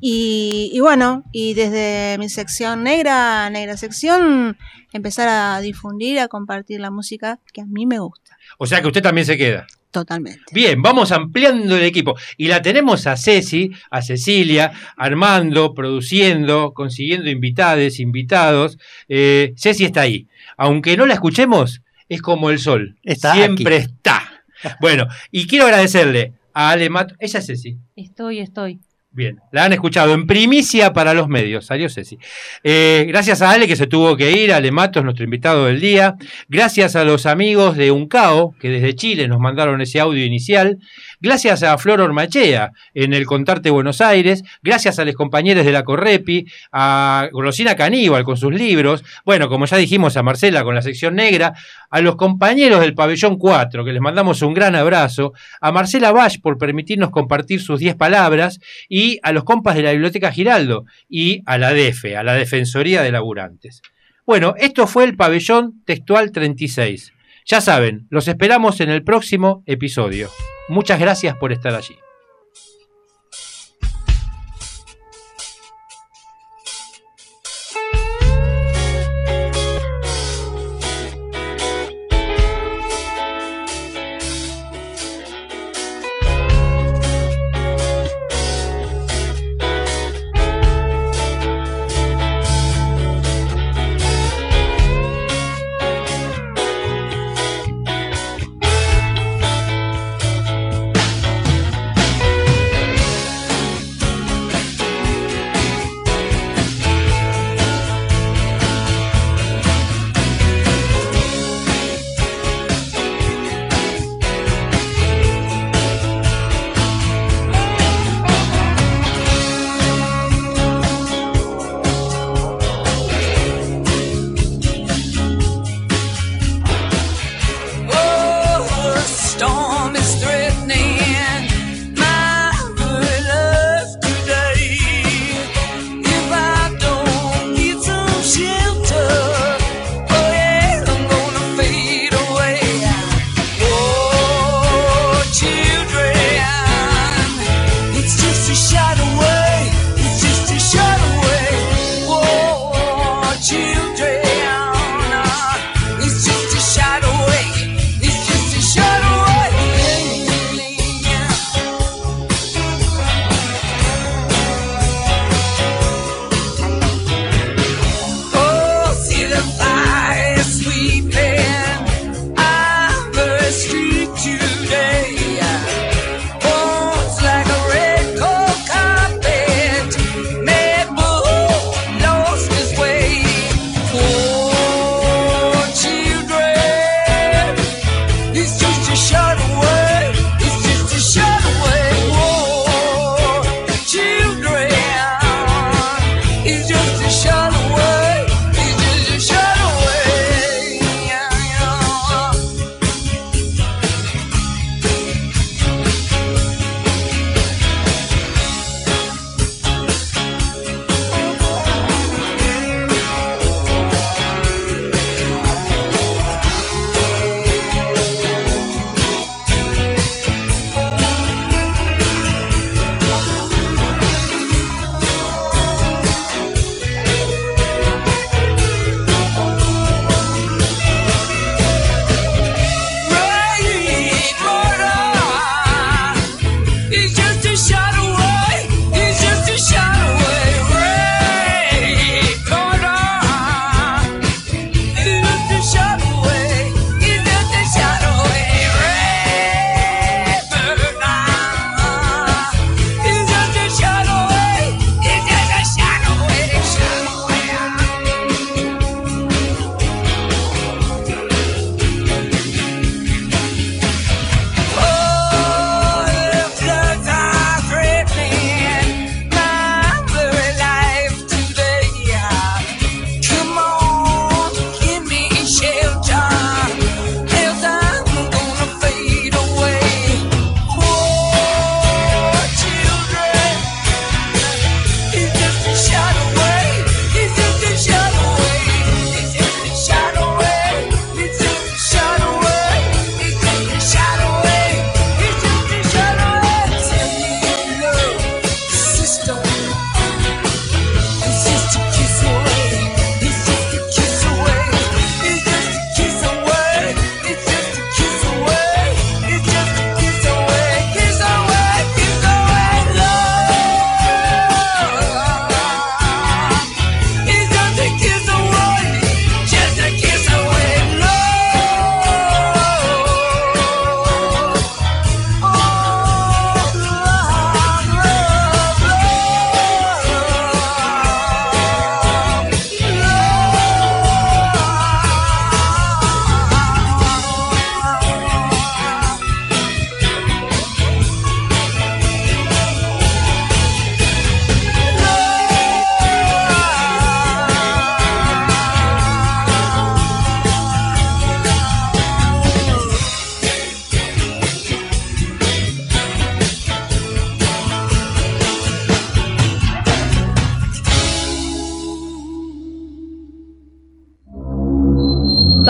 Y, 0.01 0.71
y 0.73 0.81
bueno, 0.81 1.25
y 1.33 1.55
desde 1.55 2.17
mi 2.19 2.29
sección 2.29 2.83
negra, 2.83 3.49
negra 3.51 3.77
sección, 3.77 4.59
empezar 4.93 5.29
a 5.29 5.61
difundir, 5.61 6.19
a 6.21 6.29
compartir 6.29 6.81
la 6.81 6.91
música 6.91 7.39
que 7.53 7.61
a 7.61 7.67
mí 7.67 7.87
me 7.87 7.99
gusta, 7.99 8.37
O 8.59 8.67
sea 8.67 8.81
que 8.81 8.89
usted 8.89 9.03
también 9.03 9.27
se 9.27 9.37
queda. 9.37 9.67
Totalmente. 9.95 10.43
Bien, 10.53 10.83
vamos 10.83 11.13
ampliando 11.13 11.77
el 11.77 11.85
equipo. 11.85 12.17
Y 12.37 12.49
la 12.49 12.61
tenemos 12.61 13.07
a 13.07 13.17
Ceci, 13.17 13.71
a 13.91 14.03
Cecilia, 14.03 14.73
armando, 14.97 15.73
produciendo, 15.73 16.73
consiguiendo 16.75 17.31
invitades, 17.31 18.01
invitados. 18.01 18.77
Eh, 19.09 19.55
Ceci 19.57 19.85
está 19.85 20.03
ahí. 20.03 20.27
Aunque 20.57 20.97
no 20.97 21.07
la 21.07 21.15
escuchemos, 21.15 21.81
es 22.09 22.21
como 22.21 22.51
el 22.51 22.59
sol. 22.59 22.97
Está 23.05 23.35
Siempre 23.35 23.77
aquí. 23.77 23.85
está. 23.87 24.45
Bueno, 24.81 25.07
y 25.31 25.47
quiero 25.47 25.67
agradecerle 25.67 26.33
a 26.53 26.71
Ale 26.71 26.91
Mato. 26.91 27.15
Ella 27.21 27.39
es 27.39 27.47
Ceci. 27.47 27.79
Estoy, 27.95 28.41
estoy. 28.41 28.81
Bien, 29.17 29.39
la 29.53 29.65
han 29.65 29.73
escuchado 29.73 30.13
en 30.13 30.27
primicia 30.27 30.93
para 30.93 31.15
los 31.15 31.29
medios. 31.29 31.67
Salió 31.67 31.89
Ceci. 31.89 32.19
Eh, 32.65 33.05
gracias 33.07 33.43
a 33.43 33.53
Ale 33.53 33.69
que 33.69 33.77
se 33.77 33.87
tuvo 33.87 34.17
que 34.17 34.33
ir, 34.33 34.53
Ale 34.53 34.73
Matos, 34.73 35.05
nuestro 35.05 35.25
invitado 35.25 35.67
del 35.67 35.81
día. 35.81 36.17
Gracias 36.49 36.97
a 36.97 37.05
los 37.05 37.25
amigos 37.25 37.77
de 37.77 37.93
Uncao, 37.93 38.57
que 38.59 38.69
desde 38.69 38.97
Chile 38.97 39.29
nos 39.29 39.39
mandaron 39.39 39.81
ese 39.81 40.01
audio 40.01 40.25
inicial. 40.25 40.79
Gracias 41.25 41.63
a 41.63 41.79
Flor 41.79 42.03
Ormachea 42.03 42.73
en 42.93 43.15
el 43.15 43.25
Contarte 43.25 43.71
Buenos 43.71 44.03
Aires. 44.03 44.45
Gracias 44.63 44.99
a 44.99 45.07
los 45.07 45.15
compañeros 45.15 45.65
de 45.65 45.73
la 45.73 45.83
Correpi, 45.83 46.45
a 46.71 47.31
Rosina 47.33 47.75
Caníbal 47.75 48.25
con 48.25 48.37
sus 48.37 48.53
libros. 48.53 49.03
Bueno, 49.25 49.49
como 49.49 49.65
ya 49.65 49.79
dijimos, 49.79 50.19
a 50.19 50.23
Marcela 50.23 50.65
con 50.65 50.75
la 50.75 50.83
sección 50.83 51.15
negra. 51.15 51.55
A 51.89 52.03
los 52.03 52.17
compañeros 52.17 52.81
del 52.81 52.93
Pabellón 52.93 53.39
4, 53.39 53.87
que 53.87 53.93
les 53.95 54.03
mandamos 54.03 54.43
un 54.43 54.53
gran 54.53 54.75
abrazo. 54.75 55.33
A 55.63 55.73
Marcela 55.73 56.13
Bach 56.13 56.39
por 56.43 56.59
permitirnos 56.59 57.09
compartir 57.09 57.63
sus 57.63 57.81
10 57.81 57.95
palabras. 57.97 58.61
Y 58.91 59.19
a 59.23 59.33
los 59.33 59.45
compas 59.45 59.77
de 59.77 59.83
la 59.83 59.93
Biblioteca 59.93 60.31
Giraldo. 60.31 60.85
Y 61.09 61.41
a 61.47 61.57
la 61.57 61.73
DEFE, 61.73 62.19
a 62.19 62.23
la 62.23 62.35
Defensoría 62.35 63.01
de 63.01 63.13
Laburantes. 63.13 63.81
Bueno, 64.27 64.57
esto 64.59 64.87
fue 64.87 65.05
el 65.05 65.17
Pabellón 65.17 65.83
Textual 65.87 66.33
36. 66.33 67.15
Ya 67.47 67.63
saben, 67.63 68.09
los 68.11 68.29
esperamos 68.29 68.81
en 68.81 68.91
el 68.91 69.03
próximo 69.05 69.63
episodio. 69.65 70.29
Muchas 70.69 70.99
gracias 70.99 71.37
por 71.37 71.53
estar 71.53 71.75
allí. 71.75 72.04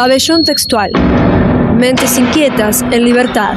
Pabellón 0.05 0.45
textual. 0.45 0.91
Mentes 1.79 2.19
inquietas 2.19 2.83
en 2.83 3.05
libertad. 3.07 3.57